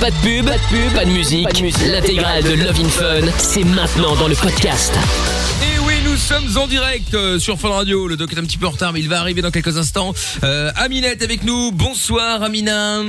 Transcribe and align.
Pas 0.00 0.10
de 0.10 0.16
pub, 0.16 0.46
pas 0.46 0.58
de 0.58 0.62
pub, 0.68 0.94
pas 0.94 1.04
de 1.04 1.10
musique. 1.10 1.48
L'intégrale 1.90 2.42
de 2.42 2.52
Love 2.52 2.80
in 2.80 2.88
Fun, 2.88 3.32
c'est 3.38 3.64
maintenant 3.64 4.14
dans 4.16 4.28
le 4.28 4.34
podcast. 4.34 4.92
Et 5.62 5.78
oui, 5.86 5.94
nous 6.04 6.16
sommes 6.16 6.56
en 6.58 6.66
direct 6.66 7.14
euh, 7.14 7.38
sur 7.38 7.58
Fun 7.58 7.70
Radio. 7.70 8.06
Le 8.06 8.16
doc 8.16 8.32
est 8.32 8.38
un 8.38 8.42
petit 8.44 8.58
peu 8.58 8.66
en 8.66 8.70
retard, 8.70 8.92
mais 8.92 9.00
il 9.00 9.08
va 9.08 9.20
arriver 9.20 9.40
dans 9.42 9.50
quelques 9.50 9.78
instants. 9.78 10.12
Euh, 10.44 10.70
Amina 10.76 11.08
est 11.08 11.22
avec 11.22 11.44
nous. 11.44 11.72
Bonsoir, 11.72 12.42
Amina. 12.42 13.02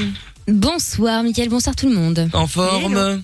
Bonsoir 0.48 1.24
Mickaël, 1.24 1.50
bonsoir 1.50 1.76
tout 1.76 1.90
le 1.90 1.96
monde. 1.96 2.30
En 2.34 2.48
forme 2.48 3.22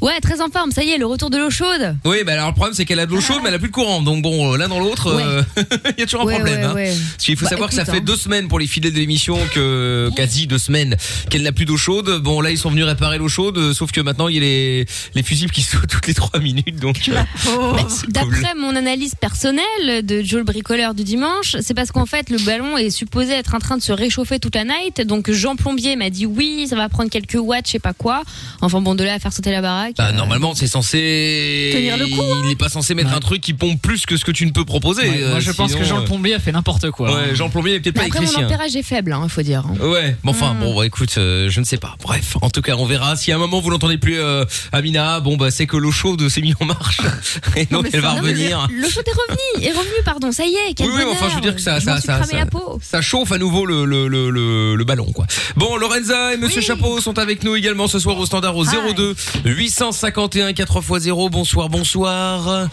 Ouais, 0.00 0.18
très 0.20 0.40
en 0.40 0.48
forme, 0.48 0.70
ça 0.70 0.82
y 0.82 0.90
est, 0.90 0.98
le 0.98 1.06
retour 1.06 1.30
de 1.30 1.36
l'eau 1.38 1.50
chaude. 1.50 1.96
Oui, 2.04 2.18
bah 2.24 2.32
alors 2.32 2.48
le 2.48 2.54
problème 2.54 2.74
c'est 2.74 2.84
qu'elle 2.84 2.98
a 3.00 3.06
de 3.06 3.12
l'eau 3.12 3.20
chaude, 3.20 3.38
mais 3.42 3.48
elle 3.48 3.54
a 3.54 3.58
plus 3.58 3.68
de 3.68 3.72
courant. 3.74 4.02
Donc 4.02 4.22
bon, 4.22 4.52
euh, 4.52 4.56
l'un 4.56 4.68
dans 4.68 4.80
l'autre, 4.80 5.08
euh, 5.08 5.42
il 5.96 6.00
y 6.00 6.02
a 6.02 6.06
toujours 6.06 6.22
un 6.22 6.24
Ouais, 6.26 6.34
problème. 6.36 6.58
ouais, 6.60 6.64
hein. 6.66 6.74
ouais. 6.74 6.94
Parce 7.12 7.24
qu'il 7.24 7.36
faut 7.36 7.44
Bah, 7.44 7.50
savoir 7.50 7.68
que 7.68 7.74
ça 7.74 7.82
écoute, 7.82 7.94
fait 7.94 8.00
hein. 8.00 8.04
deux 8.04 8.16
semaines 8.16 8.48
pour 8.48 8.58
les 8.58 8.66
fidèles 8.66 8.92
de 8.92 8.98
l'émission 8.98 9.38
que 9.52 10.10
quasi 10.16 10.46
deux 10.46 10.58
semaines 10.58 10.96
qu'elle 11.30 11.42
n'a 11.42 11.52
plus 11.52 11.64
d'eau 11.66 11.76
chaude. 11.76 12.20
Bon 12.22 12.40
là 12.40 12.50
ils 12.50 12.58
sont 12.58 12.70
venus 12.70 12.84
réparer 12.84 13.18
l'eau 13.18 13.28
chaude, 13.28 13.58
euh, 13.58 13.72
sauf 13.74 13.92
que 13.92 14.00
maintenant 14.00 14.28
il 14.28 14.34
y 14.36 14.38
a 14.38 14.40
les 14.40 14.86
les 15.14 15.22
fusibles 15.22 15.52
qui 15.52 15.62
sautent 15.62 15.86
toutes 15.88 16.06
les 16.06 16.14
trois 16.14 16.40
minutes. 16.40 16.76
Donc 16.80 16.96
euh, 17.08 17.22
c'est 17.88 18.06
cool. 18.06 18.10
D'après 18.12 18.54
mon 18.58 18.74
analyse 18.76 19.14
personnelle 19.14 20.04
de 20.04 20.22
Joe 20.22 20.38
le 20.38 20.44
bricoleur 20.44 20.94
du 20.94 21.04
dimanche, 21.04 21.56
c'est 21.60 21.74
parce 21.74 21.92
qu'en 21.92 22.06
fait 22.06 22.30
le 22.30 22.38
ballon 22.38 22.76
est 22.78 22.90
supposé 22.90 23.32
être 23.32 23.54
en 23.54 23.58
train 23.58 23.76
de 23.76 23.82
se 23.82 23.92
réchauffer 23.92 24.38
toute 24.38 24.54
la 24.54 24.64
night. 24.64 25.02
Donc 25.02 25.30
Jean 25.30 25.56
Plombier 25.56 25.94
m'a 25.96 26.10
dit 26.10 26.26
oui, 26.26 26.66
ça 26.68 26.76
va 26.76 26.88
prendre 26.88 27.10
quelques 27.10 27.34
watts, 27.38 27.66
je 27.66 27.72
sais 27.72 27.78
pas 27.78 27.92
quoi. 27.92 28.22
Enfin 28.60 28.80
bon, 28.80 28.94
de 28.94 29.04
là 29.04 29.14
à 29.14 29.18
faire 29.18 29.32
sauter 29.32 29.50
la 29.50 29.60
baraque. 29.74 29.94
Bah, 29.96 30.08
euh, 30.08 30.12
normalement, 30.12 30.54
c'est 30.54 30.66
censé. 30.66 31.70
Tenir 31.74 31.96
le 31.96 32.06
coup, 32.06 32.22
hein. 32.22 32.42
Il 32.44 32.50
est 32.50 32.56
pas 32.56 32.68
censé 32.68 32.94
mettre 32.94 33.12
un 33.14 33.20
truc 33.20 33.40
qui 33.40 33.52
pompe 33.54 33.80
plus 33.80 34.06
que 34.06 34.16
ce 34.16 34.24
que 34.24 34.30
tu 34.32 34.46
ne 34.46 34.50
peux 34.52 34.64
proposer. 34.64 35.02
Ouais, 35.02 35.18
moi, 35.20 35.36
euh, 35.36 35.40
je 35.40 35.50
pense 35.52 35.70
sinon, 35.70 35.82
que 35.82 35.88
Jean 35.88 35.96
le 35.98 36.02
euh, 36.02 36.06
Plombier 36.06 36.34
a 36.34 36.38
fait 36.40 36.52
n'importe 36.52 36.90
quoi. 36.90 37.10
hein. 37.10 37.28
Ouais, 37.28 37.34
Jean 37.34 37.46
le 37.46 37.50
Plombier 37.50 37.72
n'est 37.74 37.80
peut-être 37.80 37.94
pas 37.96 38.02
après 38.02 38.10
mon 38.18 38.22
électricien. 38.22 38.46
ampérage 38.46 38.76
est 38.76 38.82
faible, 38.82 39.12
hein, 39.12 39.26
faut 39.28 39.42
dire. 39.42 39.64
hein. 39.66 39.74
Ouais, 39.86 40.16
mais 40.24 40.30
enfin 40.30 40.54
Mm. 40.54 40.60
bon, 40.60 40.76
bah, 40.76 40.86
écoute, 40.86 41.14
euh, 41.18 41.48
je 41.50 41.60
ne 41.60 41.64
sais 41.64 41.78
pas. 41.78 41.94
Bref, 42.02 42.36
en 42.42 42.50
tout 42.50 42.62
cas, 42.62 42.74
on 42.76 42.86
verra. 42.86 43.16
Si 43.16 43.32
à 43.32 43.36
un 43.36 43.38
moment 43.38 43.60
vous 43.60 43.70
n'entendez 43.70 43.98
plus 43.98 44.18
euh, 44.18 44.44
Amina, 44.72 45.20
bon 45.20 45.36
bah 45.36 45.50
c'est 45.50 45.66
que 45.66 45.76
l'eau 45.76 45.90
chaude 45.92 46.28
s'est 46.28 46.40
mise 46.40 46.54
en 46.60 46.64
marche 46.66 47.00
et 47.56 47.66
donc 47.66 47.88
elle 47.92 48.00
va 48.00 48.14
Non, 48.14 48.22
mais 48.22 48.30
revenir. 48.30 48.68
Le 48.70 48.88
chaud 48.88 49.00
est 49.04 49.10
revenu, 49.10 49.66
est 49.66 49.70
revenu, 49.72 49.94
pardon, 50.04 50.30
ça 50.32 50.44
y 50.44 50.54
est. 50.54 50.74
Quel 50.76 50.86
Oui, 50.88 51.02
enfin, 51.10 51.26
je 51.30 51.34
veux 51.36 51.40
dire 51.40 51.54
que 51.54 51.60
ça, 51.60 51.80
ça, 51.80 51.80
Je 51.80 51.86
m'en 51.86 51.96
suis 51.96 52.06
ça, 52.06 52.12
cramé 52.18 52.30
ça, 52.32 52.36
la 52.38 52.46
peau. 52.46 52.78
ça 52.82 53.02
chauffe 53.02 53.32
à 53.32 53.38
nouveau 53.38 53.66
le, 53.66 53.84
le, 53.84 54.08
le, 54.08 54.30
le, 54.30 54.74
le 54.76 54.84
ballon, 54.84 55.06
quoi. 55.12 55.26
Bon, 55.56 55.76
Lorenza 55.76 56.34
et 56.34 56.36
Monsieur 56.36 56.60
Chapeau 56.60 57.00
sont 57.00 57.18
avec 57.18 57.42
nous 57.44 57.54
également 57.56 57.88
ce 57.88 57.98
soir 57.98 58.16
au 58.18 58.26
standard 58.26 58.56
au 58.56 58.64
02 58.64 59.14
851 59.68 60.50
4x0. 60.52 61.30
Bonsoir, 61.30 61.70
bonsoir. 61.70 62.68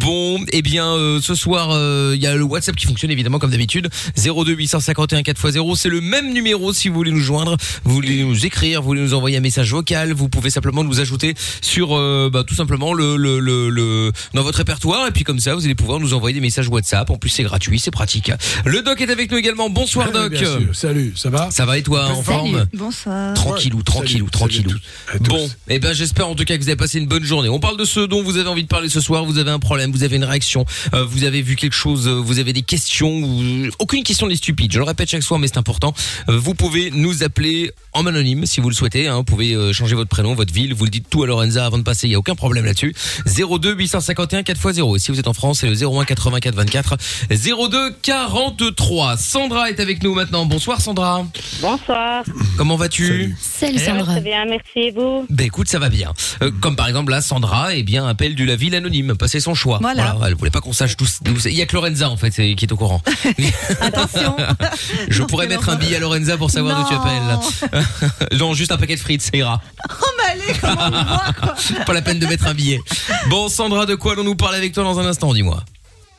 Bon, 0.00 0.42
eh 0.52 0.62
bien, 0.62 0.86
euh, 0.94 1.20
ce 1.20 1.34
soir, 1.34 1.68
euh, 1.72 2.12
il 2.16 2.22
y 2.22 2.26
a 2.26 2.34
le 2.34 2.42
WhatsApp 2.44 2.76
qui 2.76 2.86
fonctionne 2.86 3.10
évidemment 3.10 3.38
comme 3.38 3.50
d'habitude. 3.50 3.90
02 4.16 4.54
851 4.54 5.20
4x0. 5.20 5.76
C'est 5.76 5.90
le 5.90 6.00
même 6.00 6.32
numéro 6.32 6.72
si 6.72 6.88
vous 6.88 6.94
voulez 6.94 7.10
nous 7.10 7.20
joindre. 7.20 7.58
Vous 7.84 7.92
voulez 7.94 8.24
nous 8.24 8.46
écrire, 8.46 8.80
vous 8.80 8.86
voulez 8.88 9.02
nous 9.02 9.12
envoyer 9.12 9.36
un 9.36 9.40
message 9.40 9.70
vocal. 9.70 10.14
Vous 10.14 10.30
pouvez 10.30 10.48
simplement 10.48 10.82
nous 10.82 10.98
ajouter 10.98 11.34
sur, 11.60 11.94
euh, 11.94 12.30
bah, 12.32 12.42
tout 12.42 12.54
simplement 12.54 12.94
le, 12.94 13.16
le, 13.18 13.38
le, 13.38 13.68
le, 13.68 14.10
dans 14.32 14.42
votre 14.42 14.56
répertoire. 14.58 15.08
Et 15.08 15.10
puis 15.10 15.24
comme 15.24 15.40
ça, 15.40 15.54
vous 15.54 15.66
allez 15.66 15.74
pouvoir 15.74 16.00
nous 16.00 16.14
envoyer 16.14 16.32
des 16.32 16.40
messages 16.40 16.68
WhatsApp. 16.68 17.10
En 17.10 17.16
plus, 17.18 17.28
c'est 17.28 17.42
gratuit, 17.42 17.78
c'est 17.78 17.90
pratique. 17.90 18.32
Le 18.64 18.80
doc 18.80 18.98
est 19.02 19.10
avec 19.10 19.30
nous 19.30 19.36
également. 19.36 19.68
Bonsoir, 19.68 20.06
Oui, 20.06 20.14
doc. 20.14 20.30
bien 20.32 20.40
sûr. 20.40 20.60
Salut, 20.74 21.12
ça 21.16 21.28
va? 21.28 21.50
Ça 21.50 21.66
va 21.66 21.76
et 21.76 21.82
toi, 21.82 22.06
en 22.08 22.22
forme? 22.22 22.64
Bonsoir. 22.72 23.34
Tranquillou, 23.34 23.82
tranquillou, 23.82 24.28
salut, 24.28 24.30
tranquillou. 24.30 24.70
salut. 24.70 25.20
Bon, 25.28 25.50
eh 25.68 25.78
ben 25.78 25.92
j'espère 25.92 26.29
en 26.30 26.34
tout 26.34 26.44
cas 26.44 26.56
que 26.56 26.62
vous 26.62 26.68
avez 26.68 26.76
passé 26.76 26.98
une 26.98 27.06
bonne 27.06 27.24
journée. 27.24 27.48
On 27.48 27.60
parle 27.60 27.76
de 27.76 27.84
ce 27.84 28.00
dont 28.00 28.22
vous 28.22 28.36
avez 28.36 28.48
envie 28.48 28.62
de 28.62 28.68
parler 28.68 28.88
ce 28.88 29.00
soir. 29.00 29.24
Vous 29.24 29.38
avez 29.38 29.50
un 29.50 29.58
problème, 29.58 29.90
vous 29.92 30.02
avez 30.04 30.16
une 30.16 30.24
réaction, 30.24 30.64
euh, 30.94 31.04
vous 31.04 31.24
avez 31.24 31.42
vu 31.42 31.56
quelque 31.56 31.74
chose, 31.74 32.06
euh, 32.08 32.12
vous 32.12 32.38
avez 32.38 32.52
des 32.52 32.62
questions. 32.62 33.20
vous- 33.20 33.70
Aucune 33.78 34.02
question 34.04 34.26
n'est 34.28 34.36
stupide. 34.36 34.72
Je 34.72 34.78
le 34.78 34.84
répète 34.84 35.10
chaque 35.10 35.22
soir, 35.22 35.38
mais 35.40 35.48
c'est 35.48 35.58
important. 35.58 35.92
Euh, 36.28 36.38
vous 36.38 36.54
pouvez 36.54 36.90
nous 36.92 37.22
appeler 37.22 37.72
en 37.92 38.06
anonyme 38.06 38.46
si 38.46 38.60
vous 38.60 38.68
le 38.68 38.74
souhaitez. 38.74 39.08
hein. 39.08 39.16
Vous 39.16 39.24
pouvez 39.24 39.54
euh, 39.54 39.72
changer 39.72 39.94
votre 39.96 40.08
prénom, 40.10 40.34
votre 40.34 40.52
ville. 40.54 40.74
Vous 40.74 40.84
le 40.84 40.90
dites 40.90 41.06
tout 41.10 41.22
à 41.22 41.26
Lorenza 41.26 41.66
avant 41.66 41.78
de 41.78 41.82
passer. 41.82 42.06
Il 42.06 42.12
y 42.12 42.14
a 42.14 42.18
aucun 42.18 42.34
problème 42.34 42.64
là-dessus. 42.64 42.94
02 43.26 43.74
851 43.74 44.42
4x0. 44.42 44.96
Et 44.96 44.98
si 44.98 45.10
vous 45.10 45.18
êtes 45.18 45.28
en 45.28 45.34
France, 45.34 45.60
c'est 45.60 45.68
le 45.68 45.74
01 45.74 46.04
84 46.04 46.54
24 46.54 46.96
02 47.30 47.90
43. 48.02 49.16
Sandra 49.16 49.70
est 49.70 49.80
avec 49.80 50.02
nous 50.02 50.14
maintenant. 50.14 50.46
Bonsoir 50.46 50.80
Sandra. 50.80 51.26
Bonsoir. 51.60 52.24
Comment 52.56 52.76
vas-tu? 52.76 53.34
Salut 53.40 53.78
Ça 53.78 53.92
va 53.92 53.98
Sandra. 53.98 54.12
Très 54.12 54.20
bien, 54.20 54.44
merci 54.46 54.68
et 54.76 54.90
vous? 54.92 55.26
Ben 55.30 55.46
écoute, 55.46 55.68
ça 55.68 55.78
va 55.78 55.88
bien. 55.88 56.12
Euh, 56.42 56.50
comme 56.60 56.76
par 56.76 56.88
exemple 56.88 57.10
là, 57.10 57.20
Sandra, 57.20 57.74
eh 57.74 57.82
bien 57.82 58.06
appelle 58.06 58.34
du 58.34 58.46
la 58.46 58.56
ville 58.56 58.74
anonyme, 58.74 59.14
passer 59.16 59.40
son 59.40 59.54
choix. 59.54 59.78
Voilà. 59.80 60.16
elle 60.26 60.34
voulait 60.34 60.50
pas 60.50 60.60
qu'on 60.60 60.72
sache 60.72 60.96
c'est. 61.38 61.50
Il 61.50 61.56
y 61.56 61.62
a 61.62 61.66
que 61.66 61.74
Lorenza 61.74 62.10
en 62.10 62.16
fait 62.16 62.30
qui 62.30 62.64
est 62.64 62.72
au 62.72 62.76
courant. 62.76 63.02
Attention. 63.80 64.36
Je 65.08 65.22
pourrais 65.22 65.48
mettre 65.48 65.68
un 65.68 65.76
billet 65.76 65.96
à 65.96 66.00
Lorenza 66.00 66.36
pour 66.36 66.50
savoir 66.50 66.80
d'où 66.80 66.88
tu 66.88 66.94
appelles. 66.94 68.38
non, 68.38 68.54
juste 68.54 68.72
un 68.72 68.76
paquet 68.76 68.96
de 68.96 69.00
frites, 69.00 69.22
ça 69.22 69.36
ira. 69.36 69.60
Oh, 69.88 70.06
mais 70.18 70.42
allez, 70.42 70.58
comment 70.60 70.86
on 70.86 70.90
voit, 70.90 71.32
quoi. 71.38 71.84
Pas 71.84 71.92
la 71.92 72.02
peine 72.02 72.18
de 72.18 72.26
mettre 72.26 72.46
un 72.46 72.54
billet. 72.54 72.80
Bon, 73.28 73.48
Sandra, 73.48 73.86
de 73.86 73.94
quoi 73.94 74.12
allons-nous 74.12 74.36
parler 74.36 74.58
avec 74.58 74.72
toi 74.72 74.84
dans 74.84 74.98
un 74.98 75.06
instant, 75.06 75.32
dis-moi? 75.32 75.62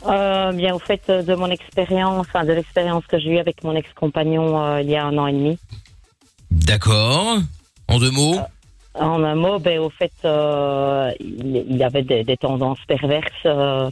Euh, 0.07 0.51
bien, 0.51 0.73
au 0.73 0.79
fait, 0.79 1.01
euh, 1.09 1.21
de 1.21 1.35
mon 1.35 1.49
expérience, 1.49 2.25
enfin 2.27 2.43
de 2.43 2.53
l'expérience 2.53 3.05
que 3.07 3.19
j'ai 3.19 3.29
eue 3.29 3.37
avec 3.37 3.63
mon 3.63 3.75
ex-compagnon 3.75 4.63
euh, 4.63 4.81
il 4.81 4.89
y 4.89 4.95
a 4.95 5.05
un 5.05 5.17
an 5.17 5.27
et 5.27 5.33
demi. 5.33 5.59
D'accord. 6.49 7.37
En 7.87 7.99
deux 7.99 8.09
mots? 8.11 8.39
En 8.93 9.23
un 9.23 9.35
mot, 9.35 9.57
ben, 9.59 9.79
au 9.79 9.89
fait, 9.89 10.11
euh, 10.25 11.11
il, 11.19 11.65
il 11.69 11.83
avait 11.83 12.03
des, 12.03 12.37
tendances 12.37 12.83
perverses 12.87 13.31
euh, 13.45 13.89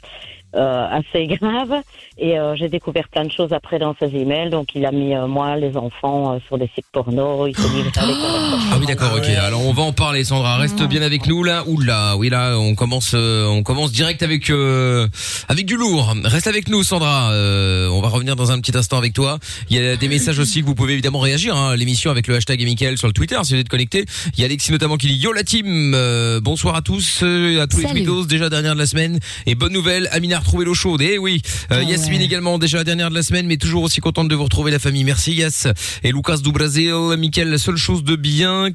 euh, 0.56 0.88
assez 0.90 1.28
graves. 1.42 1.82
Et 2.18 2.38
euh, 2.38 2.56
j'ai 2.56 2.70
découvert 2.70 3.08
plein 3.08 3.24
de 3.24 3.32
choses 3.32 3.54
après 3.54 3.80
dans 3.80 3.96
ses 4.00 4.14
emails. 4.16 4.50
Donc, 4.50 4.76
il 4.76 4.86
a 4.86 4.92
mis, 4.92 5.16
euh, 5.16 5.28
moi, 5.28 5.56
les 5.56 5.78
enfants 5.78 6.34
euh, 6.34 6.40
sur 6.48 6.58
des 6.58 6.70
sites 6.76 6.86
porno. 6.92 7.48
Il 7.48 7.56
s'est 7.56 7.62
des 7.62 7.70
conversations. 7.92 8.70
Ah 8.72 8.78
oui 8.80 8.86
d'accord 8.86 9.14
ok. 9.16 9.30
Alors 9.30 9.66
on 9.66 9.74
va 9.74 9.84
en 9.84 9.94
parler 9.94 10.24
Sandra. 10.24 10.58
Reste 10.58 10.84
bien 10.84 11.02
avec 11.02 11.28
nous 11.28 11.44
là 11.44 11.64
oula 11.68 12.18
oui 12.18 12.30
là 12.30 12.58
on 12.58 12.76
commence 12.76 13.12
euh, 13.14 13.48
on 13.48 13.64
commence 13.64 13.92
direct 13.92 14.22
avec 14.24 14.50
euh, 14.50 15.08
avec 15.48 15.66
du 15.66 15.76
lourd. 15.76 16.14
Reste 16.24 16.48
avec 16.48 16.70
nous 16.70 16.84
Sandra. 16.84 17.32
Euh, 17.32 17.88
on 17.90 18.02
va 18.02 18.10
revenir 18.10 18.36
dans 18.36 18.52
un 18.52 18.60
petit 18.60 18.78
instant 18.78 18.98
avec 18.98 19.14
toi. 19.14 19.40
Il 19.70 19.78
y 19.78 19.86
a 19.86 19.96
des 19.96 20.08
messages 20.08 20.40
aussi 20.40 20.62
que 20.62 20.66
vous 20.66 20.76
pouvez 20.76 20.94
évidemment 20.94 21.20
réagir 21.20 21.56
hein, 21.56 21.72
à 21.72 21.76
l'émission 21.76 22.12
avec 22.12 22.28
le 22.28 22.36
hashtag 22.36 22.62
et 22.62 22.66
Mickaël 22.66 22.98
sur 22.98 23.08
le 23.08 23.14
Twitter 23.14 23.38
si 23.44 23.54
vous 23.54 23.60
êtes 23.60 23.70
connecté. 23.70 24.06
Il 24.34 24.40
y 24.40 24.44
a 24.44 24.46
Alexis 24.46 24.72
notamment 24.72 24.98
qui 24.98 25.08
dit 25.08 25.16
yo 25.18 25.32
la 25.32 25.44
team. 25.44 25.94
Euh, 25.96 26.40
bonsoir 26.42 26.76
à 26.76 26.82
tous 26.82 27.22
euh, 27.24 27.62
à 27.62 27.68
tous 27.68 27.78
les 27.78 27.88
Salut. 27.88 28.04
Twitos 28.04 28.26
déjà 28.26 28.50
dernière 28.50 28.74
de 28.74 28.80
la 28.80 28.86
semaine. 28.86 29.20
Et 29.46 29.56
bonne 29.56 29.74
nouvelle 29.74 30.10
Amina 30.12 30.39
a 30.40 30.42
retrouvé 30.42 30.66
l'eau 30.66 30.74
chaude. 30.74 31.02
Et 31.02 31.18
oui. 31.18 31.42
Euh, 31.72 31.76
Ah 31.80 31.84
Yasmine 31.84 32.20
ouais. 32.20 32.26
également 32.26 32.58
déjà 32.58 32.84
dernière 32.84 33.10
de 33.10 33.16
la 33.16 33.24
semaine 33.24 33.46
mais 33.46 33.58
toujours 33.58 33.84
aussi 33.84 34.00
contente 34.00 34.28
de 34.30 34.36
vous 34.36 34.44
retrouver 34.44 34.72
la 34.72 34.80
famille. 34.80 35.04
Merci 35.04 35.34
Yass 35.34 35.68
et 36.04 36.12
Lucas 36.12 36.38
du 36.38 36.52
Brasil 36.52 36.94
Mickaël 37.18 37.50
la 37.50 37.58
seule 37.58 37.78
chose 37.78 38.04
de 38.04 38.16
bien 38.16 38.70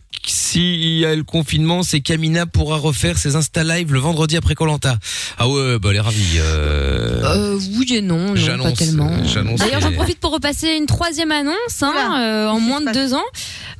s'il 0.54 0.98
y 0.98 1.04
a 1.04 1.14
le 1.16 1.24
confinement 1.24 1.82
c'est 1.82 2.00
qu'Amina 2.00 2.46
pourra 2.46 2.76
refaire 2.76 3.18
ses 3.18 3.34
Insta 3.36 3.64
Live 3.64 3.92
le 3.92 3.98
vendredi 3.98 4.36
après 4.36 4.54
Colanta 4.54 4.98
ah 5.38 5.48
ouais 5.48 5.78
bah 5.80 5.88
elle 5.90 5.96
est 5.96 6.00
ravie 6.00 6.38
euh... 6.38 7.20
Euh, 7.24 7.58
oui 7.78 7.86
et 7.94 8.00
non, 8.02 8.18
non 8.18 8.34
pas 8.34 8.40
J'annonce, 8.40 8.78
tellement. 8.78 9.10
j'annonce 9.24 9.58
D'ailleurs, 9.60 9.80
les- 9.80 9.86
j'en 9.86 9.92
profite 9.92 10.20
pour 10.20 10.30
repasser 10.32 10.76
une 10.76 10.86
troisième 10.86 11.32
annonce 11.32 11.82
hein, 11.82 12.18
euh, 12.20 12.48
en 12.48 12.60
moins 12.60 12.80
de 12.80 12.92
deux 12.92 13.14
ans. 13.14 13.22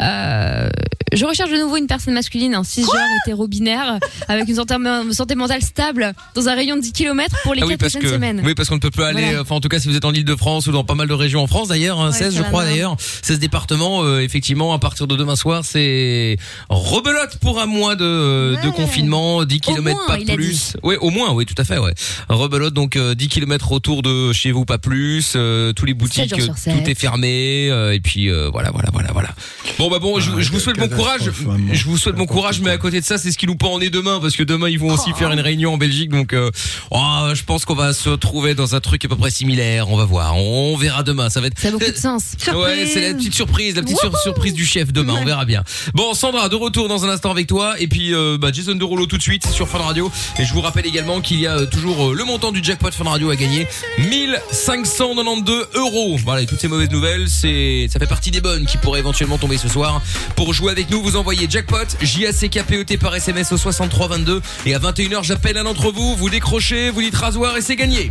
Euh, 0.03 0.69
je 1.13 1.25
recherche 1.25 1.51
de 1.51 1.59
nouveau 1.59 1.77
une 1.77 1.87
personne 1.87 2.15
masculine, 2.15 2.55
un 2.55 2.65
cisgenre 2.65 2.97
hétéro-binaire, 3.25 3.99
avec 4.29 4.49
une 4.49 4.57
santé, 4.57 4.75
santé 5.13 5.35
mentale 5.37 5.63
stable, 5.63 6.13
dans 6.35 6.49
un 6.49 6.55
rayon 6.55 6.77
de 6.77 6.81
10 6.81 6.93
km 6.93 7.37
pour 7.45 7.55
les 7.55 7.63
Ah 7.63 7.67
oui 7.67 7.73
quatre 7.73 7.81
parce 7.81 7.93
prochaines 7.93 8.09
que 8.11 8.15
semaines. 8.15 8.43
oui 8.45 8.55
parce 8.55 8.69
qu'on 8.69 8.75
ne 8.77 8.81
peut 8.81 8.91
pas 8.91 9.09
aller 9.09 9.23
Voilà. 9.23 9.43
enfin 9.43 9.55
en 9.57 9.61
tout 9.61 9.69
cas 9.69 9.79
si 9.79 9.89
vous 9.89 9.97
êtes 9.97 10.05
en 10.05 10.13
Île-de-France 10.13 10.67
ou 10.67 10.73
dans 10.73 10.83
pas 10.85 10.95
mal 10.95 11.07
de 11.07 11.15
régions 11.15 11.43
en 11.43 11.47
France 11.47 11.69
d'ailleurs 11.69 12.01
hein, 12.01 12.09
Ouais, 12.11 12.13
16 12.19 12.31
c'est 12.33 12.37
je 12.39 12.43
la 12.43 12.49
crois 12.49 12.63
norme. 12.63 12.75
d'ailleurs 12.75 12.97
16 13.23 13.39
départements 13.39 14.03
euh, 14.05 14.21
effectivement 14.23 14.73
à 14.75 14.79
partir 14.79 15.07
de 15.07 15.15
demain 15.17 15.37
soir 15.37 15.65
c'est 15.65 16.37
rebelote 16.69 17.37
pour 17.41 17.61
un 17.61 17.67
mois 17.67 17.95
de, 17.97 18.57
de 18.63 18.69
Ouais. 18.69 18.73
confinement 18.73 19.45
10 19.45 19.61
km 19.61 19.83
moins, 19.97 20.07
pas 20.07 20.19
il 20.19 20.31
a 20.31 20.35
plus. 20.35 20.75
oui 20.83 20.97
au 21.01 21.11
moins 21.11 21.33
oui 21.33 21.45
tout 21.47 21.55
à 21.59 21.65
fait 21.65 21.79
ouais. 21.79 21.95
Rebelote 22.29 22.75
donc 22.75 22.97
euh, 22.97 23.15
10 23.15 23.29
km 23.29 23.73
autour 23.73 24.03
de 24.03 24.33
chez 24.33 24.51
vous 24.53 24.65
pas 24.65 24.79
plus. 24.79 25.35
Euh, 25.37 25.73
tous 25.73 25.85
les 25.87 25.95
boutiques 25.95 26.29
jours 26.31 26.41
sur 26.43 26.53
euh, 26.53 26.57
sept. 26.57 26.83
tout 26.85 26.91
est 26.91 26.95
fermé 26.95 27.69
euh, 27.71 27.93
et 27.95 28.01
puis 28.01 28.31
euh, 28.31 28.49
voilà 28.53 28.71
voilà 28.71 28.89
voilà 28.93 29.11
voilà. 29.13 29.31
Bon 29.79 29.91
bah 29.91 29.99
bon 29.99 30.21
je, 30.21 30.31
Ah, 30.31 30.41
je 30.41 30.51
vous 30.51 30.61
souhaite 30.61 30.79
bon 30.79 30.89
courage. 30.89 31.31
je 31.73 31.85
vous 31.85 31.99
souhaite 31.99 32.15
bon 32.17 32.27
courage 32.27 32.61
mais 32.61 32.71
à 32.71 32.79
côté 32.79 33.01
de 33.01 33.05
ça 33.05 33.19
c'est 33.19 33.31
ce 33.33 33.39
qui 33.39 33.47
nous 33.47 33.57
pend 33.57 33.73
en 33.75 33.81
est 33.81 33.91
demain 33.91 34.19
parce 34.21 34.37
que 34.37 34.43
demain 34.43 34.69
ils 34.69 34.79
vont 34.79 34.93
aussi 34.93 35.13
faire 35.13 35.31
une 35.33 35.41
réunion 35.41 35.75
en 35.75 35.79
Belgique 35.79 36.11
donc 36.11 36.33
euh, 36.33 36.51
oh, 36.91 37.29
je 37.35 37.43
pense 37.45 37.65
qu'on 37.65 37.75
va 37.75 37.93
se 37.93 38.09
retrouver 38.09 38.55
dans 38.55 38.75
un 38.75 38.81
truc 38.81 39.05
à 39.05 39.09
peu 39.09 39.17
près 39.17 39.31
similaire 39.31 39.91
on 39.91 39.97
va 39.97 40.05
voir. 40.05 40.37
On 40.37 40.77
verra 40.77 41.03
demain 41.03 41.29
ça 41.31 41.41
va 41.41 41.49
être 41.49 41.59
Ça 41.59 41.69
a 41.69 41.71
beaucoup 41.73 41.85
de 41.91 41.97
sens. 41.97 42.33
Ouais, 42.55 42.87
c'est 42.87 43.01
la 43.01 43.15
petite 43.15 43.35
surprise, 43.35 43.75
la 43.77 43.83
petite 43.83 43.99
sur- 43.99 44.17
surprise 44.19 44.55
du 44.55 44.65
chef 44.65 44.93
demain, 44.93 45.15
on 45.21 45.25
verra 45.25 45.45
bien. 45.45 45.63
Bon, 45.95 46.15
Sandra, 46.15 46.49
de 46.55 46.59
retour 46.61 46.87
dans 46.87 47.05
un 47.05 47.09
instant 47.09 47.33
avec 47.33 47.49
toi, 47.49 47.75
et 47.81 47.89
puis 47.89 48.15
euh, 48.15 48.39
bah, 48.41 48.51
Jason 48.53 48.79
tout 48.79 49.19
de 49.19 49.23
suite 49.23 49.45
sur 49.49 49.69
Fun 49.69 49.79
Radio. 49.79 50.09
Et 50.39 50.45
je 50.45 50.55
vous 50.55 50.61
rappelle 50.61 50.87
également 50.87 51.21
qu'il 51.21 51.41
y 51.41 51.49
a 51.49 51.57
euh, 51.57 51.67
toujours 51.67 52.11
euh, 52.11 52.15
le 52.15 52.25
montant 52.25 52.53
du 52.53 52.63
jackpot 52.63 52.93
Fun 52.93 53.11
Radio 53.11 53.31
à 53.31 53.35
gagner, 53.37 53.67
1592 53.99 55.67
euros. 55.75 56.17
Voilà, 56.25 56.47
toutes 56.47 56.61
ces 56.61 56.69
mauvaises 56.69 56.91
nouvelles, 56.91 57.29
c'est, 57.29 57.89
ça 57.93 57.99
fait 57.99 58.07
partie 58.07 58.31
des 58.31 58.41
bonnes 58.41 58.67
qui 58.67 58.77
pourraient 58.77 59.01
éventuellement 59.01 59.37
tomber 59.37 59.59
ce 59.59 59.69
soir. 59.69 60.01
Pour 60.37 60.55
jouer 60.55 60.71
avec 60.71 60.91
nous, 60.91 61.03
vous 61.03 61.17
envoyez 61.17 61.49
jackpot 61.51 61.97
J 62.01 62.27
A 62.27 62.33
C 62.33 62.49
K 62.49 62.63
P 62.63 62.79
E 62.79 62.85
T 62.85 62.99
par 62.99 63.17
SMS 63.17 63.51
au 63.51 63.57
6322 63.57 64.41
et 64.67 64.75
à 64.77 64.79
21h, 64.79 65.25
j'appelle 65.25 65.59
un 65.59 65.65
d'entre 65.65 65.91
vous, 65.91 66.15
vous 66.15 66.31
décrochez, 66.31 66.91
vous 66.91 67.03
dites 67.03 67.17
rasoir 67.17 67.57
et 67.57 67.63
c'est 67.63 67.75
gagné. 67.75 68.11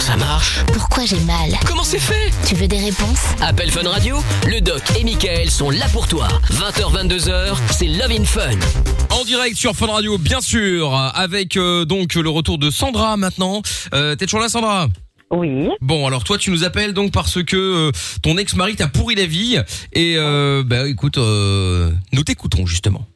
Comment 0.00 0.18
ça 0.18 0.24
marche 0.24 0.60
Pourquoi 0.72 1.04
j'ai 1.04 1.20
mal 1.20 1.50
Comment 1.66 1.84
c'est 1.84 1.98
fait 1.98 2.30
Tu 2.46 2.54
veux 2.54 2.66
des 2.66 2.78
réponses 2.78 3.20
Appel 3.42 3.70
Fun 3.70 3.86
Radio, 3.86 4.16
le 4.46 4.62
doc 4.62 4.80
et 4.98 5.04
Michael 5.04 5.50
sont 5.50 5.68
là 5.68 5.86
pour 5.92 6.08
toi. 6.08 6.26
20h, 6.52 7.06
22h, 7.06 7.54
c'est 7.70 7.86
Love 7.86 8.10
in 8.18 8.24
Fun. 8.24 8.56
En 9.10 9.24
direct 9.24 9.56
sur 9.56 9.74
Fun 9.76 9.88
Radio, 9.88 10.16
bien 10.16 10.40
sûr, 10.40 10.94
avec 10.94 11.58
euh, 11.58 11.84
donc 11.84 12.14
le 12.14 12.30
retour 12.30 12.56
de 12.56 12.70
Sandra 12.70 13.18
maintenant. 13.18 13.60
Euh, 13.92 14.16
T'es 14.16 14.24
toujours 14.24 14.40
là, 14.40 14.48
Sandra? 14.48 14.88
Oui. 15.32 15.68
Bon, 15.80 16.06
alors 16.08 16.24
toi, 16.24 16.38
tu 16.38 16.50
nous 16.50 16.64
appelles 16.64 16.92
donc 16.92 17.12
parce 17.12 17.42
que 17.44 17.56
euh, 17.56 17.92
ton 18.22 18.36
ex-mari 18.36 18.74
t'a 18.74 18.88
pourri 18.88 19.14
la 19.14 19.26
vie. 19.26 19.58
Et 19.92 20.14
euh, 20.16 20.64
bah 20.66 20.88
écoute, 20.88 21.18
euh, 21.18 21.92
nous 22.12 22.24
t'écoutons 22.24 22.66
justement. 22.66 23.06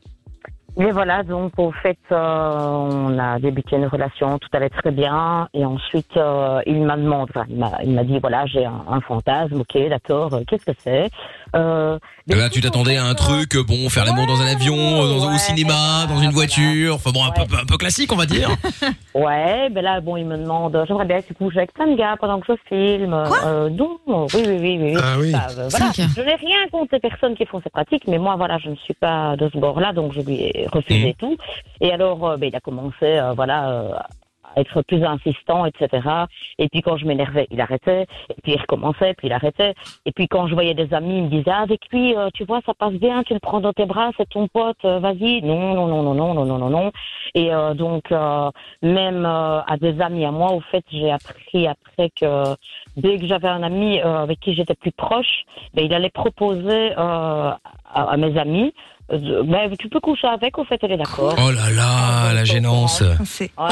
Mais 0.77 0.91
voilà, 0.91 1.23
donc 1.23 1.53
au 1.57 1.71
fait, 1.71 1.99
euh, 2.11 2.17
on 2.17 3.17
a 3.17 3.39
débuté 3.39 3.77
une 3.77 3.87
relation, 3.87 4.39
tout 4.41 4.49
allait 4.53 4.71
très 4.71 4.91
bien, 4.91 5.49
et 5.55 5.65
ensuite 5.65 6.17
euh, 6.17 6.61
il 6.67 6.83
m'a 6.85 6.97
demandé, 6.97 7.31
enfin, 7.31 7.47
il 7.49 7.59
m'a, 7.59 7.71
il 7.85 7.93
m'a 7.93 8.03
dit 8.03 8.19
voilà, 8.19 8.45
j'ai 8.47 8.65
un, 8.65 8.85
un 8.89 9.01
fantasme, 9.01 9.61
ok, 9.61 9.89
d'accord, 9.89 10.35
euh, 10.35 10.43
qu'est-ce 10.49 10.65
que 10.67 10.77
c'est? 10.83 11.11
Euh, 11.55 11.99
là, 12.27 12.49
tu 12.51 12.61
t'attendais 12.61 12.97
à 12.97 13.05
un 13.05 13.15
truc, 13.15 13.55
euh, 13.57 13.63
bon, 13.63 13.89
faire 13.89 14.05
l'amour 14.05 14.27
dans 14.27 14.41
un 14.41 14.47
avion, 14.47 14.75
dans, 14.77 15.27
au 15.27 15.31
ouais, 15.31 15.39
cinéma, 15.39 16.07
dans 16.09 16.21
une 16.21 16.31
voiture, 16.31 16.95
enfin 16.97 17.11
bon, 17.13 17.25
un 17.25 17.31
peu, 17.31 17.43
un 17.57 17.65
peu 17.67 17.77
classique, 17.77 18.13
on 18.13 18.17
va 18.17 18.27
dire. 18.27 18.51
Ouais, 19.15 19.71
ben 19.71 19.83
là, 19.83 20.01
bon, 20.01 20.17
il 20.17 20.27
me 20.27 20.37
demande, 20.37 20.77
j'aimerais 20.89 21.05
bien 21.05 21.23
que 21.23 21.29
tu 21.29 21.35
couches 21.35 21.57
avec 21.57 21.73
plein 21.73 21.87
de 21.87 21.95
gars 21.97 22.17
pendant 22.21 22.41
que 22.41 22.47
je 22.49 22.59
filme. 22.69 23.15
euh, 23.15 23.71
non, 23.71 23.99
oui, 24.09 24.43
oui, 24.45 24.59
oui, 24.61 24.79
oui. 24.83 24.95
Ah 25.01 25.15
oui. 25.21 25.31
Bah, 25.31 25.47
euh, 25.57 25.69
voilà. 25.71 25.93
Je 25.95 26.21
n'ai 26.21 26.35
rien 26.35 26.67
contre 26.73 26.89
les 26.95 26.99
personnes 26.99 27.37
qui 27.37 27.47
font 27.47 27.61
ces 27.63 27.71
pratiques, 27.71 28.03
mais 28.09 28.19
moi, 28.19 28.35
voilà, 28.37 28.59
je 28.59 28.71
ne 28.71 28.75
suis 28.77 28.95
pas 28.95 29.37
de 29.37 29.49
ce 29.53 29.59
bord-là, 29.59 29.93
donc 29.93 30.13
je 30.15 30.21
lui 30.21 30.41
ai 30.43 30.67
refusé 30.73 31.07
Mhm. 31.11 31.15
tout. 31.15 31.37
Et 31.81 31.93
alors, 31.93 32.27
euh, 32.29 32.37
ben, 32.37 32.49
il 32.53 32.57
a 32.57 32.61
commencé, 32.61 32.95
euh, 33.05 33.33
voilà, 33.35 33.71
euh, 33.71 33.93
être 34.57 34.83
plus 34.83 35.05
insistant, 35.05 35.67
etc. 35.67 36.09
Et 36.59 36.69
puis 36.69 36.83
quand 36.83 36.97
je 36.97 37.07
m'énervais, 37.07 37.47
il 37.51 37.61
arrêtait. 37.61 38.07
Et 38.31 38.41
puis 38.43 38.53
il 38.53 38.61
recommençait, 38.61 39.15
puis 39.15 39.29
il 39.29 39.33
arrêtait. 39.33 39.75
Et 40.07 40.13
puis 40.13 40.29
quand 40.29 40.47
je 40.47 40.55
voyais 40.55 40.75
des 40.75 40.93
amis, 40.95 41.19
il 41.19 41.25
me 41.25 41.29
disaient 41.29 41.51
ah, 41.51 41.63
avec 41.63 41.81
lui, 41.91 42.17
euh, 42.17 42.29
tu 42.35 42.45
vois, 42.45 42.61
ça 42.67 42.75
passe 42.75 42.95
bien, 42.95 43.23
tu 43.23 43.35
le 43.35 43.41
prends 43.41 43.61
dans 43.61 43.73
tes 43.73 43.87
bras, 43.87 44.11
c'est 44.17 44.29
ton 44.29 44.49
pote, 44.49 44.77
euh, 44.85 44.99
vas-y. 44.99 45.43
Non, 45.43 45.75
non, 45.75 45.87
non, 45.87 46.03
non, 46.03 46.15
non, 46.15 46.35
non, 46.35 46.45
non, 46.45 46.59
non, 46.59 46.71
non. 46.71 46.93
Et 47.35 47.53
euh, 47.53 47.75
donc 47.75 48.11
euh, 48.13 48.51
même 48.83 49.25
à 49.27 49.77
des 49.81 50.01
amis 50.01 50.25
à 50.25 50.31
moi, 50.31 50.53
au 50.53 50.61
fait, 50.61 50.85
j'ai 50.91 51.11
appris 51.11 51.67
après 51.67 52.11
que 52.11 52.55
dès 52.97 53.19
que 53.19 53.27
j'avais 53.27 53.49
un 53.49 53.63
ami 53.63 54.01
avec 54.01 54.41
qui 54.41 54.55
j'étais 54.55 54.75
plus 54.75 54.93
proche, 54.93 55.45
ben, 55.75 55.85
il 55.85 55.93
allait 55.95 56.11
proposer 56.11 56.93
à, 56.97 57.59
à 57.95 58.17
mes 58.17 58.37
amis, 58.39 58.73
ben, 59.19 59.71
tu 59.79 59.89
peux 59.89 60.01
coucher 60.01 60.27
avec, 60.29 60.59
au 60.59 60.65
fait, 60.65 60.79
elle 60.83 60.93
est 60.93 60.97
d'accord. 60.97 61.35
Oh 61.39 61.51
là 61.51 61.71
là, 61.71 62.33
la 62.35 62.45
gênance. 62.45 63.03
C'est 63.25 63.51
Ouais, 63.59 63.65
ouais. 63.65 63.71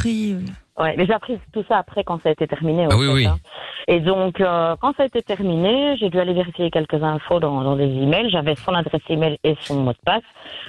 horrible. 0.00 0.44
Ouais, 0.76 0.94
mais 0.96 1.06
j'ai 1.06 1.12
appris 1.12 1.38
tout 1.52 1.64
ça 1.68 1.78
après 1.78 2.02
quand 2.02 2.20
ça 2.22 2.30
a 2.30 2.32
été 2.32 2.48
terminé. 2.48 2.88
Ah 2.90 2.96
oui, 2.96 3.06
fait, 3.06 3.12
oui. 3.12 3.26
hein. 3.26 3.38
Et 3.86 4.00
donc, 4.00 4.40
euh, 4.40 4.74
quand 4.80 4.92
ça 4.96 5.04
a 5.04 5.06
été 5.06 5.22
terminé, 5.22 5.96
j'ai 6.00 6.08
dû 6.10 6.18
aller 6.18 6.32
vérifier 6.32 6.68
quelques 6.70 7.00
infos 7.00 7.38
dans, 7.38 7.62
dans 7.62 7.76
des 7.76 7.84
emails. 7.84 8.28
J'avais 8.30 8.56
son 8.56 8.74
adresse 8.74 9.02
email 9.08 9.38
et 9.44 9.54
son 9.60 9.76
mot 9.76 9.92
de 9.92 9.98
passe. 10.04 10.22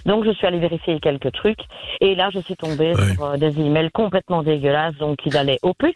Donc, 0.05 0.23
je 0.25 0.31
suis 0.31 0.45
allée 0.45 0.59
vérifier 0.59 0.99
quelques 0.99 1.31
trucs. 1.31 1.61
Et 2.01 2.13
là, 2.13 2.29
je 2.31 2.39
suis 2.39 2.55
tombée 2.55 2.93
sur 2.93 3.23
euh, 3.25 3.37
des 3.37 3.59
emails 3.59 3.89
complètement 3.91 4.43
dégueulasses. 4.43 4.95
Donc, 4.97 5.17
il 5.25 5.35
allait 5.37 5.57
au 5.63 5.73
PUC 5.73 5.95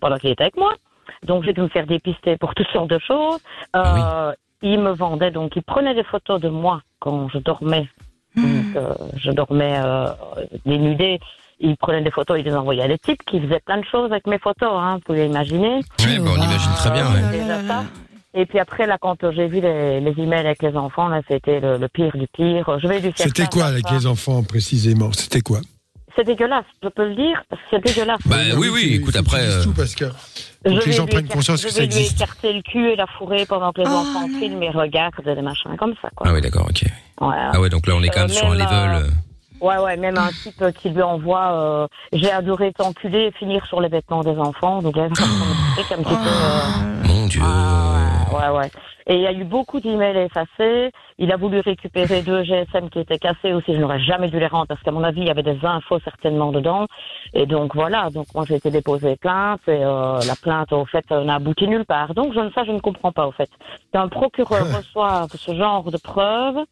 pendant 0.00 0.18
qu'il 0.18 0.28
était 0.30 0.42
avec 0.42 0.56
moi. 0.58 0.74
Donc, 1.22 1.44
j'ai 1.44 1.54
dû 1.54 1.62
me 1.62 1.68
faire 1.68 1.86
dépister 1.86 2.36
pour 2.36 2.54
toutes 2.54 2.68
sortes 2.68 2.90
de 2.90 2.98
choses. 2.98 3.38
Euh, 3.76 3.82
Ah 3.84 4.34
Il 4.62 4.78
me 4.80 4.90
vendait, 4.92 5.30
donc, 5.30 5.56
il 5.56 5.62
prenait 5.62 5.94
des 5.94 6.04
photos 6.04 6.38
de 6.40 6.48
moi 6.50 6.82
quand 7.02 7.28
je 7.28 7.38
dormais. 7.38 7.86
Donc, 8.36 8.76
euh, 8.76 8.94
je 9.16 9.30
dormais 9.30 9.74
euh, 9.84 10.06
dénudée. 10.64 11.18
Il 11.60 11.76
prenait 11.76 12.02
des 12.02 12.10
photos, 12.10 12.38
il 12.40 12.44
les 12.44 12.54
envoyait 12.54 12.82
à 12.82 12.88
des 12.88 12.98
types 12.98 13.22
qui 13.26 13.40
faisaient 13.40 13.60
plein 13.60 13.78
de 13.78 13.84
choses 13.84 14.10
avec 14.10 14.26
mes 14.26 14.38
photos, 14.38 14.70
hein, 14.72 14.94
vous 14.94 15.00
pouvez 15.00 15.26
imaginer. 15.26 15.74
Ouais, 16.00 16.18
bah, 16.18 16.30
on 16.36 16.42
imagine 16.42 16.72
très 16.76 16.90
bien. 16.90 17.06
Euh, 17.06 17.30
ouais. 17.30 17.38
déjà 17.38 17.62
ça. 17.68 17.84
Et 18.34 18.46
puis 18.46 18.58
après, 18.58 18.86
là, 18.86 18.96
quand 18.98 19.30
j'ai 19.32 19.46
vu 19.46 19.60
les, 19.60 20.00
les 20.00 20.14
emails 20.22 20.46
avec 20.46 20.62
les 20.62 20.74
enfants, 20.76 21.08
là, 21.08 21.20
c'était 21.28 21.60
le, 21.60 21.76
le 21.76 21.88
pire 21.88 22.16
du 22.16 22.26
pire. 22.32 22.78
Je 22.80 22.88
vais 22.88 23.00
C'était 23.14 23.44
quoi 23.46 23.66
avec 23.66 23.86
ça. 23.86 23.94
les 23.94 24.06
enfants 24.06 24.42
précisément? 24.42 25.10
C'était 25.12 25.42
quoi? 25.42 25.60
C'est 26.14 26.24
dégueulasse, 26.24 26.64
je 26.82 26.88
peux 26.88 27.08
le 27.08 27.14
dire, 27.14 27.42
parce 27.48 27.62
que 27.62 27.66
c'est 27.70 27.84
dégueulasse. 27.84 28.20
Bah 28.26 28.36
oui, 28.58 28.68
oui, 28.70 28.94
écoute, 28.96 29.16
après, 29.16 29.40
euh, 29.46 29.62
tout 29.64 29.72
parce 29.72 29.94
que 29.94 30.04
Je 30.04 30.10
faut 30.10 30.14
que 30.64 30.68
les 30.68 30.86
vais 30.86 30.92
gens 30.92 31.04
lui 31.06 31.12
prennent 31.12 31.28
conscience 31.28 31.62
que 31.62 31.68
je 31.68 31.72
ça 31.72 31.80
vais 31.80 31.86
lui 31.86 31.96
existe. 31.96 32.16
écarter 32.20 32.52
le 32.52 32.60
cul 32.62 32.90
et 32.90 32.96
la 32.96 33.06
fourrer 33.18 33.46
pendant 33.46 33.72
que 33.72 33.80
les 33.80 33.86
Oh, 33.88 33.94
enfants 33.94 34.28
filment 34.38 34.62
et 34.62 34.70
regardent 34.70 35.24
des 35.24 35.40
machins 35.40 35.74
comme 35.78 35.94
ça, 36.02 36.10
quoi. 36.14 36.26
Ah 36.28 36.34
oui, 36.34 36.40
d'accord, 36.42 36.66
ok. 36.68 36.82
Ouais. 37.20 37.34
Ah 37.52 37.58
ouais, 37.60 37.70
donc 37.70 37.86
là, 37.86 37.94
on 37.96 38.02
est 38.02 38.08
quand 38.10 38.20
même 38.20 38.30
Euh, 38.30 38.34
sur 38.34 38.46
un 38.46 38.56
même, 38.56 38.66
level. 38.66 39.04
euh, 39.06 39.10
Ouais, 39.62 39.78
ouais, 39.78 39.96
même 39.96 40.18
un 40.18 40.30
type 40.30 40.62
qui 40.80 40.90
lui 40.90 41.02
envoie 41.02 41.52
euh, 41.52 41.86
J'ai 42.12 42.32
adoré 42.32 42.72
t'enculer 42.72 43.26
et 43.26 43.30
finir 43.30 43.64
sur 43.66 43.80
les 43.80 43.88
vêtements 43.88 44.22
des 44.22 44.36
enfants. 44.36 44.82
Donc 44.82 44.96
là, 44.96 45.06
ça 45.14 45.24
me 45.24 46.00
un 46.00 46.02
petit 46.02 46.02
peu. 46.02 46.10
euh, 46.10 47.04
euh, 47.04 47.08
Mon 47.08 47.26
Dieu. 47.28 47.42
ah, 47.44 48.52
ouais, 48.52 48.58
ouais. 48.58 48.70
Et 49.06 49.14
il 49.16 49.20
y 49.20 49.26
a 49.26 49.32
eu 49.32 49.44
beaucoup 49.44 49.80
d'emails 49.80 50.16
effacés. 50.16 50.90
Il 51.18 51.32
a 51.32 51.36
voulu 51.36 51.60
récupérer 51.60 52.22
deux 52.22 52.42
GSM 52.44 52.88
qui 52.90 53.00
étaient 53.00 53.18
cassés 53.18 53.52
aussi. 53.52 53.74
Je 53.74 53.78
n'aurais 53.80 54.00
jamais 54.00 54.28
dû 54.28 54.38
les 54.38 54.46
rendre 54.46 54.66
parce 54.66 54.80
qu'à 54.82 54.90
mon 54.92 55.02
avis, 55.04 55.20
il 55.22 55.26
y 55.26 55.30
avait 55.30 55.42
des 55.42 55.58
infos 55.64 55.98
certainement 56.04 56.50
dedans. 56.52 56.86
Et 57.34 57.46
donc 57.46 57.74
voilà. 57.74 58.10
Donc 58.10 58.26
moi, 58.34 58.44
j'ai 58.48 58.56
été 58.56 58.70
déposer 58.70 59.16
plainte 59.16 59.60
et 59.68 59.84
euh, 59.84 60.18
la 60.26 60.34
plainte, 60.40 60.72
au 60.72 60.84
fait, 60.86 61.04
euh, 61.12 61.24
n'a 61.24 61.36
abouti 61.36 61.66
nulle 61.68 61.84
part. 61.84 62.14
Donc 62.14 62.32
je 62.32 62.40
ne 62.40 62.50
ça, 62.50 62.64
je 62.64 62.72
ne 62.72 62.80
comprends 62.80 63.12
pas, 63.12 63.26
au 63.26 63.32
fait. 63.32 63.50
Qu'un 63.92 64.08
procureur 64.08 64.66
reçoive 64.76 65.28
ce 65.36 65.54
genre 65.54 65.90
de 65.90 65.98
preuves 65.98 66.64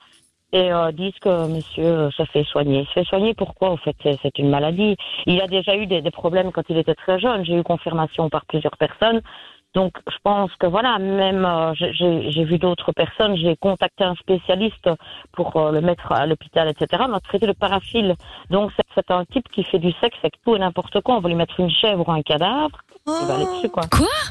et 0.53 0.73
euh, 0.73 0.91
disent 0.93 1.19
que 1.21 1.47
monsieur 1.47 1.85
euh, 1.85 2.11
se 2.11 2.25
fait 2.25 2.45
soigner. 2.45 2.85
Se 2.87 2.93
fait 2.93 3.05
soigner 3.05 3.35
pourquoi, 3.35 3.71
au 3.71 3.77
fait 3.77 3.95
C'est- 4.03 4.19
C'est 4.23 4.39
une 4.39 4.51
maladie. 4.51 4.97
Il 5.27 5.41
a 5.41 5.47
déjà 5.47 5.77
eu 5.77 5.87
des, 5.87 6.01
des 6.03 6.11
problèmes 6.11 6.51
quand 6.53 6.63
il 6.69 6.77
était 6.79 6.95
très 6.95 7.19
jeune. 7.21 7.45
J'ai 7.45 7.55
eu 7.55 7.63
confirmation 7.63 8.29
par 8.29 8.45
plusieurs 8.47 8.77
personnes. 8.77 9.21
Donc, 9.73 9.93
je 10.11 10.17
pense 10.25 10.51
que 10.57 10.67
voilà, 10.67 10.99
même 10.99 11.45
euh, 11.45 11.73
j'ai- 11.75 11.93
j'ai 11.93 12.33
j'ai 12.33 12.43
vu 12.45 12.59
d'autres 12.59 12.91
personnes, 12.91 13.37
j'ai 13.37 13.55
contacté 13.55 14.03
un 14.03 14.17
spécialiste 14.17 14.91
pour 15.33 15.57
euh, 15.57 15.71
le 15.71 15.81
mettre 15.81 16.11
à 16.11 16.27
l'hôpital, 16.27 16.67
etc. 16.69 17.05
On 17.09 17.13
a 17.15 17.21
traité 17.21 17.47
le 17.47 17.55
paraphile. 17.55 18.17
Donc, 18.51 18.73
c'est- 18.75 18.83
c'est 18.97 19.11
un 19.13 19.25
type 19.27 19.49
qui 19.55 19.63
fait 19.63 19.79
du 19.79 19.93
sexe 20.01 20.19
avec 20.25 20.35
tout 20.45 20.57
et 20.57 20.59
n'importe 20.59 21.01
quoi. 21.03 21.15
On 21.15 21.21
va 21.21 21.29
lui 21.29 21.37
mettre 21.37 21.61
une 21.61 21.71
chèvre 21.71 22.09
ou 22.09 22.11
un 22.11 22.23
cadavre, 22.23 22.77
il 23.07 23.27
va 23.29 23.35
aller 23.37 23.47
dessus, 23.47 23.69
quoi. 23.69 23.85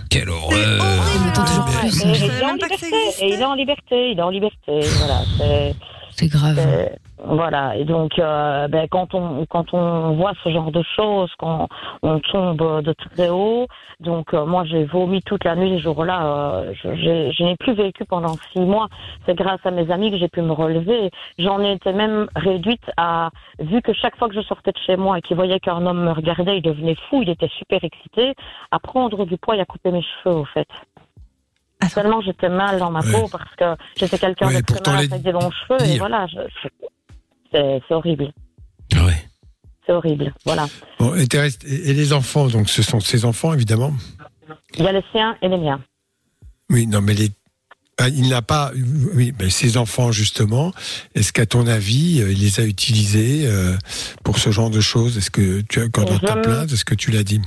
Quelle 0.10 0.30
horreur. 0.30 0.50
Toujours 1.46 1.66
plus. 1.80 2.02
Et, 2.04 2.10
et 2.10 2.28
il 2.28 2.34
est 2.34 2.44
en 2.44 2.54
liberté, 2.56 2.86
et 3.22 3.34
il 3.34 3.42
est 3.42 3.46
en 3.46 3.54
liberté, 3.56 4.12
il 4.12 4.20
est 4.20 4.22
en 4.22 4.30
liberté, 4.30 4.80
voilà. 5.00 5.22
C'est- 6.28 6.38
grave. 6.38 6.58
euh, 6.60 6.86
voilà. 7.26 7.76
Et 7.78 7.86
donc, 7.86 8.18
euh, 8.20 8.68
ben, 8.68 8.88
quand 8.90 9.14
on 9.14 9.46
quand 9.46 9.74
on 9.74 10.14
voit 10.16 10.34
ce 10.44 10.50
genre 10.50 10.72
de 10.72 10.84
choses, 10.96 11.32
quand 11.38 11.68
on 12.02 12.20
tombe 12.20 12.82
de 12.84 12.94
très 12.94 13.30
haut, 13.30 13.68
donc 14.00 14.34
euh, 14.34 14.46
moi 14.46 14.64
j'ai 14.66 14.86
vomi 14.86 15.22
toute 15.22 15.44
la 15.44 15.56
nuit 15.56 15.78
ce 15.78 15.84
jour-là. 15.84 16.26
Euh, 16.26 16.74
je 16.84 17.44
n'ai 17.44 17.56
plus 17.58 17.74
vécu 17.74 18.06
pendant 18.06 18.36
six 18.54 18.60
mois. 18.62 18.88
C'est 19.26 19.36
grâce 19.36 19.60
à 19.66 19.72
mes 19.72 19.92
amis 19.92 20.12
que 20.12 20.18
j'ai 20.18 20.30
pu 20.30 20.42
me 20.42 20.52
relever. 20.54 21.12
J'en 21.38 21.60
ai 21.62 21.74
été 21.74 21.92
même 21.94 22.28
réduite 22.36 22.90
à 22.98 23.30
vu 23.60 23.82
que 23.82 23.94
chaque 23.94 24.16
fois 24.18 24.30
que 24.30 24.36
je 24.36 24.42
sortais 24.42 24.72
de 24.72 24.78
chez 24.86 24.96
moi 24.96 25.18
et 25.18 25.22
qu'il 25.22 25.36
voyait 25.36 25.60
qu'un 25.60 25.86
homme 25.86 26.04
me 26.06 26.12
regardait, 26.12 26.58
il 26.58 26.62
devenait 26.62 26.96
fou, 27.10 27.22
il 27.22 27.30
était 27.30 27.50
super 27.58 27.84
excité, 27.84 28.34
à 28.72 28.80
prendre 28.80 29.26
du 29.26 29.38
poids 29.38 29.56
et 29.58 29.60
à 29.60 29.66
couper 29.66 29.92
mes 29.92 30.02
cheveux 30.24 30.36
au 30.38 30.46
fait. 30.46 30.68
Ah, 31.82 31.88
Seulement 31.90 32.22
j'étais 32.22 32.50
mal 32.50 32.78
dans 32.80 32.92
ma 32.92 33.00
Ouais. 33.02 33.12
peau 33.12 33.28
parce 33.30 33.56
que 33.56 33.82
j'étais 33.98 34.18
quelqu'un 34.18 34.48
Ouais, 34.48 34.62
de 34.62 34.66
très 34.66 34.92
mal 34.92 35.06
les 35.06 35.12
avec 35.14 35.24
des 35.24 35.32
longs 35.32 35.50
cheveux 35.52 35.82
et 35.90 35.98
voilà, 35.98 36.28
je- 36.28 36.68
c'est 37.52 37.94
horrible, 37.94 38.32
Ah 38.96 39.06
ouais. 39.06 39.26
c'est 39.86 39.94
horrible, 39.94 40.34
voilà. 40.46 40.68
Bon, 41.00 41.16
et, 41.16 41.26
les 41.94 42.14
enfants, 42.14 42.48
donc 42.48 42.70
ce 42.70 42.82
sont 42.84 43.00
ses 43.00 43.24
enfants 43.26 43.54
évidemment? 43.54 43.94
Il 44.78 44.84
y 44.84 44.88
a 44.88 44.92
les 44.92 45.04
siens 45.12 45.38
et 45.42 45.48
les 45.48 45.58
miens. 45.58 45.82
Oui, 46.70 46.86
non, 46.86 47.02
mais 47.02 47.14
les. 47.14 47.32
Ah, 47.98 48.08
il 48.10 48.30
n'a 48.30 48.42
pas. 48.42 48.72
Oui, 49.14 49.34
mais 49.40 49.50
ses 49.50 49.76
enfants 49.78 50.12
justement. 50.12 50.72
Est-ce 51.16 51.34
qu'à 51.34 51.46
ton 51.46 51.66
avis, 51.68 52.22
euh, 52.22 52.32
il 52.32 52.40
les 52.40 52.60
a 52.60 52.64
utilisés 52.64 53.46
euh, 53.48 53.76
pour 54.24 54.38
ce 54.38 54.52
genre 54.52 54.70
de 54.70 54.80
choses? 54.80 55.18
Est-ce 55.18 55.32
que 55.32 55.62
tu 55.62 55.82
as 55.82 55.90
quand 55.90 56.04
dans 56.06 56.20
ta 56.20 56.36
plainte, 56.38 56.72
est-ce 56.72 56.86
que 56.86 56.96
tu 56.96 57.12
l'as 57.12 57.24
dit? 57.24 57.42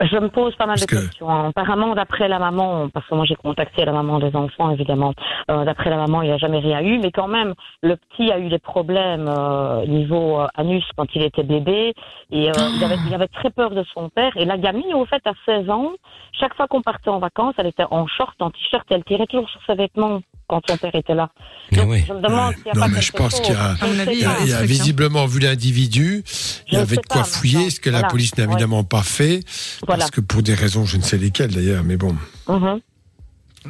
Je 0.00 0.16
me 0.16 0.28
pose 0.28 0.54
pas 0.54 0.66
mal 0.66 0.76
Parce 0.76 0.86
de 0.86 0.86
que- 0.86 1.00
questions. 1.06 1.28
hein. 1.28 1.48
Apparemment, 1.48 1.92
d'après 1.96 2.28
la 2.28 2.38
maman, 2.38 2.88
parce 2.88 3.04
que 3.08 3.16
moi 3.16 3.24
j'ai 3.24 3.34
contacté 3.34 3.84
la 3.84 3.90
maman 3.90 4.20
des 4.20 4.34
enfants, 4.36 4.70
évidemment, 4.70 5.12
euh, 5.50 5.64
d'après 5.64 5.90
la 5.90 5.96
maman, 5.96 6.22
il 6.22 6.26
n'y 6.28 6.32
a 6.34 6.38
jamais 6.38 6.60
rien 6.60 6.80
eu, 6.82 6.98
mais 6.98 7.10
quand 7.10 7.26
même, 7.26 7.54
le 7.82 7.96
petit 7.96 8.30
a 8.30 8.38
eu 8.38 8.48
des 8.48 8.60
problèmes 8.60 9.26
euh, 9.28 9.84
niveau 9.86 10.40
euh, 10.40 10.46
anus 10.54 10.84
quand 10.96 11.06
il 11.16 11.22
était 11.22 11.42
bébé, 11.42 11.94
et 12.30 12.48
euh, 12.48 12.52
il, 12.76 12.84
avait, 12.84 12.96
il 13.08 13.12
avait 13.14 13.26
très 13.26 13.50
peur 13.50 13.70
de 13.70 13.82
son 13.92 14.08
père, 14.08 14.36
et 14.36 14.44
la 14.44 14.56
gamine, 14.56 14.94
au 14.94 15.04
fait, 15.04 15.22
à 15.26 15.32
16 15.46 15.68
ans, 15.68 15.90
chaque 16.32 16.54
fois 16.54 16.68
qu'on 16.68 16.82
partait 16.82 17.10
en 17.10 17.18
vacances, 17.18 17.54
elle 17.58 17.66
était 17.66 17.86
en 17.90 18.06
short, 18.06 18.40
en 18.40 18.50
t-shirt, 18.50 18.86
elle 18.90 19.02
tirait 19.02 19.26
toujours 19.26 19.50
sur 19.50 19.60
ses 19.66 19.74
vêtements 19.74 20.20
quand 20.48 20.60
son 20.68 20.76
père 20.76 20.94
était 20.94 21.14
là. 21.14 21.30
Mais 21.70 21.78
Donc, 21.78 21.90
oui. 21.90 22.04
je 22.08 22.12
me 22.14 22.20
demande 22.22 22.54
s'il 22.56 22.66
y 22.66 22.70
a 22.70 22.74
Non, 22.74 22.80
pas 22.80 22.88
mais 22.88 23.00
je 23.02 23.12
pense 23.12 23.32
chose. 23.32 23.40
qu'il 23.42 23.54
y 23.54 23.56
a- 23.56 23.76
Il 23.82 23.96
y 23.96 24.00
a, 24.00 24.04
pas. 24.04 24.12
il 24.12 24.18
y 24.20 24.24
a 24.24 24.30
instruction. 24.32 24.66
visiblement 24.66 25.26
vu 25.26 25.40
l'individu, 25.40 26.24
il 26.68 26.74
y 26.74 26.76
avait 26.76 26.96
de 26.96 27.02
quoi 27.06 27.22
pas, 27.22 27.24
fouiller, 27.28 27.70
ce 27.70 27.78
que 27.80 27.90
la 27.90 28.04
police 28.04 28.36
n'a 28.36 28.44
Ouais. 28.44 28.52
évidemment 28.52 28.82
pas 28.84 29.02
fait, 29.02 29.40
Voilà. 29.86 30.00
parce 30.00 30.10
que 30.10 30.20
pour 30.20 30.42
des 30.42 30.54
raisons, 30.54 30.84
je 30.86 30.96
ne 30.96 31.02
sais 31.02 31.18
lesquelles 31.18 31.54
d'ailleurs, 31.54 31.84
mais 31.84 31.96
bon, 31.96 32.16
Mhm. 32.48 32.80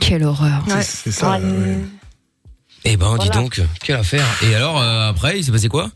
Quelle 0.01 0.23
horreur. 0.25 0.63
Ouais. 0.69 0.83
c'est 0.83 1.11
ça. 1.11 1.33
Ouais. 1.33 1.45
ouais. 1.45 1.79
Eh 2.85 2.97
ben, 2.97 3.17
dis 3.19 3.31
donc, 3.31 3.61
quelle 3.83 3.97
affaire. 3.97 4.25
Et 4.45 4.55
alors, 4.55 4.81
euh, 4.81 5.09
après, 5.11 5.39
il 5.39 5.45
s'est 5.45 5.51
passé 5.51 5.69
quoi? 5.69 5.91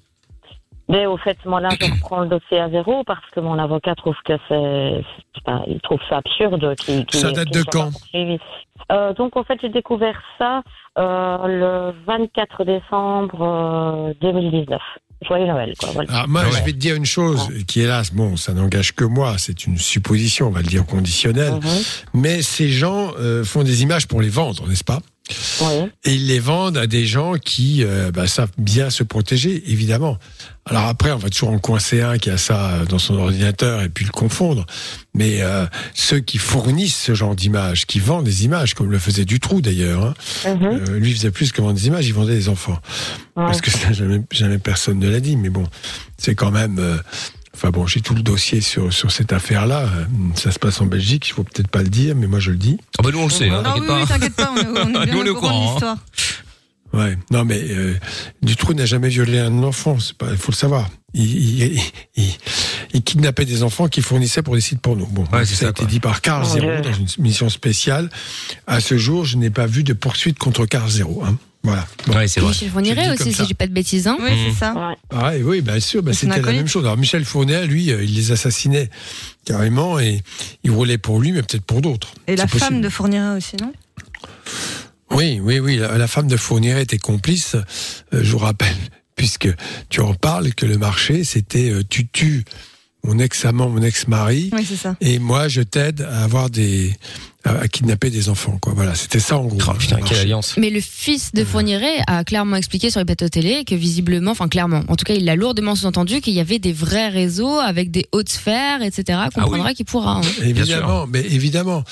Mais 0.89 1.07
au 1.07 1.17
fait, 1.17 1.39
moi 1.47 1.61
là, 1.61 1.71
je 1.81 1.91
reprends 1.93 2.21
le 2.21 2.29
dossier 2.29 2.59
à 2.59 2.69
zéro 2.71 3.03
parce 3.05 3.25
que 3.33 3.41
mon 3.41 3.59
avocat 3.59 3.95
trouve 3.95 4.17
que 4.25 4.35
c'est, 4.49 5.05
il 5.69 5.81
trouve 5.83 6.01
ça 6.09 6.19
absurde. 6.19 6.75
Ça 7.13 7.31
date 7.33 7.53
de 7.53 7.63
quand. 7.63 7.91
Euh, 8.91 9.13
Donc 9.15 9.37
en 9.37 9.45
fait, 9.45 9.59
j'ai 9.63 9.69
découvert 9.69 10.21
ça 10.39 10.63
euh, 10.99 11.37
le 11.47 11.95
24 12.07 12.65
décembre 12.65 13.41
euh, 14.11 14.15
2019. 14.21 14.81
Joyeux 15.27 15.47
Noël, 15.47 15.73
quoi. 15.79 15.91
Voilà. 15.95 16.13
Alors, 16.13 16.29
moi, 16.29 16.41
Ah 16.45 16.49
ouais. 16.51 16.57
je 16.59 16.65
vais 16.65 16.73
te 16.73 16.79
dire 16.79 16.97
une 16.97 17.07
chose 17.07 17.49
qui, 17.69 17.81
hélas, 17.81 18.13
bon, 18.13 18.37
ça 18.37 18.53
n'engage 18.55 18.93
que 18.93 19.05
moi, 19.05 19.37
c'est 19.39 19.67
une 19.67 19.79
supposition, 19.79 20.49
on 20.49 20.51
va 20.51 20.63
le 20.63 20.67
dire 20.67 20.85
conditionnelle, 20.85 21.53
Mhm. 21.55 21.61
mais 22.15 22.43
ces 22.43 22.69
gens 22.69 23.13
euh, 23.21 23.45
font 23.45 23.63
des 23.63 23.85
images 23.85 24.09
pour 24.09 24.21
les 24.21 24.29
vendre, 24.31 24.67
n'est-ce 24.67 24.83
pas? 24.83 24.99
Oui. 25.61 25.89
Et 26.05 26.15
ils 26.15 26.27
les 26.27 26.41
vendent 26.41 26.77
à 26.77 26.89
des 26.89 27.07
gens 27.07 27.35
qui 27.35 27.85
euh, 27.85 28.11
bah, 28.11 28.27
savent 28.27 28.51
bien 28.59 28.91
se 28.91 29.05
protéger, 29.05 29.63
évidemment. 29.71 30.17
Alors 30.67 30.87
après, 30.87 31.11
on 31.11 31.17
va 31.17 31.29
toujours 31.29 31.51
en 31.51 31.59
coincer 31.59 32.03
un 32.03 32.19
qui 32.19 32.31
a 32.31 32.39
ça 32.39 32.71
euh, 32.71 32.85
dans 32.85 32.99
son 33.01 33.15
ordinateur 33.17 33.83
et 33.83 33.89
puis 33.89 34.05
le 34.05 34.13
confondre. 34.13 34.65
Mais 35.13 35.43
euh, 35.43 35.67
ceux 35.93 36.21
qui 36.21 36.39
fournissent 36.39 36.97
ce 36.97 37.15
genre 37.15 37.35
d'images, 37.35 37.85
qui 37.87 37.99
vendent 37.99 38.25
des 38.25 38.45
images, 38.45 38.75
comme 38.75 38.91
le 38.91 38.99
faisait 39.01 39.25
Dutroux 39.25 39.61
d'ailleurs, 39.61 40.05
hein, 40.05 40.15
Mhm. 40.55 40.65
euh, 40.89 40.99
lui 40.99 41.13
faisait 41.13 41.33
plus 41.33 41.51
que 41.51 41.61
vendre 41.61 41.75
des 41.75 41.89
images, 41.89 42.07
il 42.07 42.15
vendait 42.15 42.35
des 42.35 42.49
enfants. 42.49 42.79
Ouais. 43.37 43.45
Parce 43.47 43.61
que 43.61 43.71
ça, 43.73 43.93
jamais, 43.93 44.23
jamais 44.31 44.59
personne 44.59 44.99
ne 45.01 45.09
l'a 45.09 45.19
dit. 45.21 45.37
Mais 45.37 45.51
bon, 45.51 45.65
c'est 46.17 46.35
quand 46.37 46.51
même... 46.53 46.79
euh, 46.79 46.97
Enfin 47.55 47.69
bon, 47.71 47.87
j'ai 47.87 48.01
tout 48.01 48.15
le 48.15 48.23
dossier 48.23 48.63
sur, 48.63 48.91
sur 48.95 49.13
cette 49.13 49.31
affaire-là. 49.33 49.87
Ça 50.37 50.51
se 50.53 50.59
passe 50.59 50.81
en 50.81 50.87
Belgique, 50.87 51.29
il 51.29 51.33
faut 51.33 51.45
peut-être 51.45 51.69
pas 51.69 51.83
le 51.83 51.91
dire, 51.91 52.17
mais 52.17 52.27
moi 52.27 52.41
je 52.41 52.51
le 52.51 52.57
dis. 52.57 52.79
Ah 52.99 53.03
bah 53.03 53.11
nous 53.13 53.19
on 53.19 53.25
le 53.25 53.31
sait, 53.31 53.51
hein, 53.51 53.63
t'inquiète 53.63 53.83
oui, 53.83 53.87
pas. 53.89 54.01
oui, 54.01 54.07
t'inquiète 54.07 54.35
pas, 54.35 54.53
on 54.53 54.57
est, 54.57 54.67
on 54.67 55.03
est 55.03 55.05
bien 55.05 55.07
Nous, 55.15 55.21
on 55.21 55.25
est 55.27 55.29
au 55.29 55.35
courant 55.35 55.53
de 55.53 55.69
hein. 55.69 55.71
l'histoire. 55.73 55.97
Ouais, 56.93 57.17
non 57.31 57.45
mais 57.45 57.59
euh, 57.71 57.95
Dutroux 58.43 58.75
n'a 58.75 58.85
jamais 58.85 59.09
violé 59.09 59.39
un 59.39 59.63
enfant, 59.63 59.99
c'est 59.99 60.17
pas, 60.17 60.27
il 60.31 60.37
faut 60.37 60.53
le 60.53 60.57
savoir. 60.57 60.91
Il, 61.15 61.25
il, 61.25 61.81
il, 62.17 62.29
il 62.95 63.03
kidnappait 63.03 63.45
des 63.45 63.63
enfants 63.63 63.89
qu'il 63.89 64.03
fournissait 64.03 64.43
pour 64.43 64.55
des 64.55 64.61
sites 64.61 64.81
porno. 64.81 65.07
Bon, 65.07 65.25
Ouais, 65.33 65.45
ça, 65.47 65.55
ça, 65.55 65.67
a 65.67 65.71
été 65.71 65.85
dit 65.87 66.01
par 66.01 66.21
Carl 66.21 66.45
Zero 66.45 66.67
dans 66.83 66.93
une 66.93 67.07
mission 67.19 67.49
spéciale. 67.49 68.11
À 68.67 68.81
ce 68.81 68.97
jour, 68.99 69.25
je 69.25 69.37
n'ai 69.37 69.51
pas 69.51 69.67
vu 69.67 69.85
de 69.85 69.93
poursuite 69.95 70.39
contre 70.39 70.67
Carl 70.67 70.91
Zero. 70.91 71.23
Hein. 71.25 71.37
Voilà. 71.65 71.87
Bon. 72.07 72.15
Ouais, 72.15 72.29
c'est 72.29 72.41
vrai. 72.41 72.51
Michel 72.51 72.71
Fourniret 72.71 73.11
aussi, 73.13 73.33
si 73.33 73.43
dis 73.47 73.55
pas 73.55 73.67
de 73.67 73.73
bêtises. 73.73 74.07
Hein. 74.09 74.17
Oui, 74.21 74.31
c'est 74.31 74.49
Mhm. 74.51 74.57
ça. 74.57 74.75
Ouais. 74.75 74.97
Ah, 75.11 75.33
oui, 75.45 75.61
bien 75.61 75.79
sûr, 75.81 76.03
bah, 76.03 76.13
c'était 76.13 76.41
la 76.43 76.53
même 76.53 76.67
chose. 76.69 76.85
Alors 76.85 76.97
Michel 76.99 77.25
Fournier, 77.25 77.67
lui, 77.67 77.91
euh, 77.93 78.03
il 78.03 78.15
les 78.15 78.33
assassinait 78.33 78.91
carrément 79.45 79.99
et 80.01 80.23
il 80.65 80.71
roulait 80.73 80.99
pour 80.99 81.21
lui, 81.21 81.33
mais 81.33 81.43
peut-être 81.43 81.65
pour 81.65 81.81
d'autres. 81.81 82.09
Et 82.27 82.37
la 82.37 82.47
femme 82.49 82.81
de 82.81 82.89
Fourniret 82.89 83.37
aussi, 83.37 83.57
non? 83.63 83.73
Oui, 85.15 85.41
oui, 85.43 85.59
oui. 85.59 85.77
La, 85.77 86.07
femme 86.07 86.27
de 86.27 86.37
Fournier 86.37 86.81
était 86.81 86.99
complice. 86.99 87.55
euh, 87.55 87.65
je 88.13 88.33
vous 88.33 88.39
rappelle, 88.39 88.77
puisque 89.15 89.49
tu 89.91 90.01
en 90.01 90.15
parles, 90.15 90.55
que 90.55 90.65
le 90.65 90.79
marché, 90.79 91.25
c'était 91.25 91.71
euh, 91.71 91.83
tu 91.89 92.09
tues 92.09 92.45
mon 93.05 93.19
ex-amant, 93.19 93.69
mon 93.69 93.83
ex-mari, 93.83 94.51
Oui, 94.53 94.65
c'est 94.69 94.77
ça. 94.77 94.97
et 95.01 95.19
moi, 95.19 95.49
je 95.49 95.61
t'aide 95.63 96.03
à 96.03 96.23
avoir 96.23 96.51
des. 96.51 96.93
à, 97.45 97.67
kidnapper 97.67 98.11
des 98.11 98.29
enfants, 98.29 98.59
quoi. 98.61 98.73
Voilà, 98.77 98.95
c'était 98.95 99.19
ça 99.19 99.37
en 99.39 99.45
gros. 99.47 99.59
Oh, 99.69 99.73
putain, 99.75 99.97
quelle 100.01 100.19
alliance. 100.21 100.55
Mais 100.57 100.71
le 100.71 100.81
fils 100.81 101.33
de 101.33 101.45
Fourniret 101.45 101.99
a 102.07 102.23
clairement 102.23 102.55
expliqué 102.55 102.91
sur 102.91 103.01
les 103.01 103.05
plateaux 103.05 103.29
télé 103.29 103.65
que 103.65 103.75
visiblement, 103.75 104.31
enfin 104.31 104.47
clairement, 104.49 104.83
en 104.87 104.95
tout 104.95 105.05
cas, 105.05 105.15
il 105.15 105.29
a 105.29 105.35
lourdement 105.35 105.75
sous-entendu 105.75 106.21
qu'il 106.21 106.35
y 106.35 106.39
avait 106.41 106.61
des 106.61 106.73
vrais 106.73 107.09
réseaux 107.09 107.59
avec 107.59 107.91
des 107.91 108.07
hautes 108.13 108.29
sphères, 108.29 108.83
etc. 108.83 109.19
Comprendra 109.35 109.75
qu'il 109.75 109.85
pourra. 109.87 110.19
hein. 110.19 110.23
Évidemment, 110.45 111.07
mais 111.09 111.23
évidemment, 111.23 111.83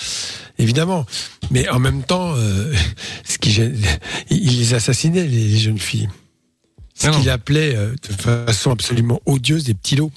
évidemment. 0.58 1.06
Mais 1.50 1.68
en 1.70 1.80
même 1.80 2.04
temps, 2.04 2.34
euh, 2.36 2.72
ce 3.28 3.38
qui 3.38 3.50
gêne- 3.50 3.76
il 4.30 4.58
les 4.58 4.74
assassinait 4.74 5.26
les, 5.26 5.48
les 5.48 5.58
jeunes 5.58 5.78
filles. 5.80 6.08
Ce 6.94 7.08
Ah 7.08 7.10
qu'il 7.10 7.28
appelait 7.30 7.74
euh, 7.74 7.94
de 8.08 8.14
façon 8.14 8.70
absolument 8.70 9.20
odieuse 9.26 9.64
des 9.64 9.74
petits 9.74 9.96
lots. 9.96 10.12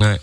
Ouais. 0.00 0.16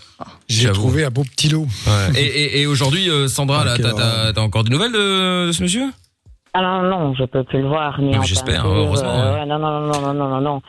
J'ai 0.48 0.70
trouvé 0.72 1.04
un 1.04 1.10
beau 1.10 1.22
petit 1.22 1.48
lot. 1.48 1.66
Ouais. 1.86 2.16
Et, 2.20 2.24
et, 2.26 2.60
et 2.62 2.66
aujourd'hui, 2.66 3.08
euh, 3.10 3.28
Sandra, 3.28 3.64
là, 3.64 3.76
quelle 3.76 3.92
t'as- 3.94 4.40
encore 4.42 4.64
des 4.64 4.70
nouvelles 4.70 4.92
de, 4.92 5.46
de 5.48 5.52
ce 5.52 5.62
monsieur? 5.62 5.86
Alors 6.52 6.82
non, 6.82 7.14
je 7.14 7.24
peux 7.24 7.44
plus 7.44 7.60
le 7.62 7.68
voir 7.68 8.00
ni 8.00 8.12
j'espère, 8.24 8.66
heureusement, 8.66 9.20
euh, 9.22 9.44
non, 9.44 9.58
non, 9.60 9.80
non, 9.80 10.00
non, 10.00 10.14
non, 10.14 10.28
non, 10.28 10.40
non. 10.40 10.62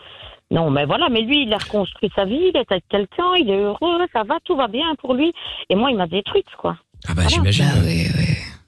Non, 0.51 0.70
mais 0.70 0.86
voilà, 0.86 1.08
mais 1.10 1.22
lui, 1.22 1.43
il 1.43 1.53
a 1.53 1.58
reconstruit 1.58 2.12
sa 2.15 2.25
vie, 2.25 2.50
il 2.53 2.58
est 2.58 2.70
avec 2.72 2.84
quelqu'un, 2.89 3.34
il 3.39 3.50
est 3.50 3.58
heureux, 3.58 4.05
ça 4.13 4.24
va, 4.24 4.36
tout 4.43 4.55
va 4.55 4.67
bien 4.67 4.93
pour 5.00 5.13
lui. 5.15 5.31
Et 5.70 5.75
moi, 5.75 5.89
il 5.89 5.98
m'a 5.98 6.08
détruite, 6.08 6.46
quoi. 6.58 6.75
Ah 7.08 7.13
bah 7.15 7.24
Voilà. 7.24 7.29
j'imagine. 7.29 7.65
Bah 7.74 7.81
oui, 7.86 8.05
oui. 8.15 8.25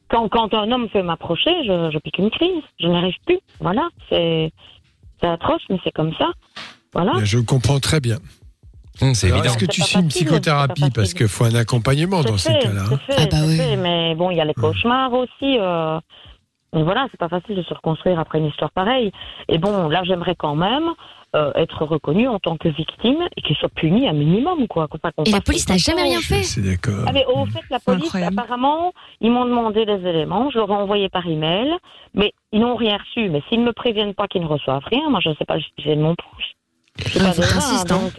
Quand, 0.10 0.28
quand 0.30 0.54
un 0.54 0.72
homme 0.72 0.88
veut 0.96 1.04
m'approcher, 1.04 1.52
je, 1.68 1.92
je 1.94 1.98
pique 2.00 2.18
une 2.20 2.32
crise. 2.32 2.64
Je 2.80 2.88
n'arrive 2.88 3.16
plus. 3.28 3.40
Voilà, 3.60 3.90
c'est 4.10 4.52
c'est 5.22 5.28
atroce, 5.28 5.62
mais 5.70 5.78
c'est 5.84 5.92
comme 5.92 6.14
ça. 6.18 6.30
Voilà. 6.94 7.14
Je 7.24 7.38
comprends 7.40 7.80
très 7.80 8.00
bien. 8.00 8.18
Hum, 9.02 9.14
c'est 9.14 9.30
évident. 9.30 9.44
Est-ce 9.46 9.58
que 9.58 9.66
tu 9.66 9.82
suis 9.82 10.00
une 10.00 10.08
psychothérapie 10.08 10.92
Parce 10.94 11.14
qu'il 11.14 11.28
faut 11.28 11.46
un 11.46 11.56
accompagnement 11.56 12.22
dans 12.22 12.38
ces 12.38 12.54
cas-là. 12.54 12.84
Ah 13.10 13.26
bah 13.32 13.38
oui. 13.46 13.58
fait, 13.58 13.76
mais 13.76 14.16
bon, 14.16 14.32
il 14.32 14.38
y 14.38 14.42
a 14.42 14.46
les 14.46 14.54
cauchemars 14.54 15.14
aussi. 15.14 15.58
Euh, 15.60 16.00
et 16.76 16.82
voilà, 16.82 17.08
c'est 17.12 17.20
pas 17.20 17.30
facile 17.30 17.56
de 17.56 17.64
se 17.64 17.74
reconstruire 17.74 18.20
après 18.20 18.40
une 18.40 18.48
histoire 18.48 18.72
pareille. 18.72 19.12
Et 19.48 19.58
bon, 19.58 19.90
là, 19.90 20.04
j'aimerais 20.04 20.36
quand 20.36 20.56
même 20.56 20.90
euh, 21.36 21.52
être 21.56 21.86
reconnue 21.86 22.28
en 22.28 22.40
tant 22.40 22.58
que 22.58 22.68
victime 22.68 23.28
et 23.36 23.42
qu'il 23.42 23.56
soit 23.56 23.70
puni 23.70 24.08
un 24.08 24.14
minimum, 24.14 24.68
quoi. 24.68 24.88
Et 25.26 25.32
la 25.32 25.42
police 25.42 25.68
n'a 25.70 25.78
jamais 25.78 26.04
rien 26.04 26.22
fait. 26.22 26.44
C'est 26.44 26.62
d'accord. 26.62 27.06
Ah, 27.08 27.12
mais 27.12 27.26
au 27.26 27.46
fait, 27.46 27.62
la 27.70 27.80
police, 27.80 28.06
Incroyable. 28.06 28.40
apparemment, 28.40 28.94
ils 29.22 29.32
m'ont 29.32 29.46
demandé 29.46 29.86
des 29.86 30.08
éléments, 30.08 30.50
je 30.52 30.58
leur 30.58 30.70
ai 30.70 30.74
envoyé 30.74 31.10
par 31.10 31.28
email, 31.28 31.72
mais 32.14 32.34
ils 32.52 32.60
n'ont 32.60 32.76
rien 32.76 32.98
reçu. 32.98 33.30
Mais 33.30 33.42
s'ils 33.50 33.62
ne 33.62 33.66
me 33.66 33.74
préviennent 33.74 34.14
pas 34.14 34.28
qu'ils 34.28 34.42
ne 34.42 34.48
reçoivent 34.48 34.86
rien, 34.86 35.10
moi, 35.10 35.20
je 35.24 35.30
ne 35.30 35.36
sais 35.36 35.46
pas, 35.46 35.58
j'ai 35.78 35.96
de 35.96 36.02
mon 36.02 36.16
pouce. 36.16 36.54
Ah, 37.00 37.30
hein. 37.30 37.34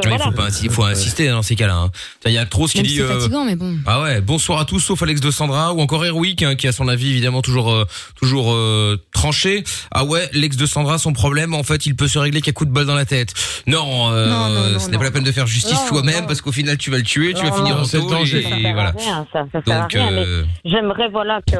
il 0.02 0.08
voilà. 0.08 0.24
faut, 0.24 0.32
pas, 0.32 0.48
il 0.62 0.68
faut 0.70 0.82
insister 0.82 1.28
dans 1.28 1.42
ces 1.42 1.54
cas-là. 1.54 1.76
hein. 1.76 1.90
Il 2.26 2.32
y 2.32 2.38
a 2.38 2.44
trop 2.44 2.66
ce 2.66 2.72
qui 2.72 2.78
Même 2.78 2.86
dit. 2.86 2.94
si 2.94 3.02
euh, 3.02 3.06
fatigant, 3.20 3.44
mais 3.44 3.54
bon. 3.54 3.76
Ah 3.86 4.02
ouais, 4.02 4.20
bonsoir 4.20 4.58
à 4.58 4.64
tous, 4.64 4.80
sauf 4.80 5.00
Alex 5.02 5.20
de 5.20 5.30
Sandra 5.30 5.72
ou 5.72 5.80
encore 5.80 6.04
Erwick 6.04 6.42
hein, 6.42 6.56
qui 6.56 6.66
a 6.66 6.72
son 6.72 6.88
avis 6.88 7.10
évidemment 7.10 7.40
toujours 7.40 7.70
euh, 7.70 7.84
toujours 8.20 8.52
euh, 8.52 9.00
tranché. 9.12 9.62
Ah 9.92 10.04
ouais, 10.04 10.28
l'ex 10.32 10.56
de 10.56 10.66
Sandra, 10.66 10.98
son 10.98 11.12
problème 11.12 11.54
en 11.54 11.62
fait, 11.62 11.86
il 11.86 11.94
peut 11.94 12.08
se 12.08 12.18
régler 12.18 12.40
qu'à 12.40 12.50
coup 12.52 12.64
de 12.64 12.72
balle 12.72 12.86
dans 12.86 12.96
la 12.96 13.04
tête. 13.06 13.32
Non, 13.68 14.10
euh, 14.12 14.26
Non, 14.28 14.48
non, 14.48 14.72
non, 14.72 14.78
ce 14.80 14.86
n'est 14.86 14.92
non. 14.94 14.98
pas 14.98 15.04
la 15.04 15.10
peine 15.12 15.24
de 15.24 15.32
faire 15.32 15.46
justice 15.46 15.80
Non, 15.84 15.88
toi-même 15.88 16.22
non. 16.22 16.26
parce 16.26 16.40
qu'au 16.40 16.52
final 16.52 16.76
tu 16.76 16.90
vas 16.90 16.96
le 16.98 17.04
tuer, 17.04 17.32
tu 17.32 17.44
vas 17.44 17.52
finir 17.52 17.76
non, 17.76 17.82
en 17.82 17.86
taule 17.86 18.10
danger. 18.10 18.42
Ça 18.42 18.48
et, 18.58 18.62
sert 18.62 18.70
à 18.70 18.72
voilà. 18.74 18.90
rien, 18.98 19.26
ça, 19.32 19.44
ça 19.52 19.62
sert 19.64 19.76
à 19.76 19.80
Donc 19.82 19.92
rien, 19.92 20.10
mais 20.10 20.24
J'aimerais 20.64 21.08
voilà 21.10 21.40
que 21.42 21.56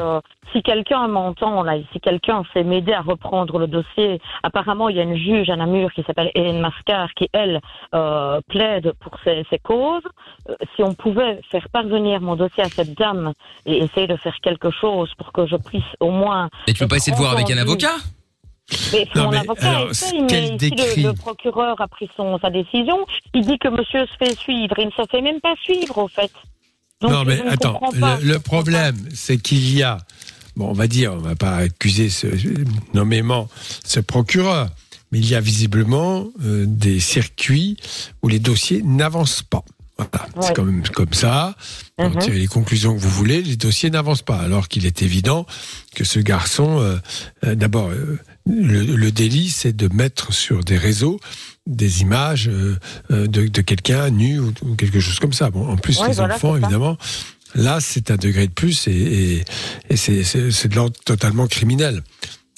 si 0.53 0.61
quelqu'un 0.63 1.07
m'entend 1.07 1.63
là, 1.63 1.73
si 1.91 1.99
quelqu'un 1.99 2.43
sait 2.53 2.63
m'aider 2.63 2.93
à 2.93 3.01
reprendre 3.01 3.57
le 3.57 3.67
dossier, 3.67 4.21
apparemment 4.43 4.89
il 4.89 4.95
y 4.97 4.99
a 4.99 5.03
une 5.03 5.17
juge 5.17 5.49
à 5.49 5.55
Namur 5.55 5.91
qui 5.93 6.03
s'appelle 6.05 6.31
Hélène 6.35 6.61
Qui 7.13 7.29
elle 7.33 7.61
euh, 7.93 8.41
plaide 8.47 8.93
pour 8.99 9.17
ces, 9.23 9.45
ces 9.49 9.59
causes. 9.59 10.03
Euh, 10.49 10.55
si 10.75 10.83
on 10.83 10.93
pouvait 10.93 11.39
faire 11.51 11.67
parvenir 11.69 12.21
mon 12.21 12.35
dossier 12.35 12.63
à 12.63 12.69
cette 12.69 12.97
dame 12.97 13.33
et 13.65 13.83
essayer 13.83 14.07
de 14.07 14.15
faire 14.17 14.35
quelque 14.41 14.71
chose 14.71 15.11
pour 15.17 15.31
que 15.31 15.45
je 15.45 15.55
puisse 15.55 15.83
au 15.99 16.11
moins. 16.11 16.49
et 16.67 16.73
tu 16.73 16.79
peux 16.79 16.87
pas 16.87 16.97
essayer 16.97 17.13
de 17.13 17.17
voir 17.17 17.33
avec 17.33 17.49
un 17.51 17.57
avocat? 17.57 17.95
Mais 18.93 19.07
Non, 19.15 19.25
mon 19.25 19.31
mais 19.31 19.37
avocat 19.37 19.69
alors, 19.69 19.89
essaye, 19.91 20.21
mais 20.23 20.55
ici, 20.55 20.71
le, 21.03 21.09
le 21.09 21.13
procureur 21.13 21.79
a 21.79 21.87
pris 21.87 22.09
son 22.17 22.39
sa 22.39 22.49
décision. 22.49 23.05
Il 23.33 23.45
dit 23.45 23.59
que 23.59 23.67
Monsieur 23.67 24.05
se 24.07 24.17
fait 24.17 24.35
suivre. 24.37 24.75
Il 24.79 24.87
ne 24.87 24.91
se 24.91 25.07
fait 25.09 25.21
même 25.21 25.39
pas 25.39 25.55
suivre 25.61 25.97
au 25.99 26.07
fait. 26.07 26.31
Donc, 27.01 27.11
non, 27.11 27.23
mais 27.25 27.41
attends, 27.47 27.79
le, 28.21 28.37
problème, 28.37 28.95
c'est 29.13 29.37
qu'il 29.37 29.75
y 29.75 29.83
a, 29.83 29.97
bon, 30.55 30.69
on 30.69 30.73
va 30.73 30.87
dire, 30.87 31.13
on 31.13 31.17
va 31.17 31.35
pas 31.35 31.57
accuser 31.57 32.09
ce, 32.09 32.27
nommément 32.93 33.49
ce 33.83 33.99
procureur, 33.99 34.69
mais 35.15 35.21
il 35.21 35.29
y 35.29 35.35
a 35.35 35.39
visiblement 35.39 36.27
euh, 36.43 36.65
des 36.67 36.99
circuits 36.99 37.77
où 38.21 38.27
les 38.27 38.39
dossiers 38.39 38.81
n'avancent 38.83 39.43
pas. 39.43 39.63
Voilà, 39.97 40.27
c'est 40.41 40.53
quand 40.53 40.65
même 40.65 40.83
comme 40.89 41.13
ça. 41.13 41.55
Mhm. 41.97 42.19
tirez 42.19 42.39
les 42.39 42.47
conclusions 42.47 42.93
que 42.93 42.99
vous 42.99 43.09
voulez, 43.09 43.41
les 43.41 43.55
dossiers 43.55 43.89
n'avancent 43.89 44.23
pas. 44.23 44.39
Alors 44.39 44.67
qu'il 44.67 44.85
est 44.85 45.01
évident 45.03 45.45
que 45.95 46.03
ce 46.03 46.19
garçon, 46.19 46.81
euh, 46.81 46.97
euh, 47.45 47.55
d'abord, 47.55 47.91
euh, 47.91 48.19
le, 48.45 48.83
le 48.83 49.11
délit, 49.13 49.49
c'est 49.49 49.71
de 49.71 49.87
mettre 49.93 50.33
sur 50.33 50.65
des 50.65 50.77
réseaux 50.77 51.17
des 51.65 52.01
images 52.01 52.47
de, 53.09 53.25
de 53.25 53.61
quelqu'un 53.61 54.09
nu 54.09 54.37
ou, 54.37 54.53
ou 54.63 54.75
quelque 54.75 54.99
chose 54.99 55.19
comme 55.19 55.33
ça. 55.33 55.49
Bon, 55.49 55.65
en 55.67 55.77
plus, 55.77 55.99
les 56.05 56.13
voilà, 56.13 56.35
enfants, 56.35 56.57
évidemment, 56.57 56.97
là, 57.55 57.79
c'est 57.79 58.11
un 58.11 58.17
degré 58.17 58.47
de 58.47 58.53
plus 58.53 58.87
et, 58.87 59.45
et, 59.89 59.95
c'est 59.95 60.67
de 60.67 60.75
l'ordre 60.75 60.99
totalement 61.05 61.47
criminel. 61.47 62.03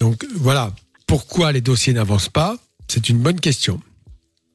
Donc 0.02 0.26
voilà, 0.36 0.74
pourquoi 1.08 1.52
les 1.52 1.62
dossiers 1.62 1.94
n'avancent 1.94 2.30
pas? 2.30 2.58
C'est 2.88 3.10
une 3.10 3.18
bonne 3.18 3.40
question. 3.40 3.82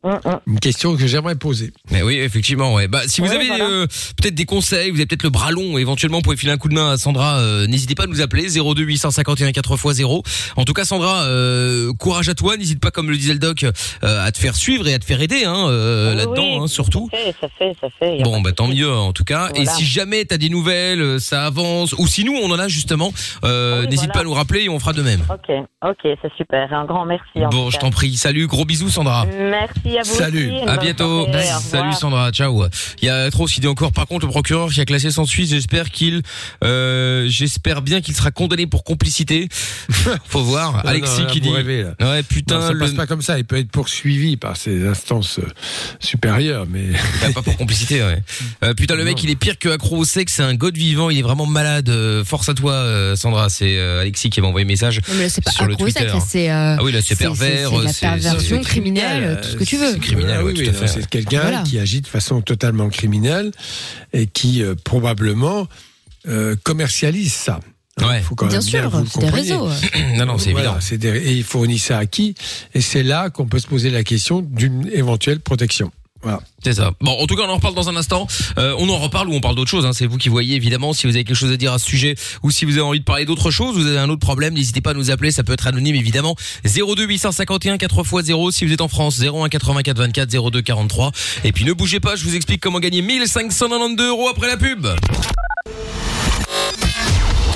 Hum, 0.04 0.18
hum. 0.24 0.40
Une 0.48 0.58
question 0.58 0.96
que 0.96 1.06
j'aimerais 1.06 1.36
poser. 1.36 1.72
Mais 1.90 2.02
oui, 2.02 2.16
effectivement, 2.18 2.74
ouais. 2.74 2.88
Bah, 2.88 3.02
si 3.06 3.20
vous 3.20 3.28
Ouais, 3.28 3.36
avez 3.36 3.46
voilà. 3.46 3.64
euh, 3.66 3.86
peut-être 4.20 4.34
des 4.34 4.44
conseils, 4.44 4.90
vous 4.90 4.96
avez 4.96 5.06
peut-être 5.06 5.22
le 5.22 5.30
bras 5.30 5.50
long, 5.52 5.78
éventuellement, 5.78 6.18
vous 6.18 6.22
pouvez 6.22 6.36
filer 6.36 6.50
un 6.52 6.58
coup 6.58 6.68
de 6.68 6.74
main 6.74 6.90
à 6.92 6.96
Sandra. 6.96 7.38
euh, 7.38 7.66
N'hésitez 7.68 7.94
pas 7.94 8.04
à 8.04 8.06
nous 8.08 8.20
appeler 8.20 8.48
02 8.48 8.82
851 8.82 9.50
4x0. 9.50 10.22
En 10.56 10.64
tout 10.64 10.72
cas, 10.72 10.84
Sandra, 10.84 11.22
euh, 11.24 11.92
courage 11.94 12.28
à 12.28 12.34
toi. 12.34 12.56
N'hésite 12.56 12.80
pas, 12.80 12.90
comme 12.90 13.10
le 13.10 13.16
disait 13.16 13.32
le 13.34 13.38
doc, 13.38 13.62
euh, 13.64 13.72
à 14.26 14.32
te 14.32 14.38
faire 14.38 14.56
suivre 14.56 14.88
et 14.88 14.94
à 14.94 14.98
te 14.98 15.04
faire 15.04 15.20
aider 15.22 15.44
hein, 15.44 15.66
euh, 15.68 16.10
Oui, 16.10 16.16
là-dedans, 16.16 16.42
oui, 16.58 16.64
hein, 16.64 16.66
surtout. 16.66 17.08
Ça 17.12 17.18
fait, 17.18 17.34
ça 17.40 17.48
fait, 17.58 17.76
ça 17.80 17.88
fait. 17.98 18.22
Bon, 18.22 18.40
bah 18.40 18.52
tant 18.52 18.66
mieux 18.68 18.92
en 18.92 19.12
tout 19.12 19.24
cas. 19.24 19.50
Et 19.54 19.66
si 19.66 19.84
jamais 19.84 20.24
t'as 20.24 20.36
des 20.38 20.48
nouvelles, 20.48 21.00
euh, 21.00 21.18
ça 21.20 21.46
avance, 21.46 21.92
ou 21.98 22.06
si 22.08 22.24
nous 22.24 22.34
on 22.34 22.50
en 22.50 22.58
a 22.58 22.66
justement, 22.68 23.12
euh, 23.44 23.82
Oui, 23.82 23.86
n'hésite 23.86 24.00
voilà. 24.06 24.12
pas 24.14 24.20
à 24.20 24.24
nous 24.24 24.34
rappeler 24.34 24.62
et 24.64 24.68
on 24.68 24.78
fera 24.80 24.92
de 24.92 25.02
même. 25.02 25.20
Ok, 25.30 25.54
ok, 25.86 25.98
c'est 26.20 26.32
super. 26.36 26.72
Un 26.72 26.84
grand 26.86 27.04
merci. 27.06 27.44
en 27.44 27.48
Bon, 27.50 27.70
je 27.70 27.78
t'en 27.78 27.90
prie. 27.90 28.16
Salut, 28.16 28.46
gros 28.48 28.64
bisous 28.64 28.88
Sandra. 28.90 29.26
Merci 29.26 29.91
Merci 29.92 29.98
à 29.98 30.12
vous 30.12 30.18
Salut. 30.18 30.50
aussi, 30.52 30.68
À 30.68 30.76
bientôt. 30.78 31.26
Salut. 31.70 31.92
Sandra, 31.94 32.30
ciao. 32.32 32.64
Il 33.00 33.06
y 33.06 33.08
a 33.08 33.30
trop 33.30 33.46
dit 33.46 33.66
encore. 33.66 33.92
Par 33.92 34.06
contre, 34.06 34.26
le 34.26 34.30
procureur 34.32 34.70
qui 34.70 34.80
a 34.80 34.84
classé 34.84 35.10
sans 35.10 35.24
suite, 35.26 35.50
j'espère 35.50 35.90
qu'il, 35.90 36.22
euh, 36.64 37.26
j'espère 37.28 37.82
bien 37.82 38.00
qu'il 38.00 38.14
sera 38.14 38.30
condamné 38.30 38.66
pour 38.66 38.84
complicité. 38.84 39.48
Faut 40.28 40.42
voir. 40.42 40.72
Non, 40.72 40.90
Alexis 40.90 41.20
non, 41.22 41.26
qui 41.26 41.40
dit. 41.40 41.50
Ouais, 41.50 41.84
Non, 42.00 42.20
putain, 42.28 42.60
ça 42.60 42.72
le... 42.72 42.78
passe 42.78 42.92
pas 42.92 43.06
comme 43.06 43.22
ça. 43.22 43.38
Il 43.38 43.44
peut 43.44 43.56
être 43.58 43.70
poursuivi 43.70 44.36
par 44.36 44.56
ses 44.56 44.86
instances 44.86 45.38
euh, 45.38 45.46
supérieures, 46.00 46.66
mais 46.68 46.88
pas 47.34 47.42
pour 47.42 47.56
complicité, 47.56 48.02
ouais. 48.02 48.22
Euh, 48.64 48.74
putain, 48.74 48.94
le 48.94 49.04
mec, 49.04 49.16
Non. 49.16 49.22
il 49.24 49.30
est 49.30 49.36
pire 49.36 49.58
que 49.58 49.68
accro 49.68 49.96
au 49.98 50.04
sexe. 50.04 50.34
C'est 50.34 50.42
un 50.42 50.54
god 50.54 50.76
vivant. 50.76 51.10
Il 51.10 51.18
est 51.18 51.22
vraiment 51.22 51.46
malade. 51.46 51.88
Euh, 51.88 52.24
Force 52.24 52.48
à 52.48 52.54
toi, 52.54 53.14
Sandra. 53.16 53.48
C'est 53.48 53.76
euh, 53.76 54.00
Alexis 54.00 54.30
qui 54.30 54.40
m'a 54.40 54.46
envoyé 54.48 54.64
un 54.64 54.68
message. 54.68 55.00
Non, 55.08 55.14
mais 55.16 55.24
là, 55.24 55.28
c'est 55.28 55.42
pas 55.42 55.50
Sur 55.50 55.64
accro 55.64 55.82
au 55.84 55.86
sexe, 55.86 55.96
Twitter. 55.98 56.12
là, 56.12 56.20
c'est. 56.26 56.50
euh, 56.50 56.76
Ah 56.78 56.82
oui, 56.84 56.92
là, 56.92 57.00
c'est 57.02 57.16
pervers. 57.18 57.70
c'est 57.92 58.06
la 58.06 58.12
perversion 58.12 58.60
criminelle, 58.62 59.40
tout 59.42 59.48
ce 59.48 59.56
que 59.56 59.64
tu 59.64 59.76
veux. 59.76 59.81
C'est 59.92 59.98
criminel, 60.00 60.36
Ah 60.40 60.44
oui, 60.44 60.54
oui. 60.56 60.70
C'est 60.86 61.06
quelqu'un 61.08 61.40
Voilà. 61.42 61.62
qui 61.62 61.78
agit 61.78 62.00
de 62.00 62.06
façon 62.06 62.40
totalement 62.42 62.88
criminelle 62.88 63.50
et 64.12 64.26
qui 64.26 64.62
euh, 64.62 64.74
probablement 64.84 65.66
euh, 66.28 66.54
commercialise 66.62 67.32
ça. 67.32 67.60
Hein, 68.00 68.08
Ouais. 68.08 68.20
faut 68.22 68.34
quand 68.34 68.46
même 68.46 68.52
Bien 68.52 68.60
sûr, 68.62 69.02
c'est 69.10 69.20
des 69.20 69.28
réseaux. 69.30 69.68
Non, 70.16 70.24
non, 70.26 70.38
c'est 70.38 70.52
Voilà, 70.52 70.78
évident. 70.90 71.12
des- 71.12 71.18
et 71.18 71.32
il 71.34 71.44
fournit 71.44 71.78
ça 71.78 71.98
à 71.98 72.06
qui? 72.06 72.34
Et 72.74 72.80
c'est 72.80 73.02
là 73.02 73.28
qu'on 73.30 73.46
peut 73.46 73.58
se 73.58 73.66
poser 73.66 73.90
la 73.90 74.02
question 74.04 74.40
d'une 74.40 74.88
éventuelle 74.92 75.40
protection. 75.40 75.90
Voilà. 76.22 76.40
C'est 76.62 76.74
ça. 76.74 76.92
Bon, 77.00 77.12
en 77.12 77.26
tout 77.26 77.34
cas, 77.34 77.42
on 77.42 77.50
en 77.50 77.56
reparle 77.56 77.74
dans 77.74 77.88
un 77.88 77.96
instant. 77.96 78.26
Euh, 78.58 78.74
on 78.78 78.88
en 78.88 78.98
reparle 78.98 79.28
ou 79.28 79.34
on 79.34 79.40
parle 79.40 79.56
d'autre 79.56 79.70
chose. 79.70 79.84
Hein. 79.84 79.92
C'est 79.92 80.06
vous 80.06 80.18
qui 80.18 80.28
voyez, 80.28 80.54
évidemment. 80.54 80.92
Si 80.92 81.06
vous 81.06 81.14
avez 81.14 81.24
quelque 81.24 81.36
chose 81.36 81.50
à 81.50 81.56
dire 81.56 81.72
à 81.72 81.78
ce 81.78 81.86
sujet 81.86 82.14
ou 82.42 82.50
si 82.50 82.64
vous 82.64 82.72
avez 82.72 82.82
envie 82.82 83.00
de 83.00 83.04
parler 83.04 83.24
d'autre 83.24 83.50
chose, 83.50 83.76
vous 83.76 83.86
avez 83.86 83.98
un 83.98 84.08
autre 84.08 84.20
problème, 84.20 84.54
n'hésitez 84.54 84.80
pas 84.80 84.90
à 84.90 84.94
nous 84.94 85.10
appeler. 85.10 85.32
Ça 85.32 85.42
peut 85.42 85.52
être 85.52 85.66
anonyme, 85.66 85.96
évidemment. 85.96 86.36
02 86.64 87.04
851 87.04 87.76
4x0 87.76 88.52
si 88.52 88.64
vous 88.64 88.72
êtes 88.72 88.80
en 88.80 88.88
France. 88.88 89.20
01 89.20 89.48
84 89.48 89.98
24 89.98 90.50
02 90.50 90.62
43. 90.62 91.10
Et 91.44 91.52
puis 91.52 91.64
ne 91.64 91.72
bougez 91.72 92.00
pas, 92.00 92.14
je 92.14 92.24
vous 92.24 92.36
explique 92.36 92.60
comment 92.60 92.78
gagner 92.78 93.02
1592 93.02 94.08
euros 94.08 94.28
après 94.28 94.46
la 94.46 94.56
pub. 94.56 94.86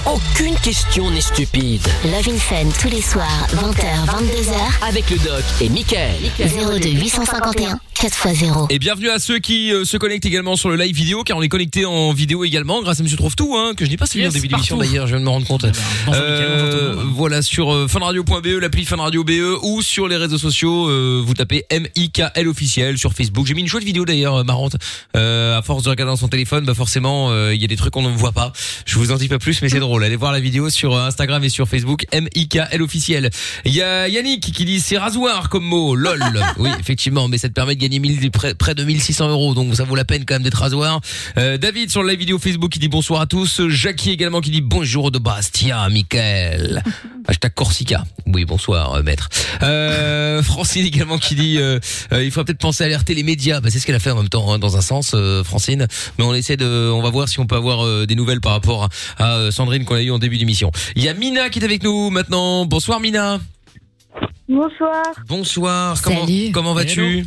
Aucune 0.07 0.55
question 0.61 1.11
n'est 1.11 1.21
stupide. 1.21 1.83
Love 2.05 2.29
in 2.29 2.39
Fun 2.39 2.69
tous 2.81 2.89
les 2.89 3.03
soirs, 3.03 3.47
20h, 3.51 4.07
22h, 4.07 4.89
Avec 4.89 5.11
le 5.11 5.19
doc 5.19 5.43
et 5.61 5.69
Michael. 5.69 6.15
02 6.39 6.91
851 6.91 7.81
4x0. 8.01 8.67
Et 8.69 8.79
bienvenue 8.79 9.09
à 9.09 9.19
ceux 9.19 9.39
qui 9.39 9.73
euh, 9.73 9.87
se 9.87 9.97
connectent 9.97 10.27
également 10.27 10.55
sur 10.57 10.69
le 10.69 10.77
live 10.77 10.95
vidéo, 10.95 11.25
car 11.25 11.39
on 11.39 11.43
est 11.43 11.49
connecté 11.49 11.87
en 11.87 12.13
vidéo 12.13 12.45
également 12.45 12.83
grâce 12.83 13.01
à 13.01 13.03
Monsieur 13.03 13.17
Trouve 13.17 13.35
Tout, 13.37 13.57
hein, 13.57 13.73
que 13.75 13.87
je 13.87 13.91
n'ai 13.91 13.97
pas 13.97 14.05
Yes, 14.15 14.35
des 14.35 14.41
vidéos 14.41 14.59
partout. 14.59 14.77
d'ailleurs, 14.79 15.07
je 15.07 15.13
viens 15.13 15.21
de 15.21 15.25
me 15.25 15.31
rendre 15.31 15.47
compte. 15.47 15.63
Bonjour, 16.05 16.23
Mickaël, 16.23 16.49
bonjour 16.53 16.71
tout 16.71 16.77
le 16.77 16.83
Euh, 16.83 16.95
monde. 16.97 17.13
voilà 17.15 17.41
sur 17.41 17.73
euh, 17.73 17.89
funradio.be, 17.89 18.47
l'appli 18.61 18.85
funradio 18.85 19.25
BE 19.25 19.59
ou 19.63 19.81
sur 19.81 20.09
les 20.09 20.17
réseaux 20.19 20.37
sociaux, 20.37 20.89
euh, 20.91 21.23
vous 21.25 21.33
tapez 21.33 21.65
MIKL 21.73 22.47
officiel 22.49 22.99
sur 22.99 23.15
Facebook. 23.15 23.47
J'ai 23.47 23.55
mis 23.55 23.63
une 23.63 23.69
chouette 23.69 23.85
vidéo 23.85 24.05
d'ailleurs 24.05 24.37
euh, 24.37 24.45
marrante. 24.45 24.77
Euh, 25.17 25.57
à 25.59 25.63
force 25.63 25.83
de 25.85 25.89
regarder 25.89 26.11
dans 26.13 26.17
son 26.17 26.29
téléphone, 26.29 26.67
bah 26.67 26.75
forcément 26.75 27.31
euh, 27.31 27.55
il 27.55 27.61
y 27.63 27.65
a 27.65 27.69
des 27.69 27.77
trucs 27.77 27.95
qu'on 27.95 28.03
ne 28.03 28.15
voit 28.15 28.33
pas. 28.33 28.53
Je 28.85 28.99
vous 28.99 29.11
en 29.11 29.17
dis 29.17 29.29
pas 29.29 29.39
plus, 29.39 29.63
mais 29.63 29.71
c'est 29.71 29.81
drôle. 29.81 30.05
Allez 30.05 30.17
voir 30.17 30.33
la 30.33 30.41
vidéo 30.41 30.69
sur 30.69 30.95
euh, 30.95 31.07
Instagram 31.07 31.43
et 31.45 31.49
sur 31.49 31.67
Facebook 31.67 32.05
MIKL 32.13 32.83
officiel. 32.83 33.31
Il 33.65 33.73
y 33.75 33.81
a 33.81 34.07
Yannick 34.09 34.53
qui 34.53 34.65
dit 34.67 34.81
c'est 34.81 34.99
rasoir 34.99 35.49
comme 35.49 35.65
mot, 35.65 35.95
lol. 35.95 36.23
oui 36.59 36.69
effectivement, 36.79 37.27
mais 37.29 37.39
ça 37.39 37.49
te 37.49 37.55
permet 37.55 37.75
de 37.75 37.81
gagner 37.89 38.01
1000, 38.01 38.31
près, 38.31 38.55
près 38.55 38.75
de 38.75 38.83
1600 38.83 39.29
euros, 39.29 39.55
donc 39.55 39.75
ça 39.77 39.85
vaut 39.85 39.95
la 39.95 40.05
peine 40.05 40.25
quand 40.25 40.35
même 40.35 40.43
d'être 40.43 40.59
rasoir. 40.59 41.01
Euh, 41.39 41.57
David 41.57 41.91
sur 41.91 42.03
la 42.03 42.11
live 42.11 42.21
vidéo 42.21 42.39
Facebook 42.39 42.73
qui 42.73 42.79
dit 42.79 42.89
bonsoir 42.89 43.21
à 43.21 43.27
tous. 43.27 43.63
Jackie 43.69 44.11
également 44.11 44.41
qui 44.41 44.51
dit 44.51 44.61
bonjour 44.61 45.11
de 45.11 45.19
Bastia, 45.19 45.89
Michael. 45.89 46.83
Hashtag 47.29 47.55
Corsica. 47.55 48.05
Oui, 48.27 48.45
bonsoir, 48.45 48.95
euh, 48.95 49.03
maître. 49.03 49.29
Euh, 49.63 50.43
Francine 50.43 50.85
également 50.85 51.19
qui 51.19 51.35
dit, 51.35 51.59
euh, 51.59 51.79
euh, 52.13 52.25
il 52.25 52.31
faudrait 52.31 52.47
peut-être 52.47 52.61
penser 52.61 52.85
à 52.85 52.87
alerter 52.87 53.15
les 53.15 53.23
médias. 53.23 53.61
Bah, 53.61 53.69
c'est 53.71 53.79
ce 53.79 53.87
qu'elle 53.87 53.95
a 53.95 54.01
fait 54.01 54.11
en 54.11 54.17
même 54.17 54.29
temps, 54.29 54.53
hein, 54.53 54.59
dans 54.59 54.77
un 54.77 54.81
sens, 54.81 55.13
euh, 55.15 55.45
Francine. 55.45 55.87
Mais 56.19 56.25
on 56.25 56.35
essaie 56.35 56.57
de, 56.57 56.91
on 56.93 57.03
va 57.03 57.11
voir 57.11 57.29
si 57.29 57.41
on 57.41 57.47
peut 57.47 57.57
avoir 57.57 57.85
euh, 57.85 58.07
des 58.07 58.15
nouvelles 58.15 58.41
par 58.41 58.53
rapport 58.53 58.89
à, 59.19 59.47
à, 59.47 59.51
Sandrine 59.51 59.85
qu'on 59.85 59.95
a 59.95 60.03
eu 60.03 60.11
en 60.11 60.19
début 60.19 60.39
d'émission. 60.39 60.71
Il 60.97 61.05
y 61.05 61.09
a 61.09 61.15
Mina 61.15 61.51
qui 61.51 61.61
est 61.61 61.65
avec 61.65 61.83
nous 61.83 62.11
maintenant. 62.11 62.67
Bonsoir 62.67 63.01
Mina. 63.01 63.41
Bonsoir. 64.49 65.03
Bonsoir. 65.27 66.01
Comment, 66.03 66.27
Salut. 66.27 66.53
comment 66.53 66.75
vas-tu 66.75 67.27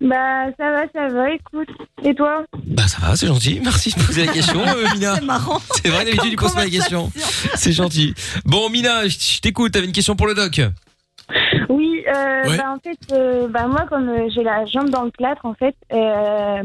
Bah 0.00 0.46
ça 0.58 0.70
va, 0.72 0.84
ça 0.94 1.08
va, 1.08 1.30
écoute. 1.30 1.68
Et 2.02 2.14
toi? 2.14 2.44
Bah 2.66 2.88
ça 2.88 2.98
va, 3.06 3.16
c'est 3.16 3.26
gentil. 3.26 3.60
Merci 3.62 3.90
de 3.90 4.02
poser 4.06 4.24
la 4.26 4.32
question, 4.32 4.60
euh, 4.66 4.86
Mina. 4.94 5.16
C'est 5.16 5.24
marrant. 5.24 5.58
C'est 5.82 5.88
vrai, 5.88 6.04
d'habitude, 6.06 6.30
tu 6.30 6.36
poses 6.36 6.54
pas 6.54 6.64
la 6.64 6.70
question. 6.70 7.10
C'est 7.54 7.72
gentil. 7.72 8.14
Bon, 8.46 8.70
Mina, 8.70 9.06
je 9.08 9.40
t'écoute. 9.40 9.72
T'avais 9.72 9.86
une 9.86 9.92
question 9.92 10.16
pour 10.16 10.26
le 10.26 10.34
doc? 10.34 10.60
Oui, 11.68 12.02
euh, 12.08 12.48
Ouais. 12.48 12.56
bah 12.56 12.74
en 12.74 12.78
fait, 12.80 12.98
euh, 13.12 13.46
bah 13.48 13.66
moi 13.68 13.86
comme 13.88 14.08
euh, 14.08 14.28
j'ai 14.34 14.42
la 14.42 14.64
jambe 14.66 14.88
dans 14.90 15.04
le 15.04 15.10
plâtre, 15.10 15.44
en 15.44 15.54
fait, 15.54 15.76
euh, 15.92 16.62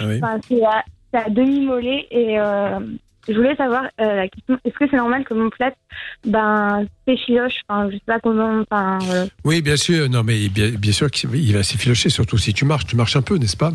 Ah 0.00 0.04
oui. 0.06 0.20
c'est 0.48 0.62
à, 0.64 0.84
à 1.14 1.30
demi-mollet 1.30 2.06
et 2.10 2.38
euh, 2.38 2.80
je 3.28 3.34
voulais 3.34 3.56
savoir 3.56 3.84
euh, 4.00 4.16
la 4.16 4.28
question, 4.28 4.58
est-ce 4.64 4.74
que 4.74 4.88
c'est 4.90 4.96
normal 4.96 5.24
que 5.24 5.34
mon 5.34 5.50
plâtre, 5.50 5.76
ben, 6.24 6.86
s'effiloche, 7.06 7.60
enfin, 7.68 7.88
je 7.90 7.96
sais 7.96 8.02
pas 8.06 8.20
comment, 8.20 8.60
enfin, 8.60 8.98
euh, 9.10 9.26
Oui, 9.44 9.62
bien 9.62 9.76
sûr. 9.76 10.08
Non, 10.08 10.22
mais 10.22 10.48
bien, 10.48 10.70
bien 10.70 10.92
sûr 10.92 11.10
qu'il 11.10 11.52
va 11.54 11.62
s'effilocher, 11.62 12.10
surtout 12.10 12.38
si 12.38 12.52
tu 12.52 12.64
marches. 12.64 12.86
Tu 12.86 12.96
marches 12.96 13.16
un 13.16 13.22
peu, 13.22 13.36
n'est-ce 13.36 13.56
pas? 13.56 13.72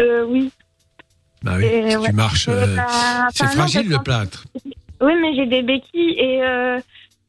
Euh, 0.00 0.24
oui. 0.24 0.50
Bah 1.42 1.54
oui. 1.58 1.64
Et 1.64 1.90
si 1.90 1.96
ouais. 1.96 2.08
tu 2.08 2.14
marches, 2.14 2.48
euh, 2.48 2.76
bah, 2.76 2.86
c'est 3.32 3.44
enfin, 3.44 3.52
fragile 3.52 3.88
le 3.88 3.98
plâtre. 3.98 4.44
Oui, 5.00 5.12
mais 5.20 5.34
j'ai 5.34 5.46
des 5.46 5.62
béquilles 5.62 6.18
et 6.18 6.40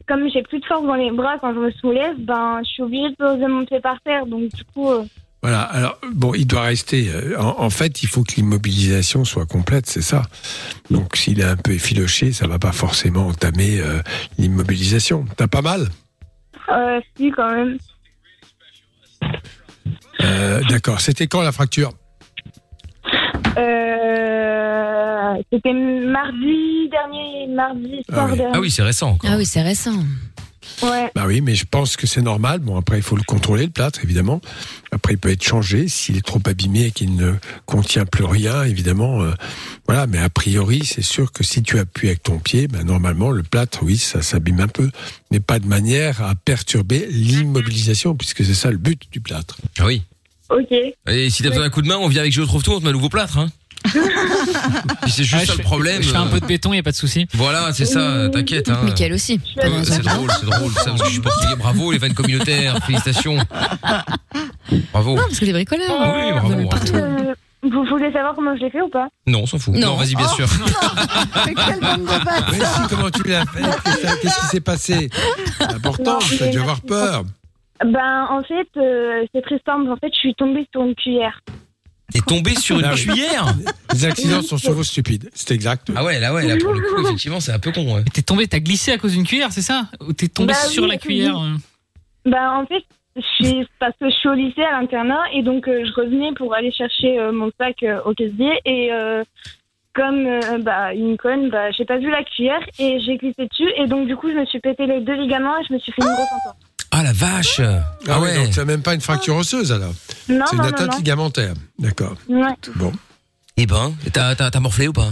comme 0.07 0.29
j'ai 0.29 0.43
plus 0.43 0.59
de 0.59 0.65
force 0.65 0.85
dans 0.85 0.93
les 0.93 1.11
bras 1.11 1.37
quand 1.39 1.53
je 1.53 1.59
me 1.59 1.71
soulève, 1.71 2.15
ben, 2.19 2.61
je 2.63 2.69
suis 2.69 2.83
obligée 2.83 3.09
de 3.09 3.15
poser 3.15 3.47
mon 3.47 3.65
pied 3.65 3.79
par 3.79 3.99
terre, 4.01 4.25
donc 4.25 4.53
du 4.53 4.63
coup. 4.65 4.89
Voilà. 5.45 5.61
Alors 5.61 5.99
bon, 6.11 6.33
il 6.33 6.47
doit 6.47 6.63
rester. 6.63 7.07
euh, 7.13 7.37
En, 7.39 7.59
en 7.65 7.69
fait, 7.69 8.01
il 8.01 8.07
faut 8.09 8.23
que 8.23 8.33
l'immobilisation 8.37 9.25
soit 9.25 9.45
complète, 9.45 9.85
c'est 9.85 10.01
ça. 10.01 10.23
Donc, 10.89 11.15
s'il 11.15 11.39
est 11.39 11.43
un 11.43 11.55
peu 11.55 11.71
effiloché, 11.73 12.31
ça 12.33 12.47
va 12.47 12.57
pas 12.57 12.71
forcément 12.71 13.27
entamer 13.27 13.79
euh, 13.79 14.01
l'immobilisation. 14.39 15.25
T'as 15.37 15.45
pas 15.47 15.61
mal? 15.61 15.89
Euh, 16.71 16.99
si, 17.15 17.29
quand 17.29 17.51
même. 17.53 17.77
Euh, 20.23 20.61
D'accord. 20.67 20.99
C'était 20.99 21.27
quand 21.27 21.43
la 21.43 21.51
fracture? 21.51 21.91
Euh, 23.57 25.33
C'était 25.53 25.73
mardi 25.73 26.89
dernier, 26.89 27.47
mardi 27.53 28.01
soir 28.09 28.29
oui. 28.31 28.37
dernier. 28.37 28.53
Ah 28.55 28.59
oui, 28.61 28.71
c'est 28.71 28.81
récent. 28.81 29.11
encore. 29.11 29.29
Ah 29.31 29.37
oui, 29.37 29.45
c'est 29.45 29.61
récent. 29.61 29.93
Ouais. 30.83 31.11
Bah 31.15 31.23
oui, 31.27 31.41
mais 31.41 31.55
je 31.55 31.65
pense 31.69 31.95
que 31.95 32.07
c'est 32.07 32.21
normal. 32.21 32.59
Bon, 32.59 32.77
après, 32.77 32.97
il 32.97 33.01
faut 33.03 33.15
le 33.15 33.23
contrôler, 33.23 33.65
le 33.65 33.71
plâtre, 33.71 33.99
évidemment. 34.03 34.41
Après, 34.91 35.13
il 35.13 35.17
peut 35.17 35.31
être 35.31 35.43
changé 35.43 35.87
s'il 35.87 36.17
est 36.17 36.25
trop 36.25 36.41
abîmé 36.45 36.85
et 36.85 36.91
qu'il 36.91 37.15
ne 37.15 37.33
contient 37.65 38.05
plus 38.05 38.23
rien, 38.25 38.63
évidemment. 38.63 39.21
euh, 39.23 39.31
voilà, 39.87 40.07
mais 40.07 40.19
a 40.19 40.29
priori, 40.29 40.83
c'est 40.85 41.01
sûr 41.01 41.31
que 41.31 41.43
si 41.43 41.63
tu 41.63 41.79
appuies 41.79 42.07
avec 42.07 42.23
ton 42.23 42.39
pied, 42.39 42.67
ben, 42.67 42.83
normalement, 42.83 43.31
le 43.31 43.43
plâtre, 43.43 43.79
oui, 43.83 43.97
ça 43.97 44.21
s'abîme 44.21 44.59
un 44.59 44.67
peu, 44.67 44.89
mais 45.31 45.39
pas 45.39 45.59
de 45.59 45.67
manière 45.67 46.21
à 46.21 46.35
perturber 46.35 47.07
l'immobilisation, 47.09 48.15
puisque 48.15 48.43
c'est 48.45 48.53
ça 48.53 48.71
le 48.71 48.77
but 48.77 49.01
du 49.11 49.21
plâtre. 49.21 49.57
Ah 49.79 49.85
oui. 49.85 50.01
Ok. 50.49 50.71
Et 51.07 51.29
si 51.29 51.41
t'as 51.41 51.49
besoin 51.49 51.63
d'un 51.63 51.69
coup 51.71 51.81
de 51.81 51.87
main, 51.87 51.97
on 51.97 52.07
vient 52.07 52.21
avec 52.21 52.33
Je 52.33 52.41
trouve 52.43 52.61
tout, 52.61 52.71
on 52.71 52.79
te 52.79 52.83
met 52.83 52.89
un 52.89 52.93
nouveau 52.93 53.09
plâtre. 53.09 53.39
Hein. 53.39 53.49
Puis 55.01 55.11
c'est 55.11 55.23
juste 55.23 55.45
ça 55.45 55.45
je 55.45 55.51
le 55.51 55.57
fais- 55.57 55.63
problème. 55.63 56.01
Je 56.01 56.09
fais 56.09 56.17
un 56.17 56.25
euh, 56.27 56.29
peu 56.31 56.39
de 56.39 56.45
béton, 56.45 56.73
y 56.73 56.79
a 56.79 56.83
pas 56.83 56.91
de 56.91 56.95
souci. 56.95 57.27
Voilà, 57.33 57.71
c'est 57.73 57.85
ça, 57.85 58.29
t'inquiète. 58.29 58.69
Hein. 58.69 58.79
Michael 58.83 59.13
aussi. 59.13 59.39
Euh, 59.63 59.83
c'est 59.83 60.01
drôle, 60.03 60.29
c'est 60.39 60.45
drôle, 60.45 60.71
ça, 60.73 60.85
parce 60.85 61.01
que 61.01 61.07
je 61.07 61.13
suis 61.13 61.21
portugais. 61.21 61.55
Bravo, 61.55 61.91
les 61.91 61.97
vannes 61.97 62.13
communautaires, 62.13 62.77
félicitations. 62.85 63.37
Bravo. 64.91 65.15
Non, 65.15 65.23
parce 65.23 65.39
que 65.39 65.45
les 65.45 65.53
bricoleurs. 65.53 65.89
Oui, 66.15 66.31
bravo, 66.31 66.49
bravo. 66.49 66.69
partout. 66.69 66.95
Euh, 66.95 67.33
vous 67.63 67.83
voulez 67.85 68.11
savoir 68.11 68.35
comment 68.35 68.55
je 68.55 68.61
l'ai 68.61 68.69
fait 68.69 68.81
ou 68.81 68.89
pas? 68.89 69.07
Non, 69.27 69.41
on 69.41 69.45
s'en 69.47 69.57
fout. 69.59 69.73
Non. 69.75 69.95
vas-y, 69.95 70.15
bien 70.15 70.27
Oh. 70.31 70.35
sûr. 70.35 70.47
Mais 71.45 71.53
quelle 71.53 71.79
bande 71.79 72.01
de 72.01 72.05
bâtards. 72.05 72.49
Mais 72.51 72.59
si, 72.65 72.81
comment 72.89 73.09
tu 73.09 73.23
l'as 73.23 73.45
fait? 73.45 73.61
Qu'est-ce 73.61 74.01
que- 74.15 74.21
Qu'est-ce 74.21 74.39
qui 74.41 74.45
s'est 74.47 74.61
passé? 74.61 75.09
C'est 75.57 75.73
important, 75.73 76.13
Non, 76.13 76.19
tu 76.19 76.43
as 76.43 76.47
dû 76.47 76.59
avoir 76.59 76.81
peur. 76.81 77.23
Ben, 77.83 78.27
en 78.29 78.41
fait, 78.43 78.67
euh, 78.77 79.25
c'est 79.33 79.41
très 79.41 79.59
simple. 79.65 79.89
En 79.91 79.97
fait, 79.97 80.09
je 80.13 80.19
suis 80.19 80.35
tombée 80.35 80.67
sur 80.71 80.83
une 80.83 80.95
cuillère. 80.95 81.39
T'es 82.13 82.19
tombé 82.21 82.55
sur 82.55 82.79
une 82.79 82.85
Ah 82.85 82.93
cuillère 82.93 83.45
Les 83.93 84.05
accidents 84.05 84.41
sont 84.41 84.57
souvent 84.57 84.83
stupides, 84.83 85.29
c'est 85.33 85.53
exact. 85.53 85.91
Ah 85.95 86.03
ouais, 86.03 86.19
là, 86.19 86.33
ouais, 86.33 86.45
là, 86.47 86.55
pour 86.57 86.73
le 86.73 86.81
coup, 86.81 87.01
effectivement, 87.05 87.39
c'est 87.39 87.51
un 87.51 87.59
peu 87.59 87.71
con, 87.71 87.95
ouais. 87.95 88.03
T'es 88.13 88.21
tombé, 88.21 88.47
t'as 88.47 88.59
glissé 88.59 88.91
à 88.91 88.97
cause 88.97 89.13
d'une 89.13 89.25
cuillère, 89.25 89.51
c'est 89.51 89.61
ça 89.61 89.87
Ou 90.07 90.13
t'es 90.13 90.27
tombé 90.27 90.53
Bah 90.53 90.59
sur 90.67 90.83
oui, 90.83 90.89
la 90.89 90.97
cuillère 90.97 91.37
euh 91.37 91.55
Ben, 92.25 92.51
en 92.51 92.65
fait, 92.67 92.83
je 93.15 93.21
suis, 93.35 93.67
parce 93.79 93.93
que 93.99 94.09
je 94.09 94.15
suis 94.15 94.29
au 94.29 94.33
lycée 94.33 94.63
à 94.63 94.79
l'internat 94.79 95.21
et 95.33 95.41
donc 95.41 95.67
euh, 95.67 95.85
je 95.85 95.93
revenais 95.93 96.31
pour 96.37 96.53
aller 96.53 96.71
chercher 96.71 97.17
euh, 97.19 97.31
mon 97.31 97.49
sac 97.59 97.81
euh, 97.83 98.01
au 98.05 98.13
casier 98.13 98.51
et 98.65 98.91
euh, 98.91 99.23
comme 99.93 100.25
euh, 100.25 100.57
bah, 100.59 100.93
une 100.93 101.17
conne, 101.17 101.49
bah, 101.49 101.71
j'ai 101.71 101.85
pas 101.85 101.97
vu 101.97 102.11
la 102.11 102.23
cuillère 102.23 102.59
et 102.77 102.99
j'ai 102.99 103.15
glissé 103.17 103.47
dessus 103.47 103.71
et 103.77 103.87
donc 103.87 104.07
du 104.07 104.15
coup 104.17 104.29
je 104.29 104.35
me 104.35 104.45
suis 104.45 104.59
pété 104.59 104.85
les 104.85 104.99
deux 104.99 105.13
ligaments 105.15 105.57
et 105.57 105.63
je 105.67 105.73
me 105.73 105.79
suis 105.79 105.91
fait 105.93 106.01
une 106.01 106.13
grosse 106.13 106.31
entorse. 106.33 106.57
Ah 106.97 107.03
la 107.03 107.11
vache 107.11 107.59
Ah 108.07 108.19
ouais 108.21 108.35
donc 108.35 108.51
tu 108.51 108.59
n'as 108.59 108.65
même 108.65 108.81
pas 108.81 108.93
une 108.93 109.01
fracture 109.01 109.35
osseuse 109.35 109.71
alors. 109.73 109.93
Non, 110.29 110.45
C'est 110.49 110.55
une 110.55 110.61
non, 110.61 110.63
non, 110.63 110.73
atteinte 110.73 110.91
non. 110.91 110.97
ligamentaire. 110.97 111.53
D'accord. 111.77 112.15
Ouais. 112.29 112.47
Bon. 112.75 112.93
Eh 113.57 113.65
ben, 113.65 113.93
t'as 114.13 114.33
t'as- 114.35 114.49
t'as 114.49 114.59
morflé 114.61 114.87
ou 114.87 114.93
pas 114.93 115.11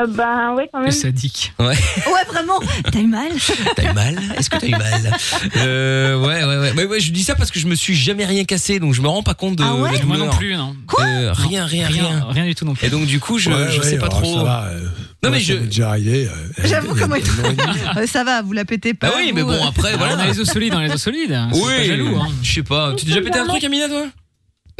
Euh, 0.00 0.06
ben 0.08 0.54
ouais, 0.54 0.68
quand 0.72 0.80
même. 0.80 0.90
sadique. 0.90 1.52
Ouais. 1.58 1.76
Ouais, 2.06 2.24
vraiment. 2.32 2.58
T'as 2.90 2.98
eu 3.00 3.06
mal 3.06 3.28
T'as 3.76 3.90
eu 3.90 3.92
mal 3.92 4.18
Est-ce 4.38 4.48
que 4.48 4.56
t'as 4.56 4.66
eu 4.66 4.70
mal 4.70 5.16
euh, 5.58 6.18
Ouais, 6.20 6.42
ouais, 6.42 6.58
ouais. 6.58 6.72
Mais 6.74 6.84
ouais, 6.86 7.00
je 7.00 7.12
dis 7.12 7.22
ça 7.22 7.34
parce 7.34 7.50
que 7.50 7.58
je 7.60 7.66
me 7.66 7.74
suis 7.74 7.94
jamais 7.94 8.24
rien 8.24 8.44
cassé, 8.44 8.80
donc 8.80 8.94
je 8.94 9.02
me 9.02 9.08
rends 9.08 9.22
pas 9.22 9.34
compte 9.34 9.56
de 9.56 9.62
Ah 9.62 9.74
ouais 9.74 9.92
la 9.92 9.98
douleur. 9.98 10.06
Moi 10.18 10.26
non 10.26 10.32
plus, 10.32 10.56
non. 10.56 10.74
Euh, 11.00 11.32
rien, 11.34 11.66
rien, 11.66 11.86
rien, 11.86 12.02
Rien, 12.02 12.26
rien 12.30 12.44
du 12.46 12.54
tout 12.54 12.64
non 12.64 12.74
plus. 12.74 12.86
Et 12.86 12.90
donc 12.90 13.04
du 13.06 13.20
coup, 13.20 13.38
je, 13.38 13.50
Ouais, 13.50 13.70
je 13.70 13.80
ouais, 13.80 13.86
sais 13.86 13.98
pas 13.98 14.06
alors, 14.06 14.22
trop. 14.22 14.38
ça 14.38 14.42
va, 14.42 14.64
euh, 14.68 14.88
Non, 15.24 15.30
mais 15.30 15.40
je- 15.40 15.54
déjà 15.54 15.90
arrivé. 15.90 16.26
euh, 16.28 16.62
J'avoue 16.64 16.94
comment 16.94 17.16
il 17.16 17.24
demi. 17.24 17.56
Euh, 17.96 18.06
Ça 18.06 18.24
va, 18.24 18.42
vous 18.42 18.52
la 18.52 18.64
pétez 18.64 18.94
pas. 18.94 19.08
Ah 19.12 19.16
oui, 19.18 19.32
mais 19.34 19.42
bon 19.42 19.52
euh. 19.52 19.68
après, 19.68 19.90
Ah, 19.94 19.96
on 19.98 20.02
a 20.02 20.14
voilà. 20.14 20.26
les 20.26 20.38
os 20.40 20.48
solides, 20.48 20.74
on 20.74 20.78
a 20.78 20.86
les 20.86 20.92
os 20.94 21.02
solides. 21.02 21.30
Pas 21.30 21.48
Oui, 21.54 21.84
jaloux, 21.86 22.16
hein. 22.16 22.28
je 22.42 22.52
sais 22.52 22.62
pas. 22.62 22.92
Tu 22.96 23.04
t'es 23.04 23.10
déjà 23.12 23.22
pété 23.22 23.38
un 23.38 23.46
truc, 23.46 23.62
Amina, 23.64 23.88
toi? 23.88 24.06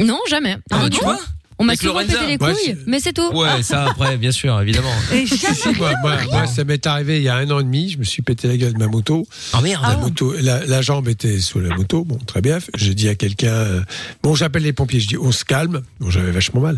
Non, 0.01 0.19
jamais. 0.29 0.57
Ah 0.71 0.79
bah 0.79 0.89
tu 0.89 0.99
vois 1.01 1.19
On 1.57 1.63
m'a 1.63 1.75
souvent 1.77 1.93
Lorenza. 1.93 2.13
pété 2.19 2.27
les 2.31 2.37
couilles, 2.37 2.77
mais 2.85 2.99
c'est 2.99 3.13
tout. 3.13 3.31
Ouais, 3.33 3.63
ça 3.63 3.85
après, 3.85 4.17
bien 4.17 4.31
sûr, 4.31 4.59
évidemment. 4.59 4.93
Et 5.13 5.25
Si, 5.35 5.37
si, 5.37 5.69
moi, 5.77 5.91
moi, 6.01 6.17
moi, 6.29 6.47
ça 6.47 6.63
m'est 6.65 6.85
arrivé 6.85 7.17
il 7.17 7.23
y 7.23 7.29
a 7.29 7.35
un 7.37 7.49
an 7.49 7.59
et 7.59 7.63
demi. 7.63 7.89
Je 7.91 7.97
me 7.97 8.03
suis 8.03 8.21
pété 8.21 8.47
la 8.49 8.57
gueule 8.57 8.73
de 8.73 8.77
ma 8.79 8.87
moto. 8.87 9.25
Ah 9.53 9.61
merde. 9.61 9.81
La, 9.87 9.95
moto 9.97 10.33
la, 10.37 10.65
la 10.65 10.81
jambe 10.81 11.07
était 11.07 11.39
sous 11.39 11.59
la 11.61 11.73
moto. 11.75 12.03
Bon, 12.03 12.17
très 12.17 12.41
bien. 12.41 12.57
Je 12.75 12.91
dis 12.91 13.07
à 13.07 13.15
quelqu'un, 13.15 13.53
euh, 13.53 13.81
bon, 14.21 14.35
j'appelle 14.35 14.63
les 14.63 14.73
pompiers. 14.73 14.99
Je 14.99 15.07
dis, 15.07 15.17
on 15.17 15.31
se 15.31 15.45
calme. 15.45 15.81
Bon, 16.01 16.09
j'avais 16.09 16.31
vachement 16.31 16.59
mal. 16.61 16.77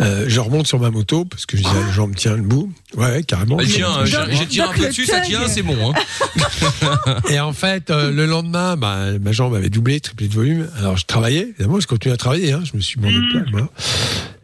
Euh, 0.00 0.24
je 0.26 0.40
remonte 0.40 0.66
sur 0.66 0.78
ma 0.80 0.90
moto 0.90 1.24
parce 1.26 1.44
que 1.44 1.56
je 1.58 1.62
dis, 1.62 1.68
la 1.68 1.92
jambe 1.92 2.14
tient 2.14 2.36
le 2.36 2.42
bout. 2.42 2.72
Ouais, 2.96 3.22
carrément. 3.24 3.58
Elle 3.60 3.68
tient, 3.68 3.90
hein, 3.90 4.04
Doc- 4.04 4.26
j'ai 4.30 4.36
j'ai 4.36 4.46
tiré 4.46 4.68
un 4.68 4.72
peu 4.72 4.86
dessus, 4.86 5.04
ça 5.04 5.20
tient, 5.20 5.46
c'est 5.48 5.62
bon. 5.62 5.92
Hein. 5.92 7.16
Et 7.30 7.40
en 7.40 7.52
fait, 7.52 7.90
euh, 7.90 8.10
le 8.10 8.24
lendemain, 8.26 8.76
bah, 8.76 9.18
ma 9.20 9.32
jambe 9.32 9.54
avait 9.54 9.68
doublé, 9.70 10.00
triplé 10.00 10.28
de 10.28 10.34
volume. 10.34 10.68
Alors, 10.78 10.96
je 10.96 11.04
travaillais. 11.04 11.48
Évidemment, 11.58 11.80
je 11.80 11.86
continue 11.86 12.14
à 12.14 12.16
travailler. 12.16 12.52
Hein. 12.52 12.62
Je 12.64 12.76
me 12.76 12.80
suis 12.80 12.98
demandé 12.98 13.16
de 13.16 13.50
moi. 13.50 13.68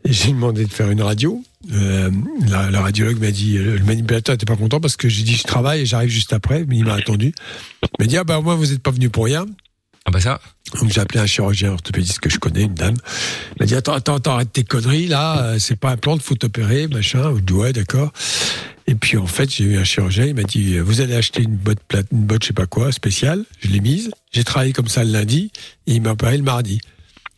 J'ai 0.05 0.33
demandé 0.33 0.65
de 0.65 0.73
faire 0.73 0.91
une 0.91 1.03
radio. 1.03 1.43
Euh, 1.73 2.11
la, 2.49 2.71
la 2.71 2.81
radiologue 2.83 3.19
m'a 3.19 3.31
dit, 3.31 3.57
le 3.57 3.79
manipulateur 3.85 4.35
n'était 4.35 4.45
pas 4.47 4.57
content 4.57 4.81
parce 4.81 4.97
que 4.97 5.09
j'ai 5.09 5.23
dit, 5.23 5.35
je 5.35 5.45
travaille 5.45 5.81
et 5.81 5.87
j'arrive 5.87 6.11
juste 6.11 6.33
après. 6.33 6.65
Mais 6.69 6.77
il 6.77 6.85
m'a 6.85 6.95
attendu. 6.95 7.33
Il 7.83 7.89
m'a 8.01 8.07
dit, 8.07 8.17
ah 8.19 8.25
bah, 8.25 8.39
au 8.39 8.43
moins, 8.43 8.55
vous 8.55 8.67
n'êtes 8.67 8.83
pas 8.83 8.91
venu 8.91 9.09
pour 9.09 9.25
rien. 9.25 9.47
Ah 10.07 10.11
bah 10.11 10.21
ça. 10.21 10.41
Donc 10.81 10.91
j'ai 10.93 11.01
appelé 11.01 11.21
un 11.21 11.27
chirurgien 11.27 11.73
orthopédiste 11.73 12.19
que 12.19 12.29
je 12.29 12.39
connais, 12.39 12.65
une 12.65 12.75
dame. 12.75 12.97
Il 13.53 13.61
m'a 13.61 13.67
dit 13.67 13.75
attends, 13.75 13.95
attends, 13.95 14.17
attends, 14.17 14.35
arrête 14.35 14.53
tes 14.53 14.65
conneries 14.65 15.07
là, 15.07 15.43
euh, 15.43 15.59
c'est 15.59 15.77
pas 15.77 15.91
un 15.91 15.97
plan, 15.97 16.19
faut 16.19 16.35
t'opérer, 16.35 16.89
machin. 16.89 17.35
Je 17.35 17.41
dis 17.41 17.53
ouais, 17.55 17.73
d'accord. 17.73 18.13
Et 18.87 18.97
puis 18.97 19.17
en 19.17 19.27
fait, 19.27 19.51
j'ai 19.51 19.65
eu 19.65 19.79
un 19.79 19.85
chirurgien, 19.85 20.27
il 20.27 20.35
m'a 20.35 20.43
dit 20.43 20.79
vous 20.79 21.01
allez 21.01 21.15
acheter 21.15 21.43
une 21.43 21.57
botte 21.57 21.81
plate, 21.89 22.07
une 22.13 22.27
botte 22.27 22.43
je 22.43 22.49
sais 22.49 22.53
pas 22.53 22.67
quoi 22.67 22.93
spéciale. 22.93 23.45
Je 23.61 23.69
l'ai 23.69 23.81
mise. 23.81 24.11
J'ai 24.31 24.45
travaillé 24.45 24.75
comme 24.75 24.89
ça 24.89 25.05
le 25.05 25.11
lundi 25.11 25.51
et 25.87 25.95
il 25.95 26.03
m'a 26.03 26.11
opéré 26.11 26.37
le 26.37 26.43
mardi. 26.43 26.81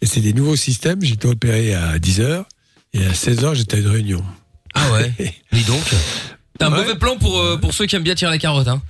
Et 0.02 0.06
c'est 0.06 0.20
des 0.20 0.32
nouveaux 0.32 0.56
systèmes. 0.56 1.02
J'étais 1.02 1.26
opéré 1.26 1.74
à 1.74 1.98
10 1.98 2.20
h 2.20 2.44
et 2.94 3.06
à 3.06 3.14
16 3.14 3.42
h 3.44 3.54
j'étais 3.54 3.76
à 3.76 3.80
une 3.80 3.88
réunion. 3.88 4.24
Ah 4.74 4.90
ouais. 4.92 5.12
Dis 5.52 5.64
donc. 5.64 5.82
T'as 6.58 6.68
un 6.68 6.72
Ouais. 6.72 6.78
mauvais 6.78 6.94
plan 6.96 7.16
pour 7.18 7.38
euh, 7.38 7.56
pour 7.56 7.74
ceux 7.74 7.86
qui 7.86 7.96
aiment 7.96 8.02
bien 8.02 8.14
tirer 8.14 8.30
la 8.30 8.38
carotte, 8.38 8.68
hein. 8.68 8.82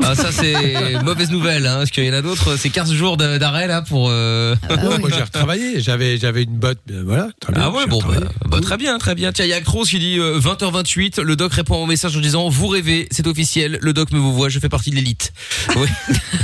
Ah 0.00 0.14
ça 0.14 0.30
c'est 0.32 1.02
mauvaise 1.04 1.30
nouvelle, 1.30 1.66
hein, 1.66 1.78
parce 1.78 1.90
qu'il 1.90 2.04
y 2.04 2.10
en 2.10 2.14
a 2.14 2.22
d'autres, 2.22 2.56
c'est 2.56 2.70
15 2.70 2.92
jours 2.92 3.16
de- 3.16 3.36
d'arrêt 3.38 3.66
là 3.66 3.82
pour. 3.82 4.08
euh, 4.10 4.54
Non, 4.82 4.98
moi 4.98 5.10
j'ai 5.14 5.22
retravaillé. 5.22 5.80
J'avais 5.80 6.16
j'avais 6.18 6.44
une 6.44 6.56
botte, 6.58 6.78
ben, 6.86 7.02
voilà. 7.04 7.28
Très 7.40 7.52
bien, 7.52 7.62
Ah 7.64 7.70
ouais 7.70 7.80
j'ai 7.84 7.90
bon 7.90 7.98
bah, 7.98 8.06
retravaillé. 8.06 8.30
bah, 8.46 8.60
très 8.62 8.76
bien 8.76 8.98
très 8.98 9.14
bien 9.14 9.32
tiens 9.32 9.44
il 9.44 9.48
y 9.48 9.52
a 9.52 9.56
Actros 9.56 9.84
qui 9.84 9.98
dit 9.98 10.18
euh, 10.18 10.38
20h28 10.40 11.20
le 11.20 11.36
doc 11.36 11.52
répond 11.52 11.76
au 11.82 11.86
message 11.86 12.16
en 12.16 12.20
disant 12.20 12.48
vous 12.48 12.68
rêvez 12.68 13.08
c'est 13.10 13.26
officiel 13.26 13.78
le 13.80 13.92
doc 13.92 14.12
me 14.12 14.18
vous 14.18 14.32
voit 14.32 14.48
je 14.48 14.58
fais 14.60 14.68
partie 14.68 14.90
de 14.90 14.96
l'élite 14.96 15.32
oui 15.76 15.88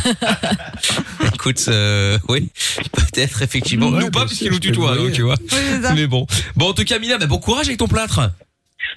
écoute 1.35 1.65
euh, 1.69 2.19
oui 2.29 2.51
peut-être 2.93 3.43
effectivement 3.43 3.89
Ouais, 3.89 4.01
nous 4.01 4.11
pas 4.11 4.21
bien 4.21 4.27
puisqu'il 4.27 4.45
sûr, 4.47 4.53
nous 4.53 4.57
je 4.57 4.61
peux 4.63 4.69
le 4.69 4.75
tutoie 4.75 4.97
donc, 4.97 5.13
tu 5.13 5.23
vois 5.23 5.37
Oui, 5.41 5.49
c'est 5.51 5.83
ça. 5.83 5.95
mais 5.95 6.07
bon 6.07 6.27
bon 6.57 6.71
en 6.71 6.73
tout 6.75 6.85
cas 6.85 6.99
Mina 6.99 7.19
bah, 7.19 7.27
bon 7.27 7.39
courage 7.39 7.67
avec 7.67 7.79
ton 7.79 7.89
plâtre 7.89 8.21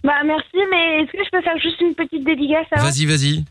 Bah 0.03 0.13
merci, 0.25 0.45
mais 0.71 1.03
est-ce 1.03 1.11
que 1.11 1.23
je 1.23 1.29
peux 1.37 1.41
faire 1.43 1.57
juste 1.61 1.79
une 1.81 1.93
petite 1.95 2.25
dédicace 2.25 2.65
vas-y 2.75 3.05
vas-y 3.05 3.45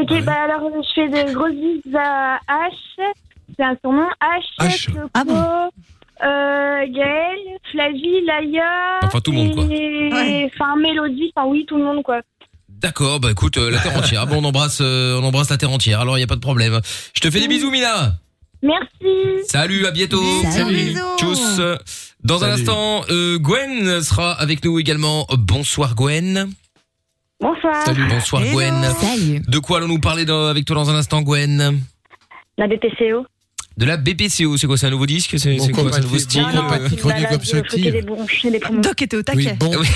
Ok, 0.00 0.10
Ouais. 0.10 0.20
bah 0.22 0.34
alors 0.44 0.70
je 0.82 0.92
fais 0.94 1.08
de 1.08 1.32
grosses 1.34 1.52
bises 1.52 1.94
à 1.94 2.38
H, 2.48 2.72
c'est 3.56 3.62
un 3.64 3.76
surnom, 3.82 4.06
H, 4.60 4.66
H. 4.68 4.86
Coco, 4.92 5.08
Ah 5.14 5.24
bon 5.24 5.70
euh, 6.24 6.86
Gaël, 6.88 7.38
Flavie, 7.72 8.24
Laïa. 8.24 9.00
Enfin, 9.02 9.20
tout 9.20 9.32
le 9.32 9.36
monde, 9.38 9.54
quoi. 9.54 9.64
et- 9.70 10.10
Ouais. 10.12 10.50
Enfin, 10.54 10.76
Mélodie, 10.76 11.30
enfin 11.36 11.46
oui, 11.48 11.66
tout 11.68 11.76
le 11.76 11.84
monde 11.84 12.02
quoi. 12.02 12.20
d'accord 12.68 13.20
bah 13.20 13.30
écoute 13.30 13.56
euh, 13.58 13.70
la 13.70 13.78
terre 13.78 13.96
entière 13.96 14.26
bon 14.26 14.42
on 14.42 14.44
embrasse 14.44 14.78
euh, 14.82 15.18
on 15.20 15.24
embrasse 15.24 15.50
la 15.50 15.56
terre 15.56 15.70
entière 15.70 16.00
alors 16.00 16.16
il 16.18 16.20
y 16.20 16.24
a 16.24 16.26
pas 16.26 16.34
de 16.36 16.40
problème 16.40 16.78
je 17.14 17.20
te 17.20 17.30
fais 17.30 17.40
des 17.40 17.48
bisous 17.48 17.70
Mina 17.70 18.12
Merci. 18.62 19.46
salut 19.48 19.86
à 19.86 19.90
bientôt 19.92 20.22
Salut. 20.50 20.94
Tchuss 21.18 21.60
dans 22.22 22.36
un 22.44 22.50
Salut. 22.50 22.52
instant 22.60 23.02
euh, 23.10 23.38
Gwen 23.38 24.02
sera 24.02 24.32
avec 24.32 24.62
nous 24.64 24.78
également 24.78 25.26
bonsoir 25.38 25.94
Gwen 25.94 26.50
Bonsoir. 27.40 27.84
Salut. 27.84 28.08
bonsoir 28.08 28.42
Hello. 28.42 28.52
Gwen 28.54 28.74
Salut. 28.98 29.40
De 29.46 29.58
quoi 29.58 29.78
allons-nous 29.78 29.98
parler 30.00 30.24
dans- 30.24 30.46
avec 30.46 30.64
toi 30.64 30.74
dans 30.76 30.88
un 30.90 30.94
instant, 30.94 31.20
Gwen? 31.22 31.80
La 32.56 32.66
BPCO. 32.66 33.26
De 33.76 33.84
la 33.84 33.98
BPCO, 33.98 34.56
c'est 34.56 34.66
quoi 34.66 34.78
C'est 34.78 34.86
un 34.86 34.90
nouveau 34.90 35.04
disque? 35.04 35.38
C'est 35.38 35.54
Bon, 35.56 35.64
c'est 35.66 35.72
quoi 35.72 35.92
C'est 35.92 35.98
un 35.98 36.00
nouveau 36.00 36.18
style? 36.18 36.46
Bon, 36.50 36.96
chronique 36.96 37.30
obstructive. 37.30 38.06
Doc 38.80 39.02
était 39.02 39.16
au 39.16 39.20
Oui, 39.20 39.24
taquet. 39.44 39.56
bon, 39.60 39.70
Oui. 39.80 39.86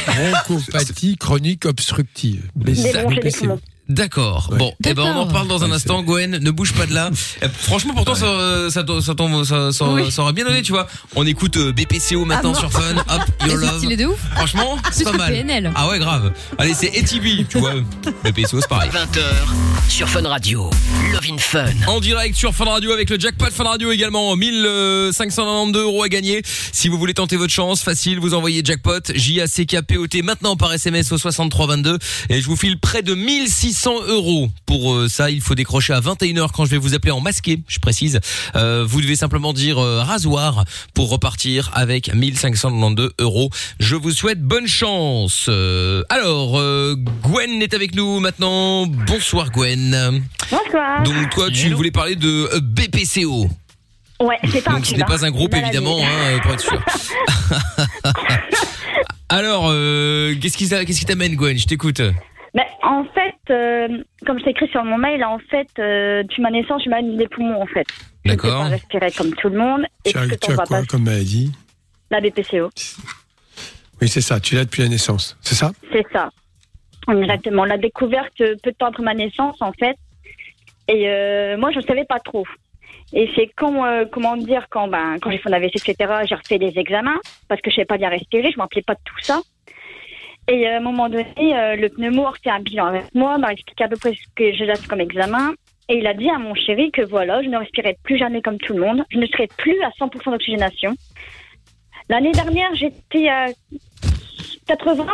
bronchopathie 0.46 1.16
chronique 1.16 1.64
obstructive. 1.64 2.50
Des 2.56 2.74
bronches 2.92 3.16
et 3.16 3.20
des 3.20 3.30
BPCO. 3.30 3.38
poumons. 3.40 3.60
D'accord. 3.90 4.48
Ouais. 4.52 4.58
Bon, 4.58 4.72
eh 4.86 4.94
ben 4.94 5.02
on 5.02 5.16
en 5.20 5.26
parle 5.26 5.48
dans 5.48 5.64
un 5.64 5.68
Ouais, 5.68 5.74
instant. 5.74 6.02
Gwen, 6.02 6.30
ne 6.38 6.50
bouge 6.50 6.72
pas 6.72 6.86
de 6.86 6.94
là. 6.94 7.10
Euh, 7.42 7.48
Franchement, 7.52 7.92
pourtant 7.94 8.14
ça, 8.14 8.70
ça, 8.70 8.84
ça, 9.02 9.14
tombe- 9.14 9.44
ça, 9.44 9.72
ça, 9.72 9.84
Oui. 9.88 10.10
ça 10.10 10.22
aurait 10.22 10.32
bien 10.32 10.44
donné, 10.44 10.62
tu 10.62 10.72
vois. 10.72 10.86
On 11.16 11.26
écoute 11.26 11.56
euh, 11.56 11.72
BPCO 11.72 12.24
maintenant 12.24 12.52
Ah, 12.54 12.58
sur 12.58 12.70
Fun. 12.72 12.94
Hop, 12.96 13.22
Your 13.46 13.56
Love. 13.56 13.78
stylé 13.78 13.96
de 13.96 14.06
ouf. 14.06 14.18
Franchement, 14.36 14.76
c'est 14.92 15.04
pas 15.04 15.12
mal. 15.12 15.32
PNL. 15.32 15.72
Ah 15.74 15.88
ouais, 15.88 15.98
grave. 15.98 16.32
Allez, 16.58 16.74
c'est 16.74 16.88
ATB, 16.96 17.48
tu 17.48 17.58
vois. 17.58 17.74
BPCO, 18.24 18.60
c'est 18.60 18.68
pareil. 18.68 18.90
20h 18.90 19.88
sur 19.88 20.08
Fun 20.08 20.22
Radio. 20.28 20.70
Love 21.12 21.26
in 21.32 21.38
Fun. 21.38 21.64
En 21.88 22.00
direct 22.00 22.36
sur 22.36 22.54
Fun 22.54 22.66
Radio 22.66 22.92
avec 22.92 23.10
le 23.10 23.18
jackpot 23.18 23.50
Fun 23.50 23.64
Radio 23.64 23.90
également 23.90 24.34
1592 24.36 25.82
euros 25.82 26.02
à 26.02 26.08
gagner. 26.08 26.42
Si 26.72 26.88
vous 26.88 26.98
voulez 26.98 27.14
tenter 27.14 27.36
votre 27.36 27.52
chance, 27.52 27.82
facile, 27.82 28.18
vous 28.20 28.34
envoyez 28.34 28.62
jackpot 28.64 29.00
J 29.14 29.40
A 29.40 29.46
C 29.46 29.66
K 29.66 29.82
P 29.82 29.96
O 29.96 30.06
T 30.06 30.22
maintenant 30.22 30.56
par 30.56 30.72
SMS 30.72 31.10
au 31.12 31.18
6322 31.18 31.98
et 32.28 32.40
je 32.40 32.46
vous 32.46 32.56
file 32.56 32.78
près 32.78 33.02
de 33.02 33.14
1600 33.14 33.79
euros. 33.88 34.48
Pour 34.66 34.92
euh, 34.94 35.08
ça, 35.08 35.30
il 35.30 35.40
faut 35.40 35.54
décrocher 35.54 35.92
à 35.92 36.00
21h 36.00 36.50
quand 36.52 36.64
je 36.64 36.70
vais 36.70 36.76
vous 36.78 36.94
appeler 36.94 37.10
en 37.12 37.20
masqué, 37.20 37.60
je 37.66 37.78
précise. 37.78 38.20
Euh, 38.56 38.84
vous 38.86 39.00
devez 39.00 39.16
simplement 39.16 39.52
dire 39.52 39.78
euh, 39.78 40.02
rasoir 40.02 40.64
pour 40.94 41.10
repartir 41.10 41.70
avec 41.72 42.14
1592 42.14 43.12
euros. 43.18 43.50
Je 43.78 43.96
vous 43.96 44.10
souhaite 44.12 44.40
bonne 44.42 44.66
chance. 44.66 45.48
Alors, 46.08 46.60
Gwen 47.22 47.62
est 47.62 47.74
avec 47.74 47.94
nous 47.94 48.20
maintenant. 48.20 48.86
Bonsoir 48.86 49.50
Gwen. 49.50 50.22
Bonsoir. 50.50 51.02
Donc 51.02 51.30
toi, 51.30 51.50
tu 51.50 51.66
Hello. 51.66 51.76
voulais 51.76 51.90
parler 51.90 52.16
de 52.16 52.48
BPCO. 52.60 53.48
Ouais, 54.20 54.36
c'est 54.52 54.62
pas 54.62 54.72
un 54.72 54.74
Donc 54.74 54.86
ce 54.86 54.94
n'est 54.94 55.04
pas 55.04 55.24
un 55.24 55.30
groupe 55.30 55.54
évidemment, 55.54 55.98
hein, 56.02 56.38
pour 56.42 56.52
être 56.52 56.60
sûr. 56.60 56.78
Alors, 59.28 59.66
euh, 59.70 60.34
qu'est-ce 60.40 60.56
qui 60.56 60.68
t'a- 60.68 60.84
qu'est-ce 60.84 60.98
qui 61.00 61.06
t'amène, 61.06 61.36
Gwen? 61.36 61.56
Je 61.56 61.66
t'écoute. 61.66 62.02
Ben, 62.54 62.64
en 62.82 63.04
fait, 63.04 63.36
euh, 63.50 64.02
comme 64.26 64.40
c'est 64.40 64.50
écrit 64.50 64.68
sur 64.68 64.84
mon 64.84 64.98
mail, 64.98 65.24
en 65.24 65.38
fait, 65.38 65.68
euh, 65.78 66.24
tu 66.28 66.40
m'as 66.40 66.50
naissance, 66.50 66.82
tu 66.82 66.88
m'as 66.88 67.02
des 67.02 67.28
poumons, 67.28 67.62
en 67.62 67.66
fait. 67.66 67.86
Je 68.24 68.32
ne 68.32 68.36
peux 68.36 68.42
D'accord. 68.42 68.62
pas 68.64 68.68
respirer 68.68 69.12
comme 69.12 69.34
tout 69.34 69.48
le 69.48 69.58
monde. 69.58 69.86
Et 70.04 70.10
Tu 70.10 70.18
as, 70.18 70.26
que 70.26 70.34
tu 70.34 70.52
as 70.52 70.56
quoi 70.56 70.64
pas, 70.66 70.84
comme 70.84 71.04
maladie 71.04 71.52
la 72.10 72.20
BPCO. 72.20 72.70
Oui, 74.00 74.08
c'est 74.08 74.20
ça. 74.20 74.40
Tu 74.40 74.54
l'as 74.54 74.64
depuis 74.64 74.82
la 74.82 74.88
naissance. 74.88 75.36
C'est 75.40 75.54
ça? 75.54 75.72
C'est 75.92 76.06
ça. 76.12 76.30
Exactement. 77.08 77.64
La 77.64 77.78
découverte 77.78 78.40
euh, 78.40 78.56
peu 78.62 78.72
de 78.72 78.76
temps 78.76 78.86
après 78.86 79.02
ma 79.02 79.14
naissance, 79.14 79.56
en 79.60 79.72
fait. 79.72 79.96
Et 80.88 81.08
euh, 81.08 81.56
moi, 81.56 81.70
je 81.70 81.78
ne 81.78 81.84
savais 81.84 82.04
pas 82.04 82.18
trop. 82.18 82.44
Et 83.12 83.30
c'est 83.34 83.50
quand, 83.56 83.84
euh, 83.84 84.04
comment 84.10 84.36
dire, 84.36 84.66
quand, 84.70 84.88
ben, 84.88 85.16
quand 85.20 85.30
j'ai 85.30 85.38
fait 85.38 85.48
un 85.48 85.52
AVC, 85.52 85.76
etc., 85.76 85.94
j'ai 86.28 86.34
refait 86.34 86.58
des 86.58 86.78
examens 86.78 87.18
parce 87.48 87.60
que 87.60 87.70
je 87.70 87.74
ne 87.74 87.76
savais 87.76 87.86
pas 87.86 87.98
bien 87.98 88.08
respirer, 88.08 88.44
je 88.44 88.48
ne 88.48 88.56
me 88.56 88.62
rappelais 88.62 88.82
pas 88.82 88.94
de 88.94 89.00
tout 89.04 89.18
ça. 89.20 89.40
Et 90.50 90.66
euh, 90.66 90.74
à 90.74 90.76
un 90.78 90.80
moment 90.80 91.08
donné, 91.08 91.26
euh, 91.38 91.76
le 91.76 91.88
pneumo 91.88 92.26
a 92.26 92.30
refait 92.30 92.50
un 92.50 92.58
bilan 92.58 92.86
avec 92.86 93.14
moi, 93.14 93.38
m'a 93.38 93.52
expliqué 93.52 93.84
à 93.84 93.88
peu 93.88 93.96
près 93.96 94.12
ce 94.14 94.26
que 94.34 94.52
j'ai 94.52 94.66
fait 94.66 94.86
comme 94.88 95.00
examen. 95.00 95.54
Et 95.88 95.98
il 95.98 96.06
a 96.08 96.14
dit 96.14 96.28
à 96.28 96.38
mon 96.38 96.54
chéri 96.54 96.90
que 96.90 97.02
voilà, 97.02 97.40
je 97.42 97.48
ne 97.48 97.56
respirais 97.56 97.96
plus 98.02 98.18
jamais 98.18 98.42
comme 98.42 98.58
tout 98.58 98.74
le 98.74 98.80
monde, 98.80 99.04
je 99.10 99.18
ne 99.18 99.26
serais 99.26 99.48
plus 99.58 99.80
à 99.82 99.90
100% 99.90 100.30
d'oxygénation. 100.32 100.94
L'année 102.08 102.32
dernière, 102.32 102.74
j'étais 102.74 103.28
à 103.28 103.46
80 104.66 105.06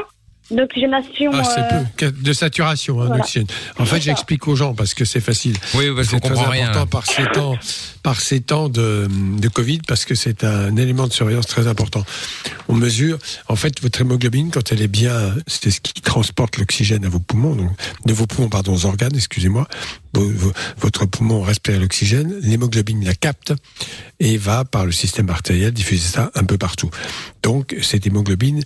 d'oxygénation. 0.50 1.30
Ah, 1.34 1.42
c'est 1.44 1.60
euh, 2.04 2.10
peu. 2.10 2.12
De 2.12 2.32
saturation 2.32 3.00
hein, 3.00 3.06
voilà. 3.06 3.18
d'oxygène. 3.18 3.46
En 3.78 3.84
fait, 3.84 4.00
j'explique 4.00 4.46
aux 4.48 4.56
gens 4.56 4.74
parce 4.74 4.94
que 4.94 5.04
c'est 5.04 5.20
facile. 5.20 5.56
Oui, 5.74 5.86
parce 5.94 6.08
qu'on 6.08 6.16
C'est 6.16 6.20
très 6.20 6.28
comprend 6.30 6.50
rien. 6.50 6.70
important 6.70 6.86
par 6.86 7.06
ces 7.06 7.24
temps, 7.26 7.54
par 8.02 8.20
ces 8.20 8.40
temps 8.40 8.68
de, 8.68 9.08
de 9.10 9.48
Covid 9.48 9.80
parce 9.86 10.04
que 10.04 10.14
c'est 10.14 10.44
un 10.44 10.76
élément 10.76 11.06
de 11.06 11.12
surveillance 11.12 11.46
très 11.46 11.66
important. 11.66 12.04
On 12.68 12.74
mesure, 12.74 13.18
en 13.48 13.56
fait, 13.56 13.80
votre 13.82 14.00
hémoglobine 14.00 14.50
quand 14.50 14.72
elle 14.72 14.82
est 14.82 14.88
bien, 14.88 15.34
c'est 15.46 15.70
ce 15.70 15.80
qui 15.80 15.94
transporte 16.00 16.58
l'oxygène 16.58 17.04
à 17.04 17.08
vos 17.08 17.20
poumons, 17.20 17.54
donc 17.54 17.70
de 18.06 18.12
vos 18.12 18.26
poumons, 18.26 18.48
pardon, 18.48 18.74
aux 18.74 18.86
organes, 18.86 19.14
excusez-moi. 19.14 19.66
Votre 20.78 21.06
poumon 21.06 21.42
respire 21.42 21.78
l'oxygène, 21.78 22.34
l'hémoglobine 22.40 23.04
la 23.04 23.14
capte 23.14 23.52
et 24.18 24.36
va 24.38 24.64
par 24.64 24.86
le 24.86 24.92
système 24.92 25.28
artériel 25.28 25.72
diffuser 25.72 26.08
ça 26.08 26.30
un 26.34 26.44
peu 26.44 26.56
partout. 26.56 26.90
Donc 27.42 27.76
cette 27.82 28.06
hémoglobine 28.06 28.62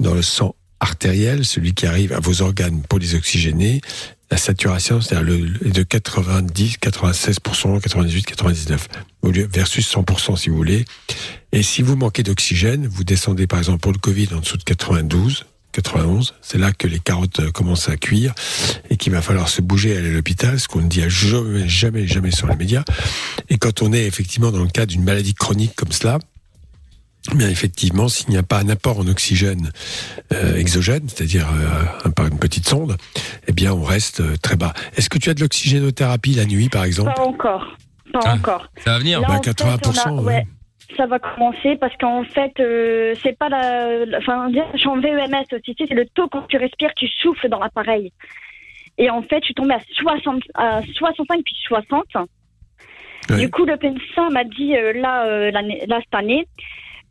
dans 0.00 0.14
le 0.14 0.22
sang 0.22 0.54
artériel, 0.82 1.44
celui 1.44 1.72
qui 1.74 1.86
arrive 1.86 2.12
à 2.12 2.20
vos 2.20 2.42
organes 2.42 2.82
pour 2.88 2.98
les 2.98 3.14
oxygéner, 3.14 3.80
la 4.30 4.36
saturation, 4.36 5.00
c'est-à-dire 5.00 5.46
de 5.62 5.82
90, 5.82 6.78
96%, 6.80 7.80
98, 7.80 8.22
99, 8.24 8.88
au 9.22 9.30
lieu 9.30 9.48
versus 9.50 9.88
100% 9.94 10.36
si 10.36 10.50
vous 10.50 10.56
voulez. 10.56 10.84
Et 11.52 11.62
si 11.62 11.82
vous 11.82 11.96
manquez 11.96 12.22
d'oxygène, 12.22 12.86
vous 12.86 13.04
descendez 13.04 13.46
par 13.46 13.60
exemple 13.60 13.78
pour 13.80 13.92
le 13.92 13.98
Covid 13.98 14.28
en 14.34 14.40
dessous 14.40 14.56
de 14.56 14.64
92, 14.64 15.44
91, 15.72 16.34
c'est 16.42 16.58
là 16.58 16.72
que 16.72 16.86
les 16.86 16.98
carottes 16.98 17.40
euh, 17.40 17.50
commencent 17.50 17.88
à 17.88 17.96
cuire 17.96 18.34
et 18.90 18.96
qu'il 18.96 19.12
va 19.12 19.22
falloir 19.22 19.48
se 19.48 19.62
bouger 19.62 19.96
aller 19.96 20.10
à 20.10 20.12
l'hôpital, 20.12 20.60
ce 20.60 20.68
qu'on 20.68 20.82
ne 20.82 20.88
dit 20.88 21.02
jamais, 21.08 21.68
jamais, 21.68 22.06
jamais 22.06 22.30
sur 22.30 22.46
les 22.46 22.56
médias. 22.56 22.84
Et 23.48 23.56
quand 23.56 23.82
on 23.82 23.92
est 23.92 24.04
effectivement 24.04 24.50
dans 24.50 24.62
le 24.62 24.68
cas 24.68 24.84
d'une 24.84 25.02
maladie 25.02 25.34
chronique 25.34 25.74
comme 25.74 25.92
cela, 25.92 26.18
bien 27.34 27.48
effectivement, 27.48 28.08
s'il 28.08 28.30
n'y 28.30 28.36
a 28.38 28.42
pas 28.42 28.58
un 28.58 28.68
apport 28.68 28.98
en 28.98 29.06
oxygène 29.06 29.70
euh, 30.32 30.56
exogène, 30.56 31.08
c'est-à-dire 31.08 31.46
euh, 31.48 32.08
un- 32.08 32.10
par 32.10 32.26
une 32.26 32.38
petite 32.38 32.68
sonde, 32.68 32.96
eh 33.46 33.52
bien 33.52 33.72
on 33.72 33.82
reste 33.82 34.20
euh, 34.20 34.36
très 34.42 34.56
bas. 34.56 34.72
Est-ce 34.96 35.08
que 35.08 35.18
tu 35.18 35.30
as 35.30 35.34
de 35.34 35.40
l'oxygénothérapie 35.40 36.34
la 36.34 36.44
nuit, 36.44 36.68
par 36.68 36.84
exemple? 36.84 37.12
Pas 37.14 37.22
encore. 37.22 37.76
Pas 38.12 38.20
Ah. 38.24 38.34
encore. 38.34 38.66
Ça 38.84 38.92
va 38.92 38.98
venir. 38.98 39.20
Là, 39.20 39.28
Bah, 39.28 39.34
en 39.34 39.42
fait, 39.42 39.50
80%, 39.50 40.10
on 40.10 40.18
a- 40.18 40.22
ouais. 40.22 40.34
ouais, 40.34 40.46
ça 40.96 41.06
va 41.06 41.18
commencer 41.18 41.76
parce 41.80 41.96
qu'en 41.96 42.24
fait, 42.24 42.52
euh, 42.60 43.14
c'est 43.22 43.38
pas 43.38 43.48
la. 43.48 44.04
Enfin, 44.18 44.50
je 44.74 44.78
suis 44.78 44.88
en 44.88 45.00
VEMS 45.00 45.44
aussi, 45.52 45.74
tu 45.74 45.84
sais, 45.84 45.86
c'est 45.88 45.94
le 45.94 46.06
taux 46.14 46.28
quand 46.28 46.42
tu 46.48 46.56
respires, 46.58 46.90
tu 46.96 47.06
souffles 47.22 47.48
dans 47.48 47.60
l'appareil. 47.60 48.12
Et 48.98 49.08
en 49.08 49.22
fait, 49.22 49.38
je 49.40 49.46
suis 49.46 49.54
tombée 49.54 49.74
à, 49.74 49.80
60, 49.94 50.42
à 50.54 50.80
65 50.94 51.40
puis 51.44 51.54
60. 51.66 52.04
Ouais. 53.30 53.38
Du 53.38 53.48
coup, 53.50 53.64
le 53.64 53.78
médecin 53.80 54.28
m'a 54.30 54.44
dit 54.44 54.76
euh, 54.76 54.92
là, 54.92 55.24
euh, 55.26 55.50
là, 55.50 55.98
cette 56.00 56.14
année, 56.14 56.46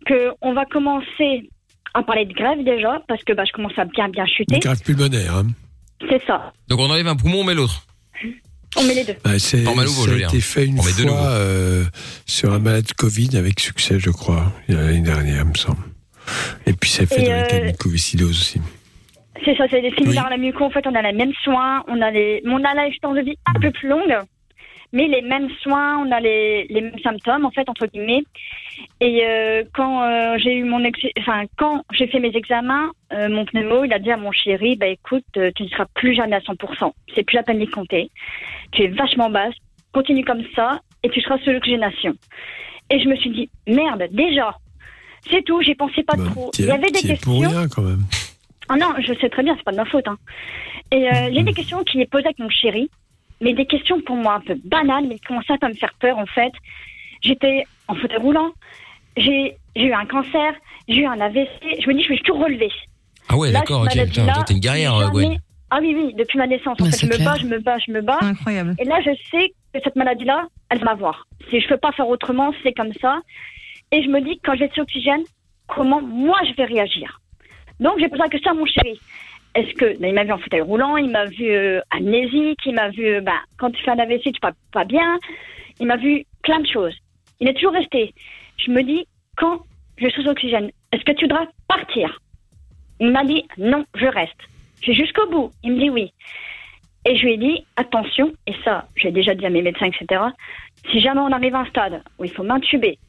qu'on 0.08 0.54
va 0.54 0.66
commencer 0.66 1.50
à 1.94 2.04
parler 2.04 2.26
de 2.26 2.34
grève 2.34 2.64
déjà, 2.64 3.02
parce 3.08 3.24
que 3.24 3.34
bah, 3.34 3.44
je 3.46 3.52
commence 3.52 3.78
à 3.78 3.86
bien, 3.86 4.10
bien 4.10 4.26
chuter. 4.26 4.56
Une 4.56 4.62
grève 4.62 4.82
pulmonaire. 4.82 5.36
Hein. 5.36 5.48
C'est 6.10 6.24
ça. 6.26 6.54
Donc 6.68 6.80
on 6.80 6.90
enlève 6.90 7.08
un 7.08 7.16
poumon, 7.16 7.42
on 7.42 7.44
met 7.44 7.54
l'autre. 7.54 7.86
On 8.78 8.84
met 8.84 8.94
les 8.94 9.04
deux. 9.04 9.16
Bah, 9.24 9.38
c'est, 9.38 9.62
Normal 9.62 9.86
nouveau, 9.86 10.10
a 10.10 10.18
été 10.18 10.40
fait 10.40 10.66
une 10.66 10.80
On 10.80 10.84
fois 10.84 11.30
euh, 11.32 11.84
sur 12.26 12.54
un 12.54 12.60
malade 12.60 12.92
Covid 12.94 13.36
avec 13.36 13.60
succès, 13.60 14.00
je 14.00 14.10
crois, 14.10 14.46
il 14.68 14.76
y 14.76 14.78
a 14.78 14.82
l'année 14.82 15.02
dernière, 15.02 15.44
il 15.44 15.50
me 15.50 15.56
semble. 15.56 15.84
Et 16.66 16.74
puis 16.74 16.90
c'est 16.90 17.06
fait 17.06 17.24
Et, 17.24 17.30
dans 17.30 17.36
les 17.36 17.48
cas 17.48 17.56
euh, 17.58 17.60
de 17.60 17.66
mucoviscidose 17.66 18.30
aussi. 18.30 18.62
C'est 19.44 19.56
ça, 19.58 19.66
c'est 19.70 19.82
des 19.82 19.92
similaires 19.92 20.24
Oui. 20.24 20.34
à 20.34 20.38
la 20.38 20.38
muco. 20.38 20.64
En 20.64 20.70
fait, 20.70 20.86
on 20.88 20.96
a 20.96 21.02
les 21.02 21.14
mêmes 21.14 21.34
soins, 21.44 21.84
on 21.88 22.00
a 22.02 22.12
les, 22.12 22.42
on 22.46 22.64
a 22.64 22.74
l'expérience 22.76 23.18
de 23.18 23.24
vie 23.24 23.38
un 23.46 23.60
peu 23.60 23.72
plus 23.72 23.90
longue, 23.90 24.16
mais 24.94 25.08
les 25.08 25.22
mêmes 25.22 25.50
soins, 25.62 25.98
on 25.98 26.12
a 26.12 26.20
les, 26.20 26.68
les 26.70 26.82
mêmes 26.82 27.00
symptômes, 27.04 27.46
en 27.46 27.52
fait, 27.52 27.68
entre 27.68 27.88
guillemets. 27.88 28.24
Et 29.00 29.26
euh, 29.26 29.64
quand 29.74 30.04
euh, 30.04 30.38
j'ai 30.38 30.54
eu 30.56 30.64
mon, 30.64 30.84
ex- 30.84 31.00
enfin, 31.20 31.44
quand 31.58 31.84
j'ai 31.92 32.08
fait 32.08 32.20
mes 32.20 32.36
examens, 32.36 32.92
euh, 33.14 33.30
mon 33.30 33.46
pneumo, 33.46 33.84
il 33.84 33.94
a 33.94 34.00
dit 34.00 34.12
à 34.12 34.18
mon 34.18 34.32
chéri, 34.32 34.76
bah 34.76 34.88
écoute, 34.88 35.26
euh, 35.38 35.52
tu 35.56 35.64
ne 35.64 35.68
seras 35.70 35.86
plus 35.96 36.14
jamais 36.14 36.36
à 36.36 36.40
100%. 36.40 36.92
C'est 37.16 37.24
plus 37.24 37.36
la 37.36 37.44
peine 37.44 37.60
d'y 37.60 37.68
compter. 37.68 38.10
Tu 38.72 38.84
es 38.84 38.88
vachement 38.88 39.30
basse. 39.30 39.56
Continue 39.94 40.24
comme 40.24 40.44
ça, 40.56 40.80
et 41.04 41.10
tu 41.10 41.20
seras 41.22 41.38
sous 41.40 41.50
l'oxygénation. 41.52 42.14
Et 42.90 43.00
je 43.02 43.10
me 43.10 43.16
suis 43.16 43.30
dit, 43.32 43.50
merde, 43.68 44.08
déjà. 44.12 44.56
C'est 45.30 45.44
tout, 45.44 45.62
j'y 45.62 45.76
pensais 45.76 46.04
pas 46.04 46.16
Bah, 46.16 46.24
trop. 46.32 46.52
Il 46.58 46.66
y 46.66 46.72
avait 46.72 46.90
des 46.92 47.02
questions. 47.02 47.18
pour 47.32 47.42
rien 47.42 47.68
quand 47.68 47.82
même. 47.84 48.02
Ah 48.70 48.76
non, 48.78 48.94
je 49.00 49.14
sais 49.16 49.30
très 49.30 49.44
bien, 49.44 49.56
c'est 49.58 49.64
pas 49.64 49.72
de 49.72 49.78
ma 49.78 49.86
faute. 49.86 50.08
Hein. 50.08 50.18
Et 50.92 51.08
il 51.30 51.34
y 51.36 51.40
a 51.40 51.44
des 51.44 51.54
questions 51.54 51.84
qui 51.84 52.00
est 52.02 52.10
posées 52.10 52.26
avec 52.26 52.40
mon 52.40 52.50
chéri, 52.50 52.90
mais 53.42 53.54
des 53.54 53.66
questions 53.66 54.00
pour 54.02 54.16
moi 54.16 54.36
un 54.36 54.40
peu 54.40 54.56
banales, 54.64 55.06
mais 55.08 55.16
qui 55.16 55.22
commençaient 55.22 55.54
à 55.62 55.68
me 55.70 55.74
faire 55.74 55.94
peur 56.00 56.18
en 56.18 56.26
fait. 56.26 56.52
J'étais 57.22 57.64
en 57.88 57.96
fauteuil 57.96 58.18
roulant, 58.18 58.52
j'ai 59.18 59.56
eu 59.76 59.92
un 59.94 60.06
cancer, 60.06 60.54
j'ai 60.88 61.02
eu 61.02 61.06
un 61.06 61.20
AVC, 61.20 61.50
je 61.82 61.88
me 61.88 61.94
dis 61.94 62.04
je 62.04 62.10
vais 62.10 62.20
tout 62.24 62.34
relever. 62.34 62.72
Ah 63.30 63.38
ouais, 63.38 63.52
d'accord, 63.52 63.82
ok. 63.82 63.92
cette 63.92 64.10
Putain, 64.10 64.22
maladie-là, 64.24 64.34
toi, 64.34 64.44
t'es 64.44 64.54
une 64.54 64.60
guerrière, 64.60 64.96
euh, 64.96 65.10
Gwen. 65.10 65.24
jamais- 65.26 65.40
Ah 65.70 65.80
oui, 65.82 65.96
oui, 65.96 66.14
depuis 66.16 66.38
ma 66.38 66.48
naissance. 66.48 66.82
En 66.82 66.86
fait, 66.86 66.98
je 67.00 67.06
me 67.06 67.24
bats, 67.24 67.36
je 67.40 67.46
me 67.46 67.60
bats, 67.60 67.78
je 67.80 67.92
me 67.92 68.02
bats. 68.02 68.18
Incroyable. 68.22 68.76
Et 68.78 68.84
là, 68.84 69.00
je 69.02 69.12
sais 69.32 69.54
que 69.74 69.80
cette 69.82 69.96
maladie-là, 69.96 70.48
elle 70.70 70.80
va 70.80 70.86
m'avoir. 70.86 71.28
Si 71.50 71.62
je 71.62 71.68
peux 71.70 71.78
pas 71.78 71.94
faire 71.94 72.10
autrement, 72.10 72.52
c'est 72.64 72.74
comme 72.74 72.92
ça. 73.02 73.22
Et 73.94 74.04
je 74.04 74.10
me 74.10 74.20
dis, 74.22 74.40
quand 74.44 74.54
je 74.56 74.60
vais 74.60 74.66
être 74.66 74.74
sur 74.74 74.84
oxygène, 74.84 75.22
comment 75.68 76.02
moi 76.02 76.38
je 76.46 76.54
vais 76.56 76.66
réagir? 76.66 77.22
Donc, 77.80 78.00
j'ai 78.00 78.10
posé 78.10 78.22
la 78.22 78.28
question 78.30 78.52
à 78.52 78.54
mon 78.54 78.66
chéri. 78.66 79.00
Est-ce 79.56 79.74
que, 79.76 79.98
ben, 79.98 80.10
il 80.10 80.14
m'a 80.14 80.24
vu 80.26 80.32
en 80.34 80.38
fauteuil 80.40 80.62
roulant, 80.62 80.98
il 80.98 81.10
m'a 81.10 81.26
vu 81.26 81.50
euh, 81.50 81.80
amnésique, 81.92 82.60
il 82.66 82.74
m'a 82.76 82.90
vu, 82.90 83.22
ben, 83.22 83.40
quand 83.58 83.72
tu 83.72 83.82
fais 83.84 83.92
un 83.92 84.00
AVC, 84.00 84.24
tu 84.34 84.40
vas 84.42 84.52
pas 84.74 84.84
bien. 84.86 85.18
Il 85.80 85.88
m'a 85.88 85.96
vu 85.98 86.26
plein 86.44 86.60
de 86.60 86.68
choses. 86.68 86.94
Il 87.42 87.50
est 87.50 87.54
toujours 87.54 87.74
resté. 87.74 88.14
Je 88.58 88.72
me 88.72 88.84
dis, 88.84 89.06
quand 89.36 89.60
je 89.98 90.08
suis 90.08 90.22
sous 90.24 90.30
oxygène, 90.30 90.72
est-ce 90.92 91.04
que 91.04 91.12
tu 91.12 91.26
voudras 91.26 91.48
partir? 91.68 92.20
Il 93.00 93.12
m'a 93.12 93.24
dit, 93.26 93.44
non, 93.58 93.84
je 93.96 94.06
reste. 94.06 94.38
Suis 94.82 94.94
jusqu'au 94.94 95.28
bout. 95.28 95.52
Il 95.64 95.74
me 95.74 95.80
dit 95.80 95.90
oui. 95.90 96.14
Et 97.06 97.16
je 97.18 97.24
lui 97.26 97.34
ai 97.34 97.38
dit, 97.38 97.66
attention, 97.76 98.32
et 98.46 98.54
ça, 98.64 98.88
j'ai 98.96 99.12
déjà 99.12 99.34
dit 99.34 99.46
à 99.46 99.50
mes 99.50 99.64
médecins, 99.64 99.88
etc., 99.88 100.22
si 100.92 101.00
jamais 101.02 101.20
on 101.22 101.32
arrive 101.32 101.56
à 101.56 101.60
un 101.62 101.66
stade 101.66 102.04
où 102.20 102.26
il 102.26 102.32
faut 102.32 102.44
m'intuber, 102.44 103.00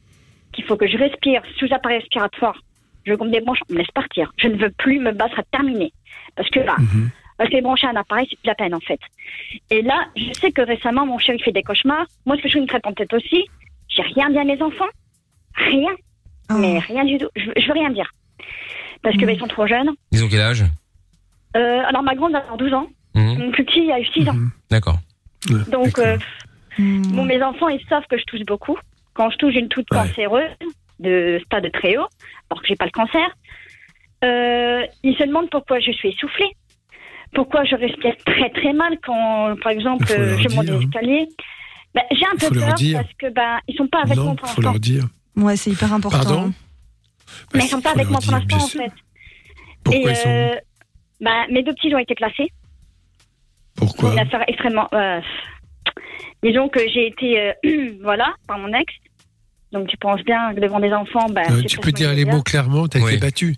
qu'il 0.51 0.63
faut 0.65 0.77
que 0.77 0.87
je 0.87 0.97
respire 0.97 1.43
sous 1.57 1.71
appareil 1.71 1.99
respiratoire, 1.99 2.57
je 3.05 3.13
compte 3.13 3.31
des 3.31 3.41
branches, 3.41 3.59
on 3.69 3.73
me 3.73 3.79
laisse 3.79 3.91
partir. 3.91 4.31
Je 4.37 4.47
ne 4.47 4.55
veux 4.55 4.71
plus 4.71 4.99
me 4.99 5.11
battre 5.11 5.39
à 5.39 5.43
terminer. 5.43 5.91
Parce 6.35 6.49
que 6.49 6.59
là, 6.59 6.75
Mhm. 6.79 7.09
rester 7.37 7.61
branché 7.61 7.85
à 7.85 7.91
un 7.91 7.95
appareil, 7.95 8.25
c'est 8.29 8.39
plus 8.39 8.47
la 8.47 8.55
peine, 8.55 8.73
en 8.73 8.79
fait. 8.79 8.99
Et 9.69 9.81
là, 9.83 10.07
je 10.15 10.31
sais 10.33 10.51
que 10.51 10.61
récemment, 10.61 11.05
mon 11.05 11.19
chéri 11.19 11.39
fait 11.39 11.51
des 11.51 11.63
cauchemars. 11.63 12.05
Moi, 12.25 12.37
ce 12.37 12.41
que 12.41 12.47
je 12.47 12.53
fais 12.53 12.59
une 12.59 12.67
crêpe 12.67 12.85
en 12.87 12.93
tête 12.93 13.13
aussi, 13.13 13.45
j'ai 13.95 14.01
rien 14.03 14.29
dit 14.29 14.37
à 14.37 14.43
mes 14.43 14.61
enfants. 14.61 14.87
Rien. 15.55 15.91
Oh. 16.51 16.55
Mais 16.57 16.79
rien 16.79 17.05
du 17.05 17.17
tout. 17.17 17.29
Je, 17.35 17.51
je 17.55 17.67
veux 17.67 17.73
rien 17.73 17.89
dire. 17.91 18.09
Parce 19.01 19.15
que 19.15 19.21
Mhm. 19.21 19.27
ben, 19.27 19.35
ils 19.35 19.39
sont 19.39 19.47
trop 19.47 19.67
jeunes. 19.67 19.91
Ils 20.11 20.23
ont 20.23 20.29
quel 20.29 20.41
âge? 20.41 20.63
Euh, 21.55 21.81
alors, 21.85 22.03
ma 22.03 22.15
grande 22.15 22.35
a 22.35 22.43
12 22.57 22.73
ans. 22.73 22.87
Mhm. 23.15 23.37
Mon 23.37 23.51
plus 23.51 23.65
petit 23.65 23.91
a 23.91 23.99
eu 23.99 24.05
6 24.05 24.27
ans. 24.29 24.33
Mhm. 24.33 24.51
D'accord. 24.71 24.97
Donc, 25.69 25.99
euh. 25.99 26.17
Bon, 26.79 27.23
mes 27.25 27.41
enfants, 27.43 27.67
ils 27.69 27.83
savent 27.87 28.05
que 28.09 28.17
je 28.17 28.23
touche 28.23 28.41
beaucoup. 28.47 28.77
Quand 29.13 29.29
je 29.29 29.37
touche 29.37 29.53
une 29.55 29.67
toute 29.69 29.85
Ouais. 29.91 29.97
cancéreuse, 29.99 30.49
de 30.99 31.39
stade 31.45 31.69
très 31.71 31.97
haut, 31.97 32.07
alors 32.49 32.61
que 32.61 32.67
j'ai 32.67 32.75
pas 32.75 32.85
le 32.85 32.91
cancer, 32.91 33.27
euh, 34.23 34.85
ils 35.03 35.15
se 35.17 35.23
demandent 35.23 35.49
pourquoi 35.49 35.79
je 35.79 35.91
suis 35.91 36.09
essoufflée. 36.09 36.51
Pourquoi 37.35 37.63
je 37.65 37.75
respire 37.75 38.15
très 38.25 38.49
très 38.51 38.73
mal 38.73 38.97
quand, 39.05 39.55
par 39.61 39.71
exemple, 39.71 40.05
leur 40.07 40.39
je 40.39 40.55
monte 40.55 40.65
dire, 40.65 40.79
des 40.79 40.85
hein. 40.85 40.87
escaliers. 40.87 41.27
Ben, 41.95 42.01
j'ai 42.11 42.25
un 42.25 42.35
peu 42.37 42.47
faut 42.47 42.53
peur 42.59 42.73
dire. 42.73 43.01
parce 43.01 43.13
que 43.19 43.29
ben 43.33 43.59
ils 43.67 43.75
sont 43.75 43.87
pas 43.87 44.01
avec 44.01 44.15
moi 44.17 44.25
non, 44.25 44.35
pour 44.35 44.47
faut 44.49 44.61
l'instant. 44.61 44.71
leur 44.71 44.79
dire. 44.79 45.07
Ouais, 45.35 45.55
c'est 45.57 45.71
hyper 45.71 45.93
important. 45.93 46.17
Pardon? 46.17 46.53
Mais 47.53 47.63
ils 47.65 47.67
sont 47.67 47.81
pas 47.81 47.89
Faut 47.91 47.95
avec 47.99 48.09
moi 48.09 48.19
pour 48.21 48.31
l'instant 48.31 48.57
en 48.63 48.67
fait. 48.67 48.91
Pourquoi 49.83 50.09
Et 50.09 50.13
ils 50.13 50.15
sont 50.15 50.29
euh, 50.29 50.55
ben, 51.21 51.45
mes 51.51 51.63
deux 51.63 51.73
petits 51.73 51.93
ont 51.93 51.99
été 51.99 52.15
classés. 52.15 52.49
Pourquoi? 53.75 54.13
Une 54.13 54.19
affaire 54.19 54.43
extrêmement. 54.47 54.87
euh, 54.93 55.19
disons 56.43 56.69
que 56.69 56.79
j'ai 56.93 57.07
été, 57.07 57.39
euh, 57.39 57.53
voilà, 58.03 58.33
par 58.47 58.57
mon 58.59 58.71
ex. 58.73 58.93
Donc 59.71 59.87
tu 59.87 59.97
penses 59.97 60.21
bien 60.23 60.53
que 60.53 60.59
devant 60.59 60.79
des 60.79 60.93
enfants, 60.93 61.27
c'est 61.35 61.65
Tu 61.65 61.79
peux 61.79 61.91
dire 61.91 62.13
les 62.13 62.25
mots 62.25 62.43
clairement, 62.43 62.87
t'as 62.87 62.99
Oui. 62.99 63.13
été 63.13 63.17
battu. 63.21 63.55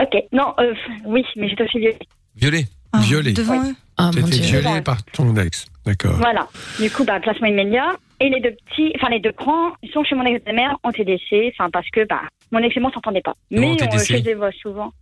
Ok, 0.00 0.14
non, 0.32 0.54
euh, 0.60 0.74
oui, 1.04 1.22
mais 1.36 1.48
j'étais 1.48 1.64
aussi 1.64 1.78
violée. 1.78 1.98
Violé. 2.34 2.66
Ah, 2.92 2.98
Violé. 3.00 3.32
Devant 3.32 3.60
Ouais. 3.62 3.70
eux. 3.70 3.74
Ah 3.98 4.10
T'as 4.12 4.20
mon 4.20 4.26
été 4.26 4.38
dieu. 4.40 4.60
violé 4.60 4.80
par 4.82 5.02
ton 5.06 5.34
ex. 5.36 5.66
D'accord. 5.86 6.16
Voilà. 6.16 6.48
Du 6.80 6.90
coup, 6.90 7.04
bah, 7.04 7.20
placement 7.20 7.46
immédiat. 7.46 7.92
Et 8.18 8.28
les 8.28 8.40
deux 8.40 8.56
petits, 8.70 8.92
enfin 8.96 9.10
les 9.10 9.20
deux 9.20 9.32
grands, 9.32 9.72
ils 9.82 9.90
sont 9.90 10.02
chez 10.02 10.14
mon 10.14 10.24
ex-mère 10.24 10.78
en 10.82 10.90
TDC, 10.90 11.52
enfin 11.52 11.68
parce 11.70 11.88
que 11.90 12.06
bah, 12.06 12.22
mon 12.50 12.60
ex 12.60 12.74
et 12.74 12.80
moi 12.80 12.90
s'entendaient 12.92 13.20
pas. 13.20 13.34
Comment 13.50 13.60
Mais 13.60 13.72
on, 13.72 13.76
TDC 13.76 14.18
je 14.18 14.24
les 14.24 14.34
vois 14.34 14.52
souvent. 14.52 14.92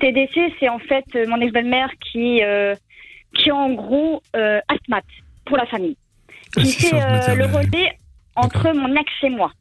TDC, 0.00 0.52
c'est 0.58 0.68
en 0.68 0.80
fait 0.80 1.04
euh, 1.14 1.26
mon 1.28 1.40
ex-belle-mère 1.40 1.90
qui, 2.00 2.42
euh, 2.42 2.74
qui 3.34 3.50
est 3.50 3.52
en 3.52 3.70
gros 3.70 4.20
euh, 4.34 4.60
asthmate 4.66 5.04
pour 5.44 5.56
la 5.56 5.66
famille. 5.66 5.96
Qui 6.54 6.60
Assistante 6.62 7.00
fait 7.22 7.30
euh, 7.30 7.34
le 7.36 7.46
relais 7.46 7.92
entre 8.34 8.72
mon 8.72 8.96
ex 8.96 9.12
et 9.22 9.30
moi. 9.30 9.52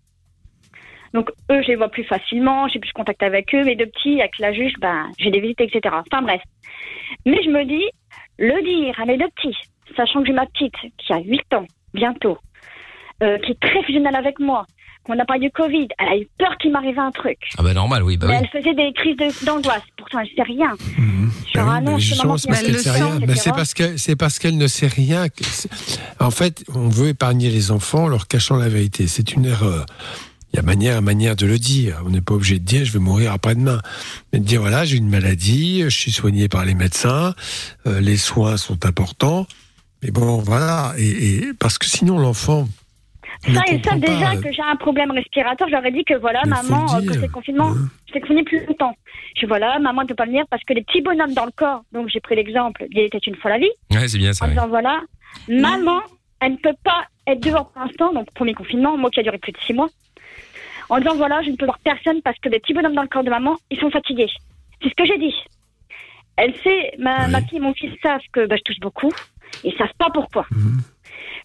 Donc 1.13 1.29
eux, 1.51 1.61
je 1.61 1.67
les 1.67 1.75
vois 1.75 1.89
plus 1.89 2.03
facilement, 2.03 2.67
j'ai 2.67 2.79
plus 2.79 2.89
de 2.89 2.93
contact 2.93 3.21
avec 3.21 3.53
eux. 3.53 3.63
Mes 3.63 3.75
deux 3.75 3.87
petits, 3.87 4.19
avec 4.19 4.37
la 4.39 4.51
juge, 4.51 4.73
ben, 4.79 5.11
j'ai 5.19 5.29
des 5.29 5.39
visites, 5.39 5.61
etc. 5.61 5.95
Enfin 5.99 6.23
bref. 6.23 6.41
Mais 7.25 7.41
je 7.43 7.49
me 7.49 7.65
dis, 7.65 7.85
le 8.37 8.63
dire 8.63 8.99
à 8.99 9.05
mes 9.05 9.17
deux 9.17 9.29
petits, 9.35 9.57
sachant 9.95 10.21
que 10.21 10.27
j'ai 10.27 10.33
ma 10.33 10.45
petite 10.45 10.73
qui 10.97 11.13
a 11.13 11.19
8 11.19 11.53
ans, 11.55 11.65
bientôt, 11.93 12.37
euh, 13.23 13.37
qui 13.39 13.51
est 13.51 13.59
très 13.59 13.83
fusionnelle 13.83 14.15
avec 14.15 14.39
moi, 14.39 14.65
qu'on 15.03 15.17
a 15.17 15.25
parlé 15.25 15.47
du 15.47 15.51
Covid, 15.51 15.87
elle 15.97 16.07
a 16.07 16.17
eu 16.17 16.27
peur 16.37 16.57
qu'il 16.59 16.71
m'arrive 16.71 16.99
un 16.99 17.11
truc. 17.11 17.37
Ah 17.57 17.63
bah 17.63 17.73
normal, 17.73 18.03
oui, 18.03 18.17
bah 18.17 18.27
mais 18.27 18.37
oui. 18.37 18.47
elle 18.53 18.61
faisait 18.61 18.75
des 18.75 18.91
crises 18.93 19.15
de- 19.17 19.45
d'angoisse. 19.45 19.81
Pourtant, 19.97 20.19
elle 20.19 20.27
sait 20.35 20.43
rien. 20.43 20.75
Mhm. 20.97 21.31
Sur 21.51 21.65
Bah 21.65 21.79
oui, 21.83 21.93
c'est 21.95 21.99
justement, 22.01 22.33
parce 22.33 22.45
qu'elle 22.61 22.79
sait 22.79 22.91
rien. 22.91 23.19
Mais 23.25 23.35
c'est 23.35 23.51
parce 23.51 23.73
qu'elle, 23.73 23.97
c'est 23.97 24.15
parce 24.15 24.39
qu'elle 24.39 24.57
ne 24.57 24.67
sait 24.67 24.87
rien. 24.87 25.25
En 26.19 26.31
fait, 26.31 26.63
on 26.75 26.89
veut 26.89 27.09
épargner 27.09 27.49
les 27.49 27.71
enfants 27.71 28.03
en 28.03 28.07
leur 28.07 28.27
cachant 28.27 28.57
la 28.57 28.69
vérité. 28.69 29.07
C'est 29.07 29.33
une 29.33 29.45
erreur. 29.45 29.85
Il 30.51 30.57
y 30.57 30.59
a 30.59 30.63
manière, 30.63 31.01
manière 31.01 31.35
de 31.35 31.45
le 31.45 31.59
dire. 31.59 32.01
On 32.05 32.09
n'est 32.09 32.21
pas 32.21 32.33
obligé 32.33 32.57
de 32.59 32.65
dire 32.65 32.83
je 32.83 32.91
vais 32.91 32.99
mourir 32.99 33.31
après-demain. 33.31 33.79
Mais 34.33 34.39
de 34.39 34.45
dire 34.45 34.61
voilà, 34.61 34.83
j'ai 34.83 34.97
une 34.97 35.09
maladie, 35.09 35.81
je 35.83 35.89
suis 35.89 36.11
soigné 36.11 36.49
par 36.49 36.65
les 36.65 36.73
médecins, 36.73 37.35
euh, 37.87 37.99
les 38.01 38.17
soins 38.17 38.57
sont 38.57 38.85
importants. 38.85 39.45
Mais 40.03 40.11
bon, 40.11 40.37
voilà. 40.39 40.93
Et, 40.97 41.07
et- 41.49 41.53
parce 41.59 41.77
que 41.77 41.85
sinon, 41.85 42.17
l'enfant, 42.19 42.65
Ça, 43.53 43.61
ils 43.71 43.83
savent 43.83 43.99
déjà 43.99 44.31
pas. 44.31 44.37
que 44.37 44.51
j'ai 44.51 44.61
un 44.61 44.75
problème 44.75 45.11
respiratoire. 45.11 45.69
J'aurais 45.69 45.91
dit 45.91 46.03
que 46.05 46.13
voilà, 46.15 46.41
Mais 46.45 46.51
maman, 46.51 46.85
euh, 46.95 47.01
quand 47.05 47.13
c'est 47.13 47.21
le 47.21 47.27
confinement, 47.29 47.73
j'étais 48.07 48.21
confinée 48.21 48.43
plus 48.43 48.65
longtemps. 48.65 48.95
Je 49.35 49.41
dis 49.41 49.45
voilà, 49.45 49.79
maman 49.79 50.01
ne 50.03 50.07
peut 50.07 50.15
pas 50.15 50.25
venir 50.25 50.45
parce 50.49 50.63
que 50.63 50.73
les 50.73 50.83
petits 50.83 51.01
bonhommes 51.01 51.33
dans 51.33 51.45
le 51.45 51.51
corps, 51.51 51.83
donc 51.93 52.09
j'ai 52.09 52.19
pris 52.19 52.35
l'exemple, 52.35 52.85
il 52.91 52.99
était 52.99 53.17
une 53.19 53.35
fois 53.35 53.51
la 53.51 53.59
vie, 53.59 53.69
Ouais, 53.91 54.07
c'est 54.07 54.17
bien 54.17 54.33
ça. 54.33 54.45
en 54.45 54.47
ouais. 54.47 54.53
disant 54.55 54.67
voilà, 54.67 55.01
maman, 55.47 56.01
elle 56.41 56.53
ne 56.53 56.57
peut 56.57 56.75
pas 56.83 57.05
être 57.27 57.41
dehors 57.41 57.69
pour 57.71 57.81
l'instant, 57.81 58.11
donc 58.13 58.29
premier 58.33 58.53
confinement, 58.53 58.97
moi 58.97 59.09
qui 59.11 59.19
a 59.19 59.23
duré 59.23 59.37
plus 59.37 59.51
de 59.51 59.57
six 59.65 59.73
mois, 59.73 59.89
en 60.89 60.97
disant 60.97 61.15
voilà, 61.15 61.41
je 61.43 61.51
ne 61.51 61.55
peux 61.55 61.65
voir 61.65 61.79
personne 61.79 62.21
parce 62.23 62.37
que 62.39 62.49
les 62.49 62.59
petits 62.59 62.73
bonhommes 62.73 62.95
dans 62.95 63.03
le 63.03 63.07
corps 63.07 63.23
de 63.23 63.29
maman, 63.29 63.57
ils 63.69 63.79
sont 63.79 63.91
fatigués. 63.91 64.29
C'est 64.81 64.89
ce 64.89 64.95
que 64.95 65.05
j'ai 65.05 65.17
dit. 65.17 65.35
Elle 66.37 66.55
sait, 66.63 66.93
ma, 66.97 67.27
ma 67.27 67.41
fille 67.41 67.57
et 67.57 67.61
mon 67.61 67.73
fils 67.73 67.91
savent 68.01 68.21
que 68.33 68.47
bah, 68.47 68.55
je 68.57 68.63
touche 68.63 68.79
beaucoup, 68.79 69.11
ils 69.63 69.73
savent 69.77 69.87
pas 69.97 70.09
pourquoi. 70.13 70.45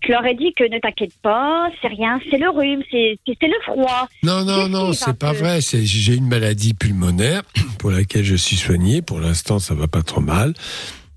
Je 0.06 0.12
leur 0.12 0.24
ai 0.26 0.34
dit 0.34 0.52
que 0.54 0.64
ne 0.64 0.78
t'inquiète 0.78 1.14
pas, 1.22 1.68
c'est 1.80 1.88
rien, 1.88 2.20
c'est 2.30 2.36
le 2.36 2.50
rhume, 2.50 2.82
c'est 2.90 3.18
le 3.26 3.62
froid. 3.64 4.08
Non, 4.22 4.44
non, 4.44 4.68
non, 4.68 4.92
c'est 4.92 5.18
pas 5.18 5.32
peu. 5.32 5.38
vrai. 5.38 5.60
J'ai 5.60 6.14
une 6.14 6.28
maladie 6.28 6.74
pulmonaire 6.74 7.42
pour 7.78 7.90
laquelle 7.90 8.24
je 8.24 8.36
suis 8.36 8.56
soigné. 8.56 9.02
Pour 9.02 9.20
l'instant, 9.20 9.58
ça 9.58 9.74
va 9.74 9.86
pas 9.86 10.02
trop 10.02 10.20
mal. 10.20 10.52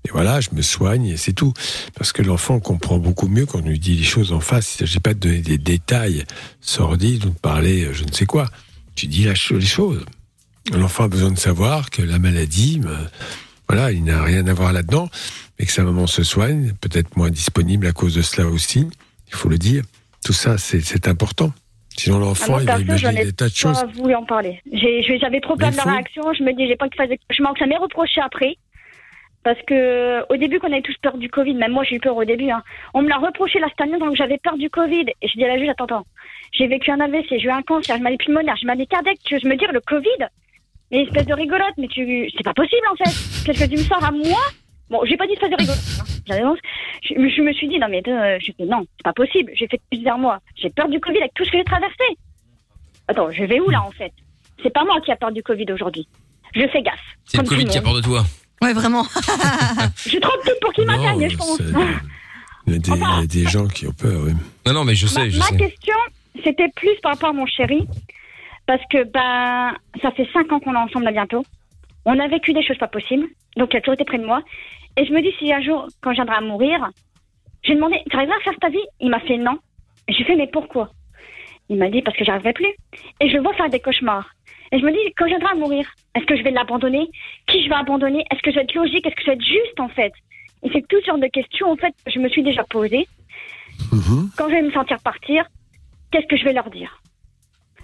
Et 0.06 0.10
voilà, 0.10 0.40
je 0.40 0.50
me 0.52 0.62
soigne 0.62 1.06
et 1.06 1.16
c'est 1.16 1.32
tout. 1.34 1.52
Parce 1.96 2.12
que 2.12 2.22
l'enfant 2.22 2.60
comprend 2.60 2.98
beaucoup 2.98 3.28
mieux 3.28 3.44
quand 3.44 3.58
on 3.58 3.68
lui 3.68 3.78
dit 3.78 3.94
les 3.94 4.04
choses 4.04 4.32
en 4.32 4.40
face. 4.40 4.78
Il 4.78 4.84
ne 4.84 4.86
s'agit 4.88 5.00
pas 5.00 5.12
de 5.12 5.18
donner 5.18 5.40
des 5.40 5.58
détails 5.58 6.24
sordides 6.60 7.26
ou 7.26 7.30
de 7.30 7.38
parler 7.38 7.84
euh, 7.84 7.92
je 7.92 8.04
ne 8.04 8.12
sais 8.12 8.26
quoi. 8.26 8.46
Tu 8.94 9.06
dis 9.06 9.24
la 9.24 9.32
les 9.32 9.60
choses. 9.60 10.04
L'enfant 10.72 11.04
a 11.04 11.08
besoin 11.08 11.30
de 11.30 11.38
savoir 11.38 11.90
que 11.90 12.02
la 12.02 12.18
maladie, 12.18 12.80
euh, 12.84 12.96
voilà, 13.68 13.92
il 13.92 14.04
n'a 14.04 14.22
rien 14.22 14.46
à 14.46 14.54
voir 14.54 14.72
là-dedans, 14.72 15.08
mais 15.58 15.66
que 15.66 15.72
sa 15.72 15.82
maman 15.82 16.06
se 16.06 16.22
soigne, 16.22 16.72
peut-être 16.80 17.16
moins 17.16 17.30
disponible 17.30 17.86
à 17.86 17.92
cause 17.92 18.14
de 18.14 18.22
cela 18.22 18.48
aussi. 18.48 18.86
Il 19.28 19.34
faut 19.34 19.48
le 19.48 19.58
dire. 19.58 19.82
Tout 20.24 20.32
ça, 20.32 20.58
c'est 20.58 21.06
important. 21.08 21.52
Sinon, 21.96 22.16
Ah, 22.16 22.20
l'enfant, 22.20 22.52
moi, 22.52 22.62
il 22.62 22.66
va 22.66 22.78
imaginer 22.78 23.24
des 23.24 23.32
tas 23.32 23.48
de 23.48 23.54
choses. 23.54 23.80
pas 23.80 23.86
voulu 23.86 24.14
en 24.14 24.24
parler. 24.24 24.60
Je- 24.72 25.18
J'avais 25.20 25.40
trop 25.40 25.56
peur 25.56 25.70
de 25.70 25.76
la 25.76 25.82
réaction. 25.94 26.22
Je 26.32 26.42
me 26.44 26.52
dis, 26.52 26.66
j'ai 26.68 26.76
pas 26.76 26.86
fasse 26.96 27.08
des 27.08 27.18
cauchemars. 27.28 27.54
Ça 27.58 27.66
m'est 27.66 27.76
reproché 27.76 28.20
après. 28.20 28.56
Parce 29.44 29.58
que 29.66 30.20
au 30.32 30.36
début, 30.36 30.58
qu'on 30.58 30.70
avait 30.72 30.82
tous 30.82 30.96
peur 31.00 31.16
du 31.16 31.28
Covid, 31.30 31.54
même 31.54 31.72
moi 31.72 31.84
j'ai 31.84 31.96
eu 31.96 32.00
peur 32.00 32.16
au 32.16 32.24
début. 32.24 32.50
hein. 32.50 32.62
On 32.94 33.02
me 33.02 33.08
l'a 33.08 33.16
reproché 33.18 33.58
la 33.60 33.68
cette 33.68 33.80
année, 33.80 33.98
donc 33.98 34.14
j'avais 34.16 34.38
peur 34.38 34.56
du 34.58 34.68
Covid. 34.68 35.06
Et 35.22 35.28
je 35.28 35.32
dis 35.38 35.44
à 35.44 35.48
la 35.48 35.58
juge, 35.58 35.68
attends, 35.68 35.84
attends, 35.84 36.06
j'ai 36.52 36.66
vécu 36.66 36.90
un 36.90 37.00
AVC, 37.00 37.26
j'ai 37.38 37.46
eu 37.46 37.50
un 37.50 37.62
cancer, 37.62 37.96
j'ai 37.96 38.02
maladie 38.02 38.24
pulmonaire, 38.24 38.56
j'ai 38.60 38.66
maladie 38.66 38.86
cardiaque. 38.88 39.18
Tu 39.24 39.38
veux 39.38 39.48
me 39.48 39.56
dire 39.56 39.72
le 39.72 39.80
Covid? 39.80 40.26
Mais 40.90 41.02
espèce 41.04 41.26
de 41.26 41.34
rigolote, 41.34 41.74
mais 41.76 41.88
tu, 41.88 42.30
c'est 42.36 42.42
pas 42.44 42.54
possible 42.54 42.86
en 42.92 42.96
fait. 42.96 43.44
Qu'est-ce 43.44 43.64
que 43.64 43.70
tu 43.70 43.76
me 43.76 43.82
sors 43.84 44.02
à 44.04 44.10
moi 44.10 44.38
Bon, 44.90 45.00
j'ai 45.04 45.16
pas 45.18 45.26
dit 45.26 45.34
espèce 45.34 45.50
de 45.50 45.56
rigolote. 45.56 45.78
hein. 46.30 46.54
Je, 47.02 47.14
je 47.14 47.42
me 47.42 47.52
suis 47.52 47.68
dit, 47.68 47.78
non 47.78 47.88
mais 47.90 48.02
euh, 48.08 48.38
non, 48.60 48.86
c'est 48.96 49.04
pas 49.04 49.12
possible. 49.12 49.52
J'ai 49.54 49.66
fait 49.68 49.80
plusieurs 49.90 50.18
mois. 50.18 50.40
J'ai 50.56 50.70
peur 50.70 50.88
du 50.88 50.98
Covid 51.00 51.18
avec 51.18 51.34
tout 51.34 51.44
ce 51.44 51.50
que 51.50 51.58
j'ai 51.58 51.64
traversé. 51.64 52.04
Attends, 53.06 53.30
je 53.30 53.44
vais 53.44 53.60
où 53.60 53.68
là 53.70 53.82
en 53.82 53.90
fait? 53.90 54.12
C'est 54.62 54.72
pas 54.72 54.84
moi 54.84 55.00
qui 55.02 55.12
a 55.12 55.16
peur 55.16 55.30
du 55.32 55.42
Covid 55.42 55.66
aujourd'hui. 55.72 56.08
Je 56.54 56.66
fais 56.68 56.82
gaffe. 56.82 56.98
C'est 57.26 57.38
le 57.38 57.44
Covid 57.48 57.66
qui 57.66 57.78
a 57.78 57.82
peur 57.82 57.94
de 57.94 58.00
toi. 58.00 58.24
Ouais, 58.62 58.72
vraiment. 58.72 59.04
Je 60.04 60.08
suis 60.08 60.20
trop 60.20 60.36
petite 60.42 60.58
pour 60.60 60.72
qu'il 60.72 60.84
m'atteigne, 60.86 61.28
je 61.30 61.36
pense. 61.36 61.60
Il 62.66 62.72
y, 62.72 62.76
a 62.76 62.78
des, 62.80 62.90
il 62.90 62.98
y 62.98 63.22
a 63.22 63.26
des 63.26 63.44
gens 63.48 63.66
qui 63.68 63.86
ont 63.86 63.92
peur, 63.92 64.20
oui. 64.24 64.32
Non, 64.66 64.72
non, 64.72 64.84
mais 64.84 64.94
je 64.96 65.06
sais, 65.06 65.20
Ma, 65.20 65.28
je 65.30 65.38
ma 65.38 65.44
sais. 65.44 65.56
question, 65.56 65.94
c'était 66.44 66.68
plus 66.74 66.90
par 67.02 67.12
rapport 67.12 67.30
à 67.30 67.32
mon 67.32 67.46
chéri, 67.46 67.86
parce 68.68 68.84
que 68.90 69.02
ben, 69.02 69.74
ça 70.02 70.10
fait 70.10 70.28
cinq 70.30 70.52
ans 70.52 70.60
qu'on 70.60 70.74
est 70.74 70.76
ensemble 70.76 71.06
là 71.06 71.10
bientôt. 71.10 71.42
On 72.04 72.18
a 72.18 72.28
vécu 72.28 72.52
des 72.52 72.62
choses 72.62 72.76
pas 72.76 72.86
possibles, 72.86 73.26
donc 73.56 73.72
il 73.72 73.78
a 73.78 73.80
toujours 73.80 73.94
été 73.94 74.04
près 74.04 74.18
de 74.18 74.26
moi. 74.26 74.42
Et 74.98 75.06
je 75.06 75.12
me 75.12 75.22
dis, 75.22 75.32
si 75.38 75.50
un 75.50 75.62
jour, 75.62 75.88
quand 76.02 76.12
viendrai 76.12 76.36
à 76.36 76.42
mourir, 76.42 76.90
j'ai 77.62 77.74
demandé, 77.74 77.96
tu 78.10 78.14
arriveras 78.14 78.36
à 78.36 78.40
faire 78.40 78.58
ta 78.60 78.68
vie? 78.68 78.84
Il 79.00 79.08
m'a 79.08 79.20
fait 79.20 79.38
non. 79.38 79.58
J'ai 80.06 80.22
fait, 80.24 80.36
mais 80.36 80.48
pourquoi? 80.48 80.90
Il 81.70 81.78
m'a 81.78 81.88
dit, 81.88 82.02
parce 82.02 82.14
que 82.14 82.26
j'arriverai 82.26 82.52
plus. 82.52 82.74
Et 83.20 83.30
je 83.30 83.36
le 83.36 83.42
vois 83.42 83.54
faire 83.54 83.70
des 83.70 83.80
cauchemars. 83.80 84.28
Et 84.70 84.78
je 84.78 84.84
me 84.84 84.92
dis, 84.92 84.98
quand 85.16 85.24
je 85.24 85.30
viendrai 85.30 85.52
à 85.52 85.54
mourir, 85.54 85.88
est-ce 86.14 86.26
que 86.26 86.36
je 86.36 86.42
vais 86.42 86.50
l'abandonner? 86.50 87.08
Qui 87.46 87.64
je 87.64 87.70
vais 87.70 87.74
abandonner? 87.74 88.26
Est-ce 88.30 88.42
que 88.42 88.50
je 88.50 88.56
vais 88.56 88.64
être 88.64 88.74
logique? 88.74 89.06
Est-ce 89.06 89.14
que 89.14 89.22
je 89.22 89.26
vais 89.28 89.36
être 89.36 89.46
juste, 89.46 89.80
en 89.80 89.88
fait? 89.88 90.12
Et 90.62 90.68
c'est 90.74 90.86
toutes 90.88 91.06
sortes 91.06 91.20
de 91.20 91.28
questions, 91.28 91.70
en 91.70 91.76
fait, 91.76 91.94
que 92.04 92.10
je 92.10 92.18
me 92.18 92.28
suis 92.28 92.42
déjà 92.42 92.64
posées. 92.64 93.08
Quand 94.36 94.48
je 94.48 94.56
vais 94.56 94.62
me 94.62 94.72
sentir 94.72 94.98
partir, 95.00 95.46
qu'est-ce 96.10 96.26
que 96.26 96.36
je 96.36 96.44
vais 96.44 96.52
leur 96.52 96.68
dire? 96.68 97.00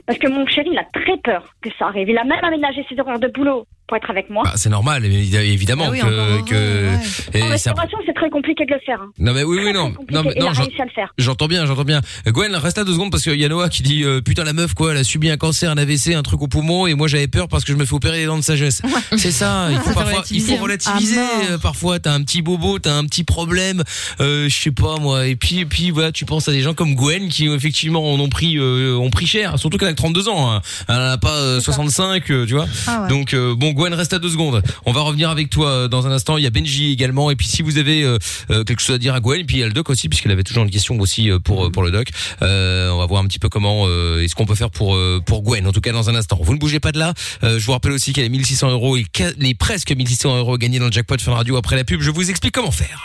Parce 0.07 0.19
que 0.19 0.29
mon 0.29 0.47
chéri, 0.47 0.71
il 0.73 0.79
a 0.79 0.85
très 0.85 1.17
peur 1.19 1.55
que 1.63 1.71
ça 1.79 1.87
arrive. 1.87 2.09
Il 2.09 2.19
a 2.19 2.25
même 2.25 2.43
aménagé 2.43 2.85
ses 2.89 2.99
horaires 3.01 3.19
de 3.19 3.29
boulot 3.29 3.67
pour 3.87 3.97
être 3.99 4.11
avec 4.11 4.31
moi. 4.31 4.43
Bah, 4.45 4.53
c'est 4.57 4.71
normal, 4.71 5.05
évi- 5.05 5.35
évidemment 5.37 5.85
Ah 5.89 5.91
oui, 5.91 6.01
que. 6.01 6.45
que- 6.49 7.37
et 7.37 7.43
en 7.43 7.47
ça- 7.47 7.51
restauration, 7.53 7.99
c'est 8.07 8.15
très 8.15 8.31
compliqué 8.31 8.65
de 8.65 8.73
le 8.73 8.81
faire. 8.85 8.99
hein. 9.01 9.11
Non 9.19 9.33
mais 9.35 9.43
oui 9.43 9.59
oui 9.63 9.73
non 9.73 9.93
non 10.11 10.23
mais 10.25 10.35
non 10.41 10.53
j'en- 10.55 10.63
réussi 10.65 10.81
à 10.81 10.85
le 10.85 10.91
faire. 10.91 11.13
j'entends 11.19 11.47
bien 11.47 11.67
j'entends 11.67 11.85
bien 11.85 12.01
Gwen 12.27 12.55
reste 12.57 12.79
là 12.79 12.85
deux 12.85 12.93
secondes 12.95 13.11
parce 13.11 13.23
qu'il 13.23 13.39
y 13.39 13.45
a 13.45 13.49
Noah 13.49 13.69
qui 13.69 13.83
dit 13.83 14.03
euh, 14.05 14.21
putain 14.21 14.45
la 14.45 14.53
meuf 14.53 14.75
quoi 14.75 14.93
elle 14.93 14.97
a 14.99 15.05
subi 15.05 15.31
un 15.31 15.37
cancer 15.37 15.71
un 15.71 15.77
AVC 15.79 16.15
un 16.15 16.23
truc 16.23 16.41
au 16.43 16.49
poumon 16.49 16.87
et 16.87 16.95
moi 16.95 17.09
j'avais 17.09 17.27
peur 17.29 17.49
parce 17.49 17.65
que 17.65 17.73
je 17.73 17.77
me 17.79 17.85
fais 17.85 17.95
opérer 17.95 18.19
les 18.19 18.27
dents 18.27 18.37
de 18.39 18.43
sagesse 18.43 18.81
c'est 19.17 19.31
ça 19.31 19.69
il 19.71 19.77
faut 19.79 19.89
Ça 19.89 19.95
parfois 19.95 20.03
il 20.13 20.15
relativiser, 20.17 20.57
faut 20.57 20.63
relativiser 20.63 21.17
mort. 21.17 21.29
euh, 21.51 21.59
parfois 21.59 21.99
t'as 21.99 22.13
un 22.13 22.23
petit 22.23 22.43
bobo 22.43 22.79
t'as 22.79 22.95
un 22.95 23.05
petit 23.05 23.25
problème 23.25 23.83
euh, 24.21 24.49
je 24.49 24.55
sais 24.57 24.71
pas 24.71 24.97
moi 24.99 25.27
et 25.27 25.37
puis 25.37 25.61
et 25.61 25.67
puis 25.67 25.91
voilà 25.91 26.11
tu 26.13 26.25
penses 26.25 26.49
à 26.49 26.53
des 26.53 26.61
gens 26.63 26.75
comme 26.75 26.95
Gwen 26.95 27.29
qui 27.29 27.47
effectivement 27.49 28.13
en 28.13 28.19
ont 28.21 28.29
pris 28.29 28.57
euh, 28.59 28.97
ont 28.97 29.11
pris 29.11 29.27
cher 29.27 29.59
surtout 29.59 29.77
qu'elle 29.79 29.89
a 29.89 29.93
que 29.93 29.97
32 29.97 30.29
ans 30.29 30.51
hein. 30.53 30.61
elle 30.89 30.95
en 30.97 31.11
a 31.11 31.19
pas 31.19 31.37
euh, 31.37 31.61
65 31.61 32.31
euh, 32.31 32.47
tu 32.47 32.55
vois 32.55 32.67
Ah 32.87 33.03
ouais. 33.03 33.09
donc 33.09 33.35
euh, 33.35 33.55
bon 33.55 33.73
Gwen 33.75 33.93
reste 33.95 34.13
à 34.13 34.19
deux 34.19 34.31
secondes. 34.31 34.63
On 34.87 34.93
va 34.93 35.03
revenir 35.03 35.31
avec 35.31 35.51
toi 35.51 35.69
euh, 35.69 35.89
dans 35.89 36.07
un 36.07 36.11
instant. 36.11 36.39
Il 36.39 36.45
y 36.45 36.47
a 36.47 36.51
Benji 36.51 36.93
également. 36.93 37.31
Et 37.31 37.37
puis 37.37 37.47
si 37.47 37.63
vous 37.63 37.79
avez 37.79 38.03
euh, 38.03 38.19
euh, 38.51 38.65
quelque 38.65 38.81
chose 38.81 38.95
à 38.95 38.99
dire 38.99 39.15
à 39.15 39.21
Gwen 39.21 39.41
et 39.41 39.45
puis 39.45 39.57
il 39.57 39.61
y 39.61 39.63
a 39.63 39.67
le 39.67 39.73
doc 39.73 39.91
aussi 39.91 40.09
puisqu'elle 40.09 40.33
avait 40.33 40.43
toujours 40.43 40.65
une 40.65 40.71
question 40.71 40.99
aussi 41.01 41.31
euh, 41.31 41.39
pour 41.39 41.71
pour 41.73 41.83
le 41.83 41.91
doc 41.91 42.09
Euh, 42.43 42.91
on 42.91 42.99
va 42.99 43.07
voir 43.07 43.23
un 43.23 43.27
petit 43.27 43.39
peu 43.39 43.49
comment 43.49 43.85
euh, 43.87 44.23
est-ce 44.23 44.35
qu'on 44.35 44.47
peut 44.47 44.55
faire 44.55 44.71
pour 44.71 44.99
pour 45.27 45.43
Gwen. 45.43 45.67
En 45.67 45.73
tout 45.73 45.81
cas 45.81 45.93
dans 45.93 46.09
un 46.11 46.15
instant. 46.15 46.39
Vous 46.41 46.55
ne 46.55 46.59
bougez 46.59 46.81
pas 46.81 46.93
de 46.93 46.99
là. 46.99 47.15
Je 47.43 47.65
vous 47.65 47.73
rappelle 47.73 47.93
aussi 47.93 48.13
qu'elle 48.13 48.25
est 48.25 48.29
1600 48.29 48.71
euros 48.71 48.97
et 48.97 49.07
les 49.39 49.55
presque 49.55 49.91
1600 49.93 50.39
euros 50.39 50.57
gagnés 50.59 50.79
dans 50.79 50.87
le 50.87 50.93
jackpot 50.93 51.21
Fun 51.21 51.35
Radio 51.35 51.57
après 51.57 51.77
la 51.77 51.85
pub. 51.85 52.01
Je 52.01 52.11
vous 52.11 52.31
explique 52.31 52.55
comment 52.55 52.71
faire 52.71 53.05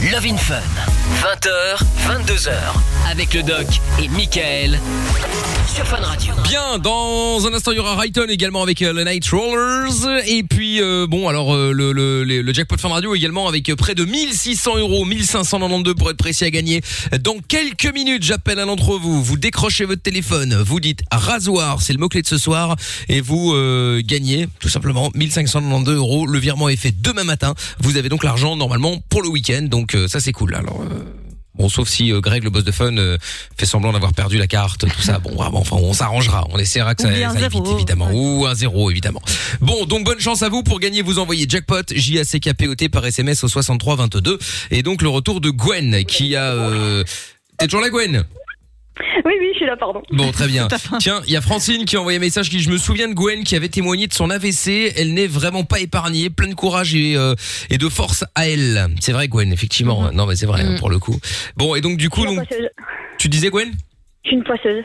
Love 0.00 0.26
in 0.26 0.36
Fun, 0.36 0.62
20h, 1.22 1.82
22h, 2.06 2.52
avec 3.10 3.34
le 3.34 3.42
doc 3.42 3.66
et 4.00 4.06
Michael 4.06 4.78
sur 5.74 5.84
Fun 5.86 5.96
Radio. 6.00 6.34
Bien, 6.44 6.78
dans 6.78 7.46
un 7.46 7.52
instant, 7.52 7.72
il 7.72 7.76
y 7.76 7.80
aura 7.80 7.96
Rayton 7.96 8.26
également 8.28 8.62
avec 8.62 8.80
euh, 8.80 8.92
le 8.92 9.04
Night 9.04 9.28
Rollers. 9.28 10.22
Et 10.26 10.42
puis, 10.42 10.80
euh, 10.80 11.06
bon, 11.08 11.28
alors, 11.28 11.54
euh, 11.54 11.72
le, 11.72 12.52
jackpot 12.52 12.78
Fun 12.78 12.88
Radio 12.88 13.14
également 13.14 13.48
avec 13.48 13.74
près 13.74 13.94
de 13.94 14.04
1600 14.04 14.78
euros, 14.78 15.04
1592 15.04 15.94
pour 15.94 16.10
être 16.10 16.16
précis 16.16 16.44
à 16.44 16.50
gagner. 16.50 16.80
Dans 17.20 17.36
quelques 17.46 17.92
minutes, 17.92 18.22
j'appelle 18.22 18.60
un 18.60 18.66
d'entre 18.66 18.98
vous. 18.98 19.22
Vous 19.22 19.36
décrochez 19.36 19.84
votre 19.84 20.02
téléphone, 20.02 20.54
vous 20.64 20.80
dites 20.80 21.02
rasoir, 21.10 21.82
c'est 21.82 21.92
le 21.92 21.98
mot-clé 21.98 22.22
de 22.22 22.26
ce 22.26 22.38
soir, 22.38 22.76
et 23.08 23.20
vous 23.20 23.52
gagnez 24.02 24.48
tout 24.60 24.68
simplement 24.68 25.10
1592 25.14 25.96
euros. 25.96 26.26
Le 26.26 26.38
virement 26.38 26.68
est 26.68 26.76
fait 26.76 26.94
demain 26.98 27.24
matin. 27.24 27.54
Vous 27.80 27.96
avez 27.96 28.08
donc 28.08 28.24
l'argent 28.24 28.56
normalement 28.56 29.02
pour 29.08 29.22
le 29.22 29.28
week-end, 29.28 29.62
donc 29.62 29.87
euh, 29.94 30.08
ça 30.08 30.20
c'est 30.20 30.32
cool. 30.32 30.54
Alors. 30.54 30.82
euh, 30.82 31.04
Bon, 31.54 31.68
sauf 31.68 31.88
si 31.88 32.12
euh, 32.12 32.20
Greg, 32.20 32.44
le 32.44 32.50
boss 32.50 32.62
de 32.62 32.70
Fun, 32.70 32.96
euh, 32.98 33.18
fait 33.56 33.66
semblant 33.66 33.92
d'avoir 33.92 34.12
perdu 34.12 34.38
la 34.38 34.46
carte, 34.46 34.86
tout 34.88 35.02
ça. 35.02 35.18
Bon, 35.18 35.34
vraiment, 35.34 35.58
enfin, 35.58 35.74
on 35.74 35.92
s'arrangera. 35.92 36.46
On 36.50 36.58
essaiera 36.58 36.94
que 36.94 37.02
ça, 37.02 37.08
ça 37.08 37.14
aille 37.30 37.36
zéro. 37.36 37.64
vite, 37.64 37.72
évidemment. 37.74 38.08
Ou 38.12 38.46
un 38.46 38.54
zéro, 38.54 38.92
évidemment. 38.92 39.20
Bon, 39.60 39.84
donc 39.84 40.04
bonne 40.04 40.20
chance 40.20 40.42
à 40.42 40.50
vous 40.50 40.62
pour 40.62 40.78
gagner. 40.78 41.02
Vous 41.02 41.18
envoyez 41.18 41.46
jackpot 41.48 41.82
J 41.92 42.20
A 42.20 42.24
C 42.24 42.38
K 42.38 42.54
P 42.54 42.68
O 42.68 42.76
T 42.76 42.88
par 42.88 43.04
SMS 43.04 43.42
au 43.42 43.48
63 43.48 43.96
22 43.96 44.38
et 44.70 44.84
donc 44.84 45.02
le 45.02 45.08
retour 45.08 45.40
de 45.40 45.50
Gwen 45.50 46.04
qui 46.04 46.36
a. 46.36 46.44
Euh... 46.52 47.02
T'es 47.58 47.66
toujours 47.66 47.80
là, 47.80 47.90
Gwen? 47.90 48.22
Oui, 49.24 49.32
oui, 49.40 49.48
je 49.52 49.58
suis 49.58 49.66
là, 49.66 49.76
pardon. 49.76 50.02
Bon, 50.10 50.30
très 50.32 50.46
bien. 50.46 50.68
Tiens, 51.00 51.20
il 51.26 51.32
y 51.32 51.36
a 51.36 51.40
Francine 51.40 51.84
qui 51.84 51.96
a 51.96 52.00
envoyé 52.00 52.18
un 52.18 52.20
message 52.20 52.50
qui 52.50 52.56
dit, 52.56 52.62
je 52.62 52.70
me 52.70 52.78
souviens 52.78 53.08
de 53.08 53.14
Gwen 53.14 53.44
qui 53.44 53.56
avait 53.56 53.68
témoigné 53.68 54.06
de 54.06 54.12
son 54.14 54.30
AVC. 54.30 54.92
Elle 54.96 55.14
n'est 55.14 55.26
vraiment 55.26 55.64
pas 55.64 55.80
épargnée. 55.80 56.30
Plein 56.30 56.48
de 56.48 56.54
courage 56.54 56.94
et, 56.94 57.16
euh, 57.16 57.34
et 57.70 57.78
de 57.78 57.88
force 57.88 58.24
à 58.34 58.48
elle. 58.48 58.88
C'est 59.00 59.12
vrai, 59.12 59.28
Gwen, 59.28 59.52
effectivement. 59.52 60.10
Non, 60.12 60.26
mais 60.26 60.36
c'est 60.36 60.46
vrai, 60.46 60.64
Mhm. 60.64 60.78
pour 60.78 60.90
le 60.90 60.98
coup. 60.98 61.18
Bon, 61.56 61.74
et 61.74 61.80
donc, 61.80 61.96
du 61.98 62.10
coup, 62.10 62.24
donc, 62.24 62.40
tu 63.18 63.28
disais, 63.28 63.50
Gwen? 63.50 63.70
Je 64.24 64.28
suis 64.30 64.36
une 64.36 64.44
poisseuse. 64.44 64.84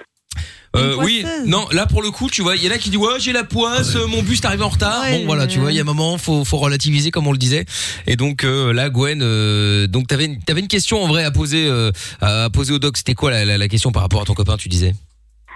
Euh, 0.75 0.95
oui, 1.03 1.23
non, 1.45 1.67
là 1.71 1.85
pour 1.85 2.01
le 2.01 2.09
coup, 2.09 2.29
tu 2.31 2.41
vois, 2.41 2.55
il 2.55 2.63
y 2.63 2.67
en 2.67 2.71
a 2.71 2.77
qui 2.79 2.89
disent 2.89 2.97
ouais, 2.99 3.19
j'ai 3.19 3.31
la 3.31 3.43
poisse, 3.43 3.95
euh, 3.95 4.07
mon 4.07 4.23
bus 4.23 4.39
est 4.41 4.45
arrivé 4.45 4.63
en 4.63 4.69
retard. 4.69 5.03
bon, 5.11 5.25
voilà, 5.25 5.45
tu 5.45 5.59
vois, 5.59 5.71
il 5.71 5.75
y 5.75 5.79
a 5.79 5.81
un 5.81 5.85
moment, 5.85 6.17
faut, 6.17 6.43
faut 6.45 6.57
relativiser 6.57 7.11
comme 7.11 7.27
on 7.27 7.31
le 7.31 7.37
disait. 7.37 7.65
Et 8.07 8.15
donc 8.15 8.43
euh, 8.43 8.73
là, 8.73 8.89
Gwen, 8.89 9.21
euh, 9.21 9.85
donc 9.85 10.07
t'avais, 10.07 10.25
une- 10.25 10.39
t'avais 10.39 10.61
une 10.61 10.67
question 10.67 11.03
en 11.03 11.07
vrai 11.07 11.23
à 11.23 11.31
poser, 11.31 11.67
euh, 11.67 11.91
à 12.21 12.49
poser 12.51 12.73
au 12.73 12.79
doc. 12.79 12.97
C'était 12.97 13.13
quoi 13.13 13.29
la, 13.29 13.45
la, 13.45 13.57
la 13.59 13.67
question 13.67 13.91
par 13.91 14.01
rapport 14.01 14.21
à 14.21 14.25
ton 14.25 14.33
copain, 14.33 14.57
tu 14.57 14.67
disais? 14.67 14.93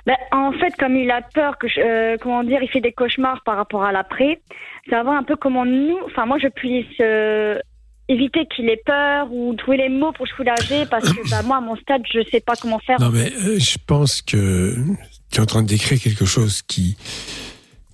Ben, 0.06 0.16
en 0.32 0.52
fait, 0.54 0.74
comme 0.80 0.96
il 0.96 1.10
a 1.12 1.22
peur 1.34 1.58
que, 1.58 1.68
je- 1.68 1.82
euh, 1.82 2.18
comment 2.22 2.44
dire, 2.44 2.60
il 2.62 2.70
fait 2.70 2.80
des 2.82 2.94
cauchemars 2.94 3.42
par 3.44 3.58
rapport 3.58 3.84
à 3.84 3.92
l'après, 3.92 4.40
savoir 4.90 5.18
un 5.18 5.24
peu 5.24 5.36
comment 5.36 5.66
nous, 5.66 5.98
enfin 6.06 6.26
moi, 6.26 6.38
je 6.42 6.48
puisse 6.48 6.86
euh, 7.02 7.58
éviter 8.10 8.46
qu'il 8.56 8.70
ait 8.70 8.82
peur 8.86 9.32
ou 9.32 9.54
trouver 9.56 9.78
les 9.78 9.90
mots 9.90 10.12
pour 10.14 10.28
soulager, 10.28 10.86
parce 10.86 11.12
que 11.12 11.30
bah, 11.30 11.42
moi, 11.44 11.58
à 11.58 11.62
mon 11.62 11.76
stade, 11.76 12.04
je 12.12 12.20
sais 12.32 12.40
pas 12.40 12.56
comment 12.56 12.80
faire. 12.80 13.00
Non, 13.00 13.10
mais 13.10 13.32
euh, 13.34 13.60
je 13.60 13.78
pense 13.86 14.22
que 14.22 14.76
tu 15.32 15.38
es 15.38 15.42
en 15.42 15.46
train 15.46 15.64
de 15.64 15.68
décrire 15.68 16.00
quelque 16.00 16.26
chose 16.26 16.62
qui, 16.62 16.98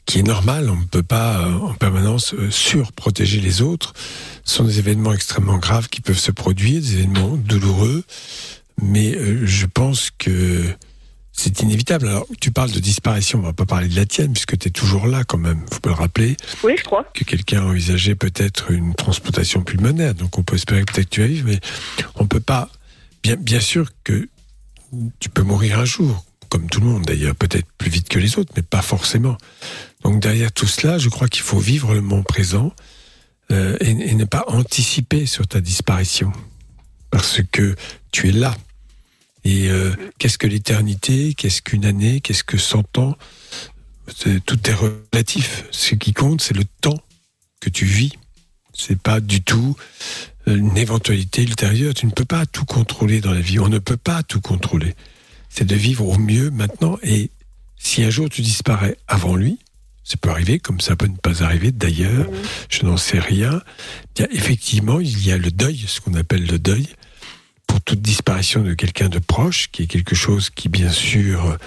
qui 0.06 0.20
est 0.20 0.24
normal. 0.24 0.70
On 0.70 0.76
ne 0.76 0.86
peut 0.86 1.04
pas 1.04 1.40
euh, 1.40 1.54
en 1.54 1.74
permanence 1.74 2.34
euh, 2.34 2.50
surprotéger 2.52 3.40
les 3.40 3.62
autres. 3.62 3.94
Ce 4.44 4.56
sont 4.56 4.64
des 4.64 4.80
événements 4.80 5.14
extrêmement 5.14 5.58
graves 5.58 5.90
qui 5.90 6.02
peuvent 6.02 6.18
se 6.18 6.32
produire, 6.32 6.82
des 6.82 6.94
événements 6.94 7.36
douloureux. 7.38 8.04
mais 8.82 9.16
euh, 9.16 9.46
je 9.46 9.66
pense 9.66 10.12
que 10.12 10.66
c'est 11.34 11.62
inévitable. 11.62 12.08
Alors, 12.08 12.28
tu 12.40 12.52
parles 12.52 12.72
de 12.72 12.80
disparition, 12.80 13.40
on 13.40 13.42
va 13.42 13.54
pas 13.54 13.66
parler 13.66 13.90
de 13.90 13.96
la 13.96 14.06
tienne, 14.06 14.32
puisque 14.34 14.58
tu 14.58 14.68
es 14.68 14.72
toujours 14.72 15.08
là 15.08 15.24
quand 15.24 15.40
même, 15.40 15.60
faut 15.72 15.80
pas 15.80 15.90
le 15.90 15.96
rappeler. 15.96 16.38
Oui, 16.64 16.76
je 16.78 16.84
crois. 16.84 17.06
Que 17.14 17.24
quelqu'un 17.24 17.62
a 17.62 17.66
envisagé 17.66 18.16
peut-être 18.16 18.72
une 18.72 18.94
transplantation 18.94 19.64
pulmonaire, 19.64 20.14
donc 20.14 20.38
on 20.38 20.44
peut 20.44 20.56
espérer 20.56 20.84
que 20.86 20.94
peut-être 20.94 21.10
que 21.10 21.16
tu 21.16 21.22
vas 21.22 21.28
vivre, 21.28 21.48
mais 21.48 21.60
on 22.16 22.28
peut 22.28 22.40
pas. 22.40 22.70
Bien, 23.24 23.36
bien 23.36 23.60
sûr 23.60 23.90
que 24.04 24.30
tu 25.20 25.30
peux 25.30 25.42
mourir 25.42 25.80
un 25.80 25.86
jour, 25.86 26.24
comme 26.50 26.70
tout 26.70 26.82
le 26.82 26.86
monde 26.86 27.04
d'ailleurs, 27.04 27.36
peut-être 27.36 27.68
plus 27.78 27.90
vite 27.90 28.10
que 28.10 28.20
les 28.20 28.38
autres, 28.38 28.54
mais 28.56 28.62
pas 28.62 28.84
forcément. 28.84 29.38
Donc 30.04 30.20
derrière 30.22 30.52
tout 30.52 30.68
cela, 30.68 31.00
je 31.00 31.10
crois 31.10 31.28
qu'il 31.28 31.42
faut 31.42 31.60
vivre 31.60 31.96
le 31.96 32.02
moment 32.02 32.22
présent 32.22 32.74
euh, 33.52 33.76
et, 33.82 33.90
et 33.90 34.14
ne 34.14 34.26
pas 34.26 34.44
anticiper 34.48 35.26
sur 35.26 35.48
ta 35.48 35.62
disparition, 35.62 36.32
parce 37.10 37.42
que 37.52 37.76
tu 38.12 38.30
es 38.30 38.32
là. 38.32 38.56
Et 39.44 39.70
euh, 39.70 39.92
qu'est-ce 40.20 40.38
que 40.38 40.48
l'éternité? 40.48 41.34
Qu'est-ce 41.34 41.62
qu'une 41.62 41.86
année? 41.86 42.22
Qu'est-ce 42.22 42.44
que 42.44 42.58
100 42.58 42.98
ans? 42.98 43.18
Tout 44.46 44.70
est 44.70 44.74
relatif. 44.74 45.66
Ce 45.72 45.96
qui 45.96 46.14
compte, 46.14 46.42
c'est 46.42 46.56
le 46.56 46.66
temps 46.82 47.02
que 47.60 47.70
tu 47.70 47.86
vis. 47.86 48.14
C'est 48.74 49.00
pas 49.00 49.20
du 49.20 49.42
tout 49.42 49.76
euh, 50.48 50.56
une 50.56 50.78
éventualité 50.78 51.44
ultérieure. 51.44 51.94
Tu 51.94 52.06
ne 52.06 52.12
peux 52.12 52.26
pas 52.26 52.46
tout 52.46 52.66
contrôler 52.66 53.22
dans 53.22 53.34
la 53.34 53.42
vie. 53.42 53.60
On 53.60 53.70
ne 53.70 53.80
peut 53.80 53.98
pas 53.98 54.24
tout 54.24 54.42
contrôler. 54.42 54.96
C'est 55.50 55.66
de 55.66 55.76
vivre 55.76 56.08
au 56.08 56.18
mieux 56.18 56.50
maintenant. 56.50 56.98
Et 57.04 57.30
si 57.78 58.04
un 58.04 58.10
jour 58.10 58.30
tu 58.30 58.42
disparais 58.42 58.98
avant 59.08 59.36
lui, 59.36 59.60
ça 60.04 60.16
peut 60.18 60.30
arriver, 60.30 60.60
comme 60.60 60.82
ça 60.82 60.96
peut 60.96 61.08
ne 61.08 61.16
pas 61.16 61.44
arriver. 61.44 61.72
D'ailleurs, 61.72 62.28
je 62.70 62.86
n'en 62.86 62.98
sais 62.98 63.20
rien. 63.20 63.62
Bien, 64.16 64.28
effectivement, 64.32 65.00
il 65.00 65.26
y 65.26 65.32
a 65.32 65.38
le 65.38 65.52
deuil, 65.52 65.86
ce 65.88 66.02
qu'on 66.02 66.14
appelle 66.16 66.46
le 66.46 66.60
deuil, 66.60 66.88
pour 67.74 67.82
toute 67.82 68.04
disparition 68.04 68.62
de 68.62 68.76
quelqu'un 68.76 69.10
de 69.10 69.18
proche, 69.18 69.70
qui 69.72 69.82
est 69.82 69.88
quelque 69.88 70.14
chose 70.14 70.52
qui, 70.52 70.70
bien 70.70 70.92
sûr, 70.92 71.58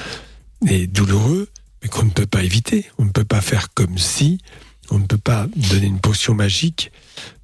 est 0.69 0.87
douloureux, 0.87 1.49
mais 1.83 1.89
qu'on 1.89 2.05
ne 2.05 2.11
peut 2.11 2.27
pas 2.27 2.45
éviter. 2.45 2.89
On 2.99 3.05
ne 3.05 3.11
peut 3.11 3.25
pas 3.25 3.41
faire 3.41 3.75
comme 3.75 3.99
si, 3.99 4.39
on 4.91 5.01
ne 5.01 5.05
peut 5.05 5.19
pas 5.19 5.49
donner 5.57 5.89
une 5.89 5.99
potion 5.99 6.33
magique 6.33 6.93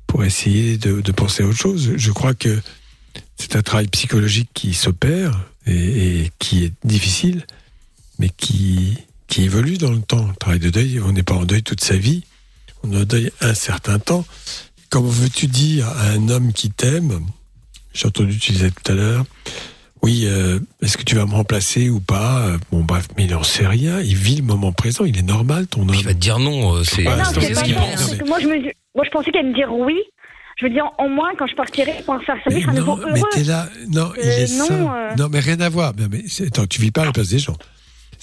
pour 0.06 0.22
essayer 0.22 0.78
de, 0.78 1.00
penser 1.10 1.42
à 1.42 1.46
autre 1.46 1.58
chose. 1.58 1.94
Je 1.96 2.12
crois 2.12 2.34
que 2.34 2.60
c'est 3.36 3.56
un 3.56 3.62
travail 3.62 3.88
psychologique 3.88 4.50
qui 4.54 4.74
s'opère 4.74 5.44
et, 5.66 6.20
et 6.20 6.30
qui 6.38 6.62
est 6.62 6.72
difficile, 6.84 7.44
mais 8.20 8.28
qui, 8.28 8.96
qui 9.26 9.42
évolue 9.42 9.76
dans 9.76 9.90
le 9.90 10.02
temps. 10.02 10.28
Le 10.28 10.36
travail 10.36 10.60
de 10.60 10.70
deuil, 10.70 11.00
on 11.00 11.10
n'est 11.10 11.24
pas 11.24 11.34
en 11.34 11.46
deuil 11.46 11.64
toute 11.64 11.82
sa 11.82 11.96
vie, 11.96 12.22
on 12.84 12.92
est 12.92 13.00
en 13.00 13.04
deuil 13.04 13.32
un 13.40 13.54
certain 13.54 13.98
temps. 13.98 14.24
Comment 14.88 15.08
veux-tu 15.08 15.48
dire 15.48 15.88
à 15.88 16.10
un 16.10 16.28
homme 16.28 16.52
qui 16.52 16.70
t'aime, 16.70 17.26
j'ai 17.94 18.06
entendu 18.06 18.38
tu 18.38 18.52
disais 18.52 18.70
tout 18.70 18.92
à 18.92 18.94
l'heure, 18.94 19.24
oui, 20.02 20.24
euh, 20.26 20.58
est-ce 20.82 20.96
que 20.96 21.04
tu 21.04 21.14
vas 21.14 21.26
me 21.26 21.32
remplacer 21.34 21.88
ou 21.88 22.00
pas? 22.00 22.46
Bon, 22.72 22.80
bref, 22.82 23.06
mais 23.16 23.24
il 23.26 23.30
n'en 23.30 23.44
sait 23.44 23.66
rien. 23.68 24.00
Il 24.00 24.16
vit 24.16 24.36
le 24.36 24.42
moment 24.42 24.72
présent. 24.72 25.04
Il 25.04 25.16
est 25.16 25.22
normal, 25.22 25.68
ton 25.68 25.82
homme. 25.82 25.94
Il 25.94 26.04
va 26.04 26.12
te 26.12 26.18
dire 26.18 26.40
non. 26.40 26.74
euh, 26.74 26.82
C'est 26.84 27.06
Ouais, 27.06 27.16
non, 27.16 27.22
c'est 27.32 27.54
ce 27.54 27.62
qu'il 27.62 27.74
ça, 27.74 27.80
pense. 27.80 28.28
moi, 28.28 28.40
je 28.40 28.48
me, 28.48 28.56
moi, 28.96 29.04
je 29.04 29.10
pensais 29.10 29.30
qu'elle 29.30 29.46
me 29.46 29.54
dire 29.54 29.72
oui. 29.72 29.96
Je 30.58 30.66
veux 30.66 30.72
dire, 30.72 30.84
au 30.98 31.08
moins, 31.08 31.30
quand 31.38 31.46
je 31.46 31.54
partirai 31.54 32.02
pour 32.04 32.20
faire 32.24 32.36
sa 32.44 32.50
vie, 32.50 32.60
je 32.60 32.66
serai 32.66 32.76
à 32.76 32.80
nouveau 32.80 32.96
Mais 32.96 33.20
heureux. 33.20 33.28
t'es 33.32 33.44
là. 33.44 33.68
Non, 33.90 34.12
il 34.16 34.28
Euh, 34.28 34.44
est 34.44 34.58
non, 34.58 34.92
euh. 34.92 35.14
Non, 35.16 35.28
mais 35.30 35.40
rien 35.40 35.60
à 35.60 35.68
voir. 35.68 35.92
Mais, 35.96 36.06
mais 36.10 36.46
attends, 36.46 36.66
tu 36.66 36.80
vis 36.80 36.90
pas 36.90 37.02
à 37.02 37.04
la 37.06 37.12
place 37.12 37.28
des 37.28 37.38
gens. 37.38 37.56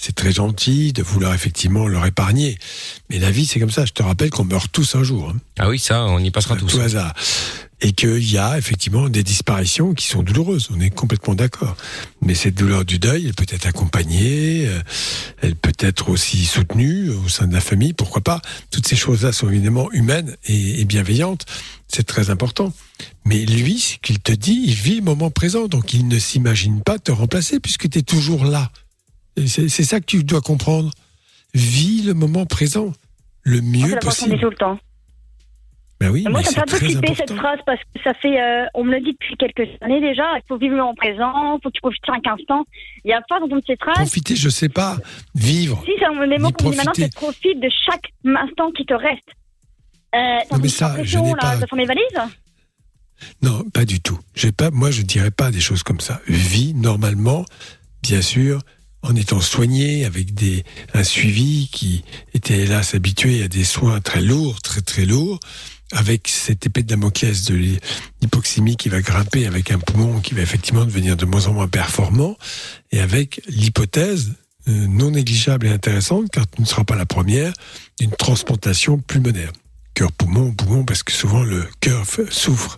C'est 0.02 0.14
très 0.14 0.32
gentil 0.32 0.94
de 0.94 1.02
vouloir 1.02 1.34
effectivement 1.34 1.86
leur 1.86 2.06
épargner. 2.06 2.56
Mais 3.10 3.18
la 3.18 3.30
vie, 3.30 3.44
c'est 3.44 3.60
comme 3.60 3.70
ça. 3.70 3.84
Je 3.84 3.92
te 3.92 4.02
rappelle 4.02 4.30
qu'on 4.30 4.44
meurt 4.44 4.72
tous 4.72 4.94
un 4.94 5.02
jour. 5.02 5.28
hein. 5.28 5.36
Ah 5.58 5.68
oui, 5.68 5.78
ça, 5.78 6.06
on 6.06 6.18
y 6.20 6.30
passera 6.30 6.54
À 6.54 6.58
tous. 6.58 6.68
tout 6.68 6.80
hasard. 6.80 7.12
Et 7.82 7.92
qu'il 7.92 8.30
y 8.30 8.38
a 8.38 8.56
effectivement 8.56 9.10
des 9.10 9.22
disparitions 9.22 9.92
qui 9.92 10.06
sont 10.06 10.22
douloureuses. 10.22 10.68
On 10.74 10.80
est 10.80 10.88
complètement 10.88 11.34
d'accord. 11.34 11.76
Mais 12.22 12.34
cette 12.34 12.54
douleur 12.54 12.86
du 12.86 12.98
deuil, 12.98 13.26
elle 13.26 13.34
peut 13.34 13.44
être 13.48 13.66
accompagnée, 13.66 14.66
euh, 14.68 14.80
elle 15.42 15.54
peut 15.54 15.72
être 15.78 16.08
aussi 16.08 16.46
soutenue 16.46 17.10
au 17.10 17.28
sein 17.28 17.46
de 17.46 17.52
la 17.52 17.60
famille, 17.60 17.92
pourquoi 17.92 18.22
pas. 18.22 18.40
Toutes 18.70 18.86
ces 18.88 18.96
choses-là 18.96 19.32
sont 19.32 19.50
évidemment 19.50 19.92
humaines 19.92 20.34
et, 20.46 20.80
et 20.80 20.84
bienveillantes. 20.86 21.44
C'est 21.88 22.04
très 22.06 22.30
important. 22.30 22.72
Mais 23.26 23.44
lui, 23.44 23.78
ce 23.78 23.96
qu'il 24.00 24.18
te 24.20 24.32
dit, 24.32 24.62
il 24.66 24.74
vit 24.74 24.96
le 24.96 25.02
moment 25.02 25.30
présent. 25.30 25.66
Donc 25.66 25.92
il 25.92 26.08
ne 26.08 26.18
s'imagine 26.18 26.82
pas 26.82 26.98
te 26.98 27.12
remplacer 27.12 27.60
puisque 27.60 27.88
tu 27.90 27.98
es 27.98 28.02
toujours 28.02 28.44
là. 28.46 28.70
C'est 29.46 29.68
ça 29.84 30.00
que 30.00 30.06
tu 30.06 30.24
dois 30.24 30.40
comprendre. 30.40 30.90
Vis 31.54 32.02
le 32.02 32.14
moment 32.14 32.46
présent 32.46 32.92
le 33.42 33.60
mieux 33.60 33.88
façon 34.00 34.26
possible. 34.26 34.40
tout 34.40 34.50
le 34.50 34.56
temps. 34.56 34.78
Ben 35.98 36.08
oui, 36.10 36.24
moi, 36.30 36.40
mais 36.40 36.44
ça 36.44 36.50
me 36.50 36.54
fait 36.54 36.60
un 36.60 36.64
peu 36.64 36.76
flipper 36.78 36.96
important. 37.10 37.14
cette 37.28 37.36
phrase 37.36 37.58
parce 37.66 37.78
que 37.80 38.02
ça 38.02 38.14
fait, 38.14 38.40
euh, 38.40 38.64
on 38.72 38.84
me 38.84 38.92
le 38.92 39.00
dit 39.02 39.12
depuis 39.12 39.36
quelques 39.36 39.68
années 39.82 40.00
déjà, 40.00 40.22
il 40.36 40.42
faut 40.48 40.56
vivre 40.56 40.72
le 40.74 40.80
moment 40.80 40.94
présent, 40.94 41.56
il 41.56 41.60
faut 41.62 41.68
que 41.68 41.74
tu 41.74 41.80
profites 41.82 42.02
chaque 42.06 42.26
instant. 42.26 42.64
Il 43.04 43.08
n'y 43.08 43.12
a 43.12 43.20
pas 43.28 43.38
dans 43.38 43.48
cette 43.66 43.78
phrase. 43.80 43.96
Profiter, 43.96 44.34
je 44.34 44.48
sais 44.48 44.70
pas, 44.70 44.96
vivre. 45.34 45.82
Si, 45.84 45.92
c'est 45.98 46.06
un 46.06 46.26
des 46.26 46.38
mots 46.38 46.52
qu'on 46.52 46.70
dit 46.70 46.76
maintenant, 46.78 46.92
c'est 46.94 47.12
profite 47.14 47.60
de 47.60 47.68
chaque 47.84 48.04
instant 48.24 48.70
qui 48.72 48.86
te 48.86 48.94
reste. 48.94 49.28
Euh, 50.14 50.18
Non, 50.52 50.58
mais 50.62 50.68
ça, 50.68 50.96
je 51.02 51.18
n'ai 51.18 51.30
là, 51.32 51.36
pas- 51.38 51.56
faire 51.58 51.74
mes 51.76 51.84
valises 51.86 52.20
Non, 53.42 53.64
pas 53.68 53.84
du 53.84 54.00
tout. 54.00 54.18
J'ai 54.34 54.52
pas, 54.52 54.70
moi, 54.70 54.90
je 54.90 55.02
dirais 55.02 55.30
pas 55.30 55.50
des 55.50 55.60
choses 55.60 55.82
comme 55.82 56.00
ça. 56.00 56.22
Vis 56.26 56.72
normalement, 56.72 57.44
bien 58.02 58.22
sûr, 58.22 58.62
en 59.02 59.14
étant 59.16 59.40
soigné 59.40 60.04
avec 60.04 60.34
des 60.34 60.64
un 60.94 61.04
suivi 61.04 61.68
qui 61.72 62.04
était 62.34 62.58
hélas 62.58 62.94
habitué 62.94 63.42
à 63.42 63.48
des 63.48 63.64
soins 63.64 64.00
très 64.00 64.20
lourds, 64.20 64.60
très 64.60 64.80
très 64.82 65.06
lourds, 65.06 65.40
avec 65.92 66.28
cette 66.28 66.66
épée 66.66 66.82
de 66.82 66.88
Damoclès 66.88 67.44
de 67.46 67.54
l'hy- 67.54 67.78
l'hypoxémie 68.20 68.76
qui 68.76 68.88
va 68.88 69.00
grimper 69.00 69.46
avec 69.46 69.70
un 69.70 69.78
poumon 69.78 70.20
qui 70.20 70.34
va 70.34 70.42
effectivement 70.42 70.84
devenir 70.84 71.16
de 71.16 71.24
moins 71.24 71.46
en 71.46 71.54
moins 71.54 71.68
performant, 71.68 72.36
et 72.92 73.00
avec 73.00 73.40
l'hypothèse 73.48 74.34
euh, 74.68 74.86
non 74.86 75.10
négligeable 75.12 75.66
et 75.66 75.70
intéressante, 75.70 76.30
car 76.30 76.48
tu 76.48 76.60
ne 76.60 76.66
seras 76.66 76.84
pas 76.84 76.94
la 76.96 77.06
première, 77.06 77.52
d'une 77.98 78.12
transplantation 78.12 78.98
pulmonaire. 78.98 79.52
Cœur, 79.94 80.12
poumon, 80.12 80.52
poumon, 80.52 80.84
parce 80.84 81.02
que 81.02 81.12
souvent 81.12 81.42
le 81.42 81.66
cœur 81.80 82.04
souffre 82.30 82.76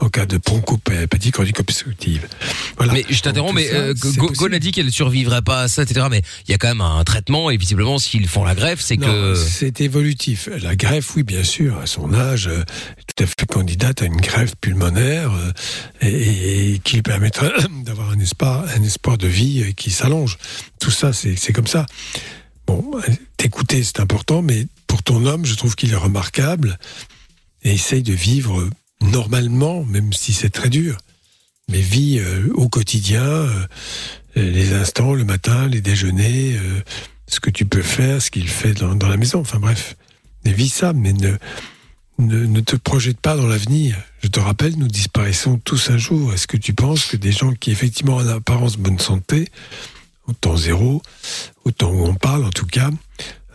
en 0.00 0.08
cas 0.08 0.26
de 0.26 0.38
bronchopathie 0.38 1.30
chronique 1.30 1.58
obstructive. 1.58 2.28
Voilà. 2.76 2.92
Mais 2.92 3.04
je 3.08 3.20
t'interromps, 3.22 3.54
mais 3.54 3.72
euh. 3.72 3.94
Gon 4.16 4.52
a 4.52 4.58
dit 4.58 4.70
qu'elle 4.70 4.92
survivrait 4.92 5.42
pas 5.42 5.62
à 5.62 5.68
ça, 5.68 5.82
etc. 5.82 6.06
Mais 6.10 6.22
il 6.46 6.50
y 6.50 6.54
a 6.54 6.58
quand 6.58 6.68
même 6.68 6.80
un 6.80 7.02
traitement 7.04 7.50
et 7.50 7.56
visiblement 7.56 7.98
s'ils 7.98 8.28
font 8.28 8.44
la 8.44 8.54
greffe, 8.54 8.80
c'est 8.80 8.98
que 8.98 9.34
c'est 9.34 9.80
évolutif. 9.80 10.48
La 10.62 10.76
greffe, 10.76 11.16
oui, 11.16 11.22
bien 11.22 11.44
sûr, 11.44 11.78
à 11.78 11.86
son 11.86 12.14
âge, 12.14 12.48
euh, 12.48 12.62
tout 13.06 13.24
à 13.24 13.26
fait 13.26 13.46
candidate 13.46 14.02
à 14.02 14.04
une 14.04 14.20
greffe 14.20 14.54
pulmonaire 14.60 15.32
euh, 15.32 15.52
et, 16.02 16.74
et 16.74 16.78
qui 16.78 16.96
lui 16.96 17.02
permettra 17.02 17.48
d'avoir 17.84 18.10
un 18.10 18.18
espoir, 18.18 18.64
un 18.76 18.82
espoir 18.82 19.18
de 19.18 19.26
vie 19.26 19.62
euh, 19.62 19.72
qui 19.72 19.90
s'allonge. 19.90 20.38
Tout 20.80 20.90
ça, 20.90 21.12
c'est 21.12 21.52
comme 21.52 21.66
ça. 21.66 21.86
Bon, 22.66 22.84
euh, 22.94 23.12
t'écouter, 23.36 23.82
c'est 23.82 24.00
important, 24.00 24.42
mais 24.42 24.66
ton 25.10 25.26
homme, 25.26 25.44
je 25.44 25.56
trouve 25.56 25.74
qu'il 25.74 25.92
est 25.92 25.96
remarquable 25.96 26.78
et 27.64 27.72
essaye 27.72 28.04
de 28.04 28.12
vivre 28.12 28.70
normalement, 29.00 29.84
même 29.84 30.12
si 30.12 30.32
c'est 30.32 30.50
très 30.50 30.70
dur. 30.70 30.98
Mais 31.68 31.80
vit 31.80 32.20
euh, 32.20 32.48
au 32.54 32.68
quotidien, 32.68 33.24
euh, 33.24 33.66
les 34.36 34.72
instants, 34.72 35.12
le 35.14 35.24
matin, 35.24 35.66
les 35.66 35.80
déjeuners, 35.80 36.54
euh, 36.54 36.80
ce 37.26 37.40
que 37.40 37.50
tu 37.50 37.64
peux 37.64 37.82
faire, 37.82 38.22
ce 38.22 38.30
qu'il 38.30 38.46
fait 38.46 38.72
dans, 38.72 39.08
la 39.08 39.16
maison. 39.16 39.40
Enfin 39.40 39.58
bref, 39.58 39.96
mais 40.44 40.52
vis 40.52 40.68
ça, 40.68 40.92
mais 40.92 41.12
ne, 41.12 41.32
ne, 42.18 42.46
ne 42.46 42.60
te 42.60 42.76
projette 42.76 43.18
pas 43.18 43.36
dans 43.36 43.48
l'avenir. 43.48 43.96
Je 44.22 44.28
te 44.28 44.38
rappelle, 44.38 44.76
nous 44.76 44.86
disparaissons 44.86 45.58
tous 45.58 45.90
un 45.90 45.98
jour. 45.98 46.32
Est-ce 46.32 46.46
que 46.46 46.56
tu 46.56 46.72
penses 46.72 47.06
que 47.06 47.16
des 47.16 47.32
gens 47.32 47.52
qui 47.54 47.72
effectivement 47.72 48.14
en 48.14 48.28
apparence 48.28 48.76
bonne 48.76 49.00
santé, 49.00 49.48
au 50.28 50.34
temps 50.34 50.56
zéro, 50.56 51.02
au 51.64 51.72
temps 51.72 51.90
où 51.90 52.04
on 52.04 52.14
parle 52.14 52.44
en 52.44 52.50
tout 52.50 52.66
cas, 52.66 52.90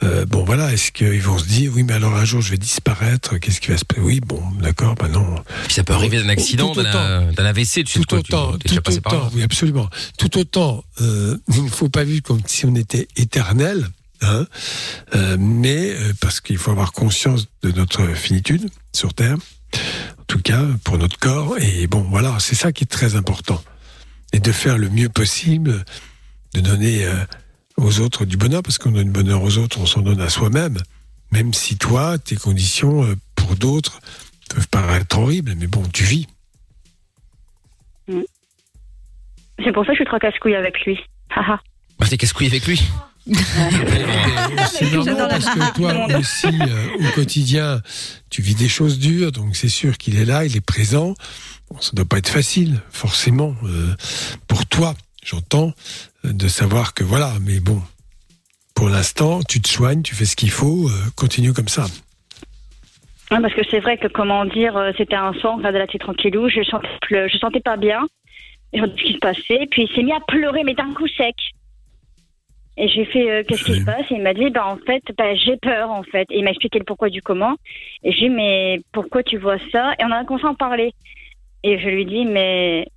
euh, 0.04 0.26
bon 0.26 0.44
voilà, 0.44 0.74
est-ce 0.74 0.92
qu'ils 0.92 1.22
vont 1.22 1.38
se 1.38 1.46
dire 1.46 1.72
oui 1.74 1.84
mais 1.84 1.94
alors 1.94 2.16
un 2.16 2.26
jour 2.26 2.42
je 2.42 2.52
vais 2.52 2.58
disparaître, 2.58 3.38
qu'est-ce 3.38 3.62
qui 3.62 3.70
va 3.72 3.78
se 3.78 3.86
passer 3.86 4.02
Oui 4.02 4.20
bon 4.20 4.42
d'accord, 4.62 4.96
ben 4.96 5.08
non. 5.08 5.36
Puis 5.66 5.74
ça 5.74 5.84
peut 5.84 5.94
arriver 5.94 6.22
d'un 6.22 6.30
accident, 6.30 6.74
d'un 6.74 7.46
AVC, 7.46 7.84
tu 7.84 7.94
sais 7.94 8.00
de 8.00 8.04
tout 8.06 8.16
quoi, 8.16 8.22
tu- 8.24 8.34
autant, 8.36 8.58
tout 8.58 8.82
par 8.82 8.94
autant, 8.94 9.32
oui, 9.34 9.44
absolument. 9.44 9.90
Tout 10.18 10.38
autant, 10.38 10.84
euh, 11.02 11.38
il 11.56 11.64
ne 11.64 11.70
faut 11.70 11.90
pas 11.90 12.04
vivre 12.04 12.24
comme 12.24 12.42
si 12.46 12.66
on 12.66 12.76
était 12.76 13.08
éternel, 13.16 13.88
hein, 14.22 14.46
euh, 15.16 15.38
mais 15.40 15.96
parce 16.20 16.42
qu'il 16.42 16.58
faut 16.58 16.72
avoir 16.72 16.92
conscience 16.92 17.48
de 17.64 17.72
notre 17.72 18.06
finitude 18.16 18.70
sur 18.94 19.14
Terre, 19.14 19.38
en 20.20 20.24
tout 20.28 20.40
cas 20.42 20.64
pour 20.84 20.98
notre 20.98 21.18
corps. 21.18 21.56
Et 21.60 21.88
bon, 21.88 22.02
voilà, 22.10 22.36
c'est 22.40 22.56
ça 22.56 22.72
qui 22.72 22.84
est 22.84 22.88
très 22.88 23.16
important. 23.16 23.64
Et 24.34 24.40
de 24.40 24.52
faire 24.52 24.78
le 24.78 24.90
mieux 24.90 25.08
possible, 25.10 25.86
de 26.54 26.60
donner 26.60 27.06
aux 27.78 28.00
autres 28.00 28.26
du 28.26 28.38
bonheur, 28.38 28.64
parce 28.64 28.78
qu'on 28.78 28.92
donne 28.92 29.06
du 29.06 29.12
bonheur 29.12 29.44
aux 29.44 29.58
autres, 29.58 29.80
on 29.80 29.86
s'en 29.86 30.02
donne 30.02 30.22
à 30.22 30.30
soi-même. 30.30 30.78
Même 31.32 31.54
si 31.54 31.78
toi, 31.78 32.18
tes 32.18 32.36
conditions 32.36 33.04
euh, 33.04 33.16
pour 33.36 33.56
d'autres 33.56 34.00
peuvent 34.50 34.68
paraître 34.68 35.18
horribles, 35.18 35.54
mais 35.58 35.68
bon, 35.68 35.84
tu 35.94 36.04
vis. 36.04 36.28
C'est 39.64 39.72
pour 39.72 39.84
ça 39.86 39.92
que 39.92 39.94
je 39.94 40.00
suis 40.00 40.06
trop 40.06 40.20
casse-couille 40.20 40.56
avec 40.56 40.80
lui. 40.86 41.00
Bah, 42.00 42.08
t'es 42.10 42.18
casse-couille 42.18 42.48
avec 42.48 42.66
lui. 42.68 42.82
C'est 44.72 44.92
normal 44.92 45.28
parce 45.30 45.46
que 45.46 45.74
toi 45.74 46.18
aussi, 46.20 46.48
euh, 46.62 47.08
au 47.08 47.12
quotidien, 47.16 47.82
tu 48.30 48.42
vis 48.42 48.56
des 48.56 48.70
choses 48.70 49.00
dures, 49.00 49.32
donc 49.32 49.56
c'est 49.56 49.70
sûr 49.70 49.98
qu'il 49.98 50.18
est 50.18 50.26
là, 50.26 50.46
il 50.46 50.56
est 50.56 50.66
présent. 50.66 51.16
Bon, 51.70 51.82
ça 51.82 51.92
doit 51.94 52.06
pas 52.06 52.20
être 52.20 52.30
facile, 52.30 52.82
forcément, 52.92 53.56
euh, 53.64 53.96
pour 54.48 54.68
toi, 54.68 54.94
j'entends, 55.24 55.74
de 56.34 56.48
savoir 56.48 56.94
que 56.94 57.04
voilà, 57.04 57.34
mais 57.42 57.60
bon, 57.60 57.82
pour 58.76 58.90
l'instant, 58.90 59.40
tu 59.48 59.62
te 59.62 59.68
soignes, 59.68 60.02
tu 60.02 60.16
fais 60.16 60.26
ce 60.26 60.36
qu'il 60.36 60.52
faut, 60.52 60.88
euh, 60.88 60.92
continue 61.16 61.54
comme 61.54 61.68
ça. 61.68 61.86
Parce 63.30 63.54
que 63.54 63.62
c'est 63.72 63.80
vrai 63.80 63.98
que, 63.98 64.08
comment 64.08 64.46
dire, 64.46 64.78
euh, 64.78 64.92
c'était 64.98 65.16
un 65.16 65.34
soir, 65.34 65.54
on 65.54 65.58
regardait 65.58 65.80
la 65.80 65.88
télé 65.88 66.00
tranquillou, 66.00 66.50
je 66.50 66.64
sentais, 66.64 66.88
je 67.10 67.38
sentais 67.38 67.60
pas 67.60 67.78
bien, 67.78 68.06
je 68.74 68.82
ce 68.82 69.04
qui 69.04 69.14
se 69.14 69.20
passait, 69.20 69.68
puis 69.72 69.84
il 69.84 69.96
s'est 69.96 70.04
mis 70.04 70.14
à 70.14 70.20
pleurer, 70.28 70.64
mais 70.64 70.76
d'un 70.76 70.94
coup 70.94 71.08
sec. 71.08 71.36
Et 72.78 72.90
j'ai 72.90 73.06
fait, 73.06 73.32
euh, 73.32 73.44
qu'est-ce 73.48 73.64
qui 73.64 73.80
se 73.80 73.86
passe? 73.86 74.12
Et 74.12 74.16
il 74.16 74.22
m'a 74.22 74.34
dit, 74.34 74.50
bah, 74.50 74.68
en 74.68 74.78
fait, 74.78 75.02
bah, 75.18 75.34
j'ai 75.36 75.56
peur, 75.56 75.90
en 75.90 76.04
fait. 76.04 76.28
Et 76.30 76.40
il 76.40 76.44
m'a 76.44 76.50
expliqué 76.50 76.78
le 76.78 76.84
pourquoi 76.84 77.10
du 77.10 77.22
comment. 77.22 77.56
Et 78.04 78.12
j'ai 78.12 78.28
dit, 78.28 78.30
mais 78.30 78.82
pourquoi 78.92 79.24
tu 79.24 79.38
vois 79.38 79.58
ça? 79.72 79.94
Et 79.98 80.04
on 80.04 80.12
a 80.12 80.26
commencé 80.26 80.46
à 80.46 80.50
en 80.50 80.56
parler. 80.56 80.94
Et 81.64 81.80
je 81.80 81.88
lui 81.88 82.06
dis, 82.06 82.26
mais 82.26 82.88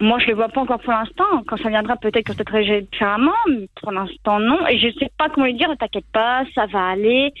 moi, 0.00 0.18
je 0.18 0.26
le 0.28 0.34
vois 0.34 0.48
pas 0.48 0.62
encore 0.62 0.80
pour 0.80 0.92
l'instant. 0.92 1.42
Quand 1.46 1.58
ça 1.58 1.68
viendra, 1.68 1.96
peut-être 1.96 2.24
que 2.24 2.32
je 2.32 2.42
te 2.42 2.50
réagir 2.50 2.82
différemment, 2.82 3.32
mais 3.48 3.68
pour 3.80 3.92
l'instant, 3.92 4.40
non. 4.40 4.66
Et 4.66 4.78
je 4.78 4.88
sais 4.98 5.10
pas 5.18 5.28
comment 5.28 5.46
lui 5.46 5.54
dire, 5.54 5.68
ne 5.68 5.74
t'inquiète 5.74 6.10
pas, 6.12 6.44
ça 6.54 6.66
va 6.66 6.88
aller. 6.88 7.32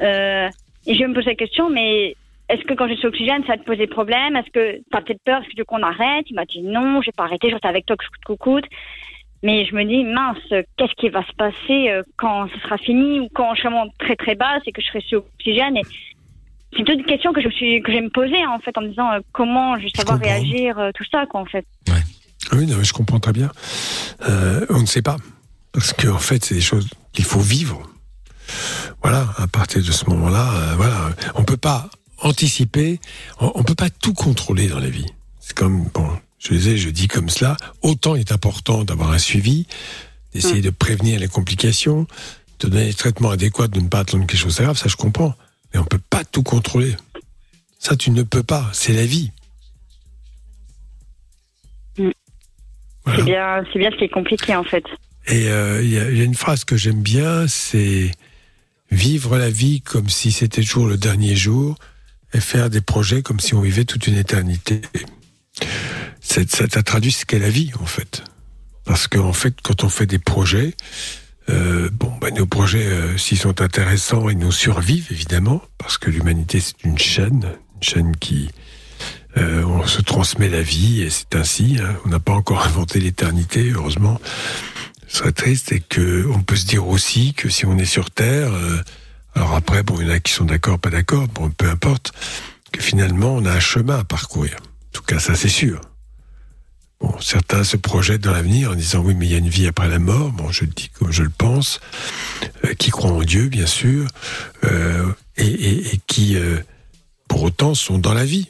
Euh, 0.00 0.48
et 0.86 0.94
je 0.94 1.04
me 1.04 1.14
pose 1.14 1.24
la 1.24 1.34
question, 1.34 1.70
mais 1.70 2.16
est-ce 2.48 2.62
que 2.64 2.74
quand 2.74 2.86
je 2.88 2.94
suis 2.94 3.06
oxygène, 3.06 3.42
ça 3.46 3.54
va 3.54 3.58
te 3.58 3.64
poser 3.64 3.86
problème? 3.86 4.36
Est-ce 4.36 4.50
que 4.50 4.76
tu 4.76 4.84
as 4.92 5.00
peut-être 5.00 5.22
peur? 5.24 5.40
Est-ce 5.40 5.48
que 5.48 5.54
tu 5.54 5.60
veux 5.60 5.64
qu'on 5.64 5.82
arrête? 5.82 6.26
Il 6.28 6.34
m'a 6.34 6.44
dit 6.44 6.62
non, 6.62 7.00
je 7.00 7.06
vais 7.06 7.12
pas 7.16 7.24
arrêter, 7.24 7.48
je 7.48 7.54
reste 7.54 7.64
avec 7.64 7.86
toi, 7.86 7.96
que 7.96 8.04
que 8.26 8.32
coûte. 8.34 8.66
Mais 9.42 9.64
je 9.64 9.74
me 9.74 9.84
dis, 9.84 10.04
mince, 10.04 10.38
qu'est-ce 10.76 10.94
qui 10.96 11.08
va 11.08 11.24
se 11.24 11.32
passer 11.32 11.90
euh, 11.90 12.02
quand 12.16 12.48
ce 12.48 12.60
sera 12.60 12.78
fini 12.78 13.18
ou 13.18 13.28
quand 13.34 13.54
je 13.54 13.62
serai 13.62 13.74
vraiment 13.74 13.90
très 13.98 14.14
très 14.14 14.36
basse 14.36 14.62
et 14.66 14.72
que 14.72 14.80
je 14.80 14.86
serai 14.86 15.00
sous 15.00 15.16
oxygène? 15.16 15.76
Et 15.78 15.82
c'est 16.76 16.84
toute 16.84 16.98
une 17.00 17.04
question 17.04 17.32
que 17.32 17.40
je 17.40 17.48
me 17.48 17.52
suis 17.52 17.82
que 17.82 17.90
je 17.90 17.96
vais 17.96 18.02
me 18.02 18.10
poser 18.10 18.46
en 18.46 18.58
fait 18.60 18.76
en 18.78 18.82
me 18.82 18.88
disant 18.88 19.12
euh, 19.12 19.20
comment 19.32 19.76
je 19.78 19.84
vais 19.84 19.90
savoir 19.90 20.18
réagir 20.18 20.78
euh, 20.78 20.90
tout 20.94 21.04
ça 21.10 21.26
quoi 21.26 21.40
en 21.40 21.44
fait. 21.44 21.66
Oui, 22.54 22.66
non, 22.66 22.82
je 22.82 22.92
comprends 22.92 23.20
très 23.20 23.32
bien. 23.32 23.50
Euh, 24.28 24.66
on 24.68 24.80
ne 24.80 24.86
sait 24.86 25.02
pas. 25.02 25.16
Parce 25.72 25.92
qu'en 25.92 26.18
fait, 26.18 26.44
c'est 26.44 26.54
des 26.54 26.60
choses 26.60 26.88
qu'il 27.12 27.24
faut 27.24 27.40
vivre. 27.40 27.82
Voilà, 29.02 29.32
à 29.38 29.46
partir 29.46 29.82
de 29.82 29.90
ce 29.90 30.04
moment-là, 30.10 30.52
euh, 30.52 30.74
voilà, 30.76 31.10
on 31.34 31.44
peut 31.44 31.56
pas 31.56 31.88
anticiper, 32.18 33.00
on, 33.40 33.52
on 33.54 33.62
peut 33.62 33.74
pas 33.74 33.90
tout 33.90 34.12
contrôler 34.12 34.68
dans 34.68 34.78
la 34.78 34.90
vie. 34.90 35.06
C'est 35.40 35.54
comme, 35.54 35.84
bon, 35.94 36.08
je 36.38 36.54
disais, 36.54 36.76
je 36.76 36.90
dis 36.90 37.08
comme 37.08 37.28
cela, 37.28 37.56
autant 37.82 38.16
il 38.16 38.20
est 38.20 38.32
important 38.32 38.84
d'avoir 38.84 39.12
un 39.12 39.18
suivi, 39.18 39.66
d'essayer 40.32 40.60
de 40.60 40.70
prévenir 40.70 41.20
les 41.20 41.28
complications, 41.28 42.06
de 42.60 42.68
donner 42.68 42.86
les 42.86 42.94
traitements 42.94 43.30
adéquats, 43.30 43.68
de 43.68 43.80
ne 43.80 43.88
pas 43.88 44.00
attendre 44.00 44.26
quelque 44.26 44.38
chose 44.38 44.56
de 44.56 44.62
grave, 44.62 44.76
ça 44.76 44.88
je 44.88 44.96
comprends. 44.96 45.34
Mais 45.72 45.80
on 45.80 45.84
peut 45.84 46.00
pas 46.10 46.24
tout 46.24 46.42
contrôler. 46.42 46.96
Ça, 47.78 47.96
tu 47.96 48.10
ne 48.10 48.22
peux 48.22 48.42
pas. 48.42 48.68
C'est 48.72 48.92
la 48.92 49.06
vie. 49.06 49.32
C'est 53.06 53.24
bien 53.24 53.64
c'est 53.72 53.78
bien 53.78 53.90
ce 53.90 53.96
qui 53.96 54.04
est 54.04 54.08
compliqué 54.08 54.54
en 54.56 54.64
fait. 54.64 54.84
Et 55.28 55.48
euh, 55.48 55.80
il 55.82 55.90
y, 55.90 55.98
a- 55.98 56.08
une 56.08 56.34
phrase 56.34 56.64
que 56.64 56.76
j'aime 56.76 57.00
bien, 57.02 57.46
c'est 57.48 58.10
vivre 58.90 59.38
la 59.38 59.50
vie 59.50 59.80
comme 59.80 60.08
si 60.08 60.32
c'était 60.32 60.62
toujours 60.62 60.86
le 60.86 60.96
dernier 60.96 61.34
jour 61.36 61.76
et 62.34 62.40
faire 62.40 62.70
des 62.70 62.80
projets 62.80 63.22
comme 63.22 63.40
si 63.40 63.54
on 63.54 63.60
vivait 63.60 63.84
toute 63.84 64.06
une 64.06 64.16
éternité. 64.16 64.80
Ça 66.20 66.44
t'a 66.68 66.82
traduit 66.82 67.12
ce 67.12 67.24
qu'est 67.26 67.38
la 67.38 67.50
vie, 67.50 67.72
en 67.80 67.86
fait. 67.86 68.24
Parce 68.84 69.06
qu'en 69.06 69.32
fait, 69.32 69.54
quand 69.62 69.84
on 69.84 69.88
fait 69.88 70.06
des 70.06 70.18
projets, 70.18 70.74
euh, 71.50 71.90
bon, 71.92 72.12
bah, 72.20 72.30
nos 72.30 72.46
projets, 72.46 72.86
euh, 72.86 73.16
s'ils 73.18 73.38
sont 73.38 73.60
intéressants, 73.60 74.28
ils 74.28 74.38
nous 74.38 74.52
survivent, 74.52 75.08
évidemment, 75.10 75.62
parce 75.78 75.98
que 75.98 76.10
l'humanité, 76.10 76.60
c'est 76.60 76.82
une 76.84 76.98
chaîne, 76.98 77.52
une 77.76 77.82
chaîne 77.82 78.16
qui... 78.16 78.50
euh, 79.36 79.62
on 79.64 79.86
se 79.86 80.00
transmet 80.02 80.48
la 80.48 80.62
vie, 80.62 81.02
et 81.02 81.10
c'est 81.10 81.34
ainsi. 81.34 81.78
hein. 81.82 81.96
On 82.04 82.08
n'a 82.08 82.20
pas 82.20 82.32
encore 82.32 82.64
inventé 82.66 83.00
l'éternité, 83.00 83.70
heureusement 83.74 84.20
ce 85.08 85.18
serait 85.18 85.32
triste 85.32 85.72
et 85.72 85.80
que 85.80 86.26
on 86.32 86.42
peut 86.42 86.56
se 86.56 86.64
dire 86.64 86.86
aussi 86.88 87.34
que 87.34 87.50
si 87.50 87.66
on 87.66 87.76
est 87.76 87.84
sur 87.84 88.10
Terre, 88.10 88.50
euh, 88.54 88.78
alors 89.34 89.54
après, 89.54 89.82
bon, 89.82 90.00
il 90.00 90.06
y 90.06 90.10
en 90.10 90.14
a 90.14 90.20
qui 90.20 90.32
sont 90.32 90.46
d'accord, 90.46 90.78
pas 90.78 90.88
d'accord, 90.88 91.28
bon, 91.28 91.50
peu 91.50 91.68
importe, 91.68 92.12
que 92.72 92.80
finalement, 92.80 93.34
on 93.34 93.44
a 93.44 93.52
un 93.52 93.60
chemin 93.60 93.98
à 93.98 94.04
parcourir. 94.04 94.56
En 94.62 94.92
tout 94.92 95.02
cas, 95.02 95.18
ça, 95.18 95.34
c'est 95.34 95.50
sûr. 95.50 95.82
Bon, 96.98 97.14
certains 97.20 97.62
se 97.62 97.76
projettent 97.76 98.22
dans 98.22 98.32
l'avenir 98.32 98.70
en 98.70 98.74
disant 98.74 99.00
oui, 99.00 99.14
mais 99.14 99.26
il 99.26 99.32
y 99.32 99.34
a 99.34 99.38
une 99.38 99.50
vie 99.50 99.66
après 99.66 99.88
la 99.88 99.98
mort. 99.98 100.30
Bon, 100.32 100.50
je 100.50 100.64
le 100.64 100.70
dis 100.70 100.88
comme 100.88 101.12
je 101.12 101.24
le 101.24 101.28
pense, 101.30 101.80
euh, 102.64 102.72
qui 102.72 102.90
croient 102.90 103.12
en 103.12 103.22
Dieu, 103.22 103.48
bien 103.48 103.66
sûr, 103.66 104.06
euh, 104.64 105.12
et, 105.36 105.44
et- 105.46 105.94
et 105.94 106.00
qui, 106.06 106.36
euh, 106.36 106.58
pour 107.28 107.42
autant, 107.42 107.74
sont 107.74 107.98
dans 107.98 108.14
la 108.14 108.24
vie. 108.24 108.48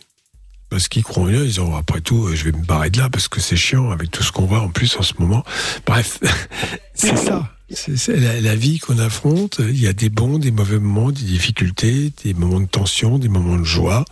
Parce 0.73 0.89
qu'ils 0.89 1.05
croient 1.05 1.25
en 1.25 1.27
Dieu, 1.27 1.43
ils 1.45 1.49
disent 1.49 1.59
oh, 1.59 1.75
après 1.77 2.01
tout, 2.01 2.29
euh, 2.29 2.35
je 2.35 2.45
vais 2.45 2.53
me 2.53 2.65
barrer 2.65 2.89
de 2.89 2.97
là 2.99 3.11
parce 3.11 3.29
que 3.29 3.41
c'est 3.43 3.57
chiant 3.57 3.91
avec 3.91 4.11
tout 4.11 4.23
ce 4.23 4.33
qu'on 4.33 4.47
voit 4.47 4.61
en 4.61 4.71
plus 4.71 4.97
en 4.97 5.03
ce 5.03 5.13
moment. 5.19 5.45
Bref, 5.85 6.19
c'est 6.95 7.15
ça. 7.19 7.53
C'est 7.71 8.17
la, 8.17 8.41
la 8.41 8.57
vie 8.57 8.79
qu'on 8.79 8.99
affronte. 8.99 9.61
Il 9.61 9.79
y 9.79 9.87
a 9.87 9.93
des 9.93 10.09
bons, 10.09 10.39
des 10.39 10.51
mauvais 10.51 10.79
moments, 10.79 11.11
des 11.13 11.23
difficultés, 11.25 12.11
des 12.25 12.33
moments 12.33 12.61
de 12.61 12.67
tension, 12.67 13.19
des 13.19 13.29
moments 13.29 13.59
de 13.59 13.65
joie. 13.65 14.07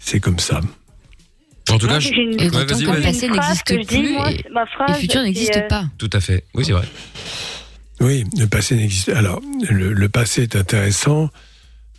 C'est 0.00 0.18
comme 0.20 0.38
ça. 0.38 0.62
En 1.68 1.76
tout 1.78 1.88
cas, 1.88 2.00
je... 2.00 2.08
une- 2.10 2.40
Et 2.40 2.48
Ouais, 2.48 2.64
vas-y, 2.64 2.84
vas-y. 2.84 3.02
passé 3.02 3.28
n'existe 3.28 3.62
que 3.64 3.74
je 3.74 3.86
dis, 3.86 3.98
plus 4.02 4.12
moi, 4.12 4.30
et, 4.32 4.44
ma 4.52 4.62
et 4.62 4.66
phrase, 4.74 4.88
le 4.96 5.00
futur 5.00 5.22
n'existe 5.22 5.56
euh, 5.56 5.68
pas. 5.68 5.84
Tout 5.98 6.10
à 6.14 6.20
fait. 6.20 6.44
Oui, 6.54 6.64
c'est 6.64 6.72
vrai. 6.72 6.88
Oui, 8.00 8.24
le 8.38 8.46
passé 8.46 8.76
n'existe. 8.76 9.10
Alors, 9.10 9.42
le, 9.68 9.92
le 9.92 10.08
passé 10.08 10.42
est 10.42 10.56
intéressant 10.56 11.28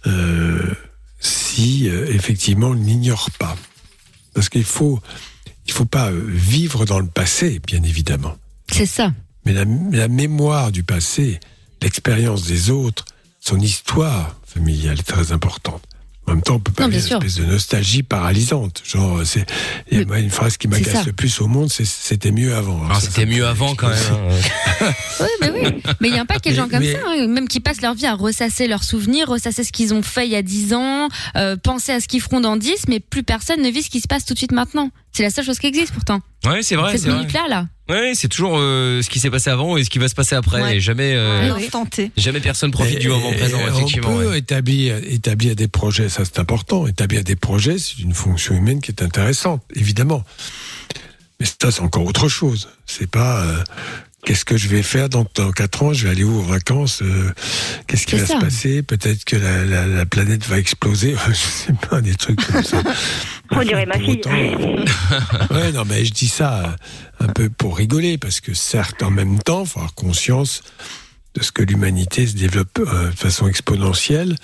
euh, 0.07 0.73
si 1.19 1.89
euh, 1.89 2.07
effectivement 2.13 2.69
on 2.69 2.75
ne 2.75 2.85
l'ignore 2.85 3.29
pas, 3.39 3.55
parce 4.33 4.49
qu'il 4.49 4.63
faut, 4.63 5.01
il 5.65 5.73
faut 5.73 5.85
pas 5.85 6.11
euh, 6.11 6.23
vivre 6.27 6.85
dans 6.85 6.99
le 6.99 7.07
passé, 7.07 7.59
bien 7.65 7.83
évidemment. 7.83 8.35
C'est 8.71 8.85
ça. 8.85 9.13
Mais 9.45 9.53
la, 9.53 9.65
la 9.91 10.07
mémoire 10.07 10.71
du 10.71 10.83
passé, 10.83 11.39
l'expérience 11.81 12.43
des 12.43 12.69
autres, 12.69 13.05
son 13.39 13.59
histoire 13.59 14.35
familiale 14.45 14.99
est 14.99 15.03
très 15.03 15.31
importante. 15.31 15.83
En 16.27 16.33
même 16.33 16.41
temps, 16.41 16.55
on 16.55 16.59
peut 16.59 16.73
pas 16.73 16.83
Non, 16.83 16.89
vivre 16.89 17.07
bien 17.07 17.15
une 17.17 17.21
sûr. 17.21 17.27
espèce 17.29 17.45
de 17.45 17.51
nostalgie 17.51 18.03
paralysante. 18.03 18.81
Genre, 18.85 19.21
c'est 19.23 19.45
il 19.89 19.93
y 19.93 19.95
a 19.95 19.99
Mais 20.01 20.05
moi, 20.05 20.19
une 20.19 20.29
phrase 20.29 20.57
qui 20.57 20.67
m'agace 20.67 21.05
le 21.05 21.13
plus 21.13 21.39
au 21.39 21.47
monde, 21.47 21.69
c'est 21.71 21.85
c'était 21.85 22.31
mieux 22.31 22.53
avant. 22.53 22.83
Alors 22.83 22.97
Ah, 22.97 22.99
c'était 23.01 23.25
mieux 23.25 23.45
avant 23.47 23.75
quand 23.75 23.87
même. 23.87 23.97
hein. 24.11 24.87
Oui, 25.21 25.27
mais 25.41 25.49
oui. 25.51 25.81
Mais 26.01 26.09
il 26.09 26.15
y 26.15 26.17
a 26.17 26.21
un 26.21 26.25
paquet 26.25 26.51
de 26.51 26.55
gens 26.55 26.67
comme 26.67 26.79
mais- 26.81 26.91
ça, 26.93 26.99
hein, 27.07 27.27
même 27.27 27.47
qui 27.47 27.61
passent 27.61 27.81
leur 27.81 27.93
vie 27.93 28.05
à 28.07 28.13
ressasser 28.15 28.67
leurs 28.67 28.83
souvenirs, 28.83 29.29
ressasser 29.29 29.63
ce 29.63 29.71
qu'ils 29.71 29.93
ont 29.93 30.01
fait 30.03 30.25
il 30.27 30.31
y 30.31 30.35
a 30.35 30.41
10 30.41 30.73
ans, 30.73 31.07
euh, 31.37 31.55
penser 31.55 31.93
à 31.93 32.01
ce 32.01 32.07
qu'ils 32.09 32.21
feront 32.21 32.41
dans 32.41 32.57
10, 32.57 32.87
mais 32.89 32.99
plus 32.99 33.23
personne 33.23 33.61
ne 33.61 33.69
vit 33.69 33.81
ce 33.81 33.89
qui 33.89 34.01
se 34.01 34.07
passe 34.09 34.25
tout 34.25 34.33
de 34.33 34.37
suite 34.39 34.51
maintenant. 34.51 34.91
C'est 35.13 35.23
la 35.23 35.29
seule 35.29 35.45
chose 35.45 35.59
qui 35.59 35.67
existe 35.67 35.93
pourtant. 35.93 36.19
Ouais, 36.45 36.61
c'est 36.61 36.75
vrai, 36.75 36.97
Cette 36.97 37.07
minute-là, 37.07 37.45
là. 37.49 37.67
Ouais, 37.89 38.11
c'est 38.15 38.27
toujours 38.27 38.57
euh, 38.57 39.01
ce 39.01 39.09
qui 39.09 39.19
s'est 39.19 39.29
passé 39.29 39.49
avant 39.49 39.77
et 39.77 39.83
ce 39.83 39.89
qui 39.89 39.97
va 39.99 40.07
se 40.09 40.15
passer 40.15 40.35
après. 40.35 40.61
Ouais. 40.61 40.77
Et 40.77 40.79
jamais, 40.81 41.13
euh, 41.15 41.53
oui. 41.55 41.69
Jamais 42.17 42.39
personne 42.41 42.71
profite 42.71 42.97
Et- 42.97 42.99
du 42.99 43.07
moment 43.09 43.31
présent, 43.31 43.59
et 43.59 43.69
effectivement. 43.69 44.09
On 44.09 44.17
peut 44.19 44.29
ouais. 44.29 44.39
établir, 44.39 44.97
établir 45.05 45.55
des 45.55 45.67
projets, 45.67 46.09
ça 46.09 46.23
c'est 46.25 46.39
important. 46.39 46.85
Établir 46.87 47.23
des 47.23 47.35
projets, 47.35 47.77
c'est 47.77 47.99
une 47.99 48.13
fonction 48.13 48.55
humaine 48.55 48.81
qui 48.81 48.91
est 48.91 49.01
intéressante, 49.01 49.63
évidemment. 49.75 50.23
Mais 51.39 51.45
ça, 51.45 51.71
c'est 51.71 51.81
encore 51.81 52.03
autre 52.05 52.27
chose. 52.27 52.67
C'est 52.87 53.09
pas 53.09 53.43
euh, 53.43 53.63
qu'est-ce 54.27 54.43
que 54.43 54.57
je 54.57 54.67
vais 54.67 54.83
faire 54.83 55.07
dans, 55.07 55.25
dans 55.35 55.51
4 55.53 55.83
ans, 55.83 55.93
je 55.93 56.03
vais 56.03 56.09
aller 56.09 56.25
où 56.25 56.37
en 56.37 56.43
vacances, 56.43 57.01
euh, 57.01 57.31
qu'est-ce 57.87 58.05
qui 58.05 58.17
va 58.17 58.25
ça. 58.25 58.35
se 58.35 58.39
passer, 58.43 58.83
peut-être 58.83 59.23
que 59.23 59.37
la, 59.37 59.63
la, 59.63 59.87
la 59.87 60.05
planète 60.05 60.45
va 60.47 60.59
exploser, 60.59 61.15
je 61.29 61.33
sais 61.33 61.73
pas, 61.89 62.01
des 62.01 62.13
trucs 62.13 62.45
comme 62.45 62.61
ça. 62.61 62.83
On 63.51 63.61
dirait 63.63 63.85
ma 63.85 63.97
fille. 63.97 64.19
autant- 64.25 65.55
ouais, 65.55 65.71
non, 65.71 65.85
mais 65.85 66.03
je 66.03 66.11
dis 66.11 66.27
ça 66.27 66.59
euh, 67.21 67.25
un 67.25 67.27
peu 67.29 67.49
pour 67.49 67.77
rigoler, 67.77 68.17
parce 68.17 68.41
que 68.41 68.53
certes, 68.53 69.01
en 69.01 69.11
même 69.11 69.39
temps, 69.39 69.61
il 69.63 69.69
faut 69.69 69.79
avoir 69.79 69.93
conscience 69.95 70.61
de 71.33 71.41
ce 71.41 71.53
que 71.53 71.63
l'humanité 71.63 72.27
se 72.27 72.35
développe 72.35 72.79
euh, 72.79 73.09
de 73.11 73.15
façon 73.15 73.47
exponentielle 73.47 74.35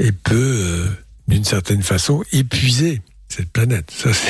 et 0.00 0.10
peut, 0.10 0.34
euh, 0.34 0.86
d'une 1.28 1.44
certaine 1.44 1.84
façon, 1.84 2.24
épuiser 2.32 3.00
cette 3.32 3.50
planète. 3.52 3.90
Ça, 3.90 4.12
Ça, 4.12 4.22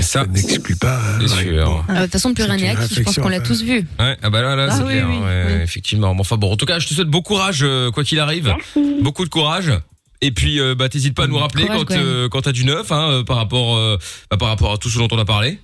ça 0.00 0.26
n'exclut 0.26 0.76
pas. 0.76 0.98
hein, 0.98 1.20
ouais, 1.20 1.64
bon. 1.64 1.82
Euh, 1.88 1.94
De 1.94 2.02
toute 2.02 2.12
façon, 2.12 2.34
plus 2.34 2.44
rien 2.44 2.56
n'est 2.56 2.68
acquis. 2.70 2.94
Je 2.96 3.02
pense 3.02 3.16
qu'on 3.16 3.28
l'a 3.28 3.36
à 3.36 3.40
tous 3.40 3.62
vu. 3.62 3.86
Ouais, 3.98 4.16
ah 4.22 4.30
bah 4.30 4.42
là, 4.42 4.56
là, 4.56 4.66
Ah 4.70 4.76
c'est 4.76 4.82
oui, 4.82 4.92
clair, 4.94 5.06
oui, 5.08 5.16
ouais, 5.18 5.44
oui. 5.46 5.52
effectivement. 5.62 6.14
Mais 6.14 6.20
enfin 6.20 6.36
bon, 6.36 6.52
en 6.52 6.56
tout 6.56 6.66
cas, 6.66 6.78
je 6.78 6.86
te 6.88 6.94
souhaite 6.94 7.08
bon 7.08 7.22
courage, 7.22 7.60
euh, 7.62 7.90
quoi 7.90 8.04
qu'il 8.04 8.18
arrive. 8.20 8.54
Beaucoup 9.02 9.24
de 9.24 9.30
courage. 9.30 9.72
Et 10.20 10.32
puis, 10.32 10.58
euh, 10.60 10.74
bah, 10.74 10.88
t'hésites 10.88 11.14
pas 11.14 11.24
à 11.24 11.26
nous 11.28 11.38
rappeler 11.38 11.66
Courage, 11.66 11.84
quand, 11.86 11.94
euh, 11.96 12.28
quand 12.28 12.40
t'as 12.42 12.52
du 12.52 12.64
neuf, 12.64 12.90
hein, 12.90 13.08
euh, 13.10 13.22
par 13.24 13.36
rapport, 13.36 13.76
euh, 13.76 13.96
bah, 14.30 14.36
par 14.36 14.48
rapport 14.48 14.72
à 14.72 14.76
tout 14.78 14.90
ce 14.90 14.98
dont 14.98 15.06
on 15.12 15.18
a 15.18 15.24
parlé. 15.24 15.60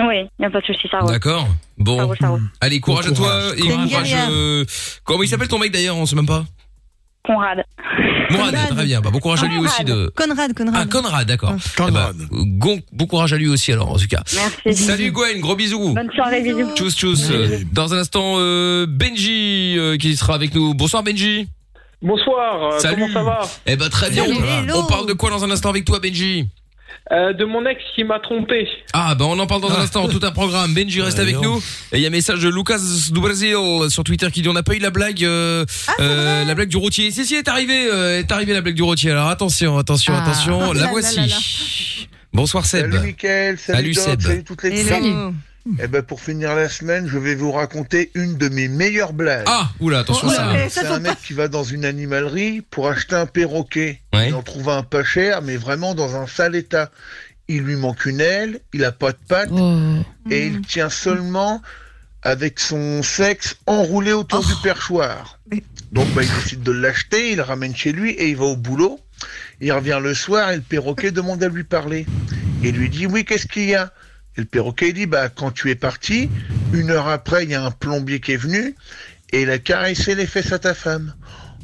Oui, 0.00 0.16
il 0.22 0.28
n'y 0.40 0.46
a 0.46 0.50
pas 0.50 0.60
de 0.60 0.66
souci, 0.66 0.88
ça 0.90 0.98
roule. 0.98 1.12
D'accord. 1.12 1.42
Ça 1.46 1.54
Bon. 1.78 2.04
roule, 2.04 2.16
ça 2.20 2.28
roule. 2.30 2.42
Allez, 2.60 2.80
courage 2.80 3.06
Bon 3.06 3.12
à 3.12 3.14
toi 3.14 3.28
courage. 3.56 3.58
et 3.58 3.88
courage. 3.88 4.14
euh, 4.30 4.64
Comment 5.04 5.22
il 5.22 5.28
s'appelle 5.28 5.46
ton 5.46 5.60
mec 5.60 5.70
d'ailleurs 5.70 5.96
On 5.96 6.06
sait 6.06 6.16
même 6.16 6.26
pas. 6.26 6.44
Conrad. 7.26 7.64
Mourad, 8.30 8.54
très 8.68 8.84
bien. 8.84 9.00
Bah, 9.00 9.08
bon 9.10 9.18
courage 9.18 9.42
à 9.42 9.46
lui 9.46 9.58
aussi 9.58 9.82
de. 9.84 10.12
Conrad, 10.14 10.52
Conrad. 10.54 10.74
Ah, 10.76 10.84
Conrad, 10.90 11.26
d'accord. 11.26 11.54
Eh 11.88 11.90
ben, 11.90 12.12
gon- 12.30 12.80
bon 12.92 13.06
courage 13.06 13.32
à 13.32 13.36
lui 13.38 13.48
aussi, 13.48 13.72
alors, 13.72 13.90
en 13.92 13.96
tout 13.96 14.06
cas. 14.08 14.22
Merci. 14.66 14.82
Salut 14.84 15.10
Gwen, 15.10 15.40
gros 15.40 15.56
bisous. 15.56 15.94
Bonne 15.94 16.10
soirée, 16.14 16.42
bisous. 16.42 16.74
Tchuss, 16.74 16.94
tchuss. 16.96 17.30
Euh, 17.30 17.60
Dans 17.72 17.94
un 17.94 17.98
instant, 17.98 18.34
euh, 18.36 18.86
Benji 18.86 19.74
euh, 19.78 19.96
qui 19.96 20.16
sera 20.16 20.34
avec 20.34 20.54
nous. 20.54 20.74
Bonsoir 20.74 21.02
Benji. 21.02 21.48
Bonsoir, 22.02 22.74
euh, 22.74 22.78
Salut. 22.78 22.96
comment 23.00 23.12
ça 23.14 23.22
va? 23.22 23.40
Eh 23.66 23.76
ben 23.76 23.88
très 23.88 24.10
bien. 24.10 24.24
Salut, 24.26 24.36
On, 24.42 24.62
hello. 24.64 24.74
on 24.80 24.86
parle 24.86 25.06
de 25.08 25.14
quoi 25.14 25.30
dans 25.30 25.42
un 25.44 25.50
instant 25.50 25.70
avec 25.70 25.86
toi 25.86 26.00
Benji? 26.00 26.46
Euh, 27.12 27.34
De 27.34 27.44
mon 27.44 27.66
ex 27.66 27.82
qui 27.94 28.02
m'a 28.02 28.18
trompé. 28.18 28.66
Ah 28.94 29.14
ben 29.14 29.26
on 29.26 29.38
en 29.38 29.46
parle 29.46 29.60
dans 29.60 29.70
un 29.70 29.80
instant, 29.82 30.08
tout 30.08 30.20
un 30.22 30.30
programme. 30.30 30.72
Benji 30.72 31.02
reste 31.02 31.18
Ouais, 31.18 31.22
avec 31.24 31.34
non. 31.34 31.42
nous. 31.42 31.58
Et 31.92 31.98
il 31.98 32.00
y 32.00 32.04
a 32.06 32.08
un 32.08 32.10
message 32.10 32.40
de 32.40 32.48
Lucas 32.48 32.78
du 33.12 33.20
Brésil 33.20 33.54
sur 33.90 34.04
Twitter 34.04 34.30
qui 34.30 34.40
dit 34.40 34.48
on 34.48 34.54
n'a 34.54 34.62
pas 34.62 34.74
eu 34.74 34.78
la 34.78 34.88
blague, 34.90 35.22
euh, 35.22 35.66
euh, 36.00 36.44
la 36.46 36.54
blague 36.54 36.68
du 36.70 36.78
routier. 36.78 37.10
Si 37.10 37.26
si, 37.26 37.34
est 37.34 37.46
arrivée, 37.48 37.88
euh, 37.92 38.20
est 38.20 38.32
arrivée 38.32 38.54
la 38.54 38.62
blague 38.62 38.74
du 38.74 38.82
routier. 38.82 39.10
Alors 39.10 39.28
attention, 39.28 39.76
attention, 39.76 40.14
Ah. 40.16 40.22
attention. 40.22 40.72
La 40.72 40.80
là 40.80 40.88
voici. 40.92 41.16
là 41.16 41.26
là. 41.26 41.36
Bonsoir 42.32 42.64
Seb. 42.64 42.90
Salut 42.90 43.06
Mickaël, 43.06 43.58
salut, 43.58 43.92
Salut, 43.92 43.94
Doc, 43.94 44.04
Seb. 44.04 44.20
salut 44.22 44.44
toutes 44.44 44.62
les 44.64 44.76
filles. 44.84 45.14
Eh 45.78 45.86
ben 45.86 46.02
pour 46.02 46.20
finir 46.20 46.54
la 46.54 46.68
semaine, 46.68 47.08
je 47.08 47.16
vais 47.16 47.34
vous 47.34 47.50
raconter 47.50 48.10
une 48.14 48.36
de 48.36 48.48
mes 48.48 48.68
meilleures 48.68 49.14
blagues. 49.14 49.44
Ah, 49.46 49.70
oula, 49.80 50.00
attention 50.00 50.28
ça. 50.28 50.52
C'est 50.68 50.86
un 50.86 50.98
mec 50.98 51.16
qui 51.22 51.32
va 51.32 51.48
dans 51.48 51.64
une 51.64 51.84
animalerie 51.84 52.60
pour 52.60 52.88
acheter 52.88 53.16
un 53.16 53.26
perroquet. 53.26 54.02
Ouais. 54.12 54.28
Il 54.28 54.34
en 54.34 54.42
trouve 54.42 54.68
un 54.68 54.82
pas 54.82 55.04
cher, 55.04 55.40
mais 55.40 55.56
vraiment 55.56 55.94
dans 55.94 56.16
un 56.16 56.26
sale 56.26 56.54
état. 56.54 56.90
Il 57.48 57.62
lui 57.62 57.76
manque 57.76 58.06
une 58.06 58.20
aile, 58.20 58.60
il 58.72 58.84
a 58.84 58.92
pas 58.92 59.12
de 59.12 59.18
pattes, 59.28 59.50
et 60.30 60.46
il 60.46 60.62
tient 60.62 60.90
seulement 60.90 61.62
avec 62.22 62.58
son 62.58 63.02
sexe 63.02 63.56
enroulé 63.66 64.12
autour 64.12 64.44
du 64.44 64.54
perchoir. 64.62 65.38
Donc 65.92 66.08
bah, 66.14 66.22
il 66.22 66.34
décide 66.42 66.62
de 66.62 66.72
l'acheter, 66.72 67.30
il 67.32 67.36
le 67.36 67.42
ramène 67.42 67.76
chez 67.76 67.92
lui 67.92 68.10
et 68.12 68.28
il 68.28 68.36
va 68.36 68.44
au 68.44 68.56
boulot. 68.56 68.98
Il 69.60 69.72
revient 69.72 70.00
le 70.02 70.14
soir 70.14 70.50
et 70.50 70.56
le 70.56 70.62
perroquet 70.62 71.10
demande 71.10 71.42
à 71.42 71.48
lui 71.48 71.64
parler. 71.64 72.06
Et 72.62 72.72
lui 72.72 72.88
dit 72.88 73.06
oui, 73.06 73.24
qu'est-ce 73.24 73.46
qu'il 73.46 73.66
y 73.66 73.74
a? 73.74 73.92
Et 74.36 74.40
le 74.40 74.46
perroquet 74.46 74.92
dit 74.92 75.06
bah 75.06 75.28
quand 75.28 75.50
tu 75.50 75.70
es 75.70 75.74
parti, 75.74 76.28
une 76.72 76.90
heure 76.90 77.08
après, 77.08 77.44
il 77.44 77.50
y 77.50 77.54
a 77.54 77.64
un 77.64 77.70
plombier 77.70 78.20
qui 78.20 78.32
est 78.32 78.36
venu 78.36 78.74
et 79.32 79.42
il 79.42 79.50
a 79.50 79.58
caressé 79.58 80.14
les 80.14 80.26
fesses 80.26 80.52
à 80.52 80.58
ta 80.58 80.74
femme. 80.74 81.14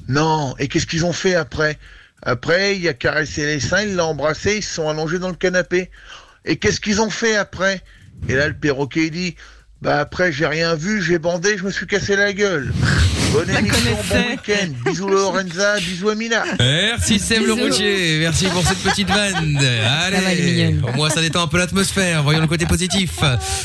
Non, 0.09 0.55
et 0.59 0.68
qu'est-ce 0.68 0.87
qu'ils 0.87 1.05
ont 1.05 1.12
fait 1.12 1.35
après? 1.35 1.79
Après, 2.23 2.77
il 2.77 2.87
a 2.89 2.95
caressé 2.95 3.47
les 3.47 3.61
seins, 3.61 3.83
il 3.83 3.97
l'a 3.97 4.05
embrassé, 4.07 4.57
ils 4.57 4.62
se 4.62 4.75
sont 4.75 4.89
allongés 4.89 5.18
dans 5.18 5.29
le 5.29 5.37
canapé. 5.37 5.91
Et 6.45 6.57
qu'est-ce 6.57 6.81
qu'ils 6.81 7.01
ont 7.01 7.11
fait 7.11 7.37
après? 7.37 7.83
Et 8.29 8.35
là, 8.35 8.49
le 8.49 8.55
perroquet 8.55 9.11
dit 9.11 9.37
Bah 9.83 10.01
après, 10.01 10.33
j'ai 10.33 10.47
rien 10.47 10.75
vu, 10.75 11.03
j'ai 11.03 11.18
bandé, 11.18 11.57
je 11.57 11.64
me 11.64 11.71
suis 11.71 11.87
cassé 11.87 12.16
la 12.16 12.33
gueule. 12.33 12.73
Bonne 13.33 13.49
émission, 13.51 13.97
bon 14.09 14.16
week-end. 14.31 14.68
Bisous 14.85 15.09
Lorenza, 15.09 15.78
bisous 15.78 16.09
Amina. 16.09 16.43
Merci 16.59 17.18
Seb 17.20 17.45
le 17.45 17.53
routier, 17.53 18.18
merci 18.18 18.47
pour 18.47 18.66
cette 18.66 18.78
petite 18.78 19.09
vanne. 19.09 19.57
Allez, 20.05 20.74
au 20.83 20.97
moins 20.97 21.11
ça 21.11 21.20
détend 21.20 21.43
un 21.43 21.47
peu 21.47 21.59
l'atmosphère, 21.59 22.22
voyons 22.24 22.41
le 22.41 22.49
côté 22.49 22.66
positif. 22.66 23.20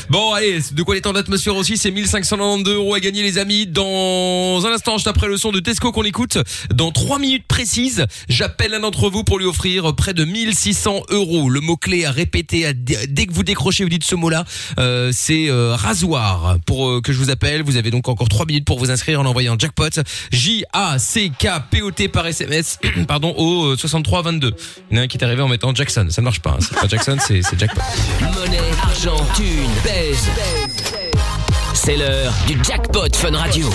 Bon 0.08 0.32
allez, 0.34 0.60
de 0.72 0.82
quoi 0.82 0.94
détendre 0.94 1.16
l'atmosphère 1.16 1.56
aussi, 1.56 1.76
c'est 1.76 1.90
1592 1.90 2.74
euros 2.74 2.94
à 2.94 3.00
gagner 3.00 3.22
les 3.22 3.38
amis. 3.38 3.66
Dans 3.66 4.64
un 4.64 4.72
instant, 4.72 4.98
juste 4.98 5.08
après 5.08 5.26
le 5.26 5.36
son 5.36 5.50
de 5.50 5.58
Tesco 5.60 5.90
qu'on 5.90 6.04
écoute, 6.04 6.38
dans 6.72 6.92
3 6.92 7.18
minutes 7.18 7.46
précises, 7.48 8.06
j'appelle 8.28 8.72
un 8.74 8.80
d'entre 8.80 9.10
vous 9.10 9.24
pour 9.24 9.38
lui 9.38 9.46
offrir 9.46 9.94
près 9.96 10.14
de 10.14 10.24
1600 10.24 11.02
euros. 11.10 11.50
Le 11.50 11.60
mot-clé 11.60 12.04
à 12.04 12.12
répéter 12.12 12.66
à- 12.66 12.72
dès 12.72 13.26
que 13.26 13.32
vous 13.32 13.42
décrochez, 13.42 13.82
vous 13.82 13.90
dites 13.90 14.04
ce 14.04 14.14
mot-là, 14.14 14.44
euh, 14.78 15.10
c'est 15.12 15.48
euh, 15.48 15.74
rasoir 15.74 16.56
pour 16.66 16.88
euh, 16.88 17.00
que 17.00 17.12
je 17.12 17.18
vous 17.18 17.30
appelle. 17.30 17.62
Vous 17.62 17.76
avez 17.76 17.90
donc 17.90 18.08
encore 18.08 18.28
3 18.28 18.46
minutes 18.46 18.64
pour 18.64 18.78
vous 18.78 18.90
inscrire 18.90 19.20
en 19.20 19.26
envoyant 19.26 19.55
jackpot 19.58 19.90
J-A-C-K-P-O-T 20.32 22.08
par 22.08 22.26
SMS 22.26 22.78
pardon 23.08 23.34
au 23.36 23.72
euh, 23.72 23.76
63 23.76 24.22
22. 24.22 24.52
Il 24.90 24.96
y 24.96 24.98
en 24.98 25.02
a 25.02 25.04
un 25.04 25.06
qui 25.08 25.18
est 25.18 25.24
arrivé 25.24 25.42
en 25.42 25.48
mettant 25.48 25.74
Jackson, 25.74 26.06
ça 26.10 26.20
ne 26.20 26.24
marche 26.24 26.40
pas. 26.40 26.50
hein. 26.50 26.58
C'est 26.60 26.74
pas 26.78 26.88
Jackson, 26.88 27.16
c'est 27.26 27.42
jackpot. 27.58 27.80
Monnaie, 28.34 28.58
argent, 28.82 29.16
thune, 29.34 29.70
baise. 29.84 30.28
C'est 31.74 31.96
l'heure 31.96 32.32
du 32.46 32.56
jackpot 32.64 33.14
Fun 33.14 33.36
Radio. 33.36 33.68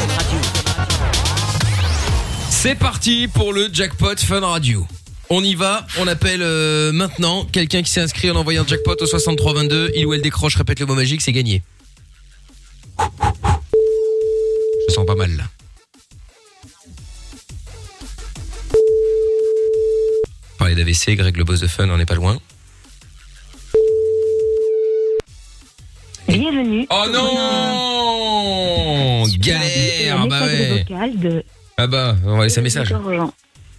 C'est 2.49 2.75
parti 2.75 3.27
pour 3.27 3.53
le 3.53 3.69
jackpot 3.71 4.15
Fun 4.17 4.41
Radio. 4.41 4.85
On 5.29 5.43
y 5.43 5.55
va, 5.55 5.85
on 5.97 6.07
appelle 6.07 6.41
euh, 6.43 6.91
maintenant 6.91 7.45
quelqu'un 7.45 7.81
qui 7.83 7.89
s'est 7.91 8.01
inscrit 8.01 8.29
en 8.29 8.35
envoyant 8.35 8.65
jackpot 8.67 8.95
au 8.99 9.05
63 9.05 9.53
22. 9.53 9.91
Il 9.95 10.05
ou 10.05 10.13
elle 10.13 10.21
décroche, 10.21 10.55
répète 10.57 10.79
le 10.81 10.85
mot 10.85 10.95
magique, 10.95 11.21
c'est 11.21 11.31
gagné. 11.31 11.63
Je 14.89 14.93
sens 14.93 15.05
pas 15.05 15.15
mal 15.15 15.31
là. 15.37 15.43
Parler 20.61 20.75
d'AVC, 20.75 21.15
Greg 21.15 21.35
le 21.37 21.43
boss 21.43 21.59
de 21.59 21.65
Fun, 21.65 21.89
on 21.89 21.97
n'est 21.97 22.05
pas 22.05 22.13
loin. 22.13 22.37
Bienvenue. 26.27 26.85
Oh 26.91 27.05
non 27.11 27.23
Galère 29.39 30.27
Bah 30.27 30.45
ouais 30.45 30.85
de 31.15 31.43
Ah 31.77 31.87
bah, 31.87 32.15
on 32.27 32.37
va 32.37 32.43
laisser 32.43 32.59
un 32.59 32.61
message. 32.61 32.93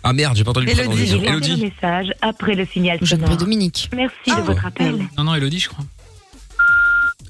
Ah 0.03 0.13
merde, 0.13 0.37
j'ai 0.37 0.43
pas 0.43 0.51
entendu 0.51 0.67
le 0.67 0.73
prénom. 0.73 0.91
Elodie. 1.23 1.63
message 1.63 2.13
après 2.21 2.57
le 2.57 2.67
signal 2.67 2.99
sonore. 3.07 3.37
Dominique. 3.37 3.89
Merci 3.95 4.17
Ah, 4.33 4.41
de 4.41 4.47
votre 4.47 4.67
appel. 4.67 4.97
Non, 5.17 5.23
non, 5.23 5.37
Elodie, 5.37 5.61
je 5.61 5.69
crois. 5.69 5.85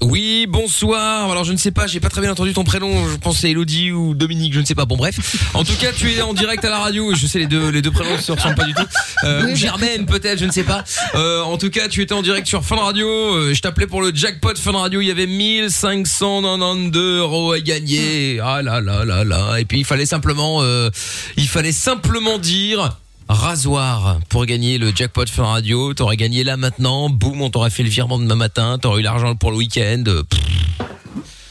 Oui, 0.01 0.45
bonsoir. 0.47 1.31
Alors 1.31 1.43
je 1.43 1.53
ne 1.53 1.57
sais 1.57 1.71
pas, 1.71 1.87
j'ai 1.87 1.99
pas 1.99 2.09
très 2.09 2.21
bien 2.21 2.31
entendu 2.31 2.53
ton 2.53 2.63
prénom. 2.63 3.07
Je 3.09 3.17
pense 3.17 3.35
que 3.35 3.41
c'est 3.41 3.51
Elodie 3.51 3.91
ou 3.91 4.13
Dominique, 4.13 4.53
je 4.53 4.59
ne 4.59 4.65
sais 4.65 4.75
pas. 4.75 4.85
Bon 4.85 4.97
bref. 4.97 5.15
En 5.53 5.63
tout 5.63 5.75
cas, 5.79 5.91
tu 5.91 6.11
es 6.11 6.21
en 6.21 6.33
direct 6.33 6.63
à 6.65 6.69
la 6.69 6.79
radio. 6.79 7.13
Je 7.15 7.25
sais 7.27 7.39
les 7.39 7.47
deux, 7.47 7.69
les 7.69 7.81
deux 7.81 7.91
prénoms 7.91 8.15
ne 8.15 8.21
se 8.21 8.31
ressemblent 8.31 8.55
pas 8.55 8.65
du 8.65 8.73
tout. 8.73 8.85
Euh, 9.23 9.51
ou 9.51 9.55
Germaine 9.55 10.05
peut-être, 10.05 10.39
je 10.39 10.45
ne 10.45 10.51
sais 10.51 10.63
pas. 10.63 10.83
Euh, 11.15 11.41
en 11.41 11.57
tout 11.57 11.69
cas, 11.69 11.87
tu 11.87 12.01
étais 12.01 12.13
en 12.13 12.21
direct 12.21 12.47
sur 12.47 12.63
Fun 12.63 12.75
Radio. 12.75 13.07
Euh, 13.07 13.53
je 13.53 13.61
t'appelais 13.61 13.87
pour 13.87 14.01
le 14.01 14.13
jackpot 14.13 14.55
Fun 14.57 14.71
Radio. 14.73 15.01
Il 15.01 15.07
y 15.07 15.11
avait 15.11 15.27
1592 15.27 17.19
euros 17.19 17.51
à 17.53 17.59
gagner. 17.59 18.39
Ah 18.43 18.61
là 18.61 18.81
là 18.81 19.05
là 19.05 19.23
là. 19.23 19.57
Et 19.59 19.65
puis 19.65 19.79
il 19.79 19.85
fallait 19.85 20.05
simplement, 20.05 20.61
euh, 20.61 20.89
il 21.37 21.47
fallait 21.47 21.71
simplement 21.71 22.37
dire. 22.37 22.97
Rasoir 23.29 24.19
pour 24.29 24.45
gagner 24.45 24.77
le 24.77 24.91
jackpot 24.95 25.25
Fun 25.29 25.43
Radio. 25.45 25.93
T'aurais 25.93 26.17
gagné 26.17 26.43
là 26.43 26.57
maintenant. 26.57 27.09
Boum, 27.09 27.41
on 27.41 27.49
t'aurait 27.49 27.69
fait 27.69 27.83
le 27.83 27.89
virement 27.89 28.19
demain 28.19 28.35
matin. 28.35 28.77
T'aurais 28.81 28.99
eu 28.99 29.03
l'argent 29.03 29.35
pour 29.35 29.51
le 29.51 29.57
week-end. 29.57 30.03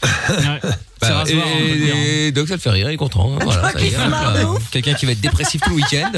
Bah, 0.01 0.59
rasoir, 1.01 1.45
et, 1.59 2.27
et 2.27 2.31
donc 2.31 2.47
ça 2.47 2.53
le 2.53 2.59
fait 2.59 2.69
rire, 2.69 2.89
il 2.89 2.93
est 2.93 2.97
content. 2.97 3.33
hein, 3.35 3.39
Voilà, 3.43 3.71
ça 3.73 3.79
y 3.81 3.87
est, 3.87 3.95
hop 3.97 4.09
là. 4.09 4.33
Quelqu'un 4.71 4.93
qui 4.93 5.05
va 5.05 5.11
être 5.11 5.19
dépressif 5.21 5.61
tout 5.61 5.71
le 5.71 5.75
week-end. 5.77 6.11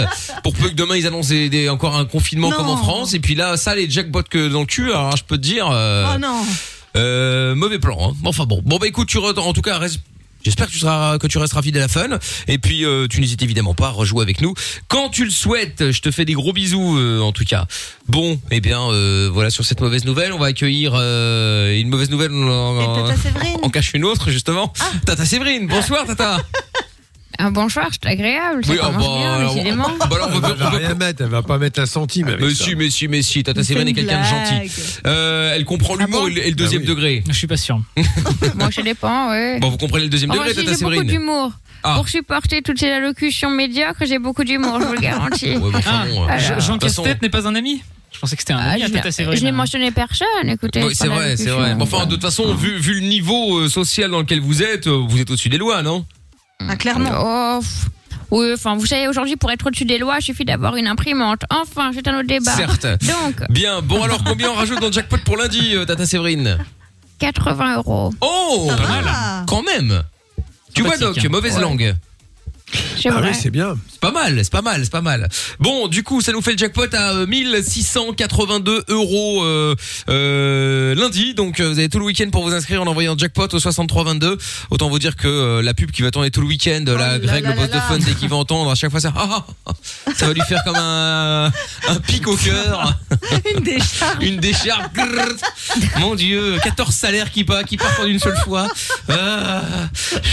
Pour 0.44 0.54
peu 0.54 0.70
que 0.70 0.76
demain 0.76 0.96
ils 0.96 1.08
annoncent 1.08 1.30
des, 1.30 1.50
des- 1.50 1.70
encore 1.70 1.96
un 1.96 2.06
confinement 2.06 2.52
Non. 2.52 2.58
comme 2.58 2.68
en 2.70 2.78
France. 2.78 3.14
Et 3.16 3.20
puis 3.20 3.34
là, 3.34 3.58
ça 3.58 3.74
les 3.76 3.90
jackpots 3.90 4.24
que 4.30 4.48
dans 4.50 4.60
le 4.62 4.66
cul. 4.68 4.92
Alors 4.92 5.16
je 5.18 5.24
peux 5.24 5.38
te 5.38 5.42
dire. 5.42 5.68
euh, 5.72 6.06
Oh 6.16 6.20
non. 6.20 6.42
euh, 6.98 7.56
mauvais 7.56 7.80
plan. 7.80 7.98
Hein. 8.12 8.14
Enfin 8.26 8.46
bon. 8.46 8.62
Bon 8.64 8.78
bah 8.78 8.86
écoute, 8.88 9.08
tu 9.08 9.18
re- 9.18 9.40
en 9.40 9.54
tout 9.54 9.62
cas 9.64 9.78
reste. 9.80 10.02
J'espère 10.46 10.68
que 10.68 10.72
tu 10.72 10.78
seras 10.78 11.18
que 11.18 11.26
tu 11.26 11.40
resteras 11.40 11.64
fidèle 11.64 11.82
à 11.82 11.88
Fun 11.88 12.20
et 12.48 12.60
puis 12.60 12.86
euh, 12.86 13.08
tu 13.08 13.20
n'hésites 13.20 13.42
évidemment 13.42 13.74
pas 13.74 13.88
à 13.88 13.90
rejouer 13.90 14.22
avec 14.22 14.42
nous 14.42 14.54
quand 14.88 15.10
tu 15.10 15.26
le 15.26 15.32
souhaites. 15.32 15.92
Je 15.92 16.02
te 16.02 16.12
fais 16.12 16.24
des 16.24 16.34
gros 16.34 16.54
bisous 16.54 17.00
euh, 17.00 17.20
en 17.20 17.32
tout 17.32 17.46
cas. 17.46 17.66
Bon, 18.08 18.40
eh 18.52 18.62
bien 18.62 18.80
euh, 18.92 19.28
voilà 19.34 19.50
sur 19.50 19.66
cette 19.66 19.82
mauvaise 19.82 20.06
nouvelle, 20.06 20.34
on 20.34 20.38
va 20.38 20.48
accueillir 20.48 20.92
euh, 20.94 21.76
une 21.76 21.90
mauvaise 21.90 22.12
nouvelle. 22.12 22.30
Séverine. 22.30 23.58
en 23.64 23.70
cache 23.72 23.94
une 23.96 24.06
autre 24.06 24.30
justement. 24.30 24.72
Tata 25.08 25.26
Séverine, 25.26 25.66
bonsoir 25.66 26.06
Tata. 26.06 26.38
Un 27.40 27.52
bonsoir, 27.52 27.90
c'est 27.92 28.08
agréable. 28.10 28.66
Ça 28.66 28.72
Oui, 28.72 28.78
oh, 28.82 28.86
commence 28.88 29.04
bah, 29.08 29.18
bien, 29.18 29.34
alors, 29.34 29.54
décidément. 29.54 29.90
bah, 30.00 30.10
alors, 30.12 30.30
on 30.32 30.36
Elle 30.36 30.42
va 30.42 30.48
on 30.68 30.72
peut- 30.72 30.78
rien 30.78 30.94
mettre, 30.96 31.22
elle 31.24 31.30
va 31.30 31.42
pas 31.44 31.58
mettre 31.58 31.80
un 31.82 31.86
centime 31.86 32.28
avec 32.28 32.42
Mais 32.42 32.54
ça. 32.54 32.64
si, 32.66 32.76
mais 32.76 32.90
si, 32.90 33.08
mais 33.08 33.22
si, 33.22 33.44
Tata 33.44 33.64
Séverine 33.64 33.88
est 33.88 33.92
une 33.92 33.96
quelqu'un 33.98 34.22
de 34.22 34.28
blague. 34.28 34.64
gentil. 34.64 34.72
Euh, 35.06 35.54
elle 35.56 35.66
comprend 35.66 35.96
l'humour 35.96 36.28
et 36.28 36.32
le- 36.32 36.46
et 36.48 36.50
le 36.50 36.56
deuxième 36.56 36.84
Bah 36.84 36.90
degré. 36.90 37.24
Je 37.28 37.34
suis 37.34 37.48
pas 37.48 37.58
sûr. 37.58 37.82
Moi, 38.56 38.72
ça 38.72 38.82
dépend, 38.82 39.30
ouais. 39.30 39.60
Bon, 39.60 39.70
vous 39.70 39.78
comprenez 39.78 40.04
le 40.06 40.10
deuxième 40.10 40.32
Oh, 40.32 40.36
Moi 40.36 40.46
degré, 40.46 40.58
aussi, 40.58 40.66
Tata 40.66 40.78
j'ai 40.78 40.84
beaucoup 40.84 40.94
Séverine 40.96 41.12
d'humour. 41.20 41.52
Ah. 41.84 41.96
Pour 41.98 42.10
supporter 42.10 42.62
toutes 42.64 42.80
ces 42.80 42.90
allocutions 42.92 43.52
médiocres, 43.52 44.06
j'ai 44.08 44.18
beaucoup 44.20 44.44
d'humour, 44.44 44.80
je 44.82 44.86
vous 44.88 44.94
le 44.94 45.00
garantis. 45.02 45.52
Ah, 45.56 45.60
bon, 45.60 46.24
euh, 46.24 46.28
alors. 46.28 46.60
Jean- 46.60 46.78
Casse-Tête 46.80 47.22
n'est 47.22 47.30
pas 47.30 47.48
un 47.48 47.54
ami 47.56 47.84
Je 48.12 48.20
pensais 48.20 48.36
que 48.38 48.42
c'était 48.42 48.54
un 48.54 48.58
Ah, 48.60 48.72
ami 48.72 48.84
à 48.84 48.88
je 48.88 48.94
Tata 48.94 49.06
n'ai- 49.06 49.12
Séverine. 49.12 49.40
je 49.40 49.44
n'ai 49.44 49.52
mentionné 49.52 49.92
personne, 49.92 50.28
écoutez. 50.50 50.82
Oui, 50.84 50.96
c'est 50.96 51.08
vrai, 51.10 51.36
c'est 51.38 51.50
vrai. 51.50 51.76
Mais 51.76 51.84
enfin, 51.84 52.06
de 52.06 52.12
toute 52.12 52.22
façon, 52.22 52.56
vu, 52.56 52.78
vu 52.80 52.96
le 53.02 53.08
niveau 53.08 53.60
euh, 53.60 53.70
social 53.70 54.10
dans 54.10 54.20
lequel 54.20 54.40
vous 54.40 54.64
êtes, 54.64 54.88
euh, 54.88 55.04
vous 55.08 55.20
êtes 55.20 55.30
au-dessus 55.30 55.50
des 55.50 55.58
lois, 55.58 55.84
non? 55.84 56.06
Ah, 56.60 56.76
clairement. 56.76 57.12
Oh, 57.20 57.60
pff. 57.62 57.88
oui, 58.32 58.54
enfin, 58.54 58.76
vous 58.76 58.86
savez, 58.86 59.08
aujourd'hui, 59.08 59.36
pour 59.36 59.52
être 59.52 59.68
au-dessus 59.68 59.86
des 59.86 59.98
lois, 59.98 60.18
il 60.20 60.24
suffit 60.24 60.46
d'avoir 60.46 60.76
une 60.76 60.88
imprimante. 60.88 61.42
Enfin, 61.50 61.92
c'est 61.94 62.08
un 62.08 62.18
autre 62.20 62.28
débat. 62.28 62.52
Certes. 62.56 62.86
Donc, 63.04 63.44
Bien, 63.50 63.82
bon 63.82 64.02
alors 64.04 64.24
combien 64.24 64.50
on 64.52 64.56
rajoute 64.56 64.80
dans 64.80 64.88
le 64.88 64.94
jackpot 64.94 65.18
pour 65.26 65.38
lundi, 65.38 65.76
euh, 65.76 65.86
Tata 65.86 66.06
Séverine 66.06 66.58
80 67.20 67.78
euros. 67.78 68.14
Oh 68.22 68.68
Ça 68.70 68.76
va. 68.76 69.44
Quand 69.48 69.64
même 69.64 70.04
Tu 70.74 70.82
vois 70.82 70.98
Doc, 70.98 71.10
Sympathique. 71.16 71.30
mauvaise 71.32 71.56
Ouais. 71.56 71.62
langue. 71.62 71.96
C'est 72.98 73.10
Ah 73.10 73.22
oui, 73.22 73.30
c'est 73.34 73.50
bien. 73.50 73.76
C'est 73.92 74.00
pas 74.00 74.12
mal, 74.12 74.40
c'est 74.44 74.52
pas 74.52 74.62
mal, 74.62 74.82
c'est 74.84 74.92
pas 74.92 75.02
mal. 75.02 75.30
Bon, 75.60 75.88
du 75.88 76.04
coup, 76.04 76.22
ça 76.22 76.32
nous 76.32 76.42
fait 76.42 76.52
le 76.52 76.58
jackpot 76.58 76.94
à 76.94 77.14
euh, 77.14 77.26
1682 77.28 78.84
euros 78.90 79.44
euh, 79.44 79.76
euh, 80.10 80.96
lundi. 80.96 81.34
Donc, 81.34 81.60
euh, 81.60 81.70
vous 81.70 81.80
avez 81.80 81.90
tout 81.90 82.00
le 82.00 82.06
week-end 82.06 82.30
pour 82.32 82.44
vous 82.44 82.54
inscrire 82.54 82.82
en 82.82 82.88
envoyant 82.88 83.18
jackpot 83.18 83.48
au 83.54 83.60
6322. 83.60 84.38
Autant 84.70 84.90
vous 84.90 85.00
dire 85.00 85.16
que 85.16 85.28
euh, 85.28 85.62
la 85.62 85.74
pub 85.74 85.92
qui 85.92 86.02
va 86.02 86.12
tourner 86.12 86.32
tout 86.32 86.42
le 86.42 86.48
week-end, 86.48 86.84
Oh 86.88 86.96
la 86.98 87.20
Greg, 87.20 87.46
le 87.46 87.54
boss 87.54 87.70
de 87.70 87.80
fun, 87.80 87.98
dès 88.00 88.14
qu'il 88.14 88.30
va 88.30 88.36
entendre, 88.36 88.70
à 88.72 88.76
chaque 88.76 88.92
fois 88.92 89.00
ça, 89.00 89.14
ah, 89.18 89.46
ça 90.16 90.28
va 90.28 90.34
lui 90.34 90.42
faire 90.42 90.64
comme 90.64 90.76
un, 90.76 91.52
un 91.88 91.96
pic 92.06 92.28
au 92.28 92.36
cœur. 92.36 92.94
Une 93.56 93.64
décharge. 93.64 94.24
Une 94.24 94.38
décharge. 94.38 94.90
Mon 96.00 96.16
Dieu, 96.16 96.58
14 96.64 96.94
salaires 96.94 97.32
qui 97.32 97.44
part, 97.44 97.64
qui 97.64 97.78
partent 97.78 98.00
en 98.00 98.06
une 98.06 98.20
seule 98.20 98.38
fois. 98.38 98.68
Ah, 99.10 99.62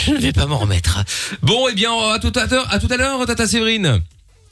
je 0.06 0.12
ne 0.12 0.18
vais 0.18 0.32
pas 0.32 0.46
m'en 0.46 0.58
remettre. 0.58 0.98
Bon, 1.42 1.68
eh 1.70 1.74
bien, 1.74 1.92
à 2.12 2.18
tout 2.18 2.31
à 2.38 2.46
l'heure, 2.46 2.66
à 2.70 2.78
tout 2.78 2.88
à 2.90 2.96
l'heure, 2.96 3.24
Tata 3.26 3.46
Séverine. 3.46 4.00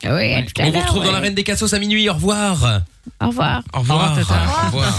Oui, 0.05 0.35
à 0.35 0.43
tout 0.43 0.53
à 0.59 0.62
On 0.62 0.66
vous 0.66 0.72
l'heure, 0.72 0.83
retrouve 0.83 1.03
dans 1.03 1.09
ouais. 1.09 1.14
la 1.14 1.20
Reine 1.20 1.35
des 1.35 1.45
Cassos 1.45 1.72
à 1.74 1.78
minuit. 1.78 2.09
Au 2.09 2.14
revoir. 2.14 2.81
Au 3.20 3.28
revoir. 3.28 3.62
Au 3.74 3.81
revoir. 3.81 4.12
Au 4.16 4.66
revoir. 4.66 4.95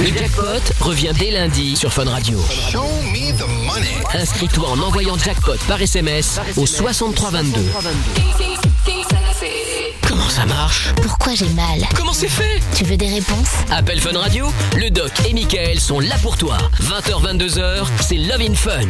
Le 0.00 0.06
jackpot 0.08 0.44
revient 0.80 1.12
dès 1.18 1.30
lundi 1.30 1.74
sur 1.74 1.90
Fun 1.92 2.04
Radio. 2.04 2.38
Inscris-toi 4.14 4.68
en 4.68 4.78
envoyant 4.80 5.16
jackpot 5.16 5.56
par 5.66 5.80
SMS 5.80 6.38
au 6.56 6.66
6322. 6.66 7.60
Comment 10.26 10.38
ça 10.40 10.46
marche 10.46 10.88
Pourquoi 11.00 11.34
j'ai 11.36 11.48
mal 11.50 11.86
Comment 11.94 12.12
c'est 12.12 12.26
fait 12.28 12.60
Tu 12.74 12.82
veux 12.82 12.96
des 12.96 13.06
réponses 13.06 13.52
Appel 13.70 14.00
Fun 14.00 14.18
Radio, 14.18 14.48
le 14.76 14.90
doc 14.90 15.12
et 15.24 15.32
Michael 15.32 15.78
sont 15.78 16.00
là 16.00 16.16
pour 16.20 16.36
toi. 16.36 16.58
20h, 16.80 17.38
22h, 17.38 17.86
c'est 18.00 18.16
Love 18.16 18.40
in 18.40 18.54
Fun. 18.54 18.88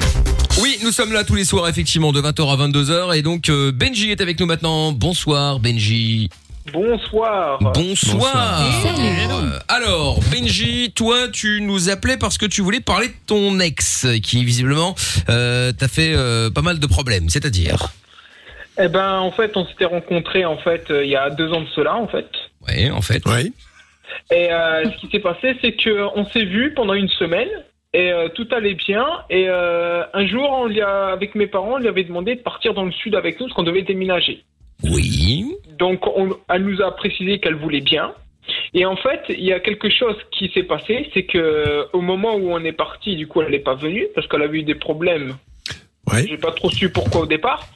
Oui, 0.63 0.79
nous 0.83 0.93
sommes 0.93 1.13
là 1.13 1.25
tous 1.25 1.35
les 1.35 1.45
soirs, 1.45 1.69
effectivement, 1.69 2.11
de 2.13 2.23
20h 2.23 2.51
à 2.51 2.67
22h. 2.67 3.19
Et 3.19 3.21
donc, 3.21 3.51
euh, 3.51 3.71
Benji 3.71 4.11
est 4.11 4.23
avec 4.23 4.41
nous 4.41 4.47
maintenant. 4.47 4.93
Bonsoir, 4.93 5.61
Benji. 5.61 6.31
Bonsoir. 6.73 7.59
Bonsoir. 7.75 8.63
Euh, 8.87 9.59
Alors, 9.69 10.21
Benji, 10.33 10.91
toi, 10.95 11.29
tu 11.31 11.61
nous 11.61 11.91
appelais 11.91 12.17
parce 12.17 12.39
que 12.39 12.47
tu 12.47 12.63
voulais 12.63 12.81
parler 12.81 13.09
de 13.09 13.15
ton 13.27 13.61
ex, 13.61 14.07
qui 14.23 14.43
visiblement 14.43 14.95
euh, 15.29 15.71
t'a 15.73 15.89
fait 15.89 16.15
euh, 16.15 16.49
pas 16.49 16.63
mal 16.63 16.79
de 16.79 16.87
problèmes. 16.87 17.29
C'est-à-dire 17.29 17.93
Eh 18.79 18.89
ben, 18.89 19.19
en 19.19 19.31
fait, 19.31 19.57
on 19.57 19.67
s'était 19.67 19.87
rencontrés 19.87 20.45
en 20.45 20.59
fait 20.59 20.91
euh, 20.91 21.05
il 21.05 21.11
y 21.11 21.17
a 21.17 21.31
deux 21.31 21.53
ans 21.53 21.63
de 21.63 21.69
cela, 21.69 21.97
en 21.97 22.09
fait. 22.09 22.29
Oui, 22.69 22.91
en 22.91 23.01
fait. 23.01 23.23
Oui. 23.27 23.53
Et 24.31 24.53
euh, 24.53 24.85
ce 24.85 24.97
qui 24.99 25.09
s'est 25.09 25.21
passé, 25.21 25.57
c'est 25.63 25.73
que 25.73 26.09
on 26.15 26.25
s'est 26.27 26.45
vu 26.45 26.73
pendant 26.75 26.95
une 26.95 27.09
semaine 27.09 27.49
et 27.93 28.13
euh, 28.13 28.29
tout 28.29 28.47
allait 28.51 28.75
bien. 28.75 29.07
Et 29.31 29.47
euh, 29.49 30.05
un 30.13 30.27
jour, 30.27 30.49
on 30.51 30.67
lui 30.67 30.81
a, 30.81 31.07
avec 31.07 31.35
mes 31.35 31.47
parents, 31.47 31.75
on 31.75 31.79
lui 31.79 31.89
avait 31.89 32.05
demandé 32.05 32.35
de 32.35 32.41
partir 32.41 32.75
dans 32.75 32.85
le 32.85 32.93
sud 32.93 33.15
avec 33.15 33.39
nous 33.39 33.47
parce 33.47 33.55
qu'on 33.55 33.63
devait 33.63 33.83
déménager. 33.83 34.45
Oui. 34.83 35.47
Donc, 35.79 36.07
on, 36.07 36.37
elle 36.53 36.63
nous 36.65 36.83
a 36.83 36.95
précisé 36.95 37.39
qu'elle 37.39 37.55
voulait 37.55 37.81
bien. 37.81 38.13
Et 38.75 38.85
en 38.85 38.97
fait, 38.97 39.23
il 39.29 39.45
y 39.45 39.53
a 39.53 39.61
quelque 39.61 39.91
chose 39.91 40.17
qui 40.31 40.51
s'est 40.55 40.63
passé, 40.63 41.11
c'est 41.15 41.25
que 41.25 41.87
au 41.93 42.01
moment 42.01 42.37
où 42.37 42.53
on 42.53 42.63
est 42.65 42.73
parti, 42.73 43.17
du 43.17 43.27
coup, 43.27 43.43
elle 43.43 43.51
n'est 43.51 43.59
pas 43.59 43.75
venue 43.75 44.07
parce 44.15 44.27
qu'elle 44.29 44.43
avait 44.43 44.59
eu 44.59 44.63
des 44.63 44.75
problèmes. 44.75 45.37
Ouais. 46.13 46.25
J'ai 46.29 46.39
pas 46.39 46.53
trop 46.53 46.71
su 46.71 46.91
pourquoi 46.91 47.23
au 47.23 47.27
départ. 47.27 47.67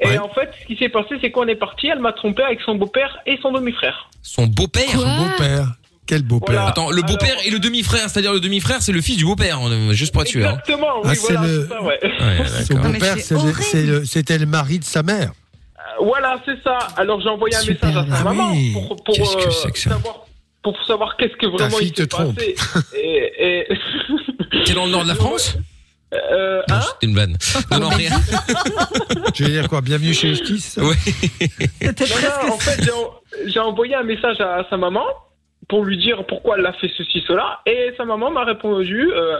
Et 0.00 0.18
en 0.18 0.28
fait, 0.30 0.50
ce 0.60 0.66
qui 0.66 0.76
s'est 0.76 0.88
passé, 0.88 1.16
c'est 1.20 1.30
qu'on 1.30 1.46
est 1.48 1.54
parti, 1.56 1.86
elle 1.88 1.98
m'a 2.00 2.12
trompé 2.12 2.42
avec 2.42 2.60
son 2.64 2.74
beau-père 2.74 3.18
et 3.26 3.38
son 3.42 3.52
demi-frère. 3.52 4.08
Son 4.22 4.46
beau-père 4.46 4.88
Son 4.90 4.98
beau-père. 4.98 5.66
Quel 6.06 6.22
beau-père. 6.22 6.54
Voilà. 6.54 6.68
Attends, 6.70 6.90
le 6.90 7.02
beau-père 7.02 7.36
et 7.46 7.50
le 7.50 7.58
demi-frère, 7.60 8.10
c'est-à-dire 8.10 8.32
le 8.32 8.40
demi-frère, 8.40 8.82
c'est 8.82 8.92
le 8.92 9.00
fils 9.00 9.16
du 9.16 9.24
beau-père, 9.24 9.60
euh, 9.64 9.92
juste 9.92 10.12
pour 10.12 10.22
être 10.22 10.28
sûr. 10.28 10.44
hein. 10.46 10.58
Exactement, 10.60 10.88
oui, 11.04 11.08
Ah, 11.10 11.14
c'est 11.14 11.32
voilà, 11.34 11.46
le- 11.48 11.62
c'est 11.62 11.74
ça, 11.74 11.82
ouais. 11.82 12.00
Son 12.66 12.74
d'accord. 12.74 12.92
beau-père, 12.92 14.04
c'était 14.04 14.38
le 14.38 14.46
mari 14.46 14.78
de 14.80 14.84
sa 14.84 15.02
mère. 15.02 15.32
Voilà, 16.00 16.40
c'est 16.44 16.60
ça. 16.64 16.78
Alors 16.96 17.20
j'ai 17.20 17.28
envoyé 17.28 17.54
un 17.54 17.64
message 17.64 17.96
à 17.96 18.06
sa 18.06 18.16
Ah 18.20 18.24
maman 18.24 18.50
oui. 18.52 18.72
pour, 18.72 18.96
pour, 19.04 19.14
Qu'est-ce 19.14 19.36
que 19.36 19.42
euh, 19.48 19.50
c'est 19.50 19.70
que 19.70 19.78
ça 19.78 19.90
savoir 19.90 20.26
pour 20.62 20.84
savoir 20.86 21.16
qu'est-ce 21.16 21.36
que 21.36 21.46
vraiment 21.46 21.76
fille 21.76 21.88
il 21.88 21.92
te 21.92 22.02
s'est 22.02 22.06
trompe. 22.08 22.34
passé. 22.36 22.54
Et, 22.96 23.68
et... 23.70 24.64
T'es 24.64 24.74
dans 24.74 24.86
le 24.86 24.90
nord 24.92 25.02
de 25.04 25.08
la 25.08 25.14
France 25.16 25.56
euh, 26.12 26.62
hein 26.70 26.80
c'était 26.80 27.06
une 27.06 27.14
vanne. 27.14 27.36
Non, 27.70 27.80
non, 27.80 27.88
rien. 27.88 28.10
Je 29.34 29.44
vais 29.44 29.50
dire 29.50 29.68
quoi 29.68 29.80
Bienvenue 29.80 30.12
chez 30.12 30.34
Justice? 30.34 30.78
Oui. 30.82 30.94
Non, 31.82 31.92
non, 32.48 32.54
en 32.54 32.58
fait, 32.58 32.90
j'ai- 33.46 33.60
envoyé 33.60 33.94
un 33.94 34.02
message 34.02 34.40
à 34.40 34.66
sa 34.68 34.76
maman 34.76 35.04
pour 35.68 35.84
lui 35.84 35.96
dire 35.96 36.24
pourquoi 36.26 36.56
elle 36.58 36.66
a 36.66 36.72
fait 36.74 36.90
ceci, 36.96 37.22
cela. 37.26 37.60
Et 37.66 37.92
sa 37.96 38.04
maman 38.04 38.30
m'a 38.30 38.44
répondu 38.44 39.10
euh, 39.12 39.38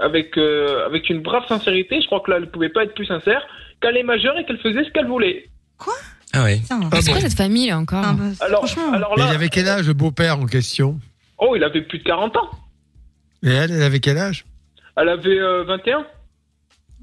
avec, 0.00 0.38
euh, 0.38 0.86
avec 0.86 1.10
une 1.10 1.20
brave 1.20 1.46
sincérité, 1.48 2.00
je 2.00 2.06
crois 2.06 2.20
que 2.20 2.30
là, 2.30 2.36
elle 2.38 2.44
ne 2.44 2.48
pouvait 2.48 2.68
pas 2.70 2.84
être 2.84 2.94
plus 2.94 3.06
sincère, 3.06 3.42
qu'elle 3.80 3.96
est 3.96 4.02
majeure 4.02 4.38
et 4.38 4.44
qu'elle 4.44 4.58
faisait 4.60 4.84
ce 4.84 4.90
qu'elle 4.90 5.06
voulait. 5.06 5.48
Ah 6.32 6.44
ouais. 6.44 6.60
C'est 7.02 7.10
quoi 7.10 7.20
cette 7.20 7.36
famille 7.36 7.68
là 7.68 7.78
encore 7.78 8.04
Alors, 8.40 8.64
alors 8.94 9.14
Mais 9.16 9.24
là, 9.24 9.30
il 9.32 9.34
avait 9.34 9.48
quel 9.48 9.68
âge 9.68 9.86
le 9.86 9.94
beau-père 9.94 10.38
en 10.38 10.46
question? 10.46 10.98
Oh, 11.38 11.54
il 11.56 11.64
avait 11.64 11.82
plus 11.82 11.98
de 11.98 12.04
40 12.04 12.36
ans. 12.36 12.50
Et 13.42 13.48
elle, 13.50 13.70
elle 13.72 13.82
avait 13.82 14.00
quel 14.00 14.18
âge? 14.18 14.44
Elle 15.00 15.08
avait 15.08 15.38
euh, 15.38 15.64
21. 15.64 16.04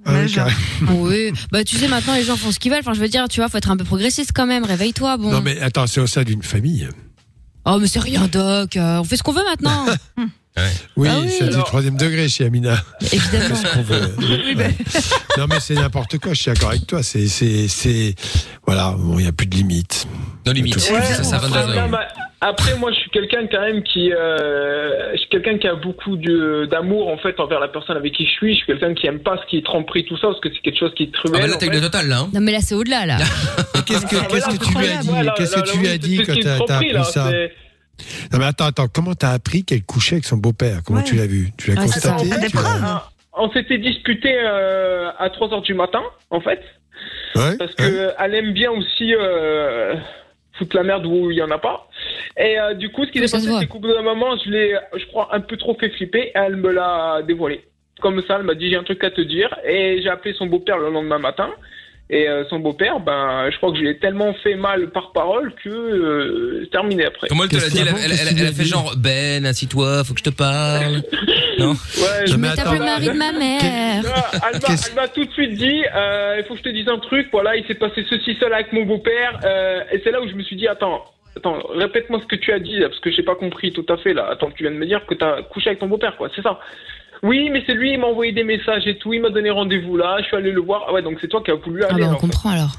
Ah 0.05 0.11
oui, 0.23 0.31
carré- 0.31 0.51
Oui, 0.91 1.31
bah 1.51 1.63
tu 1.63 1.75
sais 1.75 1.87
maintenant 1.87 2.13
les 2.15 2.23
gens 2.23 2.37
font 2.37 2.51
ce 2.51 2.59
qu'ils 2.59 2.71
veulent. 2.71 2.81
Enfin 2.81 2.93
je 2.93 2.99
veux 2.99 3.07
dire, 3.09 3.27
tu 3.29 3.39
vois, 3.39 3.49
faut 3.49 3.57
être 3.57 3.71
un 3.71 3.77
peu 3.77 3.83
progressiste 3.83 4.31
quand 4.33 4.45
même. 4.45 4.63
Réveille-toi, 4.63 5.17
bon. 5.17 5.31
Non 5.31 5.41
mais 5.41 5.59
attends, 5.61 5.87
c'est 5.87 5.99
au 6.01 6.07
sein 6.07 6.23
d'une 6.23 6.43
famille. 6.43 6.87
Oh 7.65 7.77
mais 7.81 7.87
c'est 7.87 7.99
rien, 7.99 8.27
Doc. 8.27 8.77
euh, 8.77 8.99
on 8.99 9.03
fait 9.03 9.17
ce 9.17 9.23
qu'on 9.23 9.33
veut 9.33 9.43
maintenant. 9.43 9.85
Oui, 10.95 11.07
Ah 11.07 11.19
oui. 11.21 11.29
c'est 11.37 11.43
du 11.49 11.53
Alors- 11.53 11.65
troisième 11.67 11.97
degré 11.97 12.27
chez 12.27 12.43
Amina. 12.45 12.83
Évidemment. 13.11 13.49
Qu'est-ce 13.49 13.73
qu'on 13.75 13.83
veut 13.83 14.15
Ouais. 14.57 14.75
Non 15.37 15.45
mais 15.47 15.59
c'est 15.59 15.75
n'importe 15.75 16.17
quoi. 16.17 16.33
Je 16.33 16.41
suis 16.41 16.51
d'accord 16.51 16.69
avec 16.71 16.87
toi. 16.87 17.03
C'est, 17.03 17.27
c'est, 17.27 17.67
c'est, 17.67 18.15
voilà. 18.65 18.95
Bon, 18.97 19.19
il 19.19 19.25
y 19.25 19.27
a 19.27 19.31
plus 19.31 19.45
de 19.45 19.53
limite. 19.55 20.07
Non 20.47 20.53
limite. 20.53 20.75
Ouais, 20.77 20.81
Ça, 21.03 21.23
ça 21.23 21.37
dans 21.37 21.55
un- 21.55 21.87
bah, 21.89 22.07
après, 22.41 22.77
moi, 22.77 22.91
je 22.91 22.97
suis 22.99 23.09
quelqu'un 23.09 23.47
quand 23.47 23.61
même 23.61 23.81
qui, 23.83 24.11
euh, 24.13 25.11
je 25.13 25.17
suis 25.17 25.29
quelqu'un 25.29 25.57
qui 25.57 25.67
a 25.67 25.75
beaucoup 25.75 26.15
d'amour 26.17 27.07
en 27.09 27.17
fait 27.17 27.39
envers 27.39 27.59
la 27.59 27.67
personne 27.67 27.97
avec 27.97 28.13
qui 28.13 28.25
je 28.25 28.31
suis. 28.31 28.51
Je 28.53 28.57
suis 28.57 28.65
quelqu'un 28.67 28.93
qui 28.93 29.07
aime 29.07 29.19
pas 29.19 29.38
ce 29.43 29.49
qui 29.49 29.57
est 29.57 29.65
tromperie 29.65 30.05
tout 30.05 30.17
ça 30.17 30.27
parce 30.27 30.39
que 30.39 30.49
c'est 30.53 30.59
quelque 30.61 30.79
chose 30.79 30.93
qui 30.95 31.03
est 31.03 31.09
Ah 31.15 31.17
cruel. 31.23 31.41
bah 31.41 31.47
là, 31.47 31.55
en 31.55 31.57
t'as 31.57 31.65
eu 31.65 31.69
fait. 31.69 31.75
le 31.75 31.81
total, 31.81 32.07
là. 32.07 32.19
hein. 32.19 32.29
Non 32.33 32.41
mais 32.41 32.51
là 32.51 32.59
c'est 32.61 32.75
au-delà 32.75 33.05
là. 33.05 33.17
Qu'est-ce 33.88 34.05
que, 34.05 34.15
Ah, 34.21 34.27
qu'est-ce 34.29 34.57
que 34.57 34.63
tu 34.65 34.77
lui 34.77 34.88
as 34.88 34.97
dit 35.01 35.07
voilà, 35.09 35.33
Qu'est-ce 35.38 35.55
que 35.55 35.59
là, 35.61 35.65
tu 35.65 35.77
lui 35.77 35.88
oui, 35.88 35.93
as 35.93 35.97
dit 35.97 36.17
c'est 36.17 36.23
quand 36.25 36.33
ce 36.33 36.33
qui 36.33 36.39
est 36.41 36.43
t'as, 36.43 36.49
t'as 36.49 36.55
tromperie, 36.57 36.75
appris 36.75 36.93
là, 36.93 37.03
ça 37.03 37.29
c'est- 37.31 37.53
Non 38.33 38.39
mais 38.39 38.45
attends, 38.45 38.65
attends. 38.65 38.88
Comment 38.93 39.15
t'as 39.15 39.31
appris 39.31 39.63
qu'elle 39.63 39.83
couchait 39.83 40.15
avec 40.15 40.25
son 40.25 40.38
beau-père? 40.38 40.81
Comment 40.85 40.99
Ouais. 40.99 41.05
tu 41.05 41.15
l'as 41.15 41.25
vu? 41.25 41.49
Tu 41.57 41.71
l'as 41.71 41.81
Ouais, 41.81 41.88
c'est 41.88 41.99
ça. 42.01 42.11
constaté? 42.11 42.29
T'as 42.29 42.39
des 42.41 42.47
Tu 42.49 42.55
l'as- 42.57 42.61
preuves 42.61 42.81
Ah, 42.85 43.09
On 43.39 43.51
s'était 43.51 43.77
disputé 43.77 44.35
euh, 44.38 45.09
à 45.17 45.29
3 45.29 45.53
heures 45.53 45.61
du 45.61 45.73
matin, 45.73 46.01
en 46.31 46.41
fait, 46.41 46.59
Ouais. 47.35 47.55
parce 47.57 47.73
que 47.75 48.11
elle 48.19 48.35
aime 48.35 48.51
bien 48.53 48.71
aussi 48.71 49.13
euh, 49.15 49.93
foutre 50.57 50.75
la 50.75 50.83
merde 50.83 51.05
où 51.05 51.31
il 51.31 51.37
y 51.37 51.41
en 51.41 51.51
a 51.51 51.57
pas. 51.57 51.87
Et 52.37 52.59
euh, 52.59 52.73
du 52.73 52.89
coup, 52.89 53.05
ce 53.05 53.11
qui 53.11 53.19
s'est 53.19 53.31
passé, 53.31 53.49
c'est 53.59 53.67
qu'au 53.67 53.79
bout 53.79 53.91
d'un 53.91 54.01
moment, 54.01 54.37
je 54.37 54.49
l'ai, 54.49 54.77
je 54.95 55.05
crois, 55.07 55.29
un 55.33 55.39
peu 55.39 55.57
trop 55.57 55.75
fait 55.75 55.89
flipper. 55.89 56.27
Et 56.27 56.31
elle 56.35 56.57
me 56.57 56.71
l'a 56.71 57.21
dévoilé. 57.23 57.61
Comme 58.01 58.21
ça, 58.27 58.37
elle 58.39 58.45
m'a 58.45 58.53
dit 58.53 58.69
j'ai 58.69 58.75
un 58.75 58.83
truc 58.83 59.03
à 59.03 59.11
te 59.11 59.21
dire. 59.21 59.55
Et 59.65 60.01
j'ai 60.01 60.09
appelé 60.09 60.33
son 60.33 60.45
beau-père 60.45 60.77
le 60.77 60.89
lendemain 60.89 61.19
matin. 61.19 61.49
Et 62.09 62.29
euh, 62.29 62.45
son 62.49 62.59
beau-père, 62.59 63.01
ben, 63.01 63.49
je 63.51 63.57
crois 63.57 63.71
que 63.71 63.75
je 63.77 63.81
lui 63.81 63.89
ai 63.89 63.97
tellement 63.97 64.33
fait 64.35 64.55
mal 64.55 64.91
par 64.91 65.11
parole 65.11 65.53
que 65.61 65.67
euh, 65.69 66.61
c'est 66.63 66.69
terminé 66.71 67.05
après. 67.05 67.27
Comment 67.27 67.43
elle 67.43 67.49
te 67.49 67.55
l'a 67.57 67.67
dit? 67.69 67.79
Elle, 67.81 67.87
elle, 67.89 68.11
elle- 68.13 68.37
elle 68.39 68.47
a 68.47 68.51
fait 68.53 68.63
genre 68.63 68.93
Ben, 68.97 69.45
assis-toi, 69.45 70.03
faut 70.05 70.13
que 70.13 70.19
je 70.19 70.23
te 70.23 70.29
parle. 70.29 71.01
Non? 71.59 71.71
Ouais, 71.71 72.27
Je 72.27 72.35
tape 72.55 72.71
le 72.71 72.79
mari 72.85 73.07
de 73.07 73.13
ma 73.13 73.31
mère. 73.31 73.59
Elle 73.61 74.03
m'a- 74.03 74.59
elle 74.87 74.95
m'a 74.95 75.07
tout 75.07 75.25
de 75.25 75.31
suite 75.31 75.55
dit, 75.55 75.81
euh, 75.95 76.35
il 76.37 76.45
faut 76.45 76.53
que 76.53 76.59
je 76.59 76.63
te 76.65 76.69
dise 76.69 76.87
un 76.87 76.99
truc, 76.99 77.27
voilà, 77.31 77.55
il 77.55 77.65
s'est 77.65 77.73
passé 77.73 78.05
ceci, 78.09 78.37
cela 78.39 78.57
avec 78.57 78.71
mon 78.73 78.83
beau-père, 78.85 79.39
euh, 79.43 79.81
et 79.91 79.99
c'est 80.03 80.11
là 80.11 80.21
où 80.21 80.27
je 80.29 80.35
me 80.35 80.43
suis 80.43 80.55
dit, 80.55 80.67
attends, 80.67 81.03
attends, 81.35 81.57
répète-moi 81.75 82.19
ce 82.21 82.27
que 82.27 82.39
tu 82.39 82.53
as 82.53 82.59
dit, 82.59 82.77
là, 82.77 82.89
parce 82.89 83.01
que 83.01 83.09
j'ai 83.11 83.23
pas 83.23 83.33
compris 83.35 83.73
tout 83.73 83.85
à 83.89 83.97
fait, 83.97 84.13
là. 84.13 84.27
Attends, 84.31 84.51
tu 84.51 84.63
viens 84.63 84.71
de 84.71 84.77
me 84.77 84.85
dire 84.85 85.03
que 85.07 85.15
t'as 85.15 85.41
couché 85.41 85.69
avec 85.71 85.79
ton 85.79 85.87
beau-père, 85.87 86.15
quoi, 86.15 86.29
c'est 86.35 86.43
ça. 86.43 86.59
Oui, 87.24 87.49
mais 87.51 87.63
c'est 87.65 87.74
lui, 87.74 87.93
il 87.93 87.99
m'a 87.99 88.07
envoyé 88.07 88.32
des 88.32 88.43
messages 88.43 88.86
et 88.88 88.97
tout, 88.97 89.13
il 89.13 89.22
m'a 89.22 89.30
donné 89.30 89.49
rendez-vous 89.49 89.97
là, 89.97 90.18
je 90.22 90.26
suis 90.26 90.36
allé 90.38 90.51
le 90.51 90.61
voir. 90.61 90.86
Ah 90.88 90.93
ouais, 90.93 91.01
donc 91.01 91.18
c'est 91.22 91.28
toi 91.28 91.41
qui 91.43 91.51
as 91.51 91.55
voulu 91.55 91.84
Ah 91.84 91.93
aller. 91.93 92.03
bah 92.03 92.11
on 92.13 92.15
comprend 92.15 92.49
alors. 92.51 92.74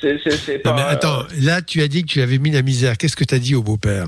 C'est, 0.00 0.18
c'est, 0.22 0.30
c'est 0.32 0.58
pas. 0.58 0.70
Non 0.70 0.76
mais 0.76 0.82
attends. 0.82 1.22
Là, 1.40 1.62
tu 1.62 1.80
as 1.82 1.88
dit 1.88 2.02
que 2.02 2.08
tu 2.08 2.20
avais 2.22 2.38
mis 2.38 2.50
la 2.50 2.62
misère. 2.62 2.96
Qu'est-ce 2.98 3.16
que 3.16 3.24
t'as 3.24 3.38
dit 3.38 3.54
au 3.54 3.62
beau-père? 3.62 4.06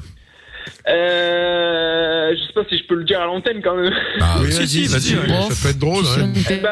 Euh, 0.88 2.34
je 2.36 2.46
sais 2.46 2.52
pas 2.52 2.64
si 2.68 2.78
je 2.78 2.84
peux 2.86 2.94
le 2.94 3.04
dire 3.04 3.20
à 3.20 3.26
l'antenne 3.26 3.60
quand 3.62 3.76
même. 3.76 3.92
Bah, 4.18 4.26
Oui, 4.40 4.52
si, 4.52 4.86
vas-y, 4.86 5.14
vas-y. 5.14 5.30
ouais, 5.30 5.50
Ça 5.50 5.62
peut 5.62 5.70
être 5.70 5.78
drôle. 5.78 6.04
Hein. 6.18 6.32
Eh 6.50 6.56
ben, 6.56 6.70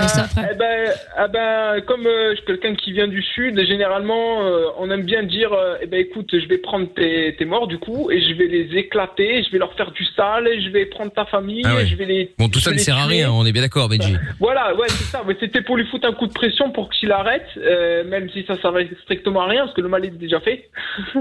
eh 0.51 0.55
ben, 0.57 0.93
eh 1.25 1.29
ben, 1.33 1.81
comme 1.87 2.07
euh, 2.07 2.31
je 2.33 2.37
suis 2.37 2.47
quelqu'un 2.47 2.75
qui 2.75 2.93
vient 2.93 3.09
du 3.09 3.23
sud, 3.23 3.59
généralement, 3.67 4.45
euh, 4.47 4.67
on 4.79 4.91
aime 4.91 5.03
bien 5.03 5.23
dire, 5.23 5.53
euh, 5.53 5.77
eh 5.83 5.87
ben, 5.87 6.01
écoute, 6.01 6.29
je 6.33 6.47
vais 6.49 6.59
prendre 6.59 6.87
tes, 6.95 7.35
tes 7.39 7.45
morts 7.45 7.67
du 7.67 7.79
coup, 7.79 8.11
et 8.11 8.21
je 8.21 8.35
vais 8.35 8.47
les 8.47 8.77
éclater, 8.77 9.43
je 9.45 9.51
vais 9.51 9.59
leur 9.59 9.75
faire 9.75 9.91
du 9.93 10.05
sale, 10.17 10.49
et 10.49 10.61
je 10.61 10.71
vais 10.71 10.87
prendre 10.87 11.13
ta 11.13 11.25
famille, 11.27 11.63
Ah 11.65 11.75
ouais. 11.75 11.83
et 11.85 11.87
je 11.87 11.97
vais 11.97 12.07
les. 12.07 12.33
Bon, 12.39 12.49
tout 12.49 12.61
ça 12.61 12.71
ne 12.73 12.79
sert 12.79 12.97
à 12.97 13.07
rien, 13.07 13.31
on 13.31 13.45
est 13.47 13.53
bien 13.53 13.63
d'accord, 13.63 13.89
Benji. 13.89 14.15
Voilà, 14.41 14.75
ouais, 14.77 14.87
c'est 14.89 15.05
ça. 15.05 15.23
Mais 15.27 15.37
c'était 15.41 15.63
pour 15.63 15.77
lui 15.77 15.87
foutre 15.87 16.07
un 16.09 16.13
coup 16.13 16.27
de 16.27 16.33
pression 16.33 16.71
pour 16.71 16.89
qu'il 16.91 17.11
arrête, 17.13 17.47
euh, 17.59 18.05
même 18.05 18.29
si 18.31 18.45
ça 18.47 18.57
servait 18.61 18.89
strictement 19.03 19.43
à 19.43 19.47
rien, 19.49 19.65
parce 19.65 19.75
que 19.75 19.81
le 19.81 19.89
mal 19.89 20.05
est 20.05 20.11
déjà 20.11 20.41
fait. 20.41 20.69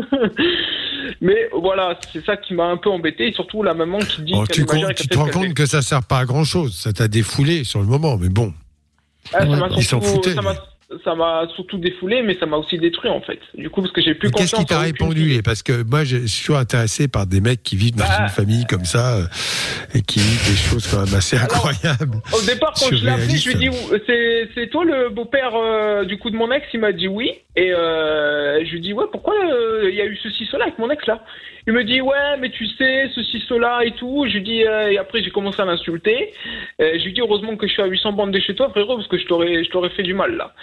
Mais 1.22 1.50
voilà, 1.54 1.98
c'est 2.12 2.24
ça 2.26 2.38
qui 2.38 2.54
m'a 2.54 2.67
un 2.70 2.78
peu 2.78 2.90
embêté, 2.90 3.28
et 3.30 3.34
surtout 3.34 3.64
la 3.64 3.74
maman 3.74 4.00
qui 4.00 4.22
dit 4.22 4.34
qu'elle 4.34 4.66
tu, 4.96 5.08
te 5.08 5.18
rends 5.18 5.28
compte 5.28 5.54
que 5.54 5.66
ça 5.66 5.82
sert 5.82 6.04
pas 6.04 6.20
à 6.20 6.26
grand 6.26 6.44
chose. 6.44 6.76
Ça 6.76 6.94
t'a 6.94 7.08
défoulé 7.08 7.64
sur 7.64 7.80
le 7.80 7.86
moment, 7.86 8.18
mais 8.18 8.30
bon. 8.30 8.54
Ah, 9.34 9.46
Ouais, 9.46 9.58
ils 9.78 9.84
s'en 9.84 10.00
foutaient, 10.00 10.36
ça 11.04 11.16
m'a- 11.16 11.48
surtout 11.54 11.78
défoulé, 11.80 12.22
mais 12.22 12.38
ça 12.40 12.46
m'a 12.46 12.56
aussi 12.56 12.78
détruit 12.78 13.10
en 13.10 13.20
fait. 13.20 13.40
Du 13.58 13.70
coup, 13.70 13.82
parce 13.82 13.94
que 13.94 14.02
j'ai 14.02 14.16
plus 14.16 14.32
Qu'est-ce 14.32 14.56
qui 14.56 14.66
t'a 14.66 14.80
répondu 14.80 15.34
et 15.34 15.42
Parce 15.42 15.62
que 15.62 15.84
moi, 15.84 16.06
je 16.06 16.26
suis 16.26 16.44
toujours 16.46 16.60
intéressé 16.60 17.10
par 17.10 17.28
des 17.28 17.42
mecs 17.42 17.62
qui 17.62 17.76
vivent 17.76 17.96
dans 17.96 18.06
Bah. 18.06 18.20
une 18.22 18.30
famille 18.30 18.66
comme 18.66 18.86
ça 18.86 19.18
euh, 19.18 19.26
et 19.94 20.02
qui 20.02 20.20
vivent 20.20 20.50
des 20.50 20.56
choses 20.56 20.88
quand 20.88 21.04
même 21.04 21.14
assez 21.14 21.36
incroyables. 21.38 22.22
Au 22.34 22.42
départ, 22.46 22.74
quand 22.80 22.88
je 22.96 23.04
l'ai 23.04 23.12
appelé, 23.12 23.38
je 23.38 23.50
lui 23.50 23.66
ai 23.66 23.70
dit 23.70 24.50
c'est 24.56 24.70
toi 24.70 24.86
le 24.86 25.10
beau-père 25.10 25.52
euh, 25.56 26.06
du 26.06 26.18
coup 26.20 26.30
de 26.30 26.38
mon 26.38 26.50
ex? 26.54 26.66
Il 26.74 26.80
m'a 26.80 26.94
dit 26.94 27.10
oui. 27.10 27.32
Et 27.60 27.74
euh, 27.74 28.64
je 28.64 28.72
lui 28.72 28.82
dit 28.82 28.94
ouais, 28.94 29.06
pourquoi 29.12 29.34
euh, 29.34 29.90
il 29.90 29.96
y 29.96 30.02
a 30.02 30.06
eu 30.06 30.16
ceci, 30.22 30.48
cela 30.52 30.66
avec 30.66 30.78
mon 30.78 30.92
ex 30.92 31.04
là? 31.08 31.24
Il 31.66 31.74
me 31.74 31.84
dit 31.84 32.00
ouais, 32.02 32.38
mais 32.40 32.50
tu 32.52 32.66
sais, 32.78 33.10
ceci, 33.16 33.44
cela 33.50 33.80
et 33.84 33.92
tout. 33.92 34.26
Je 34.30 34.36
lui 34.36 34.44
dis 34.44 34.64
euh, 34.64 34.92
et 34.92 35.00
après 35.00 35.24
j'ai 35.24 35.32
commencé 35.32 35.60
à 35.62 35.66
l'insulter. 35.66 36.34
Je 36.80 37.04
lui 37.04 37.14
dis 37.14 37.20
heureusement 37.22 37.58
que 37.58 37.66
je 37.68 37.74
suis 37.74 37.82
à 37.82 37.88
800 37.88 38.14
bandes 38.14 38.32
de 38.32 38.40
chez 38.40 38.54
toi, 38.54 38.70
frérot, 38.70 38.96
parce 38.98 39.08
que 39.08 39.18
je 39.18 39.26
t'aurais 39.26 39.64
je 39.64 39.70
t'aurais 39.72 39.90
fait 39.90 40.04
du 40.04 40.14
mal 40.14 40.38
là. 40.38 40.54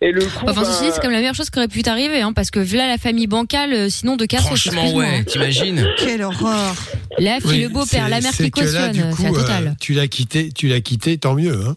Et 0.00 0.10
le 0.10 0.20
coup. 0.20 0.44
Enfin, 0.48 0.60
bah, 0.60 0.66
ceci 0.66 0.84
dit, 0.84 0.90
c'est 0.92 1.00
comme 1.00 1.12
la 1.12 1.18
meilleure 1.20 1.34
chose 1.36 1.48
qui 1.48 1.58
aurait 1.58 1.68
pu 1.68 1.82
t'arriver, 1.82 2.20
hein, 2.20 2.32
parce 2.34 2.50
que 2.50 2.58
là, 2.76 2.88
la 2.88 2.98
famille 2.98 3.28
bancale, 3.28 3.88
sinon 3.88 4.16
de 4.16 4.26
casse 4.26 4.44
Franchement, 4.46 4.92
ouais, 4.94 5.22
t'imagines 5.24 5.86
Quelle 5.96 6.22
horreur. 6.22 6.74
La 7.18 7.38
fille, 7.40 7.50
Oui, 7.50 7.62
le 7.62 7.68
beau-père, 7.68 8.08
la 8.08 8.20
mère 8.20 8.32
c'est 8.32 8.44
qui 8.44 8.50
cautionne, 8.50 8.92
c'est 8.94 9.22
la 9.22 9.28
euh, 9.30 9.32
totale. 9.32 9.74
tu 9.80 9.92
l'as 9.92 10.08
quitté, 10.08 10.48
tu 10.50 10.66
l'as 10.66 10.80
quitté, 10.80 11.18
tant 11.18 11.34
mieux. 11.34 11.52
Hein. 11.54 11.76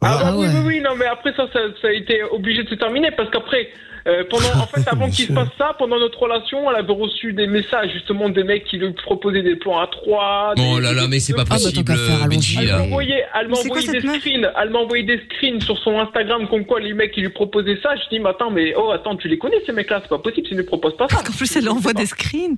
Ah, 0.00 0.18
Voilà. 0.20 0.30
bah 0.30 0.34
oui, 0.38 0.46
oui, 0.46 0.60
oui, 0.66 0.80
non, 0.80 0.94
mais 0.96 1.06
après 1.06 1.32
ça, 1.36 1.48
ça, 1.52 1.58
ça 1.82 1.88
a 1.88 1.92
été 1.92 2.22
obligé 2.22 2.62
de 2.62 2.68
se 2.68 2.74
terminer 2.76 3.10
parce 3.10 3.28
qu'après, 3.30 3.68
euh, 4.06 4.24
pendant, 4.30 4.48
en 4.62 4.66
fait, 4.66 4.86
avant 4.92 5.10
qu'il 5.10 5.26
se 5.26 5.32
passe 5.32 5.48
ça, 5.58 5.74
pendant 5.78 5.98
notre 5.98 6.18
relation, 6.18 6.70
elle 6.70 6.76
avait 6.76 6.92
reçu 6.92 7.32
des 7.32 7.46
messages 7.46 7.90
justement 7.92 8.28
des 8.28 8.44
mecs 8.44 8.64
qui 8.64 8.78
lui 8.78 8.92
proposaient 8.92 9.42
des 9.42 9.56
plans 9.56 9.80
à 9.80 9.86
trois. 9.88 10.52
des- 10.56 10.62
Oh 10.72 10.78
là 10.78 10.92
là, 10.92 11.08
mais 11.08 11.18
c'est 11.20 11.32
pas 11.34 11.42
Ah, 11.42 11.44
bah, 11.50 11.54
possible, 11.56 11.92
Benji. 12.28 12.58
Elle 12.60 12.66
là. 12.68 12.78
m'a 12.78 12.84
envoyé, 12.84 13.14
elle 13.34 13.46
envoyé 13.52 13.88
des 13.88 14.00
screens, 14.00 14.50
elle 14.62 14.70
m'a 14.70 14.78
envoyé 14.78 15.02
des 15.04 15.20
screens 15.30 15.60
sur 15.62 15.78
son 15.78 15.98
Instagram 15.98 16.48
comme 16.48 16.64
quoi 16.66 16.80
les 16.80 16.94
mecs 16.94 17.12
qui 17.12 17.20
lui 17.20 17.30
proposaient 17.30 17.78
ça. 17.82 17.94
Je 17.96 18.08
dis, 18.10 18.20
mais 18.20 18.30
attends, 18.30 18.50
mais 18.50 18.74
oh 18.76 18.90
attends, 18.90 19.16
tu 19.16 19.28
les 19.28 19.38
connais 19.38 19.56
ces 19.66 19.72
mecs-là, 19.72 20.00
c'est 20.02 20.08
pas 20.08 20.18
possible, 20.18 20.46
tu 20.46 20.54
ne 20.54 20.62
proposes 20.62 20.96
pas 20.96 21.08
ça. 21.08 21.18
En 21.18 21.22
plus, 21.22 21.56
elle 21.56 21.68
envoie 21.68 21.92
des 21.92 22.06
screens. 22.06 22.56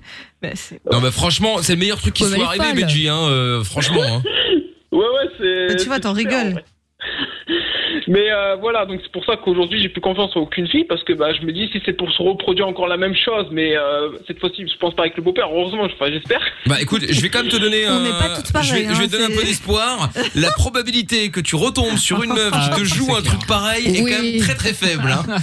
Non, 0.93 1.01
mais 1.01 1.11
franchement, 1.11 1.59
c'est 1.63 1.75
le 1.75 1.79
meilleur 1.79 1.99
truc 1.99 2.15
qui 2.15 2.25
soit 2.25 2.45
arrivé. 2.45 2.83
Benji, 2.83 3.09
hein, 3.09 3.19
euh, 3.29 3.65
franchement. 3.65 4.03
Hein. 4.03 4.23
Ouais, 4.93 4.99
ouais, 4.99 5.31
c'est. 5.39 5.67
Mais 5.69 5.77
tu 5.77 5.87
vois, 5.87 6.01
t'en 6.01 6.13
rigoles. 6.13 6.65
Mais 8.09 8.31
euh, 8.31 8.57
voilà, 8.57 8.87
donc 8.87 9.01
c'est 9.03 9.13
pour 9.13 9.25
ça 9.25 9.37
qu'aujourd'hui 9.37 9.81
j'ai 9.81 9.89
plus 9.89 10.01
confiance 10.01 10.35
en 10.37 10.41
aucune 10.41 10.67
fille 10.69 10.85
parce 10.85 11.03
que 11.05 11.13
bah, 11.13 11.33
je 11.39 11.45
me 11.45 11.53
dis 11.53 11.69
si 11.73 11.81
c'est 11.85 11.93
pour 11.93 12.11
se 12.13 12.23
reproduire 12.23 12.67
encore 12.67 12.87
la 12.89 12.97
même 12.97 13.15
chose, 13.15 13.47
mais 13.51 13.77
euh, 13.77 14.11
cette 14.27 14.39
fois-ci 14.41 14.65
je 14.67 14.77
pense 14.79 14.95
pas 14.95 15.03
avec 15.03 15.17
le 15.17 15.23
beau-père, 15.23 15.49
heureusement, 15.53 15.85
enfin, 15.85 16.11
j'espère. 16.11 16.41
Bah 16.67 16.77
écoute, 16.81 17.05
je 17.09 17.21
vais 17.21 17.29
quand 17.29 17.41
même 17.43 17.51
te 17.51 17.57
donner 17.57 17.85
On 17.89 18.03
pas 18.19 18.37
toutes 18.37 18.47
je 18.47 18.53
vais, 18.53 18.53
pareilles, 18.53 18.87
je 18.89 18.99
vais 18.99 19.05
hein, 19.05 19.07
te 19.07 19.13
donner 19.13 19.25
un 19.35 19.37
peu 19.39 19.45
d'espoir. 19.45 20.11
La 20.35 20.51
probabilité 20.53 21.31
que 21.31 21.41
tu 21.41 21.57
retombes 21.57 21.97
sur 21.99 22.23
une 22.23 22.33
meuf 22.33 22.51
Ah, 22.53 22.71
qui 22.75 22.81
te 22.83 22.87
c'est 22.87 22.95
joue 22.97 23.15
un 23.15 23.21
clair. 23.21 23.35
truc 23.35 23.47
pareil 23.47 23.87
est 23.87 24.01
quand 24.01 24.23
même 24.23 24.41
très 24.41 24.55
très 24.55 24.73
faible. 24.73 25.11
Hein. 25.11 25.37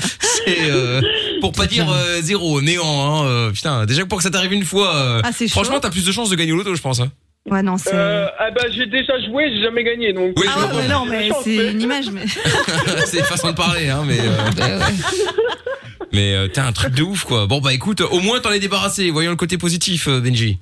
C'est 0.45 0.71
euh, 0.71 1.01
pour 1.41 1.51
pas 1.51 1.65
dire 1.65 1.89
euh, 1.89 2.21
zéro, 2.21 2.61
néant. 2.61 2.83
Hein. 2.85 3.25
euh, 3.27 3.51
putain, 3.51 3.85
déjà 3.85 4.03
que 4.03 4.07
pour 4.07 4.17
que 4.17 4.23
ça 4.23 4.29
t'arrive 4.29 4.53
une 4.53 4.63
fois, 4.63 4.95
euh, 4.95 5.21
Ah, 5.23 5.31
franchement, 5.49 5.79
t'as 5.79 5.89
plus 5.89 6.05
de 6.05 6.11
chances 6.11 6.29
de 6.29 6.35
gagner 6.35 6.51
au 6.53 6.57
loto, 6.57 6.73
je 6.75 6.81
pense. 6.81 6.99
Hein. 6.99 7.11
Ouais, 7.49 7.61
non, 7.63 7.77
c'est. 7.77 7.91
Euh, 7.93 8.27
ah 8.39 8.51
bah 8.51 8.63
j'ai 8.71 8.85
déjà 8.85 9.13
joué, 9.25 9.49
j'ai 9.55 9.61
jamais 9.63 9.83
gagné 9.83 10.11
donc. 10.13 10.33
Oui, 10.37 10.45
Ah 10.49 10.59
ouais, 10.59 10.81
mais 10.81 10.87
non, 10.87 11.05
mais 11.05 11.29
c'est 11.43 11.71
une 11.71 11.81
image, 11.81 12.11
mais. 12.11 12.25
c'est 13.05 13.19
une 13.19 13.23
façon 13.25 13.51
de 13.51 13.55
parler, 13.55 13.89
hein, 13.89 14.03
mais. 14.05 14.19
euh, 14.19 14.79
Mais 16.13 16.33
euh, 16.35 16.47
t'as 16.47 16.65
un 16.65 16.71
truc 16.71 16.93
de 16.93 17.03
ouf 17.03 17.23
quoi. 17.25 17.47
Bon 17.47 17.59
bah 17.59 17.73
écoute, 17.73 18.01
au 18.01 18.19
moins 18.19 18.39
t'en 18.39 18.51
es 18.51 18.59
débarrassé. 18.59 19.09
Voyons 19.11 19.31
le 19.31 19.35
côté 19.37 19.57
positif, 19.57 20.07
euh, 20.07 20.19
Benji. 20.21 20.57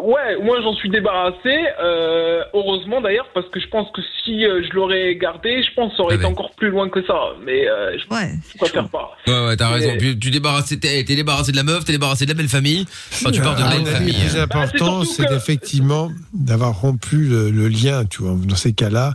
Ouais, 0.00 0.36
moi 0.42 0.60
j'en 0.62 0.74
suis 0.74 0.90
débarrassé, 0.90 1.54
euh, 1.82 2.42
heureusement 2.52 3.00
d'ailleurs, 3.00 3.28
parce 3.34 3.48
que 3.48 3.60
je 3.60 3.68
pense 3.68 3.88
que 3.92 4.00
si 4.24 4.44
euh, 4.44 4.62
je 4.68 4.74
l'aurais 4.74 5.14
gardé, 5.16 5.62
je 5.62 5.72
pense 5.74 5.92
que 5.92 5.96
ça 5.98 6.02
aurait 6.02 6.14
Ah 6.14 6.16
été 6.16 6.24
ouais. 6.26 6.30
encore 6.32 6.50
plus 6.56 6.70
loin 6.70 6.88
que 6.88 7.04
ça. 7.06 7.14
Mais 7.44 7.68
euh, 7.68 7.96
je 7.98 8.14
Ouais. 8.14 8.30
préfère 8.58 8.88
pas. 8.88 9.16
Ouais 9.26 9.46
ouais, 9.46 9.56
t'as 9.56 9.68
raison. 9.68 9.92
Puis 9.98 10.18
tu 10.18 10.30
débarrassé, 10.30 10.78
t'es 10.80 11.04
t'es 11.04 11.14
débarrassé 11.14 11.52
de 11.52 11.56
la 11.56 11.62
meuf, 11.62 11.84
t'es 11.84 11.92
débarrassé 11.92 12.24
de 12.24 12.30
la 12.30 12.36
belle 12.36 12.48
famille. 12.48 12.84
Enfin, 13.12 13.30
tu 13.30 13.40
parles 13.40 13.56
de 13.58 13.62
À 13.62 13.68
belle 13.70 13.80
mon 13.80 13.86
avis, 13.86 13.96
famille. 13.96 14.12
Le 14.14 14.28
plus 14.30 14.38
hein. 14.38 14.42
important, 14.42 14.58
Bah, 14.98 15.04
c'est 15.04 15.06
surtout 15.06 15.22
c'est 15.22 15.26
que- 15.28 15.34
effectivement 15.34 16.10
d'avoir 16.32 16.80
rompu 16.80 17.16
le, 17.18 17.50
le 17.50 17.68
lien. 17.68 18.04
Tu 18.04 18.22
vois, 18.22 18.34
dans 18.36 18.56
ces 18.56 18.72
cas-là, 18.72 19.14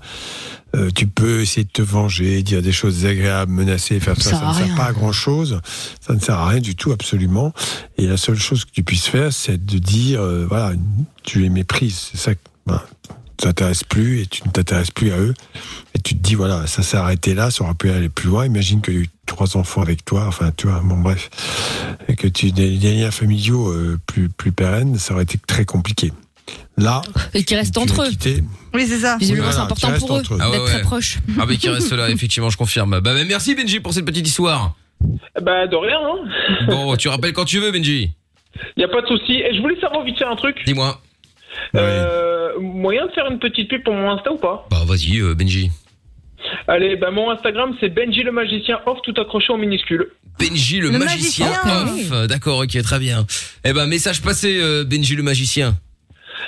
euh, 0.76 0.90
tu 0.94 1.08
peux 1.08 1.42
essayer 1.42 1.64
de 1.64 1.70
te 1.72 1.82
venger, 1.82 2.44
dire 2.44 2.62
des 2.62 2.72
choses 2.72 2.96
désagréables, 3.02 3.52
menacer, 3.52 4.00
faire 4.00 4.16
ça. 4.22 4.32
Ça 4.32 4.40
Ça, 4.40 4.48
ne 4.62 4.68
sert 4.68 4.76
pas 4.76 4.86
à 4.86 4.94
grand-chose. 4.94 5.62
Ça 6.00 6.14
ne 6.14 6.20
sert 6.20 6.36
à 6.38 6.48
rien 6.48 6.60
du 6.62 6.76
tout, 6.76 6.92
absolument. 6.92 7.54
Et 7.98 8.06
la 8.08 8.18
seule 8.18 8.36
chose 8.38 8.66
que 8.66 8.72
tu 8.72 8.84
puisses 8.84 9.08
faire, 9.08 9.34
c'est 9.34 9.64
de 9.64 9.78
dire, 9.80 10.22
euh, 10.22 10.46
voilà, 10.48 10.74
tu 11.24 11.40
les 11.42 11.50
méprises. 11.50 12.10
C'est 12.12 12.18
ça. 12.20 12.36
que- 12.36 12.40
voilà, 12.66 12.86
tu 13.38 13.46
t'intéresses 13.46 13.84
plus 13.84 14.20
et 14.22 14.26
tu 14.28 14.44
ne 14.46 14.52
t'intéresses 14.52 14.92
plus 14.92 15.12
à 15.12 15.18
eux. 15.18 15.34
Et 15.96 16.00
tu 16.00 16.14
te 16.16 16.22
dis, 16.22 16.36
voilà, 16.36 16.68
ça 16.68 16.84
s'est 16.84 16.98
arrêté 16.98 17.34
là, 17.34 17.50
ça 17.50 17.64
aurait 17.64 17.74
pu 17.74 17.90
aller 17.90 18.10
plus 18.10 18.28
loin. 18.30 18.46
Imagine 18.46 18.82
qu'il 18.82 18.94
y 18.94 18.98
a 18.98 19.00
eu 19.02 19.10
trois 19.26 19.58
enfants 19.58 19.82
avec 19.82 20.06
toi, 20.06 20.26
enfin, 20.28 20.52
tu 20.56 20.68
vois, 20.68 20.82
bon, 20.84 20.98
bref. 21.00 21.30
Et 22.08 22.16
que 22.16 22.28
tu 22.28 22.52
des, 22.52 22.78
des 22.78 22.94
liens 22.96 23.12
familiaux 23.12 23.70
euh, 23.72 23.98
plus, 24.06 24.30
plus 24.30 24.52
pérennes, 24.52 25.00
ça 25.00 25.14
aurait 25.16 25.24
été 25.24 25.40
très 25.48 25.66
compliqué. 25.66 26.12
Là, 26.78 27.02
Et 27.34 27.44
qui 27.44 27.56
restent 27.56 27.78
entre 27.78 28.04
eux. 28.04 28.10
quitté. 28.10 28.42
Oui, 28.74 28.86
c'est 28.88 29.00
ça. 29.00 29.18
Visiblement, 29.18 29.46
Voilà, 29.48 29.58
c'est 29.58 29.64
important 29.64 29.88
restent 29.90 30.08
pour 30.08 30.16
eux 30.16 30.20
entre 30.20 30.34
eux. 30.36 30.38
Ah 30.42 30.46
ouais, 30.50 30.52
d'être 30.58 30.66
ouais. 30.66 30.72
très 30.72 30.82
proches. 30.82 31.18
Ah 31.40 31.46
mais 31.48 31.58
qui 31.58 31.68
reste 31.70 31.92
là, 31.92 32.10
effectivement, 32.10 32.50
je 32.50 32.58
confirme. 32.58 32.92
Bah, 32.92 33.02
bah, 33.02 33.24
merci 33.28 33.56
Benji 33.56 33.80
pour 33.80 33.94
cette 33.94 34.06
petite 34.06 34.28
histoire. 34.28 34.76
Bah 35.42 35.68
de 35.68 35.76
rien, 35.76 35.98
hein. 36.00 36.66
Bon, 36.68 36.96
tu 36.96 37.08
rappelles 37.10 37.34
quand 37.34 37.46
tu 37.46 37.60
veux, 37.60 37.72
Benji. 37.72 38.12
Y 38.78 38.84
a 38.84 38.88
pas 38.88 39.02
de 39.02 39.08
souci. 39.08 39.34
Et 39.34 39.54
je 39.56 39.62
voulais 39.62 39.80
savoir 39.80 40.04
vite 40.06 40.18
fait 40.18 40.26
un 40.26 40.36
truc. 40.36 40.58
Dis-moi. 40.66 41.00
Euh, 41.76 42.52
moyen 42.60 43.06
de 43.08 43.12
faire 43.12 43.30
une 43.30 43.40
petite 43.40 43.70
pub 43.70 43.84
pour 43.84 43.94
mon 43.94 44.10
Insta 44.12 44.32
ou 44.32 44.38
pas? 44.38 44.68
Bah 44.72 44.84
vas-y, 44.86 45.20
euh, 45.20 45.36
Benji. 45.36 45.72
Allez, 46.68 46.96
bah 46.96 47.12
mon 47.12 47.30
Instagram 47.32 47.76
c'est 47.80 47.90
Benji 47.90 48.24
le 48.24 48.32
magicien 48.32 48.80
off 48.86 49.00
tout 49.04 49.14
accroché 49.20 49.52
en 49.52 49.58
minuscule. 49.58 50.08
Benji 50.40 50.80
le, 50.80 50.90
Le 50.90 50.98
magicien, 51.00 51.50
magicien. 51.66 52.14
off. 52.22 52.28
D'accord, 52.28 52.60
ok, 52.60 52.82
très 52.82 53.00
bien. 53.00 53.26
Eh 53.66 53.74
ben, 53.74 53.86
message 53.88 54.22
passé, 54.22 54.58
euh, 54.62 54.84
Benji 54.86 55.16
le 55.16 55.24
magicien. 55.24 55.78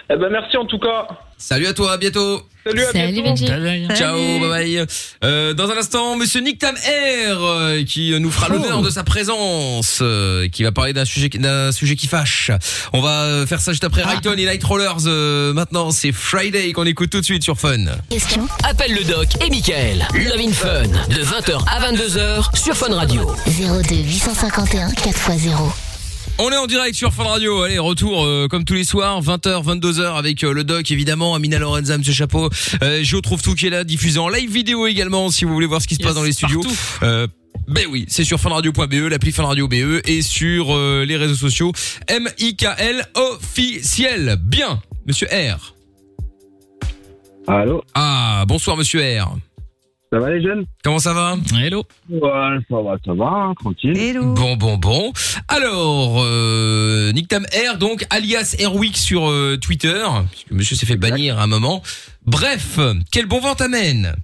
Eh 0.09 0.15
ben 0.17 0.29
merci 0.31 0.57
en 0.57 0.65
tout 0.65 0.79
cas. 0.79 1.07
Salut 1.37 1.65
à 1.65 1.73
toi, 1.73 1.93
à 1.93 1.97
bientôt. 1.97 2.41
Salut 2.63 2.83
à 2.83 2.91
Salut, 2.91 3.13
bientôt. 3.13 3.29
Benji. 3.29 3.47
Salut. 3.47 3.87
Ciao, 3.95 4.15
bye 4.39 4.49
bye. 4.49 4.85
Euh, 5.23 5.53
dans 5.55 5.69
un 5.71 5.77
instant, 5.77 6.15
Monsieur 6.15 6.39
Nick 6.41 6.59
Tam 6.59 6.75
Air, 6.85 7.37
euh, 7.43 7.83
qui 7.83 8.13
nous 8.19 8.29
fera 8.29 8.47
l'honneur 8.49 8.83
de 8.83 8.89
sa 8.91 9.03
présence, 9.03 9.99
euh, 10.03 10.47
qui 10.49 10.61
va 10.61 10.71
parler 10.71 10.93
d'un 10.93 11.03
sujet, 11.05 11.29
d'un 11.29 11.71
sujet 11.71 11.95
qui 11.95 12.07
fâche. 12.07 12.51
On 12.93 13.01
va 13.01 13.23
euh, 13.23 13.47
faire 13.47 13.59
ça 13.59 13.71
juste 13.71 13.83
après 13.83 14.03
Rayton 14.03 14.33
et 14.37 14.45
Night 14.45 14.63
Rollers. 14.63 15.07
euh, 15.07 15.51
maintenant, 15.53 15.89
c'est 15.89 16.11
Friday 16.11 16.71
qu'on 16.73 16.85
écoute 16.85 17.09
tout 17.09 17.19
de 17.21 17.25
suite 17.25 17.43
sur 17.43 17.57
Fun. 17.57 17.85
Question 18.11 18.47
Appelle 18.63 18.93
le 18.93 19.03
doc 19.03 19.29
et 19.43 19.49
Michael. 19.49 20.05
Love 20.13 20.41
in 20.47 20.51
Fun. 20.51 20.83
De 21.09 21.23
20h 21.23 21.63
à 21.67 21.91
22h 21.91 22.55
sur 22.55 22.75
Fun 22.77 22.93
Radio. 22.93 23.25
02 23.47 23.95
851 23.95 24.89
4x0. 24.89 25.90
On 26.37 26.49
est 26.51 26.57
en 26.57 26.65
direct 26.65 26.95
sur 26.95 27.13
Fun 27.13 27.23
Radio. 27.23 27.61
Allez, 27.61 27.77
retour 27.77 28.25
euh, 28.25 28.47
comme 28.47 28.65
tous 28.65 28.73
les 28.73 28.83
soirs, 28.83 29.21
20h, 29.21 29.63
22h 29.63 30.15
avec 30.17 30.43
euh, 30.43 30.53
le 30.53 30.63
doc 30.63 30.89
évidemment, 30.89 31.35
Amina 31.35 31.59
Lorenza, 31.59 31.97
Monsieur 31.97 32.13
Chapeau, 32.13 32.49
euh, 32.81 33.01
Je 33.03 33.17
trouve 33.17 33.41
tout 33.43 33.53
qui 33.53 33.67
est 33.67 33.69
là, 33.69 33.83
diffusé 33.83 34.17
en 34.17 34.27
live 34.27 34.51
vidéo 34.51 34.87
également 34.87 35.29
si 35.29 35.45
vous 35.45 35.53
voulez 35.53 35.67
voir 35.67 35.81
ce 35.81 35.87
qui 35.87 35.95
se 35.95 35.99
Yes, 35.99 36.07
passe 36.07 36.15
dans 36.15 36.23
les 36.23 36.31
studios. 36.33 36.63
Euh, 37.03 37.27
ben 37.67 37.85
oui, 37.91 38.05
c'est 38.07 38.23
sur 38.23 38.39
funradio.be, 38.39 39.09
l'appli 39.09 39.31
Fun 39.31 39.45
Radio 39.45 39.67
BE 39.67 40.01
et 40.05 40.21
sur 40.23 40.75
euh, 40.75 41.05
les 41.05 41.15
réseaux 41.15 41.35
sociaux 41.35 41.73
M-I-K-L 42.07 43.03
officiel. 43.13 44.37
Bien, 44.41 44.81
Monsieur 45.05 45.27
R. 45.27 45.75
Allô? 47.47 47.83
Ah, 47.93 48.45
bonsoir 48.47 48.77
Monsieur 48.77 49.01
R. 49.01 49.35
Ça 50.11 50.19
va 50.19 50.29
les 50.29 50.41
jeunes? 50.43 50.65
Comment 50.83 50.99
ça 50.99 51.13
va? 51.13 51.35
Hello. 51.57 51.83
Ouais, 52.09 52.19
ça 52.69 52.81
va, 52.81 52.97
ça 53.05 53.13
va, 53.13 53.25
hein, 53.27 53.53
tranquille. 53.57 53.97
Hello. 53.97 54.33
Bon, 54.33 54.57
bon, 54.57 54.77
bon. 54.77 55.13
Alors, 55.47 56.21
euh, 56.25 57.13
Nick 57.13 57.29
Tam 57.29 57.45
R, 57.45 57.77
donc, 57.77 58.05
alias 58.09 58.57
Airwick 58.59 58.97
sur 58.97 59.29
euh, 59.29 59.55
Twitter, 59.57 60.03
puisque 60.31 60.51
monsieur 60.51 60.75
s'est 60.75 60.85
fait 60.85 60.97
bannir 60.97 61.39
à 61.39 61.43
un 61.43 61.47
moment. 61.47 61.81
Bref, 62.25 62.77
quel 63.13 63.25
bon 63.25 63.39
vent 63.39 63.55
t'amène? 63.55 64.15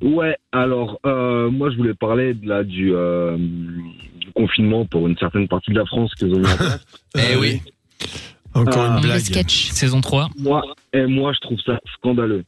Ouais, 0.00 0.36
alors, 0.52 1.00
euh, 1.06 1.50
moi 1.50 1.70
je 1.70 1.76
voulais 1.76 1.94
parler 1.94 2.34
de, 2.34 2.46
là, 2.48 2.62
du, 2.62 2.94
euh, 2.94 3.36
du 3.38 4.30
confinement 4.34 4.84
pour 4.86 5.08
une 5.08 5.16
certaine 5.18 5.48
partie 5.48 5.72
de 5.72 5.78
la 5.78 5.86
France 5.86 6.14
qu'ils 6.14 6.32
ont 6.34 6.38
mis 6.38 6.46
en 6.46 6.56
place. 6.56 6.84
Eh 7.16 7.34
oui. 7.36 7.62
Encore 8.54 8.86
une 8.86 8.96
Le 8.96 9.00
blague. 9.00 9.20
sketch. 9.20 9.70
Saison 9.70 10.00
3. 10.00 10.28
Moi, 10.38 10.62
et 10.92 11.06
moi 11.06 11.32
je 11.34 11.40
trouve 11.40 11.58
ça 11.66 11.80
scandaleux. 11.96 12.44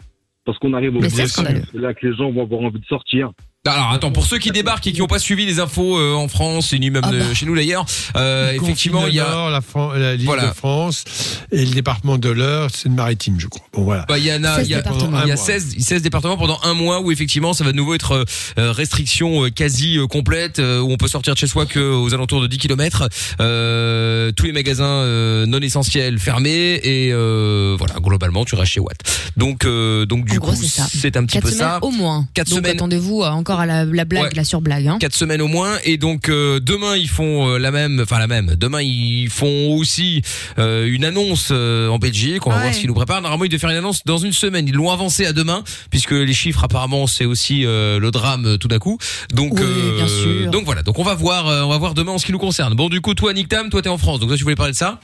Parce 0.49 0.59
qu'on 0.61 0.73
arrive 0.73 0.97
au 0.97 1.01
bout, 1.01 1.11
c'est 1.11 1.75
là 1.75 1.93
que 1.93 2.07
les 2.07 2.17
gens 2.17 2.33
vont 2.33 2.41
avoir 2.41 2.63
envie 2.63 2.81
de 2.81 2.87
sortir. 2.87 3.33
Alors 3.67 3.91
attends, 3.93 4.13
pour 4.13 4.25
ceux 4.25 4.39
qui 4.39 4.51
débarquent 4.51 4.87
et 4.87 4.93
qui 4.93 5.01
n'ont 5.01 5.09
pas 5.09 5.19
suivi 5.19 5.45
les 5.45 5.59
infos 5.61 5.99
euh, 5.99 6.15
en 6.15 6.29
France 6.29 6.73
et 6.73 6.79
ni 6.79 6.91
même 6.91 7.03
Ah 7.05 7.11
de 7.11 7.19
bah. 7.19 7.35
chez 7.35 7.45
nous 7.45 7.55
d'ailleurs, 7.57 7.85
euh, 8.17 8.53
effectivement 8.53 9.07
il 9.09 9.15
y 9.15 9.21
a 9.21 9.29
Nord, 9.29 9.51
la, 9.51 9.61
Fran- 9.61 9.93
la 9.93 10.17
Voilà. 10.17 10.47
de 10.49 10.53
France 10.55 11.05
et 11.53 11.67
le 11.67 11.73
département 11.73 12.17
de 12.19 12.31
l'Eure, 12.31 12.71
c'est 12.73 12.89
le 12.89 12.95
maritime, 12.95 13.35
je 13.39 13.47
crois. 13.49 13.67
Bon 13.75 13.83
voilà. 13.83 14.07
Bah, 14.09 14.17
il 14.17 14.25
y 14.25 14.33
en 14.33 14.43
a, 14.45 14.57
16 14.57 14.69
il 14.69 14.71
y 14.71 14.75
a, 14.75 14.77
départements. 14.79 15.19
il 15.23 15.29
y 15.29 15.31
a 15.31 15.35
Un 15.35 15.37
mois. 15.37 15.45
16, 15.45 15.75
16 15.81 16.03
départements 16.03 16.37
pendant 16.39 16.59
un 16.63 16.73
mois 16.73 17.01
où 17.01 17.11
effectivement 17.13 17.53
ça 17.53 17.65
va 17.65 17.73
de 17.73 17.77
nouveau 17.77 17.95
être 17.95 18.25
euh, 18.59 18.73
restriction 18.73 19.45
euh, 19.45 19.51
quasi 19.51 19.99
euh, 19.99 20.07
complète 20.07 20.61
euh, 20.61 20.81
où 20.81 20.91
on 20.93 20.97
peut 20.97 21.09
sortir 21.09 21.35
de 21.35 21.39
chez 21.39 21.49
soi 21.49 21.67
que 21.67 21.81
aux 21.81 22.15
alentours 22.15 22.41
de 22.41 22.47
10 22.47 22.59
km. 22.59 23.09
Euh, 23.41 24.31
tous 24.33 24.47
les 24.47 24.53
magasins 24.53 24.85
euh, 24.87 25.45
non 25.47 25.59
essentiels 25.61 26.19
fermés 26.21 26.81
et 26.85 27.11
euh, 27.13 27.75
voilà 27.77 27.95
globalement 28.01 28.45
tu 28.47 28.55
restes 28.55 28.73
chez 28.73 28.81
Watt. 28.81 28.97
Donc 29.37 29.65
euh, 29.67 30.07
donc 30.07 30.25
du 30.27 30.39
En 30.39 30.41
coup 30.41 30.55
c'est 30.55 30.69
ça. 30.69 30.87
c'est 30.91 31.17
un 31.19 31.25
petit 31.27 31.35
Quatre 31.35 31.43
peu 31.45 31.51
semaines 31.51 31.69
ça. 31.69 31.79
au 31.83 31.91
moins. 31.91 32.27
Quatre 32.33 32.49
Donc 32.49 32.59
semaines. 32.59 32.77
attendez-vous 32.77 33.25
à 33.25 33.33
encore 33.33 33.48
encore 33.49 33.61
à 33.61 33.67
la, 33.67 33.85
la 33.87 34.05
blague, 34.05 34.25
Ouais. 34.25 34.31
la 34.35 34.45
surblague. 34.45 34.87
Hein. 34.87 34.99
quatre 35.01 35.15
semaines 35.15 35.41
au 35.41 35.47
moins 35.49 35.77
et 35.85 35.97
donc 35.97 36.29
euh, 36.29 36.61
demain 36.61 36.97
ils 36.97 37.09
font 37.09 37.49
euh, 37.49 37.59
la 37.59 37.71
même 37.71 37.99
enfin 38.03 38.19
la 38.19 38.27
même 38.27 38.57
demain 38.57 38.83
ils 38.83 39.31
font 39.31 39.75
aussi 39.75 40.21
euh, 40.59 40.87
une 40.87 41.05
annonce 41.05 41.49
euh, 41.51 41.89
en 41.89 41.99
Belgique 41.99 42.47
on 42.47 42.51
va 42.51 42.57
Ouais. 42.57 42.63
voir 42.65 42.75
ce 42.75 42.81
qu'ils 42.81 42.89
nous 42.89 42.95
préparent 42.95 43.23
normalement 43.23 43.45
ils 43.45 43.49
devaient 43.49 43.59
faire 43.59 43.71
une 43.71 43.77
annonce 43.77 44.05
dans 44.05 44.19
une 44.19 44.33
semaine 44.33 44.69
ils 44.69 44.75
l'ont 44.75 44.91
avancé 44.91 45.25
à 45.25 45.33
demain 45.33 45.63
puisque 45.91 46.11
les 46.11 46.33
chiffres 46.35 46.63
apparemment 46.63 47.07
c'est 47.07 47.25
aussi 47.25 47.65
euh, 47.65 47.99
le 47.99 48.11
drame 48.11 48.59
tout 48.59 48.69
d'un 48.69 48.79
coup 48.79 48.99
donc 49.35 49.55
Oui, 49.55 49.63
euh, 49.63 49.97
bien 49.97 50.09
sûr. 50.09 50.51
donc 50.51 50.65
voilà 50.65 50.83
donc 50.83 50.99
on 50.99 51.03
va 51.05 51.15
voir 51.15 51.47
euh, 51.49 51.63
on 51.63 51.69
va 51.71 51.79
voir 51.79 51.95
demain 51.95 52.13
en 52.13 52.19
ce 52.19 52.27
qui 52.27 52.33
nous 52.33 52.39
concerne 52.39 52.75
bon 52.75 52.89
du 52.91 53.01
coup 53.01 53.15
toi 53.15 53.33
Nick 53.33 53.49
Tam 53.49 53.71
toi 53.71 53.81
t'es 53.81 53.89
en 53.89 53.97
France 53.99 54.21
donc 54.21 54.29
toi 54.29 54.37
tu 54.37 54.43
voulais 54.43 54.57
parler 54.57 54.73
de 54.73 54.77
ça? 54.77 55.01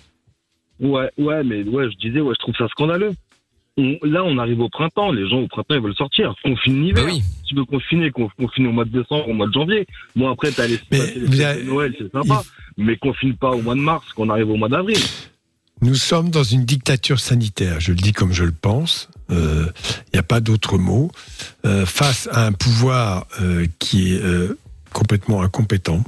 Ouais, 0.81 1.09
ouais, 1.19 1.45
mais 1.45 1.63
ouais, 1.63 1.85
je 1.89 2.09
disais, 2.09 2.21
ouais, 2.21 2.35
je 2.37 2.41
trouve 2.41 2.55
ça 2.59 2.67
scandaleux. 2.69 3.13
On- 3.77 3.99
là, 4.03 4.23
on 4.25 4.39
arrive 4.39 4.61
au 4.61 4.69
printemps, 4.69 5.11
les 5.11 5.29
gens 5.29 5.39
au 5.41 5.49
printemps 5.49 5.75
ils 5.75 5.81
veulent 5.81 5.95
sortir. 5.97 6.35
Confine 6.45 6.81
l'hiver. 6.85 7.05
Bah 7.05 7.11
oui. 7.13 7.23
Si 7.39 7.43
tu 7.49 7.55
veux 7.57 7.65
confiner, 7.65 8.11
con- 8.13 8.31
confine 8.39 8.69
au 8.69 8.73
mois 8.73 8.85
de 8.85 8.91
décembre, 8.91 9.29
au 9.29 9.33
mois 9.33 9.49
de 9.49 9.53
janvier. 9.53 9.87
Bon, 10.15 10.31
après, 10.31 10.53
t'as 10.53 10.67
les, 10.69 10.79
les 10.91 11.41
avez- 11.43 11.65
Noël, 11.65 11.95
c'est 11.99 12.11
sympa. 12.13 12.43
Mais 12.77 12.97
confine 12.97 13.35
pas 13.37 13.51
au 13.51 13.63
mois 13.63 13.75
de 13.75 13.81
mars, 13.81 14.13
qu'on 14.13 14.31
arrive 14.31 14.51
au 14.51 14.57
mois 14.57 14.69
d'avril. 14.69 14.99
Nous 15.83 15.97
sommes 15.97 16.31
dans 16.31 16.45
une 16.45 16.65
dictature 16.65 17.19
sanitaire, 17.19 17.81
je 17.81 17.91
le 17.91 17.97
dis 17.99 18.13
comme 18.13 18.33
je 18.33 18.45
le 18.45 18.53
pense, 18.53 19.09
il 19.29 19.37
n'y 20.13 20.19
a 20.21 20.23
pas 20.23 20.41
d'autre 20.41 20.79
mot, 20.79 21.11
Euh, 21.67 21.85
face 21.85 22.29
à 22.31 22.47
un 22.47 22.53
pouvoir 22.53 23.27
euh, 23.41 23.67
qui 23.81 24.13
est 24.15 24.21
euh, 24.23 24.57
complètement 24.93 25.43
incompétent. 25.43 26.05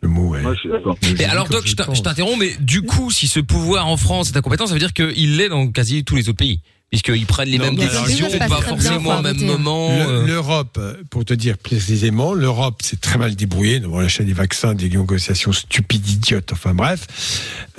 Le 0.00 0.08
mot 0.08 0.36
est... 0.36 0.42
Moi, 0.42 0.54
je 0.54 0.60
suis 0.60 0.68
d'accord. 0.70 0.96
alors 1.28 1.48
Doc 1.48 1.66
je 1.66 1.74
t'in- 1.74 1.84
t'interromps 1.92 2.38
mais 2.38 2.54
du 2.60 2.82
coup 2.82 3.10
si 3.10 3.26
ce 3.26 3.40
pouvoir 3.40 3.86
en 3.88 3.96
France 3.96 4.30
est 4.30 4.36
incompétent 4.36 4.66
ça 4.66 4.72
veut 4.74 4.78
dire 4.78 4.92
qu'il 4.92 5.36
l'est 5.36 5.48
dans 5.48 5.66
quasi 5.68 6.04
tous 6.04 6.14
les 6.16 6.28
autres 6.28 6.38
pays 6.38 6.60
puisqu'ils 6.90 7.26
prennent 7.26 7.48
les 7.50 7.58
Non, 7.58 7.64
mêmes 7.66 7.76
mais 7.76 7.84
alors, 7.88 8.04
décisions 8.04 8.28
ça 8.28 8.32
se 8.34 8.38
passe 8.38 8.48
pas 8.48 8.56
très 8.60 8.76
bien, 8.76 8.92
forcément 8.92 9.12
faut 9.12 9.18
au 9.18 9.22
même 9.22 9.26
arrêter. 9.26 9.44
moment 9.44 9.88
Le- 9.90 10.04
euh. 10.10 10.26
L'Europe, 10.26 10.76
euh, 10.80 10.94
pour 11.10 11.22
te 11.24 11.34
dire 11.34 11.58
précisément, 11.58 12.32
l'Europe 12.32 12.80
s'est 12.82 12.96
très 12.96 13.18
mal 13.18 13.34
débrouillée 13.36 13.78
devant 13.80 13.98
l'achat 14.00 14.24
des 14.24 14.32
vaccins, 14.32 14.72
des 14.74 14.88
négociations 14.88 15.52
stupides, 15.52 16.08
idiotes, 16.08 16.50
enfin 16.52 16.72
bref. 16.72 17.06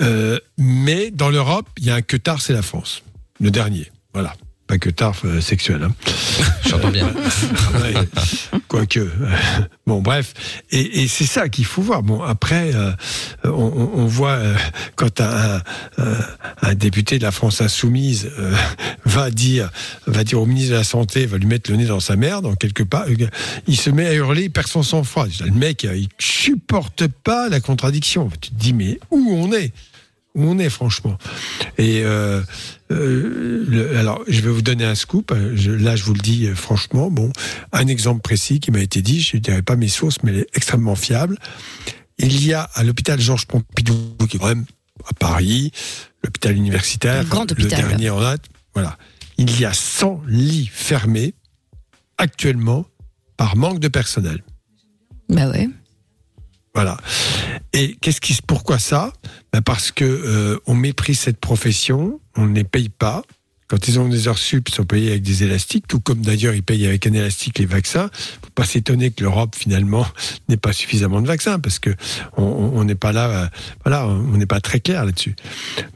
Euh, 0.00 0.38
mais 0.58 1.10
dans 1.10 1.28
l'Europe, 1.28 1.66
il 1.78 1.86
y 1.86 1.90
a 1.90 1.96
un 1.96 2.02
que 2.02 2.16
tard, 2.16 2.40
c'est 2.40 2.52
la 2.52 2.62
France. 2.62 3.02
Le 3.40 3.50
dernier. 3.50 3.90
Voilà. 4.12 4.36
Pas 4.70 4.78
que 4.78 4.88
tard 4.88 5.16
euh, 5.24 5.40
sexuel. 5.40 5.82
Hein. 5.82 5.92
j'entends 6.68 6.92
bien 6.92 7.08
Ouais. 7.82 7.94
Quoique. 8.68 9.00
euh, 9.00 9.08
Bon, 9.84 10.00
bref. 10.00 10.32
Et, 10.70 11.02
et 11.02 11.08
c'est 11.08 11.26
ça 11.26 11.48
qu'il 11.48 11.64
faut 11.64 11.82
voir. 11.82 12.04
Bon, 12.04 12.22
après, 12.22 12.70
euh, 12.72 12.92
on, 13.42 14.06
voit 14.06 14.34
euh, 14.36 14.54
quand 14.94 15.20
un, 15.20 15.60
un, 15.98 16.16
un 16.62 16.74
député 16.76 17.18
de 17.18 17.24
la 17.24 17.32
France 17.32 17.60
insoumise 17.60 18.30
va 19.04 19.32
dire, 19.32 19.70
va 20.06 20.22
dire 20.22 20.40
au 20.40 20.46
ministre 20.46 20.70
de 20.70 20.76
la 20.76 20.84
Santé, 20.84 21.26
va 21.26 21.36
lui 21.38 21.46
mettre 21.46 21.68
le 21.72 21.76
nez 21.76 21.86
dans 21.86 21.98
sa 21.98 22.14
merde, 22.14 22.46
en 22.46 22.54
quelque 22.54 22.84
part, 22.84 23.06
il 23.66 23.76
se 23.76 23.90
met 23.90 24.06
à 24.06 24.14
hurler, 24.14 24.44
il 24.44 24.50
perd 24.52 24.68
son 24.68 24.84
sang-froid. 24.84 25.26
Le 25.44 25.50
mec, 25.50 25.82
il 25.82 26.06
supporte 26.20 27.08
pas 27.08 27.48
la 27.48 27.58
contradiction. 27.58 28.30
Tu 28.40 28.50
te 28.50 28.54
dis, 28.54 28.72
mais 28.72 29.00
où 29.10 29.32
on 29.32 29.52
est? 29.52 29.72
Où 30.34 30.44
on 30.44 30.58
est 30.58 30.70
franchement. 30.70 31.18
Et 31.78 32.02
euh, 32.04 32.40
euh, 32.92 33.64
le- 33.68 33.96
alors, 33.98 34.22
je 34.28 34.40
vais 34.40 34.50
vous 34.50 34.62
donner 34.62 34.84
un 34.84 34.94
scoop. 34.94 35.32
Je- 35.54 35.70
là, 35.72 35.96
je 35.96 36.04
vous 36.04 36.14
le 36.14 36.20
dis 36.20 36.46
franchement. 36.54 37.10
Bon, 37.10 37.32
un 37.72 37.86
exemple 37.86 38.20
précis 38.20 38.60
qui 38.60 38.70
m'a 38.70 38.80
été 38.80 39.02
dit. 39.02 39.20
Je 39.20 39.36
ne 39.36 39.40
dirai 39.42 39.62
pas 39.62 39.76
mes 39.76 39.88
sources, 39.88 40.22
mais 40.22 40.30
elle 40.32 40.38
est 40.40 40.48
extrêmement 40.54 40.94
fiable. 40.96 41.36
Il 42.18 42.44
y 42.44 42.52
a 42.52 42.62
à 42.74 42.84
l'hôpital 42.84 43.20
Georges 43.20 43.46
Pompidou, 43.46 43.94
qui 44.28 44.36
est 44.36 44.40
quand 44.40 44.48
même 44.48 44.66
à 45.08 45.12
Paris, 45.14 45.72
l'hôpital 46.22 46.54
universitaire, 46.56 47.24
hôpital. 47.52 47.64
le 47.80 47.88
dernier 47.88 48.10
en 48.10 48.20
date. 48.20 48.44
Voilà, 48.74 48.98
il 49.38 49.58
y 49.58 49.64
a 49.64 49.72
100 49.72 50.22
lits 50.28 50.68
fermés 50.72 51.34
actuellement 52.18 52.84
par 53.36 53.56
manque 53.56 53.80
de 53.80 53.88
personnel. 53.88 54.44
Bah 55.30 55.48
ouais. 55.48 55.68
Voilà. 56.74 56.96
Et 57.72 57.96
qu'est-ce 58.00 58.20
qui, 58.20 58.38
pourquoi 58.46 58.78
ça? 58.78 59.12
Ben 59.52 59.60
Parce 59.60 59.90
que 59.90 60.04
euh, 60.04 60.58
on 60.66 60.74
méprise 60.74 61.18
cette 61.18 61.40
profession, 61.40 62.20
on 62.36 62.46
ne 62.46 62.54
les 62.54 62.64
paye 62.64 62.88
pas. 62.88 63.22
Quand 63.68 63.86
ils 63.86 64.00
ont 64.00 64.08
des 64.08 64.26
heures 64.26 64.38
sup, 64.38 64.68
ils 64.68 64.74
sont 64.74 64.84
payés 64.84 65.10
avec 65.10 65.22
des 65.22 65.44
élastiques, 65.44 65.86
tout 65.86 66.00
comme 66.00 66.22
d'ailleurs 66.22 66.54
ils 66.54 66.62
payent 66.62 66.86
avec 66.86 67.06
un 67.06 67.12
élastique 67.12 67.58
les 67.60 67.66
vaccins. 67.66 68.10
Faut 68.42 68.50
pas 68.54 68.64
s'étonner 68.64 69.12
que 69.12 69.22
l'Europe 69.22 69.54
finalement 69.56 70.04
n'ait 70.48 70.56
pas 70.56 70.72
suffisamment 70.72 71.20
de 71.22 71.28
vaccins, 71.28 71.60
parce 71.60 71.78
que 71.78 71.90
on- 72.36 72.82
n'est 72.82 72.96
pas 72.96 73.12
là, 73.12 73.28
euh, 73.30 73.46
voilà, 73.84 74.06
on 74.08 74.36
n'est 74.36 74.46
pas 74.46 74.60
très 74.60 74.80
clair 74.80 75.04
là-dessus. 75.04 75.36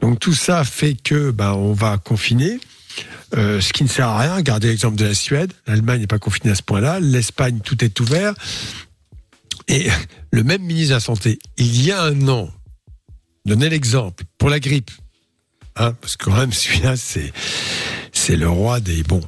Donc 0.01 0.19
tout 0.19 0.33
ça 0.33 0.63
fait 0.63 0.95
que 0.95 1.31
ben 1.31 1.51
on 1.51 1.73
va 1.73 1.97
confiner. 1.97 2.59
Euh, 3.35 3.59
ce 3.59 3.73
qui 3.73 3.83
ne 3.83 3.89
sert 3.89 4.07
à 4.07 4.19
rien. 4.21 4.35
Regardez 4.35 4.69
l'exemple 4.69 4.95
de 4.95 5.03
la 5.05 5.13
Suède. 5.13 5.51
L'Allemagne 5.67 5.99
n'est 5.99 6.07
pas 6.07 6.19
confinée 6.19 6.51
à 6.51 6.55
ce 6.55 6.61
point-là. 6.61 7.01
L'Espagne, 7.01 7.59
tout 7.61 7.83
est 7.83 7.99
ouvert. 7.99 8.33
Et 9.67 9.87
le 10.35 10.43
même 10.43 10.63
ministre 10.63 10.89
de 10.89 10.95
la 10.95 10.99
Santé, 10.99 11.39
il 11.55 11.81
y 11.81 11.93
a 11.93 12.03
un 12.03 12.27
an, 12.27 12.49
donnait 13.45 13.69
l'exemple 13.69 14.25
pour 14.37 14.49
la 14.49 14.59
grippe. 14.59 14.91
Hein, 15.77 15.95
parce 16.01 16.17
que 16.17 16.25
quand 16.25 16.35
même, 16.35 16.51
celui-là, 16.61 16.97
c'est, 16.97 17.31
c'est 18.11 18.35
le 18.35 18.49
roi 18.49 18.81
des 18.81 19.03
bons. 19.03 19.25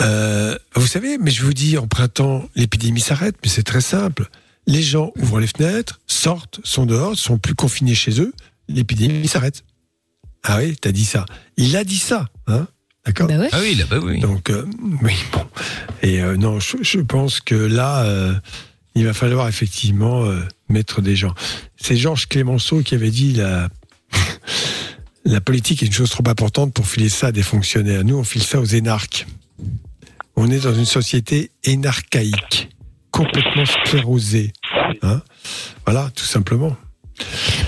Euh, 0.00 0.56
vous 0.76 0.86
savez, 0.86 1.18
mais 1.18 1.32
je 1.32 1.44
vous 1.44 1.52
dis, 1.52 1.76
en 1.76 1.88
printemps, 1.88 2.48
l'épidémie 2.54 3.00
s'arrête, 3.00 3.34
mais 3.42 3.48
c'est 3.50 3.64
très 3.64 3.80
simple. 3.80 4.28
Les 4.68 4.82
gens 4.82 5.12
ouvrent 5.16 5.40
les 5.40 5.48
fenêtres, 5.48 5.98
sortent, 6.06 6.60
sont 6.62 6.86
dehors, 6.86 7.16
sont 7.16 7.38
plus 7.38 7.56
confinés 7.56 7.96
chez 7.96 8.20
eux, 8.20 8.32
l'épidémie 8.68 9.26
s'arrête. 9.26 9.64
Ah 10.44 10.58
oui, 10.58 10.76
t'as 10.80 10.92
dit 10.92 11.04
ça. 11.04 11.26
Il 11.56 11.76
a 11.76 11.82
dit 11.82 11.98
ça, 11.98 12.28
hein 12.46 12.68
D'accord 13.04 13.26
Bah 13.26 13.38
ouais. 13.38 13.48
ah 13.50 13.58
oui 13.60 13.74
là 13.74 13.86
bah 13.90 13.98
oui 14.02 14.20
donc, 14.20 14.50
euh, 14.50 14.66
oui, 15.02 15.14
bon. 15.32 15.46
Et 16.02 16.22
euh, 16.22 16.36
non, 16.36 16.60
je, 16.60 16.76
je 16.82 17.00
pense 17.00 17.40
que 17.40 17.54
là, 17.54 18.04
euh, 18.04 18.34
il 18.94 19.04
va 19.04 19.12
falloir 19.12 19.48
effectivement 19.48 20.24
euh, 20.24 20.40
mettre 20.68 21.00
des 21.00 21.16
gens. 21.16 21.34
C'est 21.76 21.96
Georges 21.96 22.26
Clémenceau 22.26 22.82
qui 22.82 22.94
avait 22.94 23.10
dit 23.10 23.32
la, 23.32 23.68
la 25.24 25.40
politique 25.40 25.82
est 25.82 25.86
une 25.86 25.92
chose 25.92 26.10
trop 26.10 26.26
importante 26.28 26.72
pour 26.74 26.86
filer 26.86 27.08
ça 27.08 27.28
à 27.28 27.32
des 27.32 27.42
fonctionnaires. 27.42 28.04
Nous, 28.04 28.16
on 28.16 28.24
file 28.24 28.42
ça 28.42 28.60
aux 28.60 28.64
énarques. 28.64 29.26
On 30.36 30.50
est 30.50 30.60
dans 30.60 30.74
une 30.74 30.86
société 30.86 31.50
énarchaïque, 31.64 32.68
complètement 33.10 33.66
sclérosée. 33.66 34.52
Hein 35.02 35.22
voilà, 35.84 36.10
tout 36.14 36.24
simplement. 36.24 36.76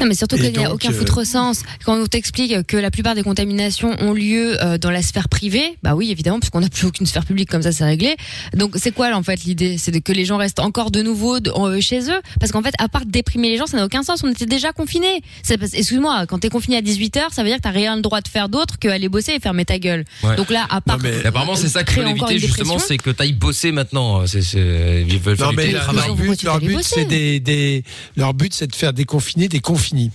Non, 0.00 0.06
mais 0.06 0.14
surtout 0.14 0.36
qu'il 0.36 0.52
n'y 0.52 0.64
a 0.64 0.72
aucun 0.72 0.90
euh, 0.90 0.94
foutre 0.94 1.26
sens. 1.26 1.62
Quand 1.84 1.94
on 2.00 2.06
t'explique 2.06 2.66
que 2.66 2.76
la 2.76 2.90
plupart 2.90 3.14
des 3.14 3.22
contaminations 3.22 3.94
ont 4.00 4.12
lieu 4.12 4.62
euh, 4.62 4.78
dans 4.78 4.90
la 4.90 5.02
sphère 5.02 5.28
privée, 5.28 5.76
bah 5.82 5.94
oui, 5.94 6.10
évidemment, 6.10 6.40
parce 6.40 6.50
qu'on 6.50 6.60
n'a 6.60 6.68
plus 6.68 6.86
aucune 6.86 7.06
sphère 7.06 7.24
publique 7.24 7.50
comme 7.50 7.62
ça, 7.62 7.72
c'est 7.72 7.84
réglé. 7.84 8.16
Donc, 8.54 8.74
c'est 8.76 8.92
quoi, 8.92 9.10
là, 9.10 9.18
en 9.18 9.22
fait, 9.22 9.42
l'idée? 9.44 9.76
C'est 9.78 9.98
que 10.00 10.12
les 10.12 10.24
gens 10.24 10.36
restent 10.38 10.60
encore 10.60 10.90
de 10.90 11.02
nouveau 11.02 11.40
de- 11.40 11.50
en- 11.50 11.80
chez 11.80 12.00
eux? 12.10 12.20
Parce 12.38 12.52
qu'en 12.52 12.62
fait, 12.62 12.74
à 12.78 12.88
part 12.88 13.04
déprimer 13.06 13.50
les 13.50 13.56
gens, 13.58 13.66
ça 13.66 13.76
n'a 13.76 13.84
aucun 13.84 14.02
sens. 14.02 14.20
On 14.24 14.30
était 14.30 14.46
déjà 14.46 14.72
confinés. 14.72 15.22
Excuse-moi, 15.48 16.26
quand 16.26 16.38
t'es 16.38 16.48
confiné 16.48 16.76
à 16.76 16.80
18h, 16.80 17.32
ça 17.32 17.42
veut 17.42 17.48
dire 17.48 17.58
que 17.58 17.62
t'as 17.62 17.70
rien 17.70 17.96
le 17.96 18.02
droit 18.02 18.20
de 18.20 18.28
faire 18.28 18.48
d'autre 18.48 18.78
qu'aller 18.78 19.08
bosser 19.08 19.32
et 19.32 19.40
fermer 19.40 19.64
ta 19.64 19.78
gueule. 19.78 20.04
Ouais. 20.22 20.36
Donc 20.36 20.50
là, 20.50 20.66
à 20.70 20.80
part. 20.80 20.98
Non, 20.98 21.04
mais- 21.04 21.26
apparemment, 21.26 21.54
c'est 21.56 21.68
ça 21.68 21.84
qu'il 21.84 21.94
créer 21.96 22.04
faut 22.04 22.10
encore 22.10 22.30
éviter, 22.30 22.46
une 22.46 22.48
justement, 22.48 22.74
dépression. 22.74 22.88
c'est 22.88 22.98
que 22.98 23.10
t'ailles 23.10 23.32
bosser 23.32 23.72
maintenant. 23.72 24.26
C'est, 24.26 24.42
c'est, 24.42 25.04
ils 25.08 25.18
veulent 25.18 25.36
faire 25.36 25.48
Non, 25.48 25.52
mais 25.56 25.72
leur 25.72 26.60
but, 26.60 26.82
c'est 26.82 27.04
des, 27.04 27.40
des- 27.40 27.84
leur 28.16 28.34
but, 28.34 28.52
c'est 28.54 28.66
de 28.66 28.74
faire 28.74 28.92
des 28.92 29.04
confinés, 29.40 29.48
des 29.48 29.60
confinis. 29.60 30.10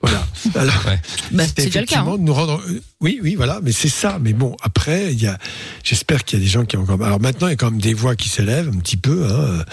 Voilà. 0.00 0.26
Alors, 0.54 0.86
Ouais. 0.86 1.00
Bah, 1.32 1.44
c'est 1.46 1.66
déjà 1.66 1.80
le 1.80 1.86
cas. 1.86 2.00
hein. 2.00 2.16
nous 2.18 2.32
rendre. 2.32 2.60
euh, 2.68 2.80
Oui, 3.00 3.20
oui, 3.22 3.34
voilà, 3.34 3.60
mais 3.62 3.72
c'est 3.72 3.88
ça. 3.90 4.18
Mais 4.20 4.32
bon, 4.32 4.56
après, 4.62 5.12
il 5.12 5.20
y 5.20 5.26
a. 5.26 5.36
J'espère 5.84 6.24
qu'il 6.24 6.38
y 6.38 6.42
a 6.42 6.44
des 6.44 6.50
gens 6.50 6.64
qui 6.64 6.76
ont 6.76 6.82
encore. 6.82 7.02
Alors 7.02 7.20
maintenant, 7.20 7.48
il 7.48 7.50
y 7.50 7.54
a 7.54 7.56
quand 7.56 7.70
même 7.70 7.80
des 7.80 7.94
voix 7.94 8.16
qui 8.16 8.28
s'élèvent 8.28 8.68
un 8.68 8.78
petit 8.78 8.96
peu, 8.96 9.26
hein, 9.26 9.30
euh, 9.30 9.64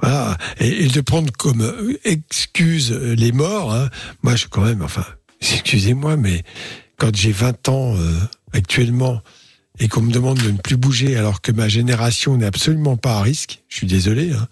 voilà, 0.00 0.38
et, 0.60 0.84
et 0.84 0.88
de 0.88 1.00
prendre 1.00 1.30
comme 1.32 1.60
euh, 1.60 1.98
excuse 2.04 2.92
les 2.92 3.32
morts. 3.32 3.74
Hein, 3.74 3.90
moi, 4.22 4.36
je 4.36 4.46
quand 4.46 4.62
même. 4.62 4.82
Enfin, 4.82 5.04
excusez-moi, 5.40 6.16
mais 6.16 6.42
quand 6.98 7.14
j'ai 7.14 7.32
20 7.32 7.68
ans 7.68 7.94
euh, 7.96 8.12
actuellement 8.52 9.20
et 9.78 9.88
qu'on 9.88 10.02
me 10.02 10.12
demande 10.12 10.38
de 10.38 10.50
ne 10.50 10.58
plus 10.58 10.76
bouger 10.76 11.16
alors 11.16 11.40
que 11.40 11.50
ma 11.52 11.68
génération 11.68 12.36
n'est 12.36 12.46
absolument 12.46 12.96
pas 12.96 13.16
à 13.18 13.22
risque, 13.22 13.62
je 13.68 13.76
suis 13.78 13.86
désolé. 13.86 14.32
Hein, 14.32 14.46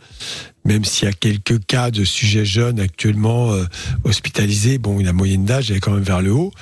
même 0.65 0.85
s'il 0.85 1.07
y 1.07 1.09
a 1.09 1.13
quelques 1.13 1.65
cas 1.67 1.91
de 1.91 2.05
sujets 2.05 2.45
jeunes 2.45 2.81
actuellement 2.81 3.53
euh, 3.53 3.65
hospitalisés, 4.05 4.79
bon, 4.79 4.99
la 4.99 5.13
moyenne 5.13 5.45
d'âge 5.45 5.71
est 5.71 5.81
quand 5.81 5.93
même 5.93 6.03
vers 6.03 6.23
le 6.23 6.33
haut. 6.33 6.53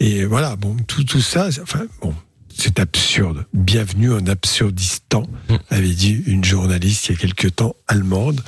Et 0.00 0.24
voilà, 0.24 0.56
bon, 0.56 0.76
tout, 0.86 1.04
tout 1.04 1.20
ça, 1.20 1.48
enfin, 1.62 1.86
bon, 2.02 2.14
c'est 2.56 2.78
absurde. 2.78 3.46
Bienvenue 3.52 4.12
en 4.12 4.26
absurdistan, 4.26 5.24
avait 5.70 5.88
dit 5.94 6.22
une 6.26 6.44
journaliste 6.44 7.08
il 7.08 7.12
y 7.12 7.14
a 7.16 7.18
quelques 7.18 7.56
temps, 7.56 7.74
allemande, 7.88 8.42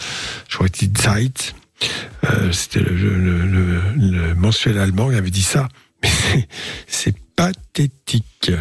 je 0.48 0.56
crois 0.56 0.68
que 0.68 0.78
c'était 0.78 1.02
Zeit, 1.02 1.54
euh, 2.24 2.52
c'était 2.52 2.80
le, 2.80 2.94
le- 2.94 3.46
le- 3.46 3.82
le 3.96 4.34
mensuel 4.34 4.78
allemand 4.78 5.08
qui 5.10 5.16
avait 5.16 5.30
dit 5.30 5.42
ça. 5.42 5.68
Mais 6.02 6.48
c'est 6.86 7.14
pathétique. 7.36 8.52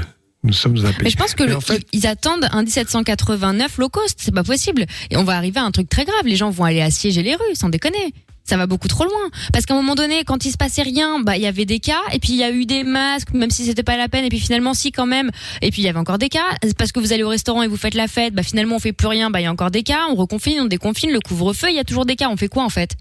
Nous 0.50 0.54
sommes. 0.54 0.76
Mais 1.04 1.10
je 1.10 1.18
pense 1.18 1.34
que 1.34 1.44
le- 1.44 1.56
en 1.56 1.62
fait, 1.62 1.86
ils 1.94 2.08
attendent 2.08 2.48
un 2.52 2.64
1789 2.64 3.78
low 3.78 3.90
cost, 3.90 4.18
c'est 4.22 4.34
pas 4.34 4.44
possible. 4.44 4.86
Et 5.10 5.18
on 5.18 5.24
va 5.24 5.36
arriver 5.38 5.60
à 5.60 5.64
un 5.64 5.72
truc 5.72 5.90
très 5.90 6.06
grave. 6.06 6.22
Les 6.26 6.36
gens 6.36 6.50
vont 6.50 6.64
aller 6.64 6.82
assiéger 6.82 7.24
les 7.24 7.36
rues, 7.36 7.56
sans 7.56 7.70
déconner. 7.70 8.14
Ça 8.46 8.58
va 8.58 8.66
beaucoup 8.66 8.88
trop 8.88 9.04
loin. 9.04 9.30
Parce 9.54 9.66
qu'à 9.68 9.76
un 9.76 9.78
moment 9.78 9.94
donné, 9.94 10.24
quand 10.26 10.44
il 10.44 10.52
se 10.52 10.58
passait 10.58 10.82
rien, 10.82 11.20
bah 11.20 11.38
il 11.38 11.44
y 11.44 11.46
avait 11.46 11.66
des 11.66 11.80
cas, 11.80 12.02
et 12.12 12.18
puis 12.20 12.30
il 12.34 12.38
y 12.38 12.44
a 12.44 12.50
eu 12.50 12.66
des 12.66 12.84
masques, 12.84 13.32
même 13.34 13.52
si 13.52 13.64
c'était 13.64 13.84
pas 13.84 13.96
la 13.96 14.08
peine, 14.10 14.26
et 14.26 14.30
puis 14.30 14.40
finalement 14.40 14.74
si 14.74 14.92
quand 14.92 15.06
même, 15.06 15.30
et 15.62 15.70
puis 15.70 15.84
il 15.84 15.86
y 15.86 15.88
avait 15.90 16.00
encore 16.00 16.18
des 16.18 16.30
cas. 16.30 16.46
Parce 16.78 16.92
que 16.92 17.00
vous 17.00 17.14
allez 17.14 17.22
au 17.22 17.30
restaurant 17.30 17.62
et 17.62 17.68
vous 17.68 17.78
faites 17.78 17.94
la 17.94 18.08
fête, 18.08 18.34
bah 18.34 18.42
finalement 18.42 18.78
on 18.78 18.80
fait 18.80 18.94
plus 18.94 19.08
rien, 19.08 19.30
bah 19.30 19.40
il 19.40 19.44
y 19.44 19.46
a 19.48 19.52
encore 19.52 19.70
des 19.70 19.84
cas. 19.84 20.08
On 20.10 20.16
reconfine, 20.16 20.62
on 20.62 20.66
déconfine, 20.66 21.12
le 21.12 21.20
couvre-feu, 21.20 21.68
il 21.70 21.76
y 21.76 21.80
a 21.80 21.84
toujours 21.84 22.06
des 22.08 22.16
cas. 22.16 22.30
On 22.32 22.38
fait 22.38 22.48
quoi 22.48 22.64
en 22.64 22.70
fait? 22.70 22.96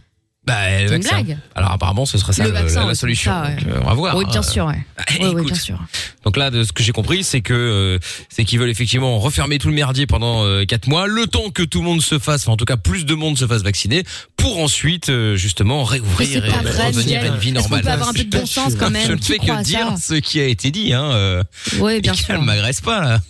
Bah, 0.48 0.82
le 0.84 0.94
une 0.96 1.02
blague. 1.02 1.38
Alors 1.54 1.70
apparemment, 1.72 2.04
ce 2.06 2.18
serait 2.18 2.32
ça 2.32 2.44
Le 2.44 2.50
le- 2.50 2.54
vaccin, 2.58 2.80
la, 2.82 2.86
la 2.88 2.94
solution. 2.94 3.30
c'est 3.44 3.50
ça, 3.50 3.54
ouais. 3.54 3.64
Donc, 3.64 3.74
euh, 3.76 3.80
on 3.82 3.86
va 3.86 3.94
voir. 3.94 4.16
Oui, 4.16 4.24
bien 4.24 4.40
hein. 4.40 4.42
sûr, 4.42 4.66
ouais. 4.66 4.84
Bah, 5.20 5.26
écoute. 5.30 5.46
bien 5.46 5.54
sûr. 5.54 5.78
Donc 6.24 6.36
là, 6.36 6.50
de 6.50 6.64
ce 6.64 6.72
que 6.72 6.82
j'ai 6.82 6.92
compris, 6.92 7.22
c'est 7.24 7.40
que 7.40 7.54
euh, 7.54 7.98
c'est 8.28 8.44
qu'ils 8.44 8.58
veulent 8.58 8.68
effectivement 8.70 9.18
refermer 9.18 9.58
tout 9.58 9.68
le 9.68 9.74
merdier 9.74 10.06
pendant 10.06 10.44
euh, 10.44 10.64
quatre 10.64 10.86
mois, 10.88 11.06
le 11.06 11.26
temps 11.26 11.50
que 11.50 11.62
tout 11.62 11.78
le 11.78 11.84
monde 11.84 12.02
se 12.02 12.18
fasse, 12.18 12.42
enfin, 12.42 12.52
en 12.52 12.56
tout 12.56 12.64
cas 12.64 12.76
plus 12.76 13.04
de 13.06 13.14
monde 13.14 13.38
se 13.38 13.46
fasse 13.46 13.62
vacciner, 13.62 14.02
pour 14.36 14.58
ensuite 14.58 15.08
euh, 15.08 15.36
justement 15.36 15.84
réouvrir 15.84 16.28
c'est 16.28 16.38
et 16.48 16.50
pas 16.50 16.62
vrai, 16.62 16.86
revenir 16.88 17.22
à 17.22 17.26
une 17.26 17.36
vie 17.38 17.52
normale. 17.52 17.82
peut 17.82 17.90
avoir 17.90 18.08
un 18.10 18.12
peu 18.12 18.24
de 18.24 18.36
bon 18.38 18.46
sens 18.46 18.74
quand 18.78 18.90
même? 18.90 19.06
Je 19.06 19.12
ne 19.12 19.20
fais 19.22 19.38
que 19.38 19.62
dire 19.62 19.94
ce 20.00 20.14
qui 20.14 20.40
a 20.40 20.46
été 20.46 20.70
dit. 20.70 20.92
Hein, 20.92 21.04
euh, 21.12 21.42
Oui, 21.78 22.00
bien 22.00 22.14
sûr. 22.14 22.40
m'agresse 22.42 22.80
pas 22.80 23.00
là. 23.00 23.20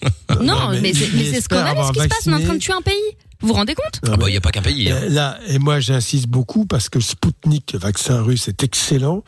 Non, 0.42 0.70
mais, 0.80 0.92
c'est- 0.94 1.10
c'est 1.32 1.40
scandaleux 1.40 1.80
ce 1.88 1.92
qui 1.92 2.00
se 2.00 2.08
passe. 2.08 2.26
On 2.26 2.32
est 2.32 2.34
en 2.42 2.44
train 2.44 2.54
de 2.54 2.58
tuer 2.58 2.72
un 2.72 2.82
pays. 2.82 2.94
Vous 3.40 3.48
vous 3.48 3.54
rendez 3.54 3.74
compte? 3.74 4.00
Ah 4.06 4.16
bah 4.16 4.26
il 4.28 4.34
y 4.34 4.36
a 4.36 4.40
pas 4.40 4.50
qu'un 4.50 4.62
pays. 4.62 4.90
hein. 4.90 4.98
Euh, 5.02 5.08
Là, 5.08 5.38
et 5.48 5.58
moi 5.58 5.80
j'insiste 5.80 6.26
beaucoup 6.26 6.66
parce 6.66 6.88
que 6.88 7.00
Spoutnik, 7.00 7.72
le 7.72 7.78
vaccin 7.78 8.20
russe, 8.22 8.48
est 8.48 8.62
excellent. 8.62 9.22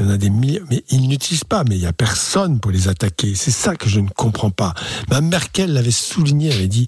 Il 0.00 0.04
y 0.04 0.08
en 0.08 0.10
a 0.12 0.16
des 0.16 0.30
milliers, 0.30 0.60
mais 0.70 0.84
ils 0.90 1.08
n'utilisent 1.08 1.42
pas, 1.42 1.64
mais 1.68 1.74
il 1.74 1.80
y 1.82 1.86
a 1.86 1.92
personne 1.92 2.60
pour 2.60 2.70
les 2.70 2.86
attaquer. 2.86 3.34
C'est 3.34 3.50
ça 3.50 3.74
que 3.74 3.88
je 3.88 3.98
ne 3.98 4.08
comprends 4.08 4.50
pas. 4.50 4.72
Mme 5.10 5.26
Merkel 5.26 5.72
l'avait 5.72 5.90
souligné, 5.90 6.50
elle 6.50 6.54
avait 6.58 6.68
dit 6.68 6.86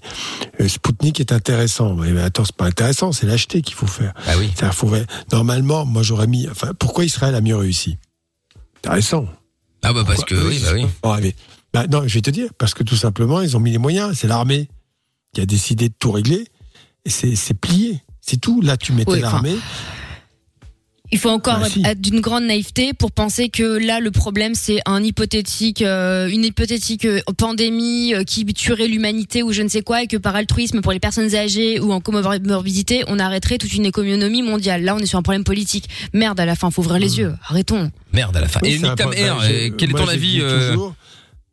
euh, 0.61 0.67
Spoutnik 0.69 1.19
est 1.19 1.33
intéressant. 1.33 1.93
Mais, 1.93 2.11
mais 2.11 2.21
attends, 2.21 2.45
c'est 2.45 2.55
pas 2.55 2.67
intéressant, 2.67 3.11
c'est 3.11 3.25
l'acheter 3.27 3.61
qu'il 3.61 3.75
faut 3.75 3.85
faire. 3.87 4.13
Ah 4.27 4.35
oui. 4.39 4.49
Faut- 4.71 4.95
Normalement, 5.33 5.85
moi 5.85 6.03
j'aurais 6.03 6.27
mis. 6.27 6.47
Enfin, 6.49 6.71
pourquoi 6.79 7.03
Israël 7.03 7.35
a 7.35 7.41
mieux 7.41 7.57
réussi? 7.57 7.97
Intéressant. 8.77 9.25
Ah 9.83 9.91
bah 9.91 10.03
parce 10.07 10.23
que 10.23 10.35
oui, 10.47 10.59
bah 10.63 10.69
oui. 10.73 10.85
Bah, 11.73 11.87
non, 11.87 12.07
je 12.07 12.13
vais 12.13 12.21
te 12.21 12.29
dire, 12.29 12.49
parce 12.57 12.73
que 12.73 12.83
tout 12.83 12.95
simplement, 12.95 13.41
ils 13.41 13.57
ont 13.57 13.59
mis 13.59 13.71
les 13.71 13.77
moyens. 13.77 14.17
C'est 14.17 14.27
l'armée 14.27 14.69
qui 15.33 15.41
a 15.41 15.45
décidé 15.45 15.89
de 15.89 15.93
tout 15.99 16.11
régler. 16.13 16.45
C'est 17.05 17.59
plié. 17.59 18.01
C'est 18.21 18.39
tout. 18.39 18.61
Là, 18.61 18.77
tu 18.77 18.93
mettais 18.93 19.11
Oui, 19.11 19.19
l'armée. 19.21 19.55
Il 21.13 21.19
faut 21.19 21.29
encore 21.29 21.59
Bah, 21.59 21.67
si. 21.69 21.81
être 21.85 21.99
d'une 21.99 22.21
grande 22.21 22.45
naïveté 22.45 22.93
pour 22.93 23.11
penser 23.11 23.49
que 23.49 23.63
là 23.85 23.99
le 23.99 24.11
problème 24.11 24.55
c'est 24.55 24.79
un 24.85 25.03
hypothétique, 25.03 25.81
euh, 25.81 26.29
une 26.29 26.45
hypothétique 26.45 27.03
euh, 27.03 27.19
pandémie 27.37 28.13
euh, 28.13 28.23
qui 28.23 28.45
tuerait 28.45 28.87
l'humanité 28.87 29.43
ou 29.43 29.51
je 29.51 29.61
ne 29.61 29.67
sais 29.67 29.81
quoi 29.81 30.03
et 30.03 30.07
que 30.07 30.15
par 30.15 30.37
altruisme 30.37 30.79
pour 30.79 30.93
les 30.93 31.01
personnes 31.01 31.35
âgées 31.35 31.81
ou 31.81 31.91
en 31.91 31.99
comorbidité 31.99 33.03
on 33.07 33.19
arrêterait 33.19 33.57
toute 33.57 33.73
une 33.73 33.85
économie 33.85 34.41
mondiale. 34.41 34.83
Là 34.85 34.95
on 34.95 34.99
est 34.99 35.05
sur 35.05 35.19
un 35.19 35.21
problème 35.21 35.43
politique. 35.43 35.89
Merde 36.13 36.39
à 36.39 36.45
la 36.45 36.55
fin, 36.55 36.71
faut 36.71 36.81
ouvrir 36.81 36.97
les 36.99 37.17
yeux. 37.17 37.33
Arrêtons. 37.43 37.91
Merde 38.13 38.37
à 38.37 38.39
la 38.39 38.47
fin. 38.47 38.61
Oui, 38.63 38.69
Et 38.69 38.73
Nick 38.79 38.95
Tam 38.95 39.09
problème. 39.09 39.25
Air, 39.25 39.35
Bah, 39.35 39.75
quel 39.77 39.89
est 39.89 39.93
ton 39.93 40.07
avis 40.07 40.39
euh, 40.39 40.69
toujours, 40.69 40.95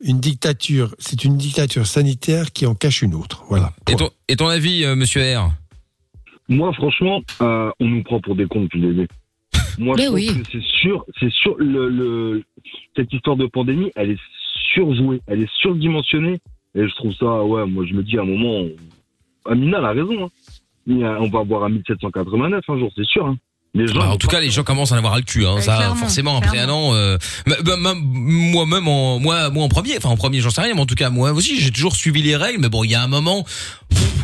Une 0.01 0.21
dictature, 0.21 0.95
c'est 0.99 1.25
une 1.25 1.37
dictature 1.37 1.87
sanitaire 1.87 2.53
qui 2.53 2.67
en 2.67 2.75
cache 2.75 3.03
une 3.03 3.15
autre. 3.15 3.45
Voilà. 3.49 3.73
et, 3.91 3.97
ton, 3.97 4.11
et 4.29 4.37
ton 4.37 4.47
avis, 4.49 4.85
euh, 4.85 4.95
monsieur 4.95 5.23
R? 5.23 5.51
Moi, 6.49 6.73
franchement, 6.73 7.21
euh, 7.43 7.71
on 7.81 7.87
nous 7.87 8.03
prend 8.05 8.21
pour 8.21 8.37
des 8.37 8.47
cons 8.47 8.63
depuis 8.63 8.81
le. 8.81 9.07
Moi, 9.79 9.95
Mais 9.97 10.03
je 10.03 10.07
trouve 10.07 10.15
oui. 10.15 10.27
que 10.43 10.49
c'est 10.53 10.63
sûr, 10.81 11.05
c'est 11.21 11.31
sûr, 11.33 11.55
le, 11.59 11.89
le, 11.89 12.45
cette 12.97 13.13
histoire 13.13 13.37
de 13.37 13.47
pandémie, 13.47 13.91
elle 13.97 14.11
est 14.13 14.19
surjouée, 14.75 15.21
elle 15.27 15.43
est 15.43 15.51
surdimensionnée. 15.61 16.41
Et 16.75 16.87
je 16.87 16.95
trouve 16.95 17.13
ça, 17.15 17.43
ouais, 17.45 17.67
moi, 17.67 17.85
je 17.89 17.95
me 17.95 18.03
dis 18.03 18.19
à 18.19 18.23
un 18.23 18.25
moment, 18.27 18.67
Amina 19.47 19.79
elle 19.79 19.85
a 19.85 19.91
raison. 19.93 20.25
Hein. 20.25 21.03
A- 21.03 21.21
On 21.21 21.29
va 21.29 21.41
avoir 21.41 21.65
un 21.65 21.71
1789 21.71 22.65
un 22.69 22.79
jour, 22.79 22.91
c'est 22.97 23.05
sûr. 23.07 23.27
Hein. 23.27 23.37
Les 23.79 23.87
gens, 23.87 24.01
Bah, 24.01 24.09
en 24.11 24.17
tout 24.17 24.27
cas, 24.29 24.41
les 24.41 24.51
gens 24.51 24.65
commencent 24.65 24.93
à 24.93 24.97
en 24.97 24.99
avoir 24.99 25.15
à 25.15 25.19
le 25.19 25.23
cul. 25.23 25.47
Hein, 25.47 25.55
Ouais, 25.55 25.63
ça, 25.63 25.95
forcément, 25.99 26.37
après 26.37 26.59
un 26.59 26.69
an. 26.69 26.91
Euh, 26.95 27.17
bah, 27.47 27.57
bah, 27.65 27.95
moi-même, 27.97 28.89
en, 28.89 29.19
moi, 29.21 29.51
moi 29.51 29.65
en 29.65 29.69
premier. 29.69 29.97
Enfin, 29.97 30.09
en 30.11 30.17
premier, 30.17 30.41
j'en 30.41 30.51
sais 30.51 30.61
rien. 30.61 30.75
Mais 30.75 30.81
en 30.81 30.87
tout 30.87 30.95
cas, 30.97 31.11
moi 31.11 31.31
aussi, 31.33 31.61
j'ai 31.61 31.71
toujours 31.71 31.95
suivi 31.97 32.23
les 32.23 32.37
règles. 32.37 32.61
Mais 32.61 32.69
bon, 32.69 32.83
il 32.85 32.91
y 32.91 32.95
a 32.95 33.03
un 33.03 33.09
moment. 33.09 33.47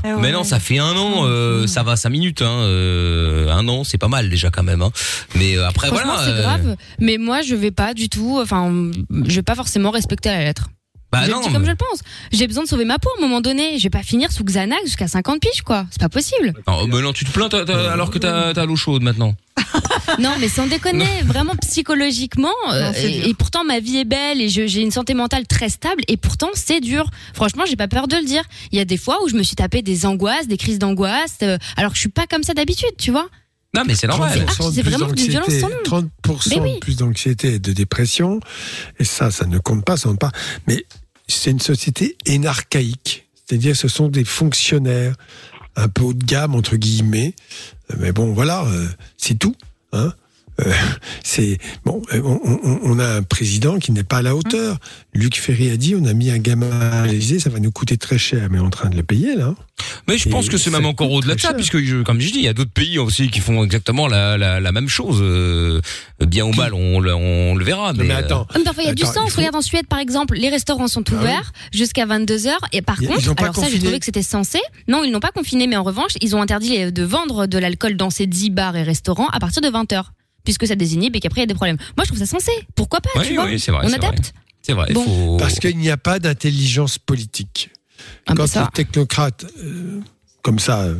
Eh 0.04 0.12
ouais. 0.12 0.20
Maintenant, 0.20 0.44
ça 0.44 0.58
fait 0.60 0.78
un 0.78 0.96
an. 0.96 1.24
euh, 1.24 1.66
ça 1.66 1.82
va 1.82 1.96
cinq 1.96 2.10
minutes. 2.10 2.42
Hein, 2.42 2.50
euh, 2.64 3.48
un 3.50 3.66
an, 3.68 3.84
c'est 3.84 3.96
pas 3.98 4.08
mal 4.08 4.28
déjà 4.28 4.50
quand 4.50 4.62
même. 4.64 4.82
Hein. 4.82 4.90
Mais 5.36 5.56
euh, 5.56 5.66
après, 5.68 5.88
voilà. 5.88 6.16
c'est 6.24 6.30
euh, 6.30 6.42
grave. 6.42 6.76
Mais 7.00 7.16
moi 7.18 7.40
je 7.42 7.54
vais 7.54 7.70
pas 7.70 7.94
du 7.94 8.08
tout. 8.08 8.38
Enfin 8.42 8.90
je 9.24 9.34
vais 9.36 9.42
pas 9.42 9.54
forcément 9.54 9.90
respecter 9.90 10.28
la 10.30 10.44
lettre. 10.44 10.68
Bah 11.14 11.24
je 11.26 11.30
non. 11.30 11.40
le 11.40 11.46
dis 11.46 11.52
comme 11.52 11.64
je 11.64 11.70
le 11.70 11.76
pense. 11.76 12.00
J'ai 12.32 12.46
besoin 12.46 12.64
de 12.64 12.68
sauver 12.68 12.84
ma 12.84 12.98
peau 12.98 13.08
à 13.16 13.18
un 13.18 13.26
moment 13.26 13.40
donné. 13.40 13.78
Je 13.78 13.82
vais 13.84 13.90
pas 13.90 14.02
finir 14.02 14.30
sous 14.32 14.44
Xanax 14.44 14.82
jusqu'à 14.84 15.08
50 15.08 15.40
piges 15.40 15.62
quoi. 15.62 15.86
C'est 15.90 16.00
pas 16.00 16.08
possible. 16.08 16.52
Non, 16.66 16.86
mais 16.86 17.00
non, 17.00 17.12
tu 17.12 17.24
te 17.24 17.30
plains 17.30 17.48
alors 17.92 18.10
que 18.10 18.18
t'as 18.18 18.52
t'as 18.54 18.66
l'eau 18.66 18.76
chaude 18.76 19.02
maintenant. 19.02 19.34
Non, 20.18 20.30
mais 20.38 20.48
sans 20.48 20.66
déconner, 20.66 21.08
vraiment 21.24 21.54
psychologiquement. 21.56 22.52
euh, 22.72 22.90
Non, 22.90 22.92
et, 22.96 23.34
pourtant, 23.34 23.64
ma 23.64 23.80
vie 23.80 23.96
est 23.98 24.04
belle 24.04 24.40
et 24.40 24.48
j'ai 24.48 24.80
une 24.80 24.90
santé 24.90 25.14
mentale 25.14 25.46
très 25.46 25.68
stable. 25.68 26.02
Et 26.08 26.16
pourtant, 26.16 26.48
c'est 26.54 26.80
dur. 26.80 27.08
Franchement, 27.32 27.64
j'ai 27.66 27.74
pas 27.76 27.88
peur 27.88 28.06
de 28.06 28.16
le 28.16 28.24
dire. 28.24 28.42
Il 28.70 28.78
y 28.78 28.80
a 28.80 28.84
des 28.84 28.96
fois 28.96 29.18
où 29.24 29.28
je 29.28 29.34
me 29.34 29.42
suis 29.42 29.56
tapé 29.56 29.82
des 29.82 30.06
angoisses, 30.06 30.46
des 30.46 30.56
crises 30.56 30.78
d'angoisse, 30.78 31.38
euh, 31.42 31.58
alors 31.76 31.90
que 31.92 31.96
je 31.96 32.00
suis 32.00 32.10
pas 32.10 32.26
comme 32.26 32.42
ça 32.42 32.54
d'habitude, 32.54 32.90
tu 32.98 33.10
vois. 33.10 33.26
Non, 33.74 33.82
mais 33.86 33.94
c'est 33.96 34.06
normal. 34.06 34.30
30% 34.38 34.68
de 34.70 34.74
c'est 34.74 34.82
plus 34.82 34.90
vraiment 34.92 35.12
d'une 35.12 35.26
violence 35.28 35.48
d'anxiété, 35.48 35.60
sans 35.88 36.00
nom. 36.00 36.08
30% 36.36 36.48
Mais 36.50 36.60
oui. 36.60 36.74
de 36.74 36.78
plus 36.78 36.96
d'anxiété 36.96 37.54
et 37.54 37.58
de 37.58 37.72
dépression. 37.72 38.38
Et 39.00 39.04
ça, 39.04 39.30
ça 39.32 39.46
ne 39.46 39.58
compte 39.58 39.84
pas, 39.84 39.96
ça 39.96 40.08
ne 40.08 40.12
compte 40.12 40.20
pas. 40.20 40.32
Mais 40.68 40.84
c'est 41.28 41.50
une 41.50 41.60
société 41.60 42.16
énarchaïque. 42.26 43.26
C'est-à-dire, 43.46 43.76
ce 43.76 43.88
sont 43.88 44.08
des 44.08 44.24
fonctionnaires 44.24 45.14
un 45.76 45.88
peu 45.88 46.02
haut 46.02 46.14
de 46.14 46.24
gamme, 46.24 46.54
entre 46.54 46.76
guillemets. 46.76 47.34
Euh, 47.90 47.96
Mais 47.98 48.12
bon, 48.12 48.32
voilà, 48.32 48.64
euh, 48.64 48.88
c'est 49.16 49.38
tout. 49.38 49.56
Hein 49.92 50.12
Euh, 50.60 50.72
c'est 51.24 51.58
bon. 51.84 52.00
euh, 52.12 52.20
On, 52.24 52.40
on- 52.44 52.78
on 52.84 52.98
a 52.98 53.06
un 53.16 53.22
président 53.22 53.78
qui 53.78 53.90
n'est 53.92 54.04
pas 54.04 54.18
à 54.18 54.22
la 54.22 54.36
hauteur. 54.36 54.78
Luc 55.14 55.36
Ferry 55.36 55.70
a 55.70 55.76
dit 55.76 55.94
on 56.00 56.04
a 56.04 56.12
mis 56.12 56.30
un 56.30 56.38
gamin 56.38 56.70
à 56.70 57.06
l'Élysée, 57.06 57.38
ça 57.40 57.50
va 57.50 57.58
nous 57.60 57.72
coûter 57.72 57.96
très 57.96 58.18
cher, 58.18 58.48
mais 58.50 58.58
on 58.58 58.62
est 58.62 58.66
en 58.66 58.70
train 58.70 58.88
de 58.88 58.96
le 58.96 59.02
payer 59.02 59.34
là. 59.34 59.54
Mais 60.06 60.16
je 60.18 60.28
pense 60.28 60.48
que 60.48 60.56
c'est 60.56 60.70
même 60.70 60.86
encore 60.86 61.10
au-delà 61.10 61.34
de 61.34 61.40
ça, 61.40 61.48
cher. 61.48 61.56
puisque 61.56 61.78
je- 61.82 62.02
comme 62.02 62.20
je 62.20 62.30
dis, 62.30 62.38
il 62.38 62.44
y 62.44 62.48
a 62.48 62.52
d'autres 62.52 62.70
pays 62.72 62.98
aussi 62.98 63.28
qui 63.28 63.40
font 63.40 63.64
exactement 63.64 64.06
la, 64.06 64.38
la, 64.38 64.60
la 64.60 64.72
même 64.72 64.88
chose. 64.88 65.18
euh, 65.20 65.80
bien 66.24 66.44
ou 66.44 66.52
mal, 66.52 66.72
on, 66.74 67.00
le- 67.00 67.14
on 67.14 67.54
le 67.56 67.64
verra. 67.64 67.92
Mais, 67.92 68.04
mais 68.04 68.14
euh, 68.14 68.18
attends, 68.18 68.46
Mais 68.56 68.62
parfois, 68.62 68.84
il 68.84 68.86
y 68.86 68.90
a 68.90 68.94
du 68.94 69.02
Attends, 69.02 69.12
sens. 69.24 69.32
faut- 69.32 69.38
Regarde 69.38 69.56
en 69.56 69.62
Suède, 69.62 69.86
par 69.88 69.98
exemple, 69.98 70.36
les 70.36 70.48
restaurants 70.48 70.88
sont 70.88 71.02
Ah 71.08 71.10
oui. 71.12 71.18
ouverts 71.18 71.52
jusqu'à 71.72 72.06
22h. 72.06 72.50
Et 72.72 72.80
par 72.82 73.02
Ils- 73.02 73.08
contre, 73.08 73.42
alors 73.42 73.54
ça, 73.54 73.62
j'ai 73.62 73.66
confiné. 73.66 73.80
trouvé 73.80 73.98
que 73.98 74.04
c'était 74.06 74.22
censé. 74.22 74.60
Non, 74.88 75.02
ils 75.04 75.10
n'ont 75.10 75.20
pas 75.20 75.32
confiné, 75.32 75.66
mais 75.66 75.76
en 75.76 75.82
revanche, 75.82 76.12
ils 76.20 76.34
ont 76.36 76.40
interdit 76.42 76.92
de 76.92 77.02
vendre 77.02 77.46
de 77.46 77.58
l'alcool 77.58 77.96
dans 77.96 78.10
ces 78.10 78.26
10 78.26 78.50
bars 78.50 78.76
et 78.76 78.82
restaurants 78.84 79.28
à 79.28 79.40
partir 79.40 79.60
de 79.62 79.68
20h. 79.68 80.04
Puisque 80.44 80.66
ça 80.66 80.74
désinhibe 80.76 81.16
et 81.16 81.20
qu'après, 81.20 81.40
il 81.40 81.42
y 81.42 81.44
a 81.44 81.46
des 81.46 81.54
problèmes. 81.54 81.78
Moi, 81.96 82.04
je 82.04 82.08
trouve 82.08 82.18
ça 82.18 82.26
censé. 82.26 82.52
Pourquoi 82.74 83.00
pas, 83.00 83.10
Oui, 83.16 83.26
tu 83.28 83.34
vois 83.34 83.46
oui, 83.46 83.58
c'est 83.58 83.70
vrai, 83.72 83.86
On 83.86 83.88
c'est 83.88 83.96
vrai. 83.98 84.06
adapte. 84.08 84.32
c'est 84.62 84.72
vrai. 84.74 84.86
il 84.90 84.94
Bon. 84.94 85.04
faut- 85.04 85.36
Parce 85.38 85.58
qu'il 85.58 85.76
n'y 85.78 85.90
a 85.90 85.96
pas 85.96 86.18
d'intelligence 86.18 86.98
politique. 86.98 87.70
Ah, 88.26 88.34
Quand 88.36 88.46
ça. 88.46 88.62
les 88.64 88.84
technocrates, 88.84 89.46
euh, 89.62 90.00
comme 90.42 90.58
ça, 90.58 90.82
euh, 90.82 90.96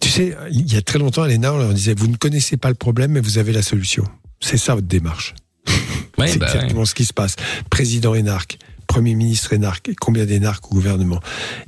tu 0.00 0.10
sais, 0.10 0.36
il 0.50 0.70
y 0.70 0.76
a 0.76 0.82
très 0.82 0.98
longtemps, 0.98 1.22
à 1.22 1.28
l'ENA, 1.28 1.54
on 1.54 1.58
leur 1.58 1.72
disait, 1.72 1.94
vous 1.94 2.08
ne 2.08 2.16
connaissez 2.16 2.56
pas 2.58 2.68
le 2.68 2.74
problème, 2.74 3.12
mais 3.12 3.20
vous 3.20 3.38
avez 3.38 3.52
la 3.52 3.62
solution. 3.62 4.04
C'est 4.40 4.58
ça 4.58 4.74
votre 4.74 4.86
démarche. 4.86 5.34
Ouais, 6.18 6.28
c'est 6.28 6.38
bah, 6.38 6.46
exactement 6.46 6.84
ce 6.84 6.94
qui 6.94 7.04
se 7.06 7.12
passe. 7.12 7.34
Président 7.70 8.14
énarque, 8.14 8.58
Premier 8.86 9.14
ministre 9.16 9.52
énarque, 9.52 9.88
et 9.88 9.94
combien 9.96 10.26
d'énarques 10.26 10.66
au 10.70 10.74
gouvernement? 10.74 11.18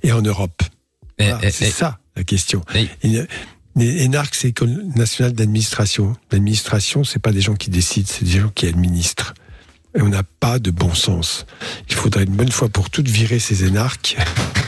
Et 0.05 0.13
en 0.13 0.23
Europe. 0.23 0.63
eh, 1.19 1.25
Voilà, 1.25 1.41
eh, 1.43 1.51
c'est 1.51 1.67
eh, 1.67 1.71
ça 1.73 1.99
la 2.15 2.23
question. 2.23 2.63
Eh. 2.77 2.87
Les 3.77 4.03
énarques, 4.05 4.35
c'est 4.35 4.49
École 4.49 4.85
nationale 4.97 5.33
d'administration. 5.33 6.17
L'administration, 6.33 7.05
c'est 7.05 7.19
pas 7.21 7.33
des 7.33 7.41
gens 7.41 7.55
qui 7.55 7.71
décident, 7.71 8.09
c'est 8.11 8.25
des 8.25 8.41
gens 8.41 8.51
qui 8.55 8.67
administrent. 8.67 9.35
Et 9.97 10.03
on 10.03 10.09
n'a 10.09 10.23
pas 10.25 10.59
de 10.59 10.71
bon 10.71 10.93
sens. 10.95 11.47
Il 11.89 11.95
faudrait 11.95 12.25
une 12.25 12.35
bonne 12.37 12.51
fois 12.53 12.69
pour 12.69 12.91
toutes 12.91 13.09
virer 13.09 13.39
ces 13.39 13.65
énarques 13.65 14.17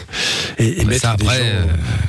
et, 0.58 0.80
et 0.80 0.84
mais 0.84 0.92
mettre 0.92 1.02
ça, 1.02 1.16
des 1.16 1.24
gens. 1.26 1.30
euh, 1.34 1.64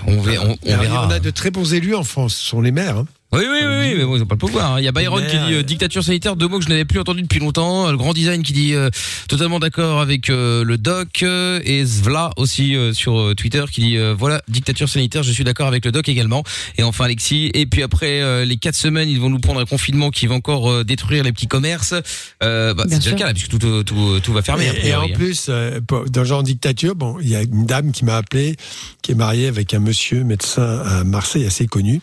on, 0.08 0.22
verra- 0.22 0.46
on, 0.46 0.58
on 0.66 0.78
verra. 0.78 1.08
On 1.08 1.12
a 1.12 1.20
de 1.20 1.30
très 1.30 1.52
bons 1.52 1.74
élus 1.74 1.96
en 1.96 2.04
France, 2.04 2.36
ce 2.36 2.46
sont 2.50 2.62
les 2.62 2.72
maires. 2.72 2.98
hein. 2.98 3.08
Oui, 3.32 3.42
oui, 3.44 3.60
oui, 3.62 3.76
oui, 3.80 3.94
mais 3.96 4.06
bon, 4.06 4.16
ils 4.16 4.24
ont 4.24 4.26
pas 4.26 4.34
le 4.34 4.40
pouvoir. 4.40 4.74
hein. 4.74 4.80
Il 4.80 4.86
y 4.86 4.88
a 4.88 4.92
Byron 4.92 5.24
qui 5.24 5.38
dit 5.38 5.54
euh, 5.54 5.62
dictature 5.62 6.04
sanitaire, 6.04 6.36
deux 6.36 6.48
mots 6.48 6.58
que 6.58 6.64
je 6.66 6.70
n'avais 6.70 6.86
plus 6.86 7.00
entendu 7.00 7.22
depuis 7.22 7.40
longtemps. 7.40 7.92
Le 7.92 7.98
grand 7.98 8.14
design 8.14 8.42
qui 8.42 8.54
dit 8.54 8.74
euh, 8.74 8.90
totalement 9.28 9.60
d'accord 9.60 10.02
avec 10.02 10.32
euh, 10.32 10.64
le 10.64 10.80
doc 10.80 11.22
euh, 11.22 11.60
et 11.64 11.86
Zvla 11.86 12.32
aussi 12.38 12.76
euh, 12.76 12.92
sur 12.92 13.20
euh, 13.20 13.36
Twitter 13.36 13.64
qui 13.72 13.82
dit 13.82 13.98
euh, 13.98 14.16
voilà 14.18 14.42
dictature 14.48 14.90
sanitaire, 14.90 15.22
je 15.22 15.32
suis 15.32 15.44
d'accord 15.44 15.68
avec 15.68 15.86
le 15.86 15.92
doc 15.92 16.10
également. 16.10 16.44
Et 16.80 16.84
enfin 16.84 17.06
Alexis. 17.06 17.52
Et 17.54 17.68
puis 17.68 17.84
après 17.84 18.20
euh, 18.22 18.46
les 18.46 18.58
quatre 18.58 18.74
semaines, 18.76 19.10
ils 19.10 19.20
vont 19.20 19.30
nous 19.30 19.40
prendre 19.40 19.60
un 19.60 19.66
confinement 19.66 20.10
qui 20.10 20.26
va 20.26 20.34
encore 20.34 20.72
euh, 20.72 20.84
détruire 20.84 21.24
les 21.24 21.32
petits 21.32 21.48
commerces. 21.48 21.94
Euh, 22.42 22.74
bah, 22.74 22.86
c'est 22.90 22.98
déjà 22.98 23.12
le 23.12 23.18
cas 23.18 23.28
là, 23.28 23.34
puisque 23.34 23.50
tout, 23.50 23.60
tout, 23.60 23.84
tout, 23.84 24.20
tout 24.24 24.34
va 24.34 24.42
fermer. 24.42 24.72
Et, 24.84 24.96
en 24.96 25.04
hein. 25.04 25.08
plus, 25.14 25.48
euh, 25.50 25.80
dans 26.12 26.24
genre 26.24 26.42
dictature, 26.42 26.96
bon, 26.96 27.18
il 27.22 27.30
y 27.30 27.36
a 27.36 27.44
une 27.44 27.68
dame 27.68 27.92
qui 27.92 28.06
m'a 28.06 28.18
appelé, 28.18 28.56
qui 29.04 29.12
est 29.12 29.16
mariée 29.16 29.48
avec 29.48 29.72
un 29.76 29.80
monsieur 29.80 30.24
médecin 30.24 30.80
à 30.80 31.04
Marseille 31.04 31.46
assez 31.46 31.68
connu. 31.68 32.02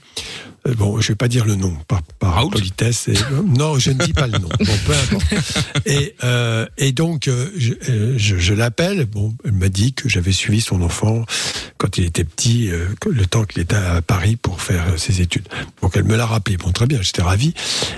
Euh, 0.66 0.74
Bon, 0.74 1.00
je 1.00 1.08
vais 1.08 1.14
pas 1.14 1.28
dire 1.28 1.44
le 1.44 1.54
nom 1.54 1.74
par, 1.88 2.02
par 2.02 2.48
politesse. 2.50 3.08
Et, 3.08 3.14
non, 3.44 3.78
je 3.78 3.90
ne 3.90 4.04
dis 4.04 4.12
pas 4.12 4.26
le 4.26 4.38
nom. 4.38 4.48
Bon, 4.58 4.72
peu 4.86 4.92
importe. 4.92 5.34
Et, 5.86 6.14
euh, 6.24 6.66
et 6.76 6.92
donc, 6.92 7.28
euh, 7.28 7.50
je, 7.56 7.74
euh, 7.88 8.14
je, 8.16 8.36
je 8.36 8.54
l'appelle. 8.54 9.06
Bon, 9.06 9.34
elle 9.44 9.52
m'a 9.52 9.68
dit 9.68 9.92
que 9.92 10.08
j'avais 10.08 10.32
suivi 10.32 10.60
son 10.60 10.82
enfant 10.82 11.24
quand 11.78 11.98
il 11.98 12.04
était 12.04 12.24
petit, 12.24 12.70
euh, 12.70 12.88
le 13.08 13.26
temps 13.26 13.44
qu'il 13.44 13.62
était 13.62 13.76
à 13.76 14.02
Paris 14.02 14.36
pour 14.36 14.60
faire 14.60 14.84
euh, 14.88 14.96
ses 14.96 15.20
études. 15.20 15.48
Donc, 15.82 15.96
elle 15.96 16.04
me 16.04 16.16
l'a 16.16 16.26
rappelé. 16.26 16.56
Bon, 16.56 16.72
très 16.72 16.86
bien, 16.86 17.00
j'étais 17.00 17.22
ravi. 17.22 17.54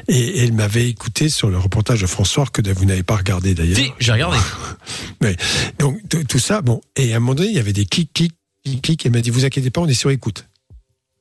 Et, 0.09 0.19
et 0.19 0.45
elle 0.45 0.53
m'avait 0.53 0.89
écouté 0.89 1.29
sur 1.29 1.49
le 1.49 1.59
reportage 1.59 2.01
de 2.01 2.07
François 2.07 2.47
que 2.47 2.63
vous 2.73 2.85
n'avez 2.85 3.03
pas 3.03 3.17
regardé 3.17 3.55
d'ailleurs. 3.55 3.79
Si, 3.79 3.93
j'ai 3.99 4.13
regardé. 4.13 4.39
Mais, 5.21 5.37
donc, 5.79 6.01
tout 6.29 6.39
ça, 6.39 6.61
bon. 6.61 6.81
Et 6.97 7.13
à 7.13 7.17
un 7.17 7.21
moment 7.21 7.35
donné, 7.35 7.49
il 7.51 7.57
y 7.57 7.61
avait 7.61 7.73
des 7.73 7.87
clics, 7.87 8.13
clics, 8.13 8.35
clics, 8.65 8.83
clics. 8.83 9.07
Elle 9.07 9.13
m'a 9.13 9.21
dit, 9.21 9.31
vous 9.31 9.45
inquiétez 9.45 9.71
pas, 9.71 9.81
on 9.81 9.89
est 9.89 9.95
sur 9.95 10.11
écoute. 10.11 10.45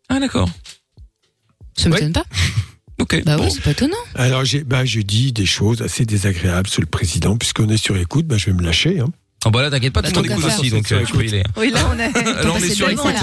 Ah, 0.09 0.19
d'accord. 0.19 0.49
Ça 1.77 1.89
m'étonne 1.89 2.13
pas. 2.13 2.25
Ok. 2.99 3.23
Bah 3.25 3.37
oui, 3.39 3.51
c'est 3.51 3.61
pas 3.61 3.71
étonnant. 3.71 3.95
Alors 4.15 4.43
j'ai 4.43 4.63
bah, 4.63 4.83
dit 4.83 5.31
des 5.31 5.45
choses 5.45 5.83
assez 5.83 6.03
désagréables 6.03 6.67
sur 6.67 6.81
le 6.81 6.87
président, 6.87 7.37
puisqu'on 7.37 7.69
est 7.69 7.77
sur 7.77 7.95
écoute, 7.95 8.25
bah, 8.25 8.37
je 8.37 8.47
vais 8.47 8.53
me 8.53 8.63
lâcher. 8.63 8.99
Hein. 8.99 9.09
Ah 9.45 9.49
bah 9.51 9.61
là, 9.61 9.69
t'inquiète 9.69 9.93
pas, 9.93 10.01
tout 10.01 10.09
le 10.21 10.29
monde 10.29 10.39
écoute 10.39 10.45
aussi, 10.59 10.69
donc 10.71 10.91
euh, 10.91 11.03
tu 11.05 11.13
peux 11.13 11.23
y 11.25 11.29
aller. 11.29 11.43
Oui, 11.57 11.69
là, 11.71 11.79
on 11.93 11.99
est. 11.99 12.11
Là, 12.43 12.51
on 12.53 12.57
est 12.57 12.69
sur 12.69 12.89
écoute. 12.89 13.13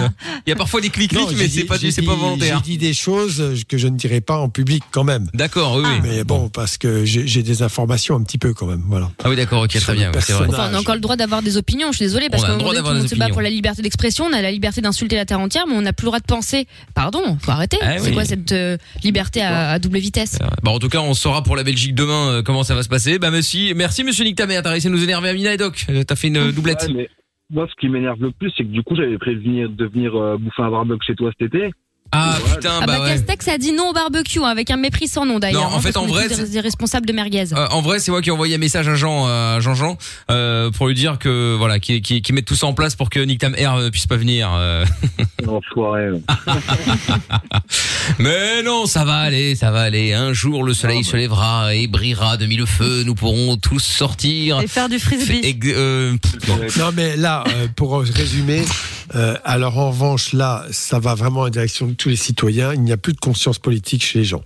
Il 0.47 0.51
y 0.51 0.53
a 0.53 0.57
parfois 0.57 0.81
des 0.81 0.89
clics-clics, 0.89 1.21
Non, 1.21 1.29
mais 1.37 1.49
c'est 1.49 1.65
pas, 1.65 1.77
c'est 1.77 1.89
dit- 1.91 2.07
pas 2.07 2.15
volontaire. 2.15 2.63
J'ai 2.65 2.71
dit 2.73 2.79
des 2.79 2.95
choses 2.95 3.41
euh, 3.41 3.57
que 3.69 3.77
je 3.79 3.89
ne 3.89 3.97
dirai 3.97 4.21
pas 4.21 4.39
en 4.39 4.49
public 4.49 4.85
quand 4.93 5.03
même. 5.05 5.27
D'accord, 5.35 5.77
oui, 5.77 5.83
oui. 5.85 6.01
Mais 6.03 6.25
bon, 6.25 6.49
parce 6.49 6.79
que 6.79 7.05
j'ai 7.05 7.43
des 7.43 7.63
informations 7.63 8.15
un 8.17 8.23
petit 8.23 8.39
peu 8.39 8.55
quand 8.55 8.67
même, 8.67 8.83
voilà. 8.87 9.11
Ah 9.25 9.29
oui, 9.29 9.37
d'accord, 9.37 9.63
ok, 9.65 9.71
très 9.79 9.95
bien, 9.95 10.13
ouais, 10.13 10.21
c'est 10.21 10.33
vrai. 10.35 10.47
Enfin, 10.49 10.71
on 10.73 10.77
a 10.77 10.81
encore 10.81 10.95
le 10.95 11.01
droit 11.01 11.17
d'avoir 11.17 11.43
des 11.43 11.57
opinions, 11.57 11.89
je 11.91 11.97
suis 11.97 12.07
désolée, 12.07 12.29
parce 12.31 12.45
On 12.45 12.47
a 12.47 12.49
qu'à 12.49 12.53
le 12.53 12.55
un 12.55 12.59
moment 12.59 12.73
droit 12.73 12.75
donné, 12.75 12.79
tout 12.79 12.85
d'avoir 12.85 12.95
le 12.95 12.99
monde 13.01 13.09
des 13.09 13.15
se 13.15 13.19
bat 13.19 13.25
opinions. 13.25 13.35
pour 13.35 13.43
la 13.43 13.51
liberté 13.51 13.83
d'expression, 13.83 14.25
on 14.27 14.33
a 14.33 14.41
la 14.41 14.53
liberté 14.53 14.81
d'insulter 14.81 15.17
la 15.17 15.25
terre 15.27 15.41
entière, 15.41 15.67
mais 15.67 15.75
on 15.75 15.83
n'a 15.83 15.93
plus 15.93 16.05
le 16.05 16.11
droit 16.11 16.21
de 16.21 16.27
penser. 16.27 16.69
Pardon, 16.95 17.37
faut 17.43 17.51
arrêter. 17.51 17.79
Ah 17.83 17.97
c'est 17.99 18.13
quoi 18.13 18.25
cette 18.25 18.53
euh, 18.53 18.79
liberté 19.03 19.43
à, 19.43 19.79
double 19.81 19.99
vitesse? 19.99 20.39
Bah 20.63 20.71
en 20.71 20.79
tout 20.79 20.89
cas, 20.89 21.01
on 21.01 21.15
saura 21.15 21.43
pour 21.43 21.57
la 21.57 21.65
Belgique 21.65 21.95
demain 21.95 22.29
euh, 22.29 22.43
comment 22.43 22.63
ça 22.63 22.75
va 22.77 22.83
se 22.85 22.89
passer. 22.89 23.19
Bah 23.19 23.31
merci, 23.33 23.73
merci 23.75 24.05
Monsieur 24.05 24.25
Nick 24.25 24.37
Tamer, 24.37 24.61
t'as 24.63 24.71
réussi 24.71 24.87
à 24.87 24.91
nous 24.91 25.03
énerver 25.03 25.29
Amina 25.29 25.53
et 25.53 25.57
Doc. 25.57 25.85
Euh, 26.05 26.07
T'as 26.07 26.17
fait 26.17 26.29
une 26.29 26.37
euh, 26.37 26.53
doublette. 26.53 26.89
Moi, 27.51 27.69
ce 27.69 27.75
qui 27.79 27.89
m'énerve 27.89 28.21
le 28.23 28.31
plus, 28.31 28.51
c'est 28.57 28.65
que 28.65 28.69
du 28.69 28.83
coup, 28.83 28.97
j'avais 28.97 29.17
venir, 29.17 29.69
de 29.69 29.85
venir 29.87 30.17
euh, 30.17 30.39
bouffer 30.39 30.63
un 30.63 30.71
barbecue 30.71 31.07
chez 31.07 31.15
toi 31.15 31.31
cet 31.39 31.55
été. 31.55 31.71
Ah 32.13 32.37
Ouais, 32.45 32.55
putain, 32.55 32.79
Ah 32.81 32.87
bah, 32.87 32.99
bah 32.99 33.05
ouais. 33.05 33.11
Castex 33.15 33.49
a 33.49 33.59
dit 33.59 33.73
non 33.73 33.91
au 33.91 33.93
barbecue, 33.93 34.39
hein, 34.39 34.45
avec 34.47 34.71
un 34.71 34.77
mépris 34.77 35.09
sans 35.09 35.27
nom 35.27 35.41
d'ailleurs. 35.41 35.63
Non, 35.69 35.75
en 35.75 35.79
hein, 35.79 35.81
fait, 35.81 35.97
en 35.97 36.07
vrai, 36.07 36.29
c'est- 36.29 36.61
responsables 36.61 37.07
de 37.07 37.13
merguez. 37.13 37.53
Euh, 37.53 37.67
en 37.73 37.81
vrai, 37.83 37.99
c'est 37.99 38.13
moi 38.13 38.23
qui 38.23 38.29
ai 38.29 38.33
envoyé 38.33 38.55
un 38.55 38.59
message 38.59 38.89
à 38.89 38.95
Jean, 38.95 39.27
à 39.27 39.59
Jean 39.61 39.75
Jean, 39.75 39.99
euh, 40.31 40.71
pour 40.71 40.87
lui 40.87 40.95
dire 40.95 41.19
que 41.19 41.57
voilà, 41.57 41.81
qu'il 41.81 42.01
qu'il- 42.03 42.23
qu'il 42.23 42.35
mette 42.37 42.45
tout 42.45 42.55
ça 42.55 42.67
en 42.67 42.73
place 42.73 42.95
pour 42.95 43.11
que 43.11 43.19
Nick 43.19 43.41
Tamer 43.41 43.67
euh, 43.67 43.91
puisse 43.91 44.07
pas 44.07 44.17
venir. 44.17 44.49
euh. 44.55 44.85
Enfoiré. 45.49 46.11
Mais 48.19 48.63
non, 48.63 48.87
ça 48.87 49.05
va 49.05 49.17
aller, 49.17 49.57
ça 49.57 49.71
va 49.71 49.83
aller. 49.83 50.13
Un 50.13 50.33
jour, 50.33 50.63
le 50.63 50.73
soleil 50.75 51.03
se 51.05 51.17
lèvera 51.17 51.75
et 51.75 51.87
brillera 51.87 52.37
de 52.37 52.47
mille 52.47 52.67
feux. 52.67 53.03
Nous 53.05 53.15
pourrons 53.15 53.57
tous 53.57 53.81
sortir 53.81 54.61
Et 54.61 54.67
faire 54.69 54.89
du 54.89 54.99
frisbee. 54.99 55.41
Et, 55.43 55.59
euh, 55.73 56.17
pff, 56.17 56.47
bon. 56.47 56.59
Non, 56.79 56.91
mais 56.95 57.17
là, 57.17 57.45
euh, 57.49 57.67
pour 57.75 57.99
résumer, 57.99 58.63
euh, 59.15 59.37
alors 59.45 59.79
en 59.79 59.91
revanche, 59.91 60.33
là, 60.33 60.67
ça 60.71 60.99
va 60.99 61.15
vraiment 61.15 61.43
en 61.43 61.49
direction 61.49 61.87
de 61.87 61.95
tous 61.95 62.09
les 62.09 62.17
citoyens. 62.17 62.73
Il 62.75 62.83
n'y 62.83 62.93
a 62.93 62.97
plus 62.97 63.13
de 63.13 63.21
conscience 63.21 63.59
politique 63.59 64.05
chez 64.05 64.21
les 64.21 64.25
gens. 64.25 64.43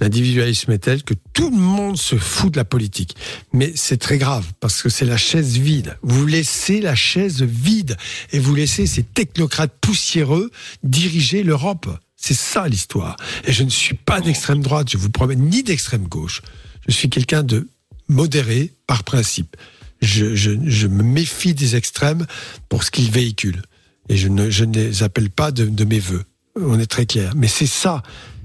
L'individualisme 0.00 0.72
est 0.72 0.78
tel 0.78 1.02
que 1.02 1.14
tout 1.32 1.50
le 1.50 1.56
monde 1.56 1.96
se 1.96 2.16
fout 2.16 2.52
de 2.52 2.58
la 2.58 2.64
politique. 2.64 3.16
Mais 3.52 3.72
c'est 3.74 3.96
très 3.96 4.18
grave 4.18 4.46
parce 4.60 4.82
que 4.82 4.88
c'est 4.88 5.06
la 5.06 5.16
chaise 5.16 5.56
vide. 5.58 5.96
Vous 6.02 6.26
laissez 6.26 6.80
la 6.80 6.94
chaise 6.94 7.42
vide 7.42 7.96
et 8.32 8.38
vous 8.38 8.54
laissez 8.54 8.86
ces 8.86 9.02
technocrates 9.02 9.72
poussiéreux 9.80 10.50
diriger 10.82 11.42
l'Europe. 11.42 11.88
C'est 12.16 12.34
ça 12.34 12.68
l'histoire. 12.68 13.16
Et 13.46 13.52
je 13.52 13.64
ne 13.64 13.70
suis 13.70 13.96
pas 13.96 14.20
d'extrême 14.20 14.62
droite, 14.62 14.90
je 14.90 14.98
vous 14.98 15.10
promets, 15.10 15.36
ni 15.36 15.62
d'extrême 15.62 16.06
gauche. 16.06 16.42
Je 16.86 16.92
suis 16.92 17.10
quelqu'un 17.10 17.42
de 17.42 17.68
modéré 18.08 18.72
par 18.86 19.04
principe. 19.04 19.56
Je, 20.00 20.86
me 20.86 21.02
méfie 21.02 21.54
des 21.54 21.76
extrêmes 21.76 22.26
pour 22.68 22.84
ce 22.84 22.90
qu'ils 22.90 23.10
véhiculent. 23.10 23.62
Et 24.08 24.16
je 24.16 24.28
ne, 24.28 24.50
je 24.50 24.64
ne 24.64 24.74
les 24.74 25.02
appelle 25.02 25.30
pas 25.30 25.50
de, 25.50 25.64
de 25.66 25.84
mes 25.84 26.00
voeux. 26.00 26.24
On 26.60 26.78
est 26.78 26.86
très 26.86 27.06
clair. 27.06 27.32
Mais 27.34 27.48
c'est 27.48 27.66
ça. 27.66 28.02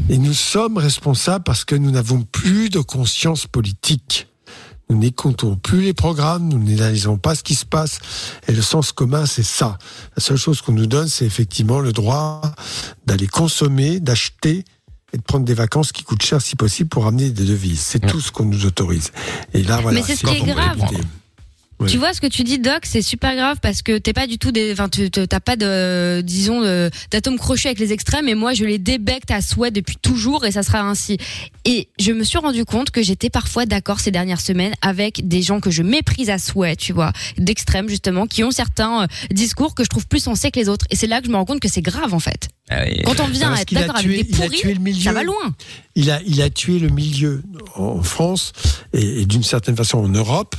Et 0.09 0.17
nous 0.17 0.34
sommes 0.34 0.77
responsables 0.77 1.43
parce 1.43 1.65
que 1.65 1.75
nous 1.75 1.91
n'avons 1.91 2.21
plus 2.23 2.69
de 2.69 2.79
conscience 2.79 3.47
politique. 3.47 4.27
Nous 4.89 4.97
n'écoutons 4.97 5.57
plus 5.57 5.81
les 5.81 5.93
programmes, 5.93 6.47
nous 6.47 6.59
n'analysons 6.59 7.17
pas 7.17 7.35
ce 7.35 7.43
qui 7.43 7.55
se 7.55 7.65
passe. 7.65 7.99
Et 8.47 8.53
le 8.53 8.61
sens 8.61 8.93
commun, 8.93 9.25
c'est 9.25 9.43
ça. 9.43 9.77
La 10.15 10.23
seule 10.23 10.38
chose 10.38 10.61
qu'on 10.61 10.71
nous 10.71 10.85
donne, 10.85 11.09
c'est 11.09 11.25
effectivement 11.25 11.81
le 11.81 11.91
droit 11.91 12.41
d'aller 13.05 13.27
consommer, 13.27 13.99
d'acheter 13.99 14.63
et 15.11 15.17
de 15.17 15.21
prendre 15.21 15.43
des 15.43 15.53
vacances 15.53 15.91
qui 15.91 16.03
coûtent 16.03 16.23
cher 16.23 16.41
si 16.41 16.55
possible 16.55 16.89
pour 16.89 17.05
amener 17.05 17.31
des 17.31 17.43
devises. 17.43 17.81
C'est 17.81 17.99
tout 17.99 18.21
ce 18.21 18.31
qu'on 18.31 18.45
nous 18.45 18.65
autorise. 18.65 19.11
Et 19.53 19.63
là, 19.63 19.81
voilà. 19.81 19.99
Mais 19.99 20.05
c'est 20.05 20.15
ce 20.15 20.25
qui 20.25 20.35
est 20.35 20.45
grave. 20.45 20.79
Tu 21.86 21.98
vois 21.98 22.12
ce 22.14 22.22
que 22.22 22.28
tu 22.28 22.44
dis, 22.44 22.58
Doc, 22.58 22.80
c'est 22.86 23.04
super 23.04 23.36
grave 23.36 23.58
parce 23.62 23.84
que 23.84 23.99
t'es 23.99 24.14
pas 24.14 24.26
du 24.26 24.40
tout 24.40 24.52
des, 24.52 24.72
enfin, 24.74 24.90
t'as 24.90 25.40
pas 25.40 25.56
de, 25.56 26.22
disons, 26.22 26.62
de- 26.62 26.90
d'atome 27.12 27.38
crochet 27.38 27.68
avec 27.70 27.80
les 27.80 27.94
extrêmes 27.94 28.28
et 28.28 28.34
moi 28.34 28.54
je 28.56 28.66
les 28.66 28.80
débecte 28.80 29.30
à 29.30 29.41
souhait 29.41 29.70
depuis 29.70 29.95
toujours 29.95 30.45
et 30.45 30.52
ça 30.52 30.64
sera 30.64 30.82
ainsi. 30.82 31.18
Et 31.66 31.88
je 31.99 32.12
me 32.14 32.24
suis 32.24 32.40
rendu 32.40 32.66
compte 32.66 32.90
que 32.90 33.04
j'étais 33.04 33.30
parfois 33.30 33.66
d'accord 33.68 33.99
ces 33.99 34.10
dernières 34.10 34.41
semaines 34.41 34.74
avec 34.82 35.28
des 35.28 35.44
gens 35.44 35.60
que 35.60 35.70
je 35.70 35.84
méprise 35.84 36.30
à 36.32 36.40
souhait, 36.40 36.76
tu 36.76 36.94
vois, 36.94 37.12
d'extrêmes 37.38 37.90
justement, 37.90 38.26
qui 38.26 38.44
ont 38.44 38.52
certains 38.52 39.04
euh, 39.04 39.08
discours 39.30 39.76
que 39.76 39.84
je 39.84 39.90
trouve 39.90 40.08
plus 40.08 40.20
sensés 40.24 40.49
que 40.49 40.60
les 40.60 40.70
autres. 40.70 40.86
Et 40.90 40.95
c'est 40.95 41.08
là 41.08 41.20
que 41.22 41.28
je 41.28 41.32
me 41.32 41.36
rends 41.38 41.45
compte 41.45 41.60
que 41.60 41.70
c'est 41.70 41.82
grave 41.84 42.14
en 42.16 42.20
fait. 42.20 42.49
Quand 43.06 43.19
on 43.22 43.27
vient 43.27 43.53
à 43.53 43.61
être 43.61 43.73
d'accord 43.73 43.95
tué- 43.95 44.15
avec 44.15 44.27
des 44.31 44.38
il 44.38 44.41
a 44.41 44.45
pourris, 44.45 44.57
tué 44.60 44.73
le 44.73 44.80
milieu. 44.81 45.02
ça 45.03 45.14
va 45.14 45.23
loin. 45.23 45.56
Il 45.95 46.11
a, 46.11 46.22
il 46.26 46.41
a 46.41 46.49
tué 46.49 46.80
le 46.80 46.89
milieu 46.89 47.41
en 47.76 48.03
France 48.03 48.52
et, 48.94 49.22
et 49.22 49.26
d'une 49.26 49.44
certaine 49.44 49.76
façon 49.77 49.99
en 49.99 50.10
Europe. 50.10 50.56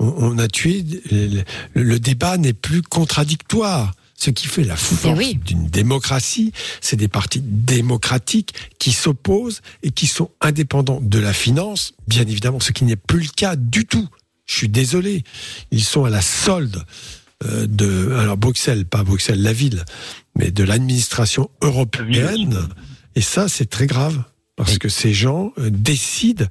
On, 0.00 0.12
on 0.18 0.38
a 0.38 0.48
tué. 0.48 0.84
Le, 1.10 1.26
le- 1.74 1.82
le 1.82 1.98
débat 2.00 2.36
n'est 2.36 2.52
plus 2.52 2.82
contradictoire. 2.82 3.92
Ce 4.16 4.30
qui 4.30 4.46
fait 4.46 4.62
la 4.62 4.76
force 4.76 5.02
d'une 5.44 5.66
démocratie, 5.66 6.52
c'est 6.80 6.94
des 6.96 7.08
partis 7.08 7.40
démocratiques 7.42 8.54
qui 8.78 8.92
s'opposent 8.92 9.62
et 9.82 9.90
qui 9.90 10.06
sont 10.06 10.30
indépendants 10.40 11.00
de 11.02 11.18
la 11.18 11.32
finance, 11.32 11.92
bien 12.06 12.22
évidemment, 12.22 12.60
ce 12.60 12.70
qui 12.70 12.84
n'est 12.84 12.94
plus 12.94 13.18
le 13.20 13.28
cas 13.34 13.56
du 13.56 13.84
tout. 13.84 14.08
Je 14.46 14.54
suis 14.56 14.68
désolé. 14.68 15.24
Ils 15.72 15.82
sont 15.82 16.04
à 16.04 16.10
la 16.10 16.22
solde 16.22 16.84
euh, 17.44 17.66
de, 17.68 18.12
alors 18.16 18.36
Bruxelles, 18.36 18.84
pas 18.86 19.02
Bruxelles, 19.02 19.42
la 19.42 19.52
ville, 19.52 19.84
mais 20.36 20.50
de 20.50 20.64
l'administration 20.64 21.50
européenne. 21.60 22.68
Et 23.14 23.20
ça, 23.20 23.48
c'est 23.48 23.68
très 23.68 23.86
grave. 23.86 24.22
Parce 24.54 24.76
que 24.78 24.90
ces 24.90 25.14
gens 25.14 25.52
euh, 25.58 25.70
décident, 25.70 26.44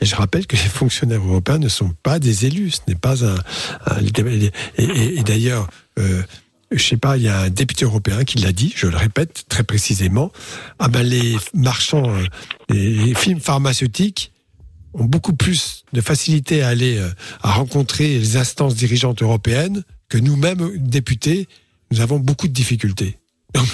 et 0.00 0.04
je 0.04 0.14
rappelle 0.14 0.46
que 0.46 0.56
les 0.56 0.62
fonctionnaires 0.62 1.22
européens 1.26 1.58
ne 1.58 1.68
sont 1.70 1.90
pas 2.02 2.18
des 2.18 2.44
élus, 2.44 2.72
ce 2.72 2.80
n'est 2.86 2.94
pas 2.94 3.24
un... 3.24 3.34
un- 3.86 4.00
et 4.28 4.52
et- 4.76 5.18
et 5.18 5.22
d'ailleurs, 5.22 5.66
euh, 5.98 6.22
je 6.70 6.82
sais 6.82 6.98
pas, 6.98 7.16
il 7.16 7.22
y 7.22 7.28
a 7.28 7.40
un 7.40 7.48
député 7.50 7.86
européen 7.86 8.24
qui 8.24 8.38
l'a 8.38 8.52
dit, 8.52 8.72
je 8.76 8.86
le 8.86 8.96
répète 8.96 9.46
très 9.48 9.64
précisément, 9.64 10.30
ah 10.78 10.88
ben 10.88 11.02
les 11.02 11.36
marchands, 11.54 12.10
euh, 12.10 12.24
les, 12.68 13.14
films 13.14 13.40
pharmaceutiques 13.40 14.32
ont 14.92 15.04
beaucoup 15.04 15.34
plus 15.34 15.84
de 15.94 16.00
facilité 16.02 16.62
à 16.62 16.68
aller 16.68 16.98
euh, 16.98 17.08
à 17.42 17.52
rencontrer 17.52 18.18
les 18.18 18.36
instances 18.36 18.74
dirigeantes 18.74 19.22
européennes 19.22 19.82
que 20.10 20.18
nous-mêmes, 20.18 20.72
députés, 20.76 21.48
nous 21.90 22.00
avons 22.00 22.18
beaucoup 22.18 22.48
de 22.48 22.52
difficultés. 22.52 23.18
Donc, 23.60 23.68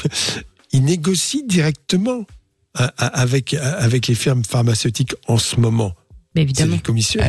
ils 0.73 0.83
négocient 0.85 1.43
directement 1.47 2.25
a- 2.75 2.85
a- 2.97 3.07
avec, 3.21 3.55
a- 3.55 3.73
avec 3.79 4.07
les 4.07 4.15
firmes 4.15 4.45
pharmaceutiques 4.45 5.15
en 5.29 5.37
ce 5.39 5.57
moment. 5.61 5.93
évidemment. 6.35 6.71
C'est 6.71 6.77
les 6.77 6.83
commissions. 6.83 7.21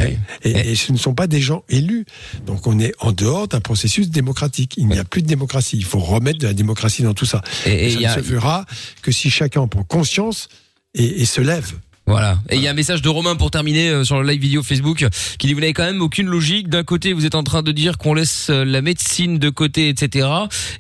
Et, 0.43 0.51
et 0.71 0.75
ce 0.75 0.93
ne 0.93 0.97
sont 0.97 1.13
pas 1.13 1.27
des 1.27 1.41
gens 1.41 1.63
élus. 1.67 2.05
Donc 2.45 2.67
on 2.67 2.80
est 2.80 2.93
en 2.99 3.11
dehors 3.11 3.49
d'un 3.49 3.59
processus 3.59 4.09
démocratique. 4.09 4.75
Il 4.77 4.88
n'y 4.88 4.97
a 4.97 5.03
plus 5.03 5.21
de 5.21 5.27
démocratie. 5.27 5.75
Il 5.75 5.84
faut 5.84 5.99
remettre 5.99 6.39
de 6.39 6.47
la 6.47 6.53
démocratie 6.53 7.03
dans 7.03 7.13
tout 7.13 7.25
ça. 7.25 7.41
Et- 7.65 7.88
et 7.88 7.89
ça 7.89 7.95
il 7.97 8.01
y 8.01 8.05
a- 8.05 8.15
ne 8.15 8.21
se 8.23 8.25
fera 8.27 8.65
que 9.01 9.11
si 9.11 9.30
chacun 9.30 9.59
en 9.61 9.67
prend 9.67 9.84
conscience 9.84 10.47
et, 10.93 11.21
et 11.21 11.25
se 11.25 11.41
lève. 11.41 11.73
Voilà. 12.05 12.38
Et 12.49 12.57
il 12.57 12.61
y 12.61 12.67
a 12.67 12.71
un 12.71 12.75
message 12.75 13.01
de 13.01 13.07
Romain 13.07 13.35
pour 13.35 13.49
terminer 13.49 13.89
euh, 13.89 14.03
sur 14.03 14.21
le 14.21 14.30
live 14.30 14.41
vidéo 14.41 14.61
Facebook 14.61 15.05
qui 15.38 15.47
dit 15.47 15.53
vous 15.53 15.61
n'avez 15.61 15.71
quand 15.73 15.85
même 15.85 16.01
aucune 16.01 16.27
logique. 16.27 16.67
D'un 16.67 16.84
côté, 16.84 17.13
vous 17.13 17.25
êtes 17.25 17.35
en 17.35 17.43
train 17.43 17.63
de 17.63 17.71
dire 17.71 17.97
qu'on 17.97 18.13
laisse 18.13 18.47
euh, 18.49 18.65
la 18.65 18.81
médecine 18.81 19.39
de 19.39 19.49
côté, 19.49 19.88
etc. 19.88 20.27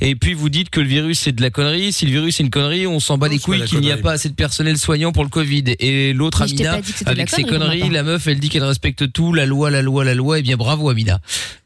Et 0.01 0.15
puis 0.15 0.33
vous 0.33 0.49
dites 0.49 0.69
que 0.69 0.81
le 0.81 0.87
virus 0.87 1.19
c'est 1.21 1.31
de 1.31 1.41
la 1.41 1.49
connerie. 1.49 1.93
Si 1.93 2.05
le 2.05 2.11
virus 2.11 2.35
c'est 2.35 2.43
une 2.43 2.49
connerie, 2.49 2.87
on 2.87 2.99
s'en 2.99 3.17
bat 3.17 3.29
les 3.29 3.35
c'est 3.35 3.41
pas 3.41 3.45
couilles 3.45 3.59
la 3.59 3.65
qu'il 3.67 3.79
n'y 3.79 3.87
a 3.87 3.91
connerie. 3.91 4.03
pas 4.03 4.11
assez 4.11 4.27
de 4.29 4.33
personnel 4.33 4.77
soignant 4.77 5.13
pour 5.13 5.23
le 5.23 5.29
Covid. 5.29 5.63
Et 5.79 6.11
l'autre 6.11 6.41
Mais 6.41 6.47
je 6.49 6.55
t'ai 6.55 6.65
Amina 6.67 6.75
pas 6.75 6.81
dit 6.81 6.91
que 6.91 6.97
c'était 6.99 7.11
de 7.11 7.15
la 7.15 7.21
avec 7.21 7.29
ses 7.29 7.43
connerie, 7.43 7.79
conneries, 7.79 7.89
la 7.93 8.03
meuf 8.03 8.27
elle 8.27 8.39
dit 8.39 8.49
qu'elle 8.49 8.63
respecte 8.65 9.11
tout, 9.13 9.33
la 9.33 9.45
loi, 9.45 9.71
la 9.71 9.81
loi, 9.81 10.03
la 10.03 10.15
loi. 10.15 10.39
Et 10.39 10.41
bien 10.41 10.57
bravo 10.57 10.89
Amina. 10.89 11.19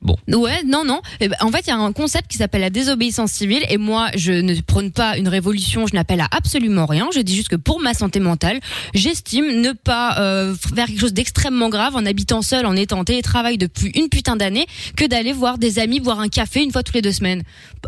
Bon. 0.03 0.15
Ouais, 0.27 0.61
non, 0.65 0.85
non. 0.85 1.01
Eh 1.19 1.29
ben, 1.29 1.37
en 1.41 1.51
fait, 1.51 1.61
il 1.65 1.69
y 1.69 1.71
a 1.71 1.77
un 1.77 1.93
concept 1.93 2.29
qui 2.29 2.37
s'appelle 2.37 2.61
la 2.61 2.69
désobéissance 2.69 3.31
civile. 3.31 3.63
Et 3.69 3.77
moi, 3.77 4.09
je 4.15 4.31
ne 4.31 4.53
prône 4.61 4.91
pas 4.91 5.17
une 5.17 5.27
révolution. 5.27 5.87
Je 5.87 5.95
n'appelle 5.95 6.21
à 6.21 6.27
absolument 6.29 6.85
rien. 6.85 7.09
Je 7.13 7.19
dis 7.21 7.35
juste 7.35 7.49
que 7.49 7.55
pour 7.55 7.79
ma 7.81 7.95
santé 7.95 8.19
mentale, 8.19 8.59
j'estime 8.93 9.46
ne 9.51 9.71
pas 9.71 10.19
euh, 10.19 10.55
faire 10.75 10.87
quelque 10.87 10.99
chose 10.99 11.13
d'extrêmement 11.13 11.69
grave 11.69 11.95
en 11.95 12.05
habitant 12.05 12.41
seul, 12.41 12.65
en 12.65 12.75
étant 12.75 12.99
en 12.99 13.03
télétravail 13.03 13.57
depuis 13.57 13.91
une 13.95 14.09
putain 14.09 14.35
d'année, 14.35 14.67
que 14.95 15.05
d'aller 15.05 15.33
voir 15.33 15.57
des 15.57 15.79
amis 15.79 15.99
boire 15.99 16.19
un 16.19 16.29
café 16.29 16.63
une 16.63 16.71
fois 16.71 16.83
toutes 16.83 16.95
les 16.95 17.01
deux 17.01 17.11
semaines. 17.11 17.43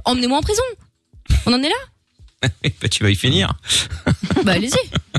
Emmenez-moi 0.06 0.38
en 0.38 0.42
prison. 0.42 0.64
On 1.46 1.54
en 1.54 1.62
est 1.62 1.70
là 1.70 1.76
bah, 2.82 2.88
tu 2.90 3.04
vas 3.04 3.10
y 3.10 3.16
finir. 3.16 3.54
Bah 4.46 4.54
allez-y. 4.54 4.72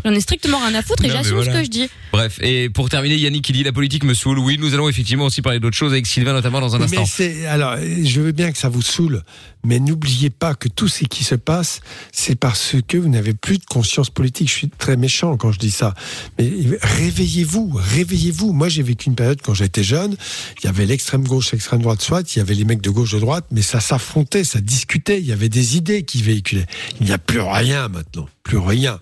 J'en 0.02 0.12
ai 0.12 0.20
strictement 0.20 0.58
rien 0.58 0.74
à 0.76 0.82
foutre 0.82 1.04
et 1.04 1.10
j'assume 1.10 1.34
voilà. 1.34 1.52
ce 1.52 1.58
que 1.58 1.64
je 1.64 1.68
dis. 1.68 1.90
Bref, 2.12 2.38
et 2.40 2.70
pour 2.70 2.88
terminer, 2.88 3.16
Yannick 3.16 3.44
qui 3.44 3.52
dit 3.52 3.62
la 3.62 3.72
politique 3.72 4.04
me 4.04 4.14
saoule. 4.14 4.38
Oui, 4.38 4.56
nous 4.58 4.72
allons 4.72 4.88
effectivement 4.88 5.26
aussi 5.26 5.42
parler 5.42 5.60
d'autres 5.60 5.76
choses 5.76 5.92
avec 5.92 6.06
Sylvain 6.06 6.32
notamment 6.32 6.60
dans 6.60 6.74
un 6.74 6.80
instant. 6.80 7.00
Mais 7.00 7.06
c'est 7.06 7.44
alors, 7.46 7.76
je 7.76 8.20
veux 8.22 8.32
bien 8.32 8.50
que 8.50 8.56
ça 8.56 8.70
vous 8.70 8.80
saoule, 8.80 9.22
mais 9.64 9.78
n'oubliez 9.78 10.30
pas 10.30 10.54
que 10.54 10.68
tout 10.68 10.88
ce 10.88 11.04
qui 11.04 11.24
se 11.24 11.34
passe, 11.34 11.80
c'est 12.12 12.34
parce 12.34 12.76
que 12.86 12.96
vous 12.96 13.08
n'avez 13.08 13.34
plus 13.34 13.58
de 13.58 13.64
conscience 13.64 14.10
politique. 14.10 14.48
Je 14.48 14.54
suis 14.54 14.70
très 14.70 14.96
méchant 14.96 15.36
quand 15.36 15.52
je 15.52 15.58
dis 15.58 15.70
ça, 15.70 15.94
mais 16.38 16.50
réveillez-vous, 16.82 17.72
réveillez-vous. 17.74 18.52
Moi, 18.52 18.68
j'ai 18.68 18.82
vécu 18.82 19.08
une 19.08 19.16
période 19.16 19.40
quand 19.42 19.54
j'étais 19.54 19.84
jeune. 19.84 20.16
Il 20.62 20.66
y 20.66 20.68
avait 20.68 20.86
l'extrême 20.86 21.26
gauche, 21.26 21.52
l'extrême 21.52 21.82
droite, 21.82 22.00
soit 22.00 22.34
il 22.34 22.38
y 22.38 22.42
avait 22.42 22.54
les 22.54 22.64
mecs 22.64 22.80
de 22.80 22.90
gauche, 22.90 23.12
de 23.12 23.20
droite, 23.20 23.46
mais 23.50 23.62
ça 23.62 23.80
s'affrontait, 23.80 24.44
ça 24.44 24.60
discutait. 24.60 25.20
Il 25.20 25.26
y 25.26 25.32
avait 25.32 25.48
des 25.48 25.76
idées 25.76 26.04
qui 26.04 26.22
véhiculaient. 26.22 26.66
Il 27.00 27.06
n'y 27.06 27.12
a 27.12 27.18
plus 27.18 27.40
rien 27.40 27.88
maintenant, 27.88 28.28
plus 28.42 28.58
rien. 28.58 29.00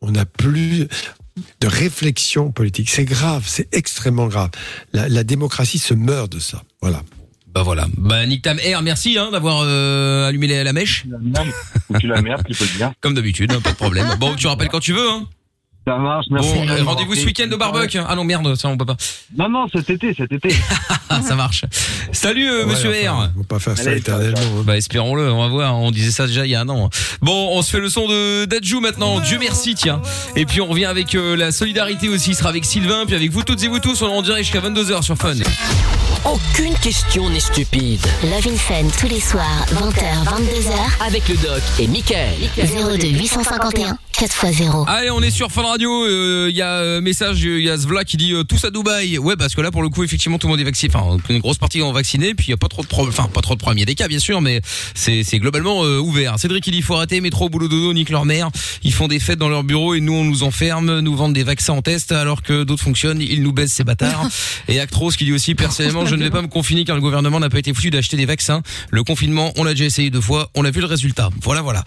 On 0.00 0.12
n'a 0.12 0.24
plus 0.24 0.86
de 1.60 1.66
réflexion 1.66 2.50
politique. 2.50 2.90
C'est 2.90 3.04
grave, 3.04 3.44
c'est 3.46 3.68
extrêmement 3.74 4.26
grave. 4.28 4.50
La, 4.92 5.08
la 5.08 5.24
démocratie 5.24 5.78
se 5.78 5.94
meurt 5.94 6.30
de 6.30 6.38
ça. 6.38 6.62
Voilà. 6.80 7.02
Bah 7.58 7.64
voilà. 7.64 7.88
Bah 7.96 8.24
Nick 8.24 8.42
Tam 8.42 8.56
Air, 8.60 8.82
merci 8.82 9.18
hein, 9.18 9.30
d'avoir 9.32 9.62
euh, 9.64 10.28
allumé 10.28 10.46
la, 10.46 10.62
la 10.62 10.72
mèche. 10.72 11.06
tu 11.98 12.06
la 12.06 12.22
merde, 12.22 12.44
tu 12.48 12.54
peux 12.54 12.64
le 12.64 12.76
dire. 12.76 12.92
Comme 13.00 13.14
d'habitude, 13.14 13.50
hein, 13.50 13.60
pas 13.60 13.72
de 13.72 13.76
problème. 13.76 14.06
Bon, 14.20 14.36
tu 14.36 14.46
rappelles 14.46 14.68
quand 14.68 14.78
tu 14.78 14.92
veux. 14.92 15.10
Hein. 15.10 15.26
Ça 15.84 15.96
marche, 15.96 16.26
merci. 16.30 16.52
Bon, 16.54 16.68
euh, 16.68 16.84
rendez-vous 16.84 17.16
ce 17.16 17.26
week-end 17.26 17.50
au 17.50 17.56
barbecue. 17.56 17.98
Ah 17.98 18.14
non 18.14 18.22
merde, 18.22 18.54
ça 18.54 18.68
on 18.68 18.76
peut 18.76 18.84
pas. 18.86 18.96
Non 19.36 19.48
non, 19.48 19.66
cet 19.72 19.90
été, 19.90 20.14
cet 20.14 20.30
été. 20.30 20.54
Ah, 21.08 21.20
ça 21.26 21.34
marche. 21.34 21.64
Salut 22.12 22.48
euh, 22.48 22.64
Ouais, 22.64 22.70
Monsieur 22.70 22.90
enfin, 22.90 23.10
R. 23.10 23.30
On 23.34 23.40
va 23.40 23.44
pas 23.48 23.58
faire 23.58 23.76
ça 23.76 23.90
Allez, 23.90 23.98
éternellement. 23.98 24.62
Bah 24.64 24.76
espérons-le, 24.76 25.32
on 25.32 25.42
va 25.42 25.48
voir. 25.48 25.76
On 25.78 25.90
disait 25.90 26.12
ça 26.12 26.28
déjà 26.28 26.46
il 26.46 26.50
y 26.50 26.54
a 26.54 26.60
un 26.60 26.68
an. 26.68 26.90
Bon, 27.22 27.58
on 27.58 27.62
se 27.62 27.72
fait 27.72 27.80
le 27.80 27.88
son 27.88 28.06
de 28.06 28.44
d'Adjou 28.44 28.78
maintenant. 28.78 29.18
Dieu 29.18 29.38
merci, 29.40 29.74
tiens. 29.74 30.00
Et 30.36 30.46
puis 30.46 30.60
on 30.60 30.68
revient 30.68 30.84
avec 30.84 31.16
euh, 31.16 31.34
la 31.34 31.50
solidarité 31.50 32.08
aussi. 32.08 32.30
Il 32.30 32.34
sera 32.36 32.50
avec 32.50 32.64
Sylvain, 32.64 33.04
puis 33.04 33.16
avec 33.16 33.32
vous 33.32 33.42
toutes 33.42 33.64
et 33.64 33.68
vous 33.68 33.80
tous. 33.80 34.00
On 34.02 34.06
est 34.06 34.16
en 34.16 34.22
direct 34.22 34.44
jusqu'à 34.44 34.60
22h 34.60 35.02
sur 35.02 35.16
Fun. 35.16 35.32
Aucune 36.24 36.74
question 36.74 37.30
n'est 37.30 37.40
stupide. 37.40 38.00
Love 38.24 38.48
in 38.48 38.56
Fun 38.56 38.88
tous 38.98 39.06
les 39.06 39.20
soirs, 39.20 39.66
20h, 39.72 40.24
22h. 40.24 41.06
Avec 41.06 41.28
le 41.28 41.36
doc 41.36 41.62
et 41.78 41.86
Michael. 41.86 42.34
02 42.56 43.08
851 43.08 43.98
4x0. 44.18 44.84
Allez, 44.88 45.10
on 45.10 45.20
est 45.20 45.30
sur 45.30 45.52
Fun 45.52 45.62
Radio. 45.62 45.88
Il 46.48 46.56
y 46.56 46.60
a 46.60 46.78
euh, 46.78 47.00
message, 47.00 47.42
il 47.42 47.60
y 47.60 47.70
a 47.70 47.76
Zvla 47.76 48.04
qui 48.04 48.16
dit 48.16 48.32
euh, 48.32 48.42
tous 48.42 48.64
à 48.64 48.70
Dubaï. 48.70 49.16
Ouais, 49.16 49.36
parce 49.36 49.54
que 49.54 49.60
là, 49.60 49.70
pour 49.70 49.80
le 49.80 49.90
coup, 49.90 50.02
effectivement, 50.02 50.38
tout 50.38 50.48
le 50.48 50.52
monde 50.52 50.60
est 50.60 50.64
vacciné. 50.64 50.92
Enfin, 50.92 51.16
une 51.28 51.38
grosse 51.38 51.58
partie 51.58 51.82
ont 51.82 51.92
vacciné. 51.92 52.34
Puis 52.34 52.46
il 52.48 52.50
y 52.50 52.52
a 52.52 52.56
pas 52.56 52.66
trop 52.66 52.82
de 52.82 52.88
problèmes. 52.88 53.14
Enfin, 53.16 53.28
pas 53.28 53.42
trop 53.42 53.54
de 53.54 53.60
problèmes. 53.60 53.78
Il 53.78 53.82
y 53.82 53.84
a 53.84 53.86
des 53.86 53.94
cas, 53.94 54.08
bien 54.08 54.18
sûr, 54.18 54.40
mais 54.40 54.60
c'est 54.94 55.22
c'est 55.22 55.38
globalement 55.38 55.84
euh, 55.84 55.98
ouvert. 55.98 56.36
Cédric, 56.36 56.66
il 56.66 56.72
dit 56.72 56.82
faut 56.82 56.96
arrêter. 56.96 57.20
Métro, 57.20 57.48
boulot, 57.48 57.68
dodo, 57.68 57.92
nique 57.92 58.10
leur 58.10 58.24
mère. 58.24 58.50
Ils 58.82 58.92
font 58.92 59.06
des 59.06 59.20
fêtes 59.20 59.38
dans 59.38 59.48
leur 59.48 59.62
bureau 59.62 59.94
et 59.94 60.00
nous, 60.00 60.14
on 60.14 60.24
nous 60.24 60.42
enferme, 60.42 60.98
nous 60.98 61.14
vendent 61.14 61.34
des 61.34 61.44
vaccins 61.44 61.74
en 61.74 61.82
test 61.82 62.10
alors 62.10 62.42
que 62.42 62.64
d'autres 62.64 62.82
fonctionnent. 62.82 63.20
Ils 63.20 63.42
nous 63.42 63.52
baissent 63.52 63.74
ces 63.74 63.84
bâtards. 63.84 64.26
et 64.68 64.80
Actros 64.80 65.10
qui 65.12 65.26
dit 65.26 65.32
aussi 65.32 65.54
personnellement, 65.54 66.06
je 66.08 66.14
ne 66.14 66.22
vais 66.22 66.30
pas 66.30 66.42
me 66.42 66.48
confiner 66.48 66.84
car 66.84 66.96
le 66.96 67.02
gouvernement 67.02 67.40
n'a 67.40 67.50
pas 67.50 67.58
été 67.58 67.72
foutu 67.72 67.90
d'acheter 67.90 68.16
des 68.16 68.26
vaccins. 68.26 68.62
Le 68.90 69.02
confinement, 69.04 69.52
on 69.56 69.64
l'a 69.64 69.72
déjà 69.72 69.84
essayé 69.84 70.10
deux 70.10 70.20
fois. 70.20 70.50
On 70.54 70.64
a 70.64 70.70
vu 70.70 70.80
le 70.80 70.86
résultat. 70.86 71.30
Voilà, 71.42 71.62
voilà. 71.62 71.84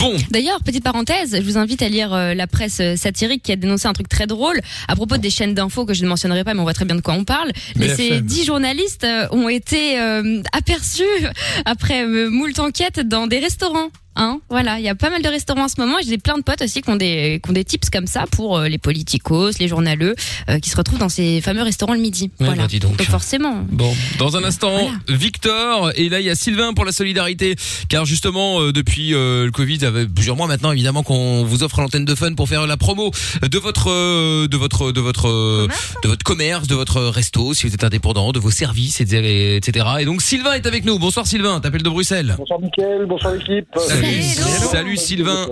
Bon. 0.00 0.16
D'ailleurs, 0.30 0.62
petite 0.64 0.82
parenthèse, 0.82 1.36
je 1.36 1.42
vous 1.42 1.58
invite 1.58 1.82
à 1.82 1.88
lire 1.90 2.14
euh, 2.14 2.32
la 2.32 2.46
presse 2.46 2.80
euh, 2.80 2.96
satirique 2.96 3.42
qui 3.42 3.52
a 3.52 3.56
dénoncé 3.56 3.86
un 3.86 3.92
truc 3.92 4.08
très 4.08 4.26
drôle 4.26 4.58
à 4.88 4.96
propos 4.96 5.18
des 5.18 5.28
chaînes 5.28 5.52
d'infos 5.52 5.84
que 5.84 5.92
je 5.92 6.02
ne 6.02 6.08
mentionnerai 6.08 6.42
pas, 6.42 6.54
mais 6.54 6.60
on 6.60 6.62
voit 6.62 6.72
très 6.72 6.86
bien 6.86 6.96
de 6.96 7.02
quoi 7.02 7.12
on 7.12 7.24
parle. 7.24 7.52
Mais 7.76 7.94
ces 7.94 8.22
dix 8.22 8.46
journalistes 8.46 9.04
euh, 9.04 9.28
ont 9.30 9.50
été 9.50 10.00
euh, 10.00 10.42
aperçus 10.52 11.04
après 11.66 12.02
euh, 12.02 12.30
moult 12.30 12.58
enquêtes 12.58 13.00
dans 13.00 13.26
des 13.26 13.40
restaurants. 13.40 13.90
Hein, 14.22 14.38
voilà, 14.50 14.78
il 14.78 14.84
y 14.84 14.88
a 14.90 14.94
pas 14.94 15.08
mal 15.08 15.22
de 15.22 15.28
restaurants 15.28 15.64
en 15.64 15.68
ce 15.68 15.80
moment. 15.80 15.98
et 15.98 16.02
J'ai 16.02 16.18
plein 16.18 16.36
de 16.36 16.42
potes 16.42 16.60
aussi 16.60 16.82
qui 16.82 16.90
ont 16.90 16.96
des, 16.96 17.40
qui 17.42 17.48
ont 17.48 17.54
des 17.54 17.64
tips 17.64 17.88
comme 17.88 18.06
ça 18.06 18.26
pour 18.30 18.58
euh, 18.58 18.68
les 18.68 18.76
politicos, 18.76 19.58
les 19.58 19.66
journaleux, 19.66 20.14
euh, 20.50 20.58
qui 20.58 20.68
se 20.68 20.76
retrouvent 20.76 20.98
dans 20.98 21.08
ces 21.08 21.40
fameux 21.40 21.62
restaurants 21.62 21.94
le 21.94 22.00
midi. 22.00 22.30
Ouais, 22.38 22.46
voilà. 22.46 22.62
bah, 22.62 22.68
dis 22.68 22.80
donc. 22.80 23.00
forcément. 23.00 23.64
Bon, 23.70 23.90
dans 24.18 24.36
un 24.36 24.44
instant, 24.44 24.90
Victor 25.08 25.92
et 25.96 26.10
là 26.10 26.20
il 26.20 26.26
y 26.26 26.30
a 26.30 26.34
Sylvain 26.34 26.74
pour 26.74 26.84
la 26.84 26.92
solidarité, 26.92 27.56
car 27.88 28.04
justement 28.04 28.60
euh, 28.60 28.72
depuis 28.72 29.14
euh, 29.14 29.46
le 29.46 29.50
Covid, 29.52 29.80
ça 29.80 29.90
fait 29.92 30.06
plusieurs 30.06 30.36
mois 30.36 30.46
maintenant 30.46 30.72
évidemment 30.72 31.02
qu'on 31.02 31.44
vous 31.44 31.62
offre 31.62 31.80
l'antenne 31.80 32.04
de 32.04 32.14
Fun 32.14 32.34
pour 32.34 32.48
faire 32.48 32.66
la 32.66 32.76
promo 32.76 33.10
de 33.42 33.58
votre 33.58 33.90
euh, 33.90 34.48
de 34.48 34.56
votre 34.58 34.92
de 34.92 35.00
votre 35.00 35.28
euh, 35.28 35.66
de 36.02 36.08
votre 36.08 36.24
commerce, 36.24 36.66
de 36.66 36.74
votre 36.74 37.00
resto 37.00 37.54
si 37.54 37.66
vous 37.66 37.74
êtes 37.74 37.84
indépendant, 37.84 38.32
de 38.32 38.38
vos 38.38 38.50
services, 38.50 39.00
etc. 39.00 39.56
etc. 39.56 39.86
Et 40.00 40.04
donc 40.04 40.20
Sylvain 40.20 40.52
est 40.52 40.66
avec 40.66 40.84
nous. 40.84 40.98
Bonsoir 40.98 41.26
Sylvain, 41.26 41.60
t'appelles 41.60 41.82
de 41.82 41.88
Bruxelles. 41.90 42.34
Bonsoir 42.36 42.60
Mickaël, 42.60 43.06
bonsoir 43.06 43.32
l'équipe. 43.34 43.66
Salut, 43.76 44.06
salut 44.12 44.96
Sylvain. 44.96 45.46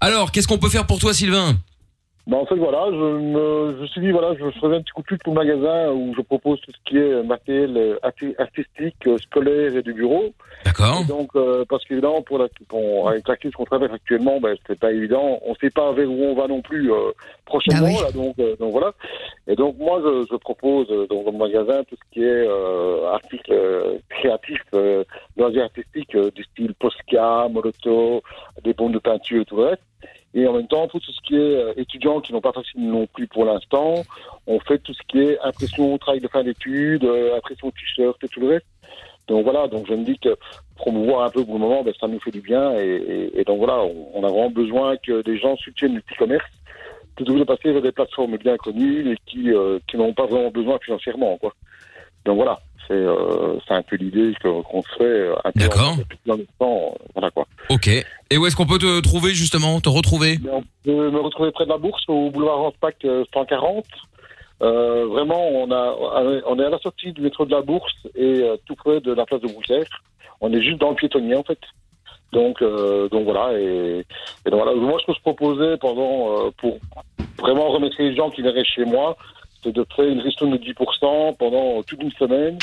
Alors 0.00 0.32
qu'est-ce 0.32 0.48
qu'on 0.48 0.58
peut 0.58 0.68
faire 0.68 0.86
pour 0.86 0.98
toi 0.98 1.12
Sylvain? 1.12 1.54
Bah, 2.26 2.36
en 2.36 2.46
fait, 2.46 2.56
voilà, 2.56 2.84
je 2.90 2.96
me, 2.96 3.74
je 3.76 3.82
me 3.82 3.86
suis 3.88 4.00
dit, 4.02 4.10
voilà, 4.10 4.34
je 4.38 4.50
faisais 4.60 4.76
un 4.76 4.82
petit 4.82 4.92
coup 4.92 5.00
de 5.02 5.06
pub 5.06 5.22
pour 5.24 5.34
le 5.34 5.44
magasin 5.44 5.90
où 5.90 6.14
je 6.16 6.20
propose 6.22 6.60
tout 6.60 6.70
ce 6.70 6.90
qui 6.90 6.96
est 6.96 7.22
matériel 7.24 7.76
euh, 7.76 7.98
arti- 8.02 8.34
artistique, 8.38 8.94
euh, 9.06 9.16
scolaire 9.18 9.74
et 9.74 9.82
du 9.82 9.94
bureau. 9.94 10.32
D'accord. 10.64 11.04
Donc, 11.06 11.30
euh, 11.36 11.64
parce 11.68 11.84
qu'évidemment, 11.84 12.22
pour 12.22 12.38
la, 12.38 12.48
bon, 12.68 13.06
avec 13.06 13.26
la 13.26 13.36
crise 13.36 13.52
qu'on 13.52 13.64
traverse 13.64 13.92
actuellement, 13.92 14.40
ben, 14.40 14.56
c'est 14.66 14.78
pas 14.78 14.92
évident. 14.92 15.38
On 15.46 15.54
sait 15.54 15.70
pas 15.70 15.92
vers 15.92 16.10
où 16.10 16.22
on 16.22 16.34
va 16.34 16.48
non 16.48 16.60
plus 16.60 16.92
euh, 16.92 17.12
prochainement. 17.46 17.86
Ah 17.88 17.96
oui. 17.96 18.02
là, 18.04 18.12
donc, 18.12 18.38
euh, 18.38 18.56
donc 18.56 18.72
voilà. 18.72 18.92
Et 19.46 19.56
donc, 19.56 19.78
moi, 19.78 20.00
je, 20.04 20.26
je 20.30 20.36
propose 20.36 20.86
euh, 20.90 21.06
dans 21.06 21.22
le 21.24 21.36
magasin 21.36 21.82
tout 21.84 21.96
ce 21.96 22.12
qui 22.12 22.22
est 22.22 22.46
euh, 22.46 23.10
articles 23.12 23.52
euh, 23.52 23.98
créatifs, 24.10 24.60
euh, 24.74 25.04
loisirs 25.36 25.64
artistiques 25.64 26.14
euh, 26.14 26.30
du 26.32 26.44
style 26.44 26.74
Posca, 26.74 27.48
Molotov, 27.48 28.20
des 28.62 28.74
bombes 28.74 28.92
de 28.92 28.98
peinture 28.98 29.42
et 29.42 29.44
tout 29.46 29.56
le 29.56 29.64
reste. 29.64 29.82
Et 30.32 30.46
en 30.46 30.52
même 30.52 30.68
temps, 30.68 30.86
pour 30.86 31.00
tout 31.00 31.10
ce 31.10 31.20
qui 31.26 31.34
est 31.34 31.38
euh, 31.38 31.72
étudiants 31.76 32.20
qui 32.20 32.32
n'ont 32.32 32.40
pas 32.40 32.52
facile 32.52 32.88
non 32.88 33.06
plus 33.06 33.26
pour 33.26 33.44
l'instant, 33.44 33.94
on 34.46 34.60
fait 34.60 34.78
tout 34.78 34.94
ce 34.94 35.02
qui 35.08 35.20
est 35.20 35.38
impression, 35.40 35.98
travail 35.98 36.20
de 36.20 36.28
fin 36.28 36.44
d'études, 36.44 37.04
euh, 37.04 37.36
impression 37.36 37.70
t-shirt 37.70 38.22
et 38.22 38.28
tout 38.28 38.40
le 38.40 38.48
reste. 38.48 38.66
Donc 39.30 39.44
voilà, 39.44 39.66
donc 39.68 39.86
je 39.88 39.94
me 39.94 40.04
dis 40.04 40.18
que 40.18 40.36
promouvoir 40.76 41.22
un 41.24 41.30
peu 41.30 41.42
pour 41.44 41.54
le 41.54 41.60
moment, 41.60 41.82
ben, 41.82 41.94
ça 41.98 42.08
nous 42.08 42.20
fait 42.20 42.30
du 42.32 42.40
bien. 42.42 42.74
Et, 42.74 43.30
et- 43.34 43.40
et 43.40 43.44
donc 43.44 43.58
voilà, 43.58 43.78
on, 43.82 44.08
on 44.14 44.24
a 44.24 44.28
vraiment 44.28 44.50
besoin 44.50 44.96
que 44.98 45.22
des 45.22 45.38
gens 45.38 45.56
soutiennent 45.56 45.94
le 45.94 46.00
petit 46.02 46.16
commerce 46.18 46.44
plutôt 47.16 47.34
que 47.34 47.38
de 47.38 47.44
passer 47.44 47.72
vers 47.72 47.80
des 47.82 47.92
plateformes 47.92 48.36
bien 48.38 48.56
connues 48.56 49.12
et 49.12 49.16
qui, 49.26 49.50
euh, 49.52 49.78
qui 49.88 49.96
n'ont 49.96 50.12
pas 50.14 50.26
vraiment 50.26 50.50
besoin 50.50 50.78
financièrement. 50.84 51.36
Quoi. 51.38 51.54
Donc 52.24 52.36
voilà, 52.36 52.58
c'est 52.88 52.94
euh, 52.94 53.58
un 53.68 53.82
peu 53.82 53.96
l'idée 53.96 54.32
qu'on 54.42 54.82
se 54.82 54.88
fait 54.98 55.04
euh, 55.04 55.34
D'accord. 55.54 55.96
euh, 56.28 56.90
Voilà 57.14 57.30
quoi. 57.30 57.46
Ok. 57.68 57.88
Et 58.30 58.36
où 58.38 58.46
est-ce 58.46 58.56
qu'on 58.56 58.66
peut 58.66 58.78
te 58.78 59.00
trouver 59.00 59.32
justement, 59.34 59.80
te 59.80 59.88
retrouver? 59.88 60.38
On 60.50 60.62
peut 60.84 61.10
me 61.10 61.20
retrouver 61.20 61.50
près 61.52 61.64
de 61.64 61.70
la 61.70 61.78
bourse 61.78 62.02
au 62.08 62.30
boulevard 62.30 62.58
Ranspac 62.58 62.96
euh, 63.04 63.24
140. 63.32 63.84
Euh, 64.62 65.06
vraiment, 65.06 65.48
on, 65.48 65.70
a, 65.70 65.94
on 66.46 66.58
est 66.58 66.64
à 66.64 66.70
la 66.70 66.78
sortie 66.78 67.12
du 67.12 67.22
métro 67.22 67.46
de 67.46 67.50
la 67.50 67.62
bourse 67.62 67.94
et 68.14 68.42
euh, 68.42 68.56
tout 68.66 68.74
près 68.74 69.00
de 69.00 69.12
la 69.12 69.24
place 69.24 69.40
de 69.40 69.48
Bruxelles. 69.48 69.86
On 70.40 70.52
est 70.52 70.62
juste 70.62 70.78
dans 70.78 70.90
le 70.90 70.96
piétonnier 70.96 71.36
en 71.36 71.42
fait. 71.42 71.58
Donc, 72.32 72.62
euh, 72.62 73.08
donc 73.08 73.24
voilà. 73.24 73.58
Et, 73.58 74.04
et 74.46 74.50
donc 74.50 74.62
voilà. 74.62 74.74
Moi, 74.74 74.98
ce 75.00 75.06
que 75.06 75.14
je 75.14 75.20
proposais 75.20 75.76
pendant 75.78 76.46
euh, 76.46 76.50
pour 76.58 76.78
vraiment 77.38 77.68
remettre 77.70 77.96
les 77.98 78.14
gens 78.14 78.30
qui 78.30 78.42
viendraient 78.42 78.64
chez 78.64 78.84
moi, 78.84 79.16
c'est 79.62 79.72
de 79.72 79.84
faire 79.96 80.06
une 80.06 80.20
ristourne 80.20 80.56
de 80.56 80.58
10% 80.58 81.36
pendant 81.36 81.82
toute 81.82 82.02
une 82.02 82.12
semaine 82.12 82.58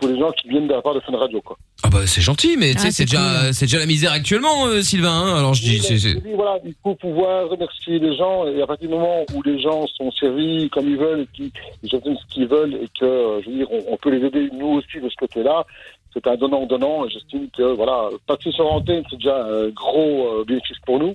pour 0.00 0.08
les 0.08 0.18
gens 0.18 0.30
qui 0.32 0.48
viennent 0.48 0.66
de 0.66 0.72
la 0.72 0.82
part 0.82 0.94
de 0.94 1.00
Fun 1.00 1.16
Radio. 1.16 1.40
Quoi. 1.42 1.56
Ah 1.82 1.88
bah 1.90 2.06
c'est 2.06 2.20
gentil, 2.20 2.56
mais 2.58 2.72
tu 2.72 2.78
sais 2.78 2.86
Ah, 2.88 2.90
c'est 2.90 2.92
c'est 2.92 3.04
déjà 3.04 3.52
c'est 3.52 3.64
déjà 3.66 3.78
la 3.78 3.86
misère 3.86 4.12
actuellement, 4.12 4.66
euh, 4.66 4.82
Sylvain. 4.82 5.10
hein. 5.12 5.36
Alors 5.38 5.54
je 5.54 5.62
dis 5.62 5.78
c'est 5.78 5.98
c'est- 5.98 6.18
voilà, 6.34 6.58
il 6.64 6.74
faut 6.82 6.94
pouvoir 6.94 7.48
remercier 7.48 7.98
les 7.98 8.16
gens 8.16 8.46
et 8.46 8.60
à 8.62 8.66
partir 8.66 8.88
du 8.88 8.94
moment 8.94 9.24
où 9.34 9.42
les 9.42 9.60
gens 9.60 9.86
sont 9.96 10.10
servis 10.12 10.68
comme 10.70 10.88
ils 10.88 10.96
veulent 10.98 11.20
et 11.22 11.28
qu'ils 11.36 11.50
ils 11.82 11.94
obtiennent 11.94 12.16
ce 12.16 12.34
qu'ils 12.34 12.46
veulent 12.48 12.74
et 12.74 12.88
que, 12.98 13.04
euh, 13.04 13.40
je 13.42 13.50
veux 13.50 13.56
dire, 13.56 13.68
on, 13.70 13.92
on 13.92 13.96
peut 13.96 14.10
les 14.10 14.26
aider 14.26 14.50
nous 14.52 14.78
aussi 14.78 15.00
de 15.00 15.08
ce 15.08 15.16
côté-là, 15.16 15.64
c'est 16.12 16.26
un 16.26 16.36
donnant-donnant 16.36 17.06
et 17.06 17.10
j'estime 17.10 17.48
que, 17.56 17.62
voilà, 17.74 18.08
passer 18.26 18.50
sur 18.52 18.70
antenne, 18.72 19.02
c'est 19.10 19.16
déjà 19.16 19.44
un 19.44 19.68
gros 19.68 20.40
euh, 20.40 20.44
bénéfice 20.46 20.78
pour 20.84 20.98
nous. 20.98 21.14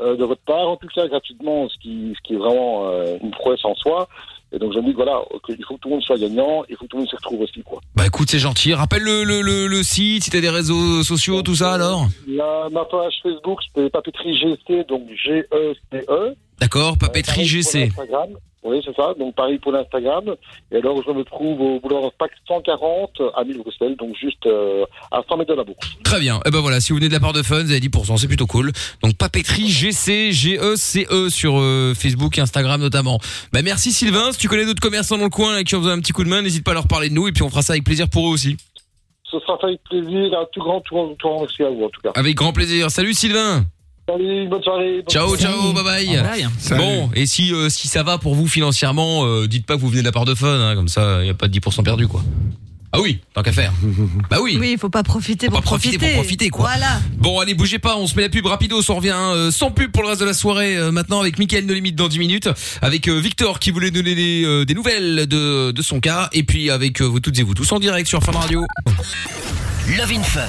euh, 0.00 0.16
de 0.16 0.24
votre 0.24 0.42
part, 0.42 0.68
en 0.68 0.76
tout 0.76 0.86
cas 0.94 1.08
gratuitement, 1.08 1.68
ce 1.68 1.76
qui, 1.78 2.12
ce 2.16 2.20
qui 2.22 2.34
est 2.34 2.36
vraiment 2.36 2.88
euh, 2.88 3.16
une 3.22 3.32
prouesse 3.32 3.64
en 3.64 3.74
soi. 3.74 4.08
Et 4.52 4.58
donc 4.58 4.72
je 4.72 4.78
me 4.78 4.86
dis 4.86 4.92
voilà, 4.92 5.20
qu'il 5.44 5.62
faut 5.64 5.74
que 5.74 5.80
tout 5.80 5.88
le 5.88 5.94
monde 5.96 6.02
soit 6.02 6.16
gagnant, 6.18 6.64
il 6.68 6.76
faut 6.76 6.84
que 6.84 6.88
tout 6.90 6.96
le 6.96 7.02
monde 7.02 7.08
s'y 7.10 7.16
retrouve 7.16 7.40
aussi. 7.42 7.62
Quoi. 7.62 7.80
Bah 7.94 8.06
écoute, 8.06 8.30
c'est 8.30 8.38
gentil. 8.38 8.72
Rappelle 8.72 9.02
le, 9.02 9.24
le, 9.24 9.42
le, 9.42 9.66
le 9.66 9.82
site, 9.82 10.24
si 10.24 10.30
t'as 10.30 10.40
des 10.40 10.48
réseaux 10.48 11.02
sociaux, 11.02 11.42
tout 11.42 11.54
ça 11.56 11.74
alors. 11.74 12.06
La, 12.26 12.68
ma 12.72 12.84
page 12.86 13.14
Facebook, 13.22 13.60
c'est 13.74 13.90
Papeterie 13.90 14.36
GC, 14.38 14.84
donc 14.88 15.02
G-E-C-E. 15.22 16.34
D'accord, 16.60 16.96
papeterie 16.98 17.42
pour 17.42 17.48
GC. 17.48 17.78
l'Instagram. 17.86 18.28
Oui, 18.64 18.80
c'est 18.84 18.94
ça. 18.94 19.14
Donc, 19.18 19.34
pareil 19.34 19.58
pour 19.58 19.72
l'Instagram. 19.72 20.34
Et 20.72 20.76
alors, 20.76 21.02
je 21.06 21.12
me 21.12 21.22
trouve 21.24 21.60
au 21.60 21.80
boulevard 21.80 22.10
Pack 22.18 22.32
140 22.48 23.22
à 23.36 23.44
1000 23.44 23.58
Bruxelles, 23.58 23.96
donc 23.96 24.16
juste 24.16 24.44
euh, 24.46 24.84
à 25.10 25.22
100 25.28 25.36
mètres 25.36 25.50
de 25.50 25.56
la 25.56 25.64
bourse. 25.64 25.86
Très 26.02 26.20
bien. 26.20 26.40
Et 26.44 26.50
ben 26.50 26.60
voilà, 26.60 26.80
si 26.80 26.92
vous 26.92 26.98
venez 26.98 27.08
de 27.08 27.12
la 27.12 27.20
part 27.20 27.32
de 27.32 27.42
Fun, 27.42 27.62
vous 27.62 27.70
avez 27.70 27.80
10%, 27.80 28.16
c'est 28.16 28.26
plutôt 28.26 28.46
cool. 28.46 28.72
Donc 29.02 29.16
papeterie 29.16 29.68
GC, 29.68 30.32
G-E-C-E 30.32 31.30
sur 31.30 31.58
euh, 31.58 31.94
Facebook 31.94 32.36
et 32.38 32.40
Instagram 32.40 32.80
notamment. 32.80 33.18
Bah 33.52 33.62
merci 33.62 33.92
Sylvain, 33.92 34.32
si 34.32 34.38
tu 34.38 34.48
connais 34.48 34.64
d'autres 34.64 34.80
commerçants 34.80 35.18
dans 35.18 35.24
le 35.24 35.30
coin 35.30 35.54
là, 35.54 35.64
qui 35.64 35.74
ont 35.76 35.78
besoin 35.78 35.96
d'un 35.96 36.00
petit 36.00 36.12
coup 36.12 36.24
de 36.24 36.28
main, 36.28 36.42
n'hésite 36.42 36.64
pas 36.64 36.72
à 36.72 36.74
leur 36.74 36.88
parler 36.88 37.08
de 37.10 37.14
nous 37.14 37.28
et 37.28 37.32
puis 37.32 37.42
on 37.42 37.50
fera 37.50 37.62
ça 37.62 37.74
avec 37.74 37.84
plaisir 37.84 38.08
pour 38.08 38.26
eux 38.28 38.30
aussi. 38.30 38.56
Ce 39.30 39.38
sera 39.40 39.58
fait 39.58 39.66
avec 39.66 39.82
plaisir. 39.84 40.38
Un 40.38 40.46
tout 40.52 40.60
grand, 40.60 40.80
tout 40.80 40.94
grand, 40.94 41.08
tout 41.14 41.28
grand 41.28 41.40
merci 41.40 41.62
à 41.62 41.70
vous, 41.70 41.84
en 41.84 41.90
tout 41.90 42.00
cas. 42.00 42.12
Avec 42.14 42.34
grand 42.34 42.52
plaisir. 42.52 42.90
Salut 42.90 43.14
Sylvain. 43.14 43.64
Salut, 44.08 44.48
bonne 44.48 44.62
soirée. 44.62 45.04
Ciao, 45.10 45.36
ciao, 45.36 45.72
bye 45.74 45.84
bye. 45.84 46.22
Bon, 46.78 47.10
et 47.14 47.26
si 47.26 47.52
euh, 47.52 47.68
si 47.68 47.88
ça 47.88 48.02
va 48.02 48.16
pour 48.16 48.34
vous 48.34 48.46
financièrement, 48.48 49.26
euh, 49.26 49.46
dites 49.46 49.66
pas 49.66 49.76
que 49.76 49.80
vous 49.80 49.88
venez 49.88 50.00
de 50.00 50.06
la 50.06 50.12
part 50.12 50.24
de 50.24 50.34
Fun, 50.34 50.48
hein, 50.48 50.74
comme 50.74 50.88
ça, 50.88 51.18
il 51.20 51.26
y 51.26 51.30
a 51.30 51.34
pas 51.34 51.46
de 51.48 51.58
10% 51.58 51.82
perdu, 51.82 52.08
quoi. 52.08 52.22
Ah 52.90 53.00
oui, 53.02 53.18
tant 53.34 53.42
qu'à 53.42 53.52
faire. 53.52 53.70
Bah 54.30 54.38
oui. 54.42 54.56
Oui, 54.58 54.70
il 54.72 54.78
faut 54.78 54.88
pas 54.88 55.02
profiter 55.02 55.48
pour 55.48 55.56
pas 55.58 55.62
profiter 55.62 55.98
pour 55.98 56.10
profiter, 56.14 56.48
quoi. 56.48 56.70
Voilà. 56.70 57.00
Bon, 57.18 57.38
allez, 57.38 57.52
bougez 57.52 57.78
pas, 57.78 57.98
on 57.98 58.06
se 58.06 58.16
met 58.16 58.22
la 58.22 58.28
pub 58.30 58.46
rapido, 58.46 58.80
on 58.88 58.94
revient 58.94 59.12
euh, 59.14 59.50
sans 59.50 59.70
pub 59.70 59.92
pour 59.92 60.02
le 60.02 60.08
reste 60.08 60.22
de 60.22 60.26
la 60.26 60.32
soirée. 60.32 60.74
euh, 60.78 60.90
maintenant 60.90 61.20
avec 61.20 61.38
Mickaël 61.38 61.66
No 61.66 61.74
Limite 61.74 61.96
dans 61.96 62.08
10 62.08 62.18
minutes, 62.18 62.48
avec 62.80 63.08
euh, 63.08 63.20
Victor 63.20 63.58
qui 63.58 63.72
voulait 63.72 63.90
donner 63.90 64.14
des, 64.14 64.42
euh, 64.46 64.64
des 64.64 64.72
nouvelles 64.72 65.26
de, 65.26 65.70
de 65.70 65.82
son 65.82 66.00
cas, 66.00 66.30
et 66.32 66.44
puis 66.44 66.70
avec 66.70 67.02
euh, 67.02 67.04
vous 67.04 67.20
toutes 67.20 67.38
et 67.38 67.42
vous 67.42 67.52
tous 67.52 67.70
en 67.72 67.78
direct 67.78 68.08
sur 68.08 68.22
Fun 68.22 68.32
Radio. 68.32 68.64
Love 69.96 70.12
in 70.12 70.22
Fun. 70.22 70.42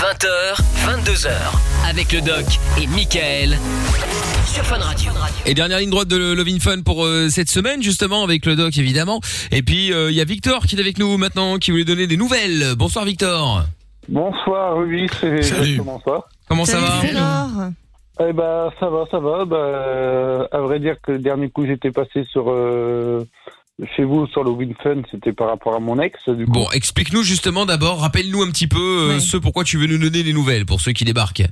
20h, 0.00 0.56
22h. 0.88 1.28
Avec 1.86 2.14
le 2.14 2.22
doc 2.22 2.46
et 2.80 2.86
Michael. 2.86 3.58
Sur 4.46 4.64
Fun 4.64 4.78
Radio. 4.78 5.12
Et 5.44 5.52
dernière 5.52 5.80
ligne 5.80 5.90
droite 5.90 6.08
de 6.08 6.16
Love 6.16 6.48
in 6.48 6.58
Fun 6.58 6.80
pour 6.82 7.04
euh, 7.04 7.28
cette 7.28 7.50
semaine, 7.50 7.82
justement, 7.82 8.24
avec 8.24 8.46
le 8.46 8.56
doc 8.56 8.78
évidemment. 8.78 9.20
Et 9.52 9.62
puis 9.62 9.92
euh, 9.92 10.10
il 10.10 10.16
y 10.16 10.20
a 10.22 10.24
Victor 10.24 10.64
qui 10.64 10.76
est 10.76 10.80
avec 10.80 10.98
nous 10.98 11.18
maintenant, 11.18 11.58
qui 11.58 11.72
voulait 11.72 11.84
donner 11.84 12.06
des 12.06 12.16
nouvelles. 12.16 12.74
Bonsoir 12.74 13.04
Victor. 13.04 13.64
Bonsoir, 14.08 14.78
oui, 14.78 15.06
c'est 15.20 15.36
exactement 15.36 16.00
ça. 16.02 16.24
Comment 16.48 16.64
ça 16.64 16.80
va? 16.80 17.70
Eh 18.22 18.32
ben, 18.32 18.70
ça 18.78 18.88
va, 18.88 19.04
ça 19.10 19.18
va. 19.18 19.44
Bah, 19.44 19.56
euh, 19.56 20.46
à 20.52 20.60
vrai 20.60 20.78
dire 20.78 20.96
que 21.02 21.12
le 21.12 21.18
dernier 21.18 21.48
coup, 21.48 21.64
j'étais 21.66 21.90
passé 21.90 22.24
sur 22.30 22.50
euh, 22.50 23.24
chez 23.96 24.04
vous 24.04 24.26
sur 24.26 24.44
le 24.44 24.50
WinFun, 24.50 25.02
c'était 25.10 25.32
par 25.32 25.48
rapport 25.48 25.74
à 25.74 25.80
mon 25.80 25.98
ex. 26.00 26.28
Du 26.28 26.46
coup. 26.46 26.52
Bon, 26.52 26.70
explique-nous 26.72 27.22
justement 27.22 27.66
d'abord, 27.66 28.00
rappelle-nous 28.00 28.42
un 28.42 28.50
petit 28.50 28.66
peu 28.66 28.78
euh, 28.78 29.18
ce 29.20 29.36
pourquoi 29.36 29.64
tu 29.64 29.78
veux 29.78 29.86
nous 29.86 29.98
donner 29.98 30.22
des 30.22 30.32
nouvelles 30.32 30.66
pour 30.66 30.80
ceux 30.80 30.92
qui 30.92 31.04
débarquent. 31.04 31.44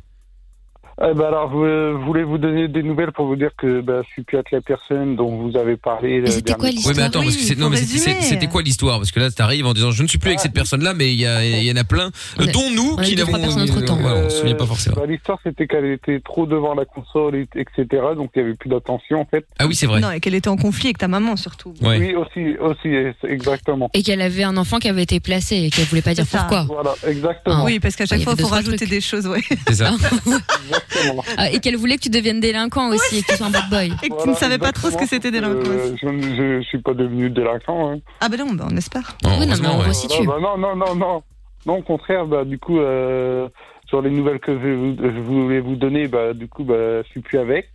Eh 1.01 1.15
ben 1.15 1.27
alors, 1.27 1.53
je 1.53 1.93
voulais 2.05 2.25
vous 2.25 2.39
donner 2.39 2.67
des 2.67 2.83
nouvelles 2.83 3.13
pour 3.13 3.27
vous 3.27 3.37
dire 3.37 3.51
que 3.57 3.81
bah, 3.81 4.03
je 4.05 4.09
suis 4.15 4.23
plus 4.25 4.37
avec 4.37 4.51
la 4.51 4.61
personne 4.61 5.15
dont 5.15 5.37
vous 5.37 5.57
avez 5.57 5.77
parlé. 5.77 6.21
le 6.21 6.27
dernier 6.43 6.75
coup. 6.75 6.89
Oui, 6.89 6.93
mais 6.97 7.03
attends, 7.03 7.23
parce 7.23 7.37
que 7.37 7.43
c'est 7.43 7.57
non, 7.57 7.71
mais 7.71 7.77
c'était- 7.77 8.21
c'était 8.21 8.49
quoi 8.49 8.63
l'histoire? 8.63 8.99
Parce 8.99 9.13
que 9.13 9.21
là, 9.21 9.31
t'arrives 9.31 9.65
en 9.67 9.75
disant 9.75 9.93
je 9.93 10.03
ne 10.03 10.09
suis 10.09 10.19
plus 10.19 10.31
avec 10.31 10.41
cette 10.41 10.53
personne-là, 10.53 10.95
mais 10.95 11.13
il 11.13 11.21
y, 11.21 11.27
a- 11.27 11.45
il 11.45 11.63
y 11.63 11.71
en 11.71 11.77
a 11.77 11.85
plein, 11.85 12.11
euh, 12.41 12.47
dont 12.53 12.69
nous 12.75 12.97
qui 12.97 13.15
n'avons. 13.15 13.31
Voilà, 13.31 14.17
on 14.27 14.31
se 14.31 14.39
souvient 14.39 14.55
pas 14.57 14.67
forcément. 14.67 14.97
Bah, 14.97 15.07
L'histoire, 15.07 15.39
c'était 15.45 15.67
qu'elle 15.69 15.85
était 15.87 16.19
trop 16.21 16.47
devant 16.47 16.75
la 16.75 16.85
console, 16.85 17.37
et- 17.37 17.49
etc. 17.55 17.87
Donc, 18.17 18.31
il 18.35 18.43
n'y 18.43 18.49
avait 18.49 18.57
plus 18.57 18.69
d'attention, 18.69 19.21
en 19.21 19.25
fait. 19.25 19.47
Ah 19.61 19.67
oui, 19.69 19.75
c'est 19.77 19.87
vrai. 19.87 20.01
Non, 20.01 20.11
et 20.11 20.19
qu'elle 20.19 20.35
était 20.35 20.49
en 20.49 20.57
conflit 20.57 20.89
avec 20.89 20.99
ta 20.99 21.07
maman 21.09 21.37
surtout. 21.37 21.75
Oui, 21.81 22.15
aussi, 22.17 22.57
aussi, 22.59 22.89
exactement. 23.23 23.89
Et 23.95 24.03
qu'elle 24.03 24.21
avait 24.21 24.43
un 24.43 24.57
enfant 24.57 24.79
qui 24.81 24.89
avait 24.89 25.05
été 25.05 25.21
placé 25.21 25.57
et 25.57 25.71
qu'elle 25.71 25.85
voulait 25.87 26.03
pas 26.03 26.15
dire 26.15 26.27
pourquoi. 26.27 26.65
Voilà, 26.65 26.95
exactement. 27.07 27.65
Oui, 27.65 27.79
parce 27.79 27.95
qu'à 27.95 28.07
chaque 28.07 28.23
fois, 28.23 28.35
il 28.37 28.41
faut 28.43 28.49
rajouter 28.49 28.87
des 28.87 29.01
choses, 29.01 29.29
ouais. 29.29 29.43
C'est 29.69 29.75
ça. 29.75 29.93
Ah, 31.37 31.51
et 31.51 31.61
qu'elle 31.61 31.77
voulait 31.77 31.97
que 31.97 32.03
tu 32.03 32.11
deviennes 32.11 32.41
délinquant 32.41 32.89
aussi 32.91 33.19
et 33.19 33.23
que 33.23 33.29
tu 33.33 33.37
sois 33.37 33.47
un 33.47 33.51
bad 33.51 33.69
boy. 33.71 33.93
Et 34.03 34.09
que 34.09 34.23
tu 34.23 34.29
ne 34.29 34.35
savais 34.35 34.59
pas 34.59 34.73
trop 34.73 34.91
ce 34.91 34.97
que 34.97 35.07
c'était 35.07 35.31
délinquance. 35.31 35.67
Euh, 35.69 35.97
je 36.01 36.07
ne 36.09 36.61
je 36.61 36.67
suis 36.67 36.81
pas 36.81 36.95
devenu 36.95 37.31
délinquant. 37.31 37.93
Hein. 37.93 37.99
Ah 38.21 38.29
ben 38.29 38.39
non, 38.39 38.53
bah, 38.55 38.67
on 38.71 38.77
espère. 38.77 39.17
Oui, 39.25 39.47
non, 39.47 39.55
mais 39.61 39.69
on 39.69 39.81
Ah, 39.81 40.25
bah, 40.27 40.37
non, 40.41 40.59
non, 40.59 40.77
non, 40.77 40.95
non. 40.95 41.23
Non, 41.67 41.79
au 41.79 41.83
contraire, 41.83 42.27
bah, 42.27 42.45
du 42.45 42.59
coup, 42.59 42.79
euh, 42.79 43.49
sur 43.89 44.01
les 44.01 44.11
nouvelles 44.11 44.39
que 44.41 44.53
je, 44.53 45.03
je 45.03 45.21
voulais 45.21 45.61
vous 45.61 45.77
donner, 45.77 46.09
bah, 46.09 46.33
du 46.33 46.49
coup, 46.49 46.65
bah, 46.65 47.03
je 47.03 47.09
suis 47.11 47.21
plus 47.21 47.39
avec. 47.39 47.69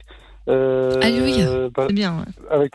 Euh, 0.50 1.00
Alléluia. 1.02 1.70
bah, 1.74 1.86
C'est 1.88 1.94
bien, 1.94 2.18
ouais. 2.18 2.26
Avec, 2.50 2.74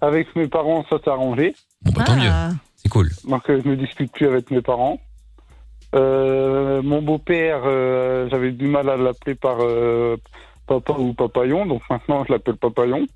avec 0.00 0.36
mes 0.36 0.48
parents, 0.48 0.84
ça 0.88 0.98
s'est 1.02 1.10
arrangé. 1.10 1.54
Bon, 1.82 1.92
bah, 1.92 2.04
tant 2.04 2.16
mieux. 2.16 2.28
Ah. 2.30 2.50
C'est 2.76 2.88
cool. 2.88 3.10
Donc, 3.28 3.48
euh, 3.50 3.60
je 3.62 3.68
ne 3.68 3.74
discute 3.74 4.10
plus 4.12 4.26
avec 4.26 4.50
mes 4.50 4.62
parents. 4.62 4.98
Euh, 5.94 6.82
mon 6.82 7.02
beau-père, 7.02 7.62
euh, 7.64 8.28
j'avais 8.30 8.52
du 8.52 8.66
mal 8.66 8.88
à 8.88 8.96
l'appeler 8.96 9.34
par 9.34 9.58
euh, 9.60 10.16
papa 10.66 10.92
ou 10.98 11.14
papayon, 11.14 11.66
donc 11.66 11.82
maintenant 11.90 12.24
je 12.26 12.32
l'appelle 12.32 12.56
papayon. 12.56 13.06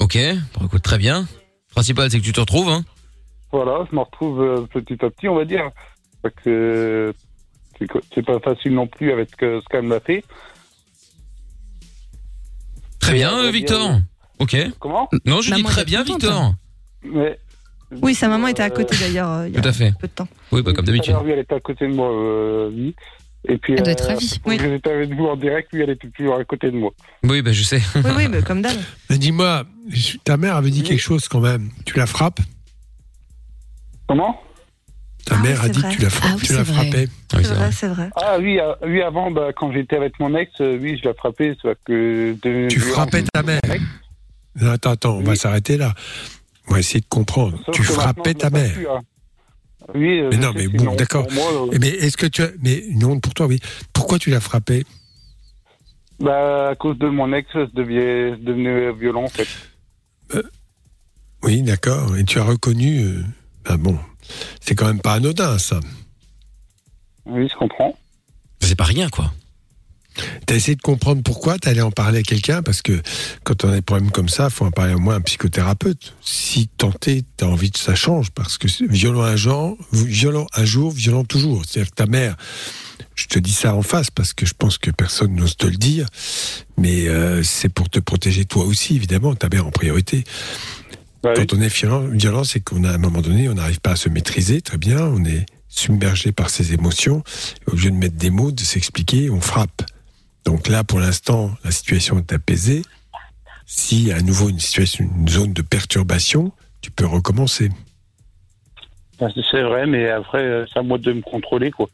Ok, 0.00 0.16
bon, 0.58 0.66
écoute, 0.66 0.82
très 0.82 0.98
bien. 0.98 1.22
Le 1.22 1.72
principal, 1.74 2.10
c'est 2.10 2.18
que 2.20 2.24
tu 2.24 2.32
te 2.32 2.40
retrouves. 2.40 2.68
Hein. 2.68 2.84
Voilà, 3.52 3.84
je 3.90 3.96
me 3.96 4.00
retrouve 4.02 4.42
euh, 4.42 4.60
petit 4.72 5.04
à 5.04 5.10
petit, 5.10 5.28
on 5.28 5.34
va 5.34 5.44
dire. 5.44 5.70
Parce 6.22 6.34
que 6.44 7.12
c'est 8.14 8.24
pas 8.24 8.38
facile 8.40 8.74
non 8.74 8.86
plus 8.86 9.10
avec 9.10 9.30
euh, 9.42 9.60
ce 9.62 9.68
qu'elle 9.68 9.86
m'a 9.86 10.00
fait. 10.00 10.22
Très 13.00 13.14
bien, 13.14 13.50
Victor. 13.50 13.98
Ok. 14.38 14.56
Comment? 14.78 15.08
Non, 15.24 15.40
je 15.40 15.52
dis 15.54 15.62
Maman 15.62 15.72
très 15.72 15.84
bien, 15.84 16.02
Victor. 16.02 16.32
hein. 16.32 16.54
Mais, 17.02 17.38
Oui, 18.02 18.14
sa 18.14 18.28
maman 18.28 18.48
était 18.48 18.62
à 18.62 18.70
côté 18.70 18.96
d'ailleurs. 18.98 19.30
euh, 19.30 19.48
il 19.48 19.54
y 19.54 19.58
a 19.58 19.60
Tout 19.60 19.68
à 19.68 19.72
fait. 19.72 19.92
Peu 19.98 20.06
de 20.06 20.12
temps. 20.12 20.28
Oui, 20.52 20.62
bah, 20.62 20.72
comme 20.72 20.84
d'habitude. 20.84 21.14
elle 21.28 21.38
était 21.40 21.54
à 21.54 21.60
côté 21.60 21.86
de 21.88 21.94
moi, 21.94 22.08
euh, 22.10 22.70
oui. 22.72 22.94
Et 23.48 23.56
puis, 23.56 23.72
Elle 23.72 23.82
doit 23.82 23.92
être 23.92 24.06
ravie. 24.06 24.38
quand 24.44 24.50
j'étais 24.58 24.90
avec 24.92 25.14
vous 25.14 25.24
en 25.26 25.34
direct, 25.36 25.72
lui, 25.72 25.82
elle 25.82 25.90
était 25.90 26.08
toujours 26.10 26.36
à 26.38 26.44
côté 26.44 26.70
de 26.70 26.76
moi. 26.76 26.90
Oui, 27.24 27.40
bah, 27.42 27.52
je 27.52 27.62
sais. 27.62 27.80
Oui, 27.96 28.10
oui, 28.16 28.28
mais 28.28 28.42
comme 28.42 28.60
d'hab. 28.62 28.76
Mais 29.08 29.16
dis-moi, 29.18 29.64
ta 30.24 30.36
mère 30.36 30.56
avait 30.56 30.70
dit 30.70 30.82
quelque 30.82 31.00
chose 31.00 31.26
quand 31.26 31.40
même. 31.40 31.70
Tu 31.86 31.96
la 31.96 32.06
frappes 32.06 32.40
Comment? 34.08 34.40
Ta 35.24 35.38
mère 35.38 35.62
a 35.62 35.68
dit 35.68 35.80
vrai. 35.80 35.90
que 35.90 35.96
tu 35.96 36.02
la, 36.02 36.10
fra- 36.10 36.28
Ah 36.30 36.34
oui, 36.36 36.42
tu 36.46 36.52
la 36.52 36.64
c'est 36.64 36.72
vrai. 36.72 36.82
frappais. 36.90 37.08
C'est 37.30 37.54
vrai, 37.54 37.72
c'est 37.72 37.88
vrai. 37.88 38.10
Ah 38.16 38.36
oui, 38.40 38.58
euh, 38.58 38.74
oui 38.86 39.00
avant, 39.02 39.30
bah, 39.30 39.48
quand 39.56 39.72
j'étais 39.72 39.96
avec 39.96 40.18
mon 40.18 40.34
ex, 40.34 40.50
euh, 40.60 40.78
oui, 40.80 40.98
je 41.02 41.08
l'ai 41.08 41.14
frappé. 41.14 41.56
Que 41.86 42.36
de- 42.42 42.68
Tu 42.68 42.80
frappais 42.80 43.22
ta 43.32 43.42
mère 43.42 43.60
Non, 44.60 44.70
Attends, 44.72 44.90
attends, 44.90 45.16
on 45.16 45.22
va 45.22 45.34
s'arrêter 45.36 45.76
là. 45.76 45.94
On 46.70 46.74
va 46.74 46.80
essayer 46.80 47.00
de 47.00 47.06
comprendre. 47.08 47.58
Sauf 47.66 47.74
tu 47.74 47.82
frappais 47.82 48.34
ta 48.34 48.48
mère. 48.50 48.72
plus, 48.72 48.88
hein. 48.88 49.00
Oui, 49.94 50.20
euh, 50.20 50.28
Mais 50.30 50.36
non, 50.36 50.52
mais 50.54 50.68
bon, 50.68 50.94
d'accord. 50.94 51.26
euh. 51.28 51.78
Mais 51.80 51.88
est-ce 51.88 52.16
que 52.16 52.26
tu 52.26 52.42
as. 52.42 52.50
Mais 52.60 52.74
une 52.78 53.04
honte 53.04 53.20
pour 53.22 53.34
toi, 53.34 53.46
oui. 53.46 53.58
Pourquoi 53.92 54.18
tu 54.18 54.30
l'as 54.30 54.40
frappé? 54.40 54.84
Bah, 56.20 56.68
à 56.70 56.74
cause 56.76 56.96
de 56.98 57.08
mon 57.08 57.32
ex, 57.32 57.48
je 57.54 57.60
devenais, 57.74 58.32
je 58.36 58.44
devenais 58.44 58.92
violent, 58.92 59.24
en 59.24 59.28
fait. 59.28 59.48
Oui, 61.42 61.62
d'accord. 61.62 62.16
Et 62.16 62.24
tu 62.24 62.38
as 62.38 62.44
reconnu. 62.44 63.00
euh, 63.00 63.22
Ah 63.64 63.76
bon, 63.76 63.98
c'est 64.60 64.74
quand 64.74 64.86
même 64.86 65.00
pas 65.00 65.14
anodin, 65.14 65.58
ça. 65.58 65.80
Oui, 67.26 67.48
je 67.48 67.56
comprends. 67.56 67.98
C'est 68.60 68.76
pas 68.76 68.84
rien, 68.84 69.08
quoi. 69.08 69.32
T'as 70.46 70.54
essayé 70.54 70.74
de 70.74 70.82
comprendre 70.82 71.22
pourquoi 71.22 71.58
t'allais 71.58 71.80
en 71.80 71.90
parler 71.90 72.20
à 72.20 72.22
quelqu'un? 72.22 72.62
Parce 72.62 72.82
que 72.82 73.00
quand 73.44 73.64
on 73.64 73.70
a 73.70 73.74
des 73.76 73.82
problèmes 73.82 74.10
comme 74.10 74.28
ça, 74.28 74.50
faut 74.50 74.64
en 74.64 74.70
parler 74.70 74.94
au 74.94 74.98
moins 74.98 75.14
à 75.14 75.16
un 75.18 75.20
psychothérapeute. 75.20 76.14
Si 76.22 76.68
tenté, 76.68 77.22
t'as 77.36 77.46
envie 77.46 77.70
que 77.70 77.78
ça 77.78 77.94
change 77.94 78.30
parce 78.30 78.58
que 78.58 78.68
c'est 78.68 78.86
violent 78.86 79.22
un 79.22 79.36
jour, 79.36 79.76
violent 79.92 80.46
un 80.54 80.64
jour, 80.64 80.90
violent 80.90 81.24
toujours. 81.24 81.64
C'est-à-dire 81.64 81.90
que 81.90 81.96
ta 81.96 82.06
mère, 82.06 82.36
je 83.14 83.26
te 83.26 83.38
dis 83.38 83.52
ça 83.52 83.74
en 83.74 83.82
face 83.82 84.10
parce 84.10 84.32
que 84.32 84.46
je 84.46 84.54
pense 84.56 84.78
que 84.78 84.90
personne 84.90 85.34
n'ose 85.34 85.56
te 85.56 85.66
le 85.66 85.76
dire, 85.76 86.06
mais 86.76 87.08
euh, 87.08 87.42
c'est 87.42 87.68
pour 87.68 87.88
te 87.88 87.98
protéger 87.98 88.44
toi 88.44 88.64
aussi, 88.64 88.96
évidemment, 88.96 89.34
ta 89.34 89.48
mère 89.48 89.66
en 89.66 89.70
priorité. 89.70 90.24
Quand 91.22 91.52
on 91.52 91.60
est 91.60 91.68
violent, 91.68 92.06
violent, 92.08 92.44
c'est 92.44 92.60
qu'on 92.60 92.84
a 92.84 92.90
à 92.90 92.94
un 92.94 92.98
moment 92.98 93.20
donné, 93.20 93.48
on 93.50 93.54
n'arrive 93.54 93.80
pas 93.80 93.92
à 93.92 93.96
se 93.96 94.08
maîtriser 94.08 94.62
très 94.62 94.78
bien, 94.78 95.04
on 95.04 95.24
est 95.24 95.44
submergé 95.68 96.32
par 96.32 96.48
ses 96.48 96.72
émotions. 96.72 97.22
Au 97.66 97.76
lieu 97.76 97.90
de 97.90 97.96
mettre 97.96 98.16
des 98.16 98.30
mots, 98.30 98.52
de 98.52 98.60
s'expliquer, 98.60 99.30
on 99.30 99.40
frappe. 99.40 99.82
Donc 100.44 100.68
là, 100.68 100.84
pour 100.84 101.00
l'instant, 101.00 101.50
la 101.64 101.70
situation 101.70 102.18
est 102.18 102.32
apaisée. 102.32 102.82
S'il 103.66 104.06
y 104.08 104.12
a 104.12 104.16
à 104.16 104.20
nouveau 104.20 104.48
une 104.48 104.58
situation, 104.58 105.08
une 105.16 105.28
zone 105.28 105.52
de 105.52 105.62
perturbation, 105.62 106.52
tu 106.80 106.90
peux 106.90 107.06
recommencer. 107.06 107.70
Bah, 109.18 109.28
C'est 109.50 109.62
vrai, 109.62 109.86
mais 109.86 110.08
après, 110.10 110.42
euh, 110.42 110.66
c'est 110.72 110.78
à 110.78 110.82
moi 110.82 110.98
de 110.98 111.12
me 111.12 111.20
contrôler, 111.20 111.70
quoi. 111.70 111.88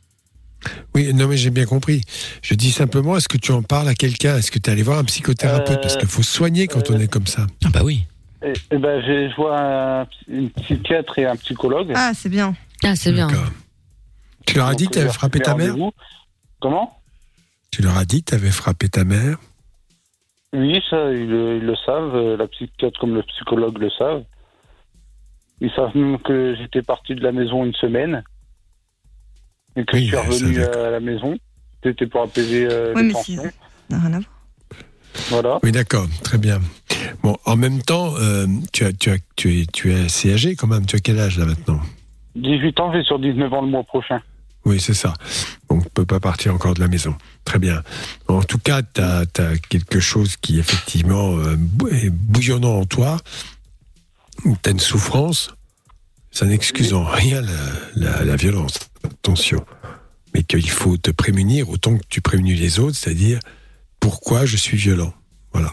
Oui, 0.94 1.12
non, 1.12 1.28
mais 1.28 1.36
j'ai 1.36 1.50
bien 1.50 1.66
compris. 1.66 2.00
Je 2.42 2.54
dis 2.54 2.70
simplement, 2.72 3.16
est-ce 3.16 3.28
que 3.28 3.36
tu 3.36 3.52
en 3.52 3.62
parles 3.62 3.88
à 3.88 3.94
quelqu'un? 3.94 4.36
Est-ce 4.38 4.50
que 4.50 4.58
tu 4.58 4.70
es 4.70 4.72
allé 4.72 4.82
voir 4.82 4.98
un 4.98 5.04
psychothérapeute? 5.04 5.76
Euh, 5.76 5.80
Parce 5.82 5.96
qu'il 5.96 6.08
faut 6.08 6.22
soigner 6.22 6.66
quand 6.66 6.90
on 6.90 6.98
est 6.98 7.08
comme 7.08 7.26
ça. 7.26 7.46
Ah 7.64 7.68
bah 7.68 7.80
oui. 7.84 8.06
Et, 8.42 8.52
et 8.70 8.78
ben, 8.78 9.02
j'ai- 9.04 9.28
je 9.30 9.36
vois 9.36 9.58
un, 9.60 10.06
une 10.28 10.50
psychiatre 10.50 11.18
et 11.18 11.26
un 11.26 11.36
psychologue. 11.36 11.92
Ah, 11.94 12.12
c'est 12.14 12.28
bien. 12.30 12.54
Ah, 12.84 12.96
c'est 12.96 13.12
bien. 13.12 13.28
Tu 14.46 14.56
leur 14.56 14.68
as 14.68 14.74
dit 14.74 14.86
que 14.86 14.92
tu 14.92 14.98
avais 14.98 15.08
Donc, 15.08 15.14
frappé 15.14 15.40
ta 15.40 15.54
mère? 15.54 15.74
Comment? 16.60 16.95
Tu 17.76 17.82
leur 17.82 17.98
as 17.98 18.06
dit 18.06 18.22
que 18.24 18.30
tu 18.30 18.34
avais 18.34 18.50
frappé 18.50 18.88
ta 18.88 19.04
mère? 19.04 19.36
Oui, 20.54 20.80
ça, 20.88 21.12
ils, 21.12 21.28
le- 21.28 21.58
ils 21.58 21.62
le 21.66 21.76
savent. 21.84 22.14
euh, 22.16 22.34
La 22.38 22.48
psychiatre 22.48 22.98
comme 22.98 23.14
le 23.14 23.22
psychologue 23.24 23.76
le 23.76 23.90
savent. 23.90 24.24
Ils 25.60 25.70
savent 25.72 25.94
même 25.94 26.18
que 26.20 26.54
j'étais 26.56 26.80
parti 26.80 27.14
de 27.14 27.20
la 27.20 27.32
maison 27.32 27.66
une 27.66 27.74
semaine 27.74 28.24
et 29.76 29.84
que 29.84 29.94
je 29.98 30.04
suis 30.04 30.10
ça, 30.10 30.22
revenu 30.22 30.58
à 30.64 30.90
la 30.90 31.00
maison. 31.00 31.36
C'était 31.84 32.06
pour 32.06 32.22
apaiser 32.22 32.66
euh, 32.66 32.94
Oui, 32.96 33.02
les 33.02 33.08
mais 33.08 33.12
tensions. 33.12 33.42
c'est. 33.42 33.94
n'a 33.94 33.98
rien 34.00 34.12
à 34.14 34.20
voir. 34.20 34.30
Voilà. 35.28 35.58
Oui, 35.62 35.70
d'accord, 35.70 36.06
très 36.24 36.38
bien. 36.38 36.60
Bon, 37.22 37.36
en 37.44 37.56
même 37.56 37.82
temps, 37.82 38.14
euh, 38.16 38.46
tu, 38.72 38.84
as, 38.86 38.94
tu, 38.94 39.10
as, 39.10 39.18
tu, 39.36 39.60
es, 39.60 39.66
tu 39.66 39.92
es 39.92 40.06
assez 40.06 40.32
âgé 40.32 40.56
quand 40.56 40.66
même. 40.66 40.86
Tu 40.86 40.96
as 40.96 41.00
quel 41.00 41.18
âge 41.18 41.38
là 41.38 41.44
maintenant? 41.44 41.80
18 42.36 42.80
ans, 42.80 42.90
j'ai 42.94 43.02
sur 43.02 43.18
19 43.18 43.52
ans 43.52 43.60
le 43.60 43.68
mois 43.68 43.84
prochain. 43.84 44.22
Oui, 44.64 44.80
c'est 44.80 44.94
ça. 44.94 45.12
Donc, 45.68 45.80
on 45.82 45.84
ne 45.84 45.88
peut 45.90 46.06
pas 46.06 46.20
partir 46.20 46.54
encore 46.54 46.72
de 46.72 46.80
la 46.80 46.88
maison. 46.88 47.14
Très 47.46 47.60
bien. 47.60 47.82
En 48.26 48.42
tout 48.42 48.58
cas, 48.58 48.82
tu 48.82 49.00
as, 49.00 49.24
quelque 49.70 50.00
chose 50.00 50.36
qui, 50.36 50.58
effectivement, 50.58 51.38
euh, 51.38 51.56
est 51.92 52.10
bouillonnant 52.10 52.80
en 52.80 52.84
toi. 52.84 53.18
Tu 54.42 54.50
as 54.66 54.70
une 54.70 54.80
souffrance. 54.80 55.54
Ça 56.32 56.44
n'excuse 56.44 56.92
en 56.92 57.04
rien 57.04 57.40
la, 57.94 58.36
violence. 58.36 58.90
Attention. 59.04 59.64
Mais 60.34 60.42
qu'il 60.42 60.68
faut 60.68 60.96
te 60.96 61.12
prémunir 61.12 61.70
autant 61.70 61.96
que 61.96 62.02
tu 62.08 62.20
prémunis 62.20 62.56
les 62.56 62.80
autres, 62.80 62.96
c'est-à-dire 62.96 63.38
pourquoi 64.00 64.44
je 64.44 64.56
suis 64.56 64.76
violent. 64.76 65.14
Voilà. 65.52 65.72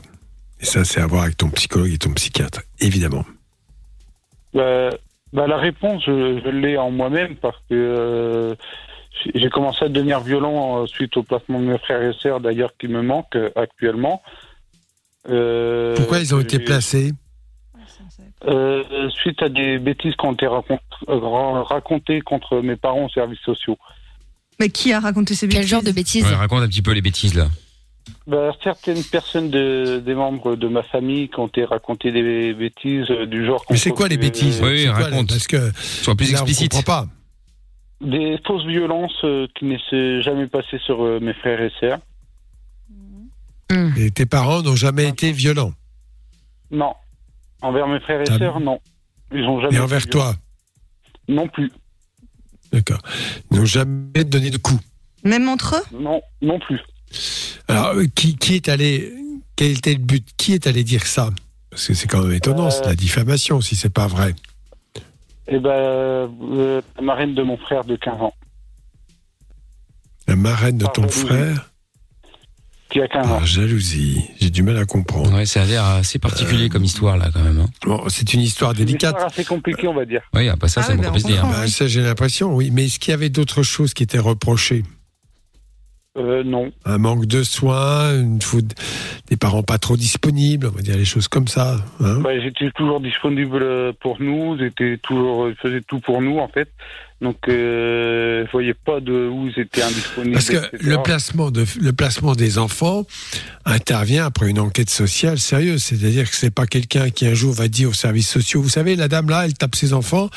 Et 0.62 0.66
ça, 0.66 0.86
c'est 0.86 1.02
à 1.02 1.08
voir 1.08 1.24
avec 1.24 1.38
ton 1.38 1.50
psychologue 1.50 1.92
et 1.92 1.98
ton 1.98 2.14
psychiatre, 2.14 2.62
évidemment. 2.80 3.26
Bah, 4.54 4.92
bah, 5.34 5.48
la 5.48 5.58
réponse, 5.58 6.04
je, 6.06 6.40
je 6.46 6.50
l'ai 6.50 6.78
en 6.78 6.92
moi-même 6.92 7.36
parce 7.36 7.58
que 7.68 7.74
euh, 7.74 8.56
j'ai- 9.34 9.50
commencé 9.50 9.86
à 9.86 9.90
devenir 9.90 10.20
violent 10.22 10.82
euh, 10.84 10.88
suite 10.88 11.16
au 11.18 11.24
placement 11.24 11.60
de 11.60 11.66
mes 11.66 11.78
frères 11.78 12.02
et 12.02 12.14
sœurs, 12.14 12.40
d'ailleurs, 12.40 12.72
qui 12.80 12.88
me 12.88 13.02
manquent 13.02 13.36
euh, 13.36 13.50
actuellement. 13.56 14.22
Euh, 15.30 15.96
Pourquoi 15.96 16.20
ils 16.20 16.34
ont 16.36 16.40
été 16.42 16.60
placés 16.60 17.12
euh, 18.46 18.84
Suite 19.12 19.42
à 19.42 19.50
des 19.50 19.80
bêtises 19.80 20.16
qui 20.16 20.26
ont 20.26 20.34
été 20.34 20.46
racont- 20.48 20.80
ra- 21.08 21.64
racontées 21.64 22.22
contre 22.22 22.60
mes 22.62 22.76
parents 22.76 23.06
aux 23.06 23.10
services 23.10 23.40
sociaux. 23.40 23.78
Mais 24.60 24.70
qui 24.70 24.92
a 24.94 25.00
raconté 25.00 25.34
ces 25.34 25.48
bêtises 25.48 25.60
Quel 25.62 25.68
genre 25.68 25.84
de 25.84 25.92
bêtises 25.92 26.26
Ouais, 26.26 26.36
raconte 26.36 26.62
un 26.64 26.68
petit 26.68 26.82
peu 26.82 26.92
les 26.92 27.02
bêtises 27.02 27.36
là. 27.36 27.48
Bah, 28.28 28.52
certaines 28.62 29.04
personnes 29.04 29.50
de, 29.50 30.02
des 30.06 30.14
membres 30.14 30.56
de 30.58 30.68
ma 30.68 30.84
famille 30.84 31.30
qui 31.30 31.40
ont 31.40 31.48
été 31.48 31.64
racontées 31.64 32.12
des 32.12 32.54
bêtises 32.54 33.08
du 33.28 33.46
genre. 33.46 33.64
Mais 33.70 33.78
c'est 33.78 33.92
quoi 33.92 34.10
les 34.10 34.18
bêtises? 34.18 34.62
Oui, 34.62 34.88
raconte. 34.90 35.30
Parce 35.30 35.48
que 35.48 35.72
Sois 35.80 36.14
plus 36.16 36.32
là, 36.34 36.40
on 36.40 36.42
explicite. 36.46 36.72
comprend 36.74 37.04
pas. 37.04 37.08
Des 38.04 38.38
fausses 38.46 38.66
violences 38.66 39.24
euh, 39.24 39.48
qui 39.56 39.66
ne 39.66 39.78
s'est 39.90 40.22
jamais 40.22 40.48
passées 40.48 40.80
sur 40.86 41.04
euh, 41.04 41.20
mes 41.22 41.34
frères 41.34 41.62
et 41.62 41.72
sœurs. 41.80 42.00
Et 43.98 44.12
tes 44.12 44.26
parents 44.26 44.62
n'ont 44.62 44.76
jamais 44.76 45.08
été 45.08 45.32
violents? 45.32 45.74
Non. 46.70 46.94
Envers 47.62 47.88
mes 47.88 48.00
frères 48.02 48.22
et 48.22 48.26
Ah 48.30 48.38
sœurs, 48.38 48.60
non. 48.60 48.80
Ils 49.32 49.44
ont 49.46 49.62
jamais. 49.62 49.74
Et 49.74 49.78
été 49.78 49.84
envers 49.84 50.00
violents. 50.00 50.12
toi? 50.12 50.36
Non 51.28 51.48
plus. 51.48 51.72
D'accord. 52.72 53.02
Ils 53.52 53.58
n'ont 53.58 53.66
jamais 53.66 54.24
donné 54.26 54.52
de 54.52 54.58
coups? 54.58 54.84
Même 55.24 55.48
entre 55.48 55.76
eux? 55.78 55.98
Non, 55.98 56.22
non 56.42 56.60
plus. 56.60 56.80
Alors, 57.68 57.96
euh, 57.96 58.06
qui, 58.14 58.36
qui 58.36 58.56
est 58.56 58.68
allé. 58.70 59.14
Quel 59.56 59.72
était 59.72 59.94
le 59.94 60.00
but? 60.00 60.28
Qui 60.38 60.54
est 60.54 60.68
allé 60.68 60.84
dire 60.84 61.06
ça? 61.08 61.30
Parce 61.70 61.88
que 61.88 61.94
c'est 61.94 62.08
quand 62.08 62.22
même 62.24 62.34
étonnant, 62.34 62.70
c'est 62.70 62.82
de 62.82 62.88
la 62.88 62.96
diffamation 62.96 63.62
si 63.62 63.76
c'est 63.76 63.94
pas 63.94 64.08
vrai. 64.08 64.36
Eh 65.48 65.60
ben, 65.60 65.70
euh, 65.70 66.82
la 66.96 67.02
marraine 67.02 67.36
de 67.36 67.44
mon 67.44 67.58
frère 67.58 67.84
de 67.84 67.96
15 67.96 68.22
ans. 68.22 68.34
La 70.28 70.36
marraine 70.36 70.78
de 70.78 70.86
Par 70.86 70.94
ton 70.94 71.02
jalousie. 71.04 71.26
frère 71.28 71.70
Qui 72.90 73.02
a 73.02 73.08
15 73.10 73.26
ans. 73.26 73.30
Par 73.40 73.46
jalousie. 73.46 74.22
J'ai 74.40 74.50
du 74.50 74.64
mal 74.64 74.78
à 74.78 74.86
comprendre. 74.86 75.34
Ouais, 75.34 75.46
ça 75.46 75.64
a 75.64 75.66
l'air 75.66 75.84
assez 75.84 76.18
particulier 76.18 76.70
comme 76.70 76.84
histoire 76.86 77.18
là 77.18 77.30
quand 77.34 77.42
même. 77.44 77.60
hein. 77.60 77.70
Bon, 77.86 78.08
c'est 78.08 78.34
une 78.34 78.40
histoire 78.42 78.72
C'est 78.72 78.80
une 78.80 78.86
délicate. 78.86 79.12
histoire 79.16 79.28
assez 79.32 79.44
compliquée, 79.44 79.88
on 79.88 79.94
va 79.94 80.06
dire. 80.06 80.22
Oui, 80.34 80.48
ah, 80.48 80.56
bah 80.56 80.68
ça, 80.70 80.80
Ah 80.82 80.84
ça 80.86 80.92
oui, 80.94 81.00
me 81.00 81.04
bah, 81.04 81.12
on 81.14 81.18
dire. 81.18 81.46
Bah, 81.46 81.68
ça, 81.68 81.88
j'ai 81.88 82.02
l'impression, 82.02 82.56
oui. 82.56 82.70
Mais 82.72 82.86
est-ce 82.86 83.00
qu'il 83.00 83.12
y 83.12 83.14
avait 83.14 83.30
d'autres 83.30 83.64
choses 83.64 83.94
qui 83.94 84.04
étaient 84.04 84.20
reprochées? 84.20 84.84
Euh, 86.16 86.44
non. 86.44 86.72
Un 86.86 87.00
manque 87.00 87.26
de 87.26 87.42
soins, 87.42 88.14
une 88.20 88.42
faute 88.42 88.66
des 89.30 89.38
parents 89.38 89.64
pas 89.64 89.80
trop 89.80 89.98
disponibles, 89.98 90.68
on 90.68 90.76
va 90.76 90.82
dire 90.82 90.96
les 90.96 91.06
choses 91.06 91.28
comme 91.28 91.48
ça. 91.48 91.78
hein 92.02 92.20
Bah, 92.22 92.40
j'étais 92.40 92.70
toujours 92.72 93.00
disponible 93.00 93.94
pour 94.00 94.22
nous, 94.22 94.58
j'étais 94.60 94.98
toujours, 94.98 95.50
je 95.50 95.56
faisais 95.56 95.82
tout 95.82 96.00
pour 96.00 96.22
nous 96.22 96.38
en 96.38 96.48
fait. 96.48 96.70
Donc, 97.24 97.38
euh, 97.48 98.46
je 98.46 98.52
voyais 98.52 98.74
pas 98.74 99.00
de 99.00 99.30
où 99.30 99.48
ils 99.48 99.58
étaient 99.58 99.82
indisponibles. 99.82 100.34
Parce 100.34 100.50
que 100.50 100.58
etc. 100.58 100.78
le 100.82 101.02
placement, 101.02 101.52
de, 101.52 101.66
le 101.80 101.94
placement 101.94 102.36
des 102.36 102.58
enfants 102.58 103.06
intervient 103.64 104.26
après 104.26 104.50
une 104.50 104.60
enquête 104.60 104.90
sociale 104.90 105.40
sérieuse. 105.40 105.82
C'est-à-dire 105.82 106.30
que 106.30 106.36
c'est 106.36 106.54
pas 106.54 106.68
quelqu'un 106.68 107.10
qui 107.12 107.26
un 107.26 107.34
jour 107.34 107.54
va 107.54 107.70
dire 107.70 107.90
aux 107.90 107.94
services 107.94 108.30
sociaux, 108.30 108.62
vous 108.62 108.68
savez, 108.68 108.98
la 108.98 109.08
dame 109.08 109.30
là, 109.30 109.46
elle 109.46 109.54
tape 109.54 109.76
ses 109.76 109.94
enfants, 109.94 110.30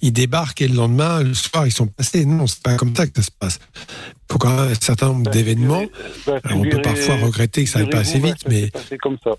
ils 0.00 0.12
débarquent 0.12 0.62
et 0.62 0.68
le 0.68 0.74
lendemain, 0.74 1.22
le 1.22 1.34
soir, 1.34 1.64
ils 1.64 1.72
sont 1.72 1.86
passés. 1.86 2.24
Non, 2.24 2.48
c'est 2.48 2.60
pas 2.60 2.74
comme 2.74 2.96
ça 2.96 3.06
que 3.06 3.12
ça 3.14 3.22
se 3.22 3.30
passe. 3.30 3.60
Il 3.76 4.32
faut 4.32 4.38
quand 4.38 4.50
même 4.50 4.72
un 4.72 4.74
certain 4.74 5.06
nombre 5.06 5.30
d'événements. 5.30 5.84
Bah, 6.26 6.40
on 6.50 6.62
peut 6.62 6.82
parfois 6.82 7.16
regretter 7.18 7.62
que 7.62 7.70
ça 7.70 7.78
aille 7.78 7.88
pas 7.88 7.98
assez 7.98 8.18
vite, 8.18 8.38
bah, 8.44 8.50
mais 8.50 8.70
passé 8.70 8.98
comme 8.98 9.18
ça. 9.22 9.30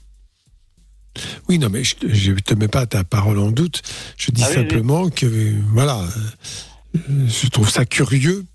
oui, 1.49 1.59
non, 1.59 1.67
mais 1.69 1.84
je, 1.84 1.95
je 2.01 2.31
te 2.31 2.53
mets 2.53 2.69
pas 2.69 2.85
ta 2.85 3.03
parole 3.03 3.39
en 3.39 3.51
doute. 3.51 3.81
Je 4.15 4.31
dis 4.31 4.41
Ah 4.45 4.47
oui, 4.51 4.55
simplement 4.55 5.09
que, 5.09 5.25
voilà, 5.73 5.99
je 6.93 7.47
trouve 7.49 7.69
ça 7.69 7.85
curieux 7.85 8.45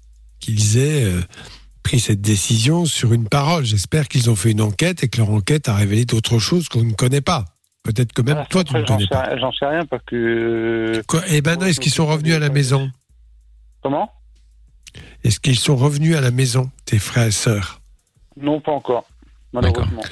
qu'ils 0.41 0.79
aient 0.79 1.05
euh, 1.05 1.21
pris 1.83 2.01
cette 2.01 2.21
décision 2.21 2.85
sur 2.87 3.13
une 3.13 3.29
parole. 3.29 3.65
J'espère 3.65 4.09
qu'ils 4.09 4.31
ont 4.31 4.37
fait 4.37 4.53
une 4.53 4.61
enquête 4.61 5.03
et 5.03 5.09
que 5.09 5.19
leur 5.19 5.31
enquête 5.31 5.69
a 5.69 5.75
révélé 5.75 6.05
d'autres 6.05 6.39
choses 6.39 6.69
qu'on 6.69 6.85
ne 6.85 6.93
connaît 6.93 7.21
pas. 7.21 7.45
Peut-être 7.83 8.13
que 8.13 8.23
même 8.23 8.39
Ah, 8.41 8.47
toi, 8.51 8.65
tu 8.65 8.75
ne 8.75 8.85
connais 8.85 9.05
sais, 9.05 9.09
pas. 9.09 9.37
j'en 9.39 9.51
sais 9.53 9.65
rien 9.67 9.85
parce 9.87 10.03
que. 10.05 11.03
Quoi 11.07 11.27
et 11.29 11.41
maintenant, 11.41 11.67
est-ce 11.67 11.81
qu'ils 11.81 11.93
sont 11.93 12.07
revenus 12.07 12.35
à 12.35 12.39
la 12.39 12.51
maison? 12.51 12.91
Comment? 13.83 14.11
Est-ce 15.25 15.41
qu'ils 15.41 15.59
sont 15.59 15.77
revenus 15.77 16.17
à 16.17 16.21
la 16.21 16.31
maison, 16.31 16.71
tes 16.85 16.99
frères 16.99 17.27
et 17.29 17.31
sœurs? 17.33 17.81
Non, 18.41 18.61
pas 18.61 18.73
encore, 18.73 19.07
malheureusement. 19.53 20.03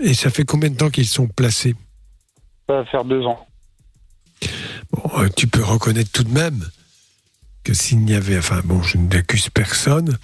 Et 0.00 0.14
ça 0.14 0.30
fait 0.30 0.44
combien 0.44 0.70
de 0.70 0.76
temps 0.76 0.90
qu'ils 0.90 1.06
sont 1.06 1.28
placés? 1.28 1.74
Ça 2.68 2.76
va 2.76 2.84
faire 2.86 3.04
deux 3.04 3.22
ans. 3.24 3.46
Bon, 4.90 5.02
euh, 5.20 5.28
tu 5.36 5.46
peux 5.46 5.62
reconnaître 5.62 6.10
tout 6.10 6.24
de 6.24 6.32
même 6.32 6.64
que 7.64 7.74
s'il 7.74 8.00
n'y 8.00 8.14
avait, 8.14 8.38
enfin 8.38 8.60
bon, 8.64 8.82
je 8.82 8.98
n'accuse 8.98 9.48
personne, 9.50 10.16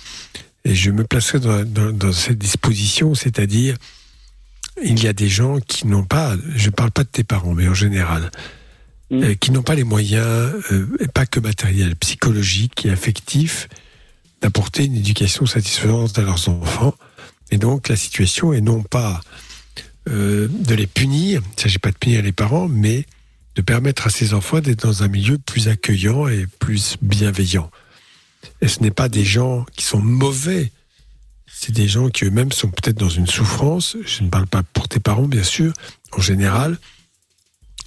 et 0.64 0.74
je 0.74 0.90
me 0.90 1.04
placerai 1.04 1.40
dans, 1.40 1.64
dans- 1.64 1.92
dans 1.92 2.12
cette 2.12 2.38
disposition, 2.38 3.14
c'est-à-dire, 3.14 3.76
il 4.84 5.02
y 5.02 5.08
a 5.08 5.12
des 5.12 5.28
gens 5.28 5.58
qui 5.58 5.86
n'ont 5.86 6.04
pas, 6.04 6.36
je 6.54 6.66
ne 6.66 6.70
parle 6.74 6.90
pas 6.90 7.02
de 7.04 7.08
tes 7.08 7.24
parents, 7.24 7.54
mais 7.54 7.66
en 7.68 7.74
général, 7.74 8.30
euh, 9.12 9.34
qui 9.34 9.50
n'ont 9.50 9.62
pas 9.62 9.74
les 9.74 9.84
moyens, 9.84 10.52
euh, 10.70 10.86
et 11.00 11.08
pas 11.08 11.26
que 11.26 11.40
matériels, 11.40 11.96
psychologiques 11.96 12.86
et 12.86 12.90
affectifs, 12.90 13.68
d'apporter 14.40 14.84
une 14.84 14.96
éducation 14.96 15.44
satisfaisante 15.46 16.18
à 16.18 16.22
leurs 16.22 16.48
enfants. 16.48 16.94
Et 17.50 17.58
donc, 17.58 17.88
la 17.88 17.96
situation 17.96 18.52
est 18.52 18.60
non 18.60 18.82
pas 18.82 19.20
euh, 20.08 20.48
de 20.48 20.74
les 20.74 20.86
punir, 20.86 21.42
il 21.44 21.56
ne 21.56 21.60
s'agit 21.60 21.78
pas 21.78 21.90
de 21.90 21.96
punir 21.98 22.22
les 22.22 22.32
parents, 22.32 22.68
mais 22.68 23.04
de 23.56 23.62
permettre 23.62 24.06
à 24.06 24.10
ces 24.10 24.34
enfants 24.34 24.60
d'être 24.60 24.86
dans 24.86 25.02
un 25.02 25.08
milieu 25.08 25.38
plus 25.38 25.68
accueillant 25.68 26.28
et 26.28 26.46
plus 26.58 26.96
bienveillant. 27.02 27.70
Et 28.60 28.68
ce 28.68 28.80
n'est 28.80 28.90
pas 28.90 29.08
des 29.08 29.24
gens 29.24 29.66
qui 29.76 29.84
sont 29.84 30.00
mauvais, 30.00 30.72
c'est 31.46 31.72
des 31.72 31.88
gens 31.88 32.08
qui 32.08 32.24
eux-mêmes 32.24 32.52
sont 32.52 32.70
peut-être 32.70 32.96
dans 32.96 33.10
une 33.10 33.26
souffrance. 33.26 33.96
Je 34.06 34.22
ne 34.22 34.30
parle 34.30 34.46
pas 34.46 34.62
pour 34.62 34.88
tes 34.88 34.98
parents, 34.98 35.28
bien 35.28 35.42
sûr, 35.42 35.74
en 36.12 36.20
général. 36.20 36.78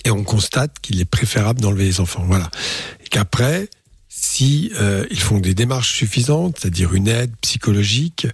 Et 0.06 0.12
on 0.12 0.24
constate 0.24 0.80
qu'il 0.80 1.02
est 1.02 1.06
préférable 1.06 1.60
d'enlever 1.60 1.86
les 1.86 2.00
enfants. 2.00 2.24
Voilà. 2.28 2.52
Et 3.04 3.08
qu'après, 3.10 3.70
si 4.10 4.72
euh, 4.80 5.08
ils 5.10 5.20
font 5.20 5.40
des 5.40 5.56
démarches 5.56 5.94
suffisantes, 5.94 6.60
c'est-à-dire 6.60 6.94
une 6.94 7.08
aide 7.08 7.32
psychologique, 7.42 8.28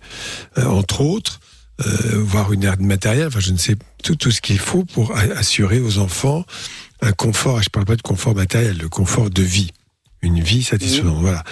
euh, 0.57 0.65
entre 0.65 1.01
autres, 1.01 1.39
euh, 1.85 2.21
voire 2.21 2.51
une 2.51 2.65
aide 2.65 2.81
matérielle, 2.81 3.27
enfin 3.27 3.39
je 3.39 3.51
ne 3.51 3.57
sais 3.57 3.77
tout, 4.03 4.31
ce 4.31 4.41
qu'il 4.41 4.59
faut 4.59 4.83
pour 4.83 5.15
assurer 5.15 5.79
aux 5.79 5.99
enfants 5.99 6.43
un 7.01 7.11
confort, 7.11 7.59
et 7.59 7.63
je 7.63 7.69
parle 7.69 7.85
pas 7.85 7.95
de 7.95 8.01
confort 8.01 8.35
matériel, 8.35 8.77
le 8.77 8.89
confort 8.89 9.29
de 9.29 9.41
vie, 9.41 9.71
une 10.21 10.41
vie 10.41 10.63
satisfaisante, 10.63 11.21
voilà. 11.21 11.43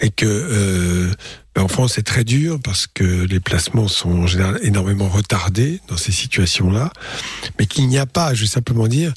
Et 0.00 0.10
que 0.10 0.26
euh, 0.26 1.12
ben, 1.54 1.62
en 1.62 1.68
France 1.68 1.94
c'est 1.94 2.04
très 2.04 2.24
dur 2.24 2.60
parce 2.62 2.86
que 2.86 3.04
les 3.04 3.40
placements 3.40 3.88
sont 3.88 4.10
en 4.10 4.26
général 4.26 4.58
énormément 4.62 5.08
retardés 5.08 5.80
dans 5.88 5.96
ces 5.96 6.12
situations-là, 6.12 6.92
mais 7.58 7.66
qu'il 7.66 7.88
n'y 7.88 7.98
a 7.98 8.06
pas, 8.06 8.34
je 8.34 8.42
veux 8.42 8.46
simplement 8.46 8.86
dire 8.86 9.12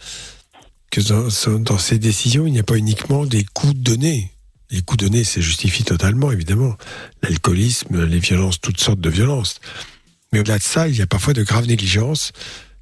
que 0.91 1.01
dans, 1.01 1.59
dans 1.59 1.77
ces 1.77 1.99
décisions 1.99 2.47
il 2.47 2.53
n'y 2.53 2.59
a 2.59 2.63
pas 2.63 2.77
uniquement 2.77 3.25
des 3.25 3.43
coups 3.43 3.75
donnés. 3.75 4.31
Les 4.71 4.81
coups 4.81 5.03
donnés, 5.03 5.23
c'est 5.23 5.41
justifie 5.41 5.83
totalement, 5.83 6.31
évidemment. 6.31 6.75
L'alcoolisme, 7.21 8.03
les 8.03 8.19
violences, 8.19 8.59
toutes 8.59 8.79
sortes 8.79 8.99
de 8.99 9.11
violences. 9.11 9.59
Mais 10.33 10.39
au-delà 10.39 10.57
de 10.57 10.63
ça, 10.63 10.87
il 10.87 10.95
y 10.95 11.01
a 11.01 11.07
parfois 11.07 11.33
de 11.33 11.43
graves 11.43 11.67
négligences 11.67 12.31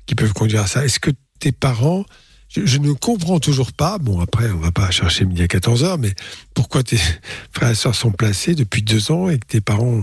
qui 0.06 0.16
peuvent 0.16 0.34
conduire 0.34 0.62
à 0.62 0.68
ça. 0.68 0.86
Est-ce 0.86 1.00
que 1.00 1.12
tes 1.40 1.52
parents, 1.52 2.06
je, 2.50 2.66
je 2.66 2.78
ne 2.78 2.92
comprends 2.94 3.40
toujours 3.40 3.72
pas, 3.72 3.98
bon 3.98 4.20
après 4.22 4.50
on 4.52 4.58
va 4.60 4.72
pas 4.72 4.90
chercher 4.92 5.26
midi 5.26 5.42
à 5.44 5.48
14 5.48 5.84
heures, 5.84 5.98
mais 5.98 6.12
pourquoi 6.54 6.84
tes 6.84 6.98
frères 7.52 7.72
et 7.72 7.76
sœurs 7.76 7.96
sont 7.96 8.12
placés 8.12 8.56
depuis 8.56 8.82
deux 8.82 9.12
ans 9.12 9.30
et 9.30 9.40
que 9.40 9.46
tes 9.48 9.62
parents 9.62 10.02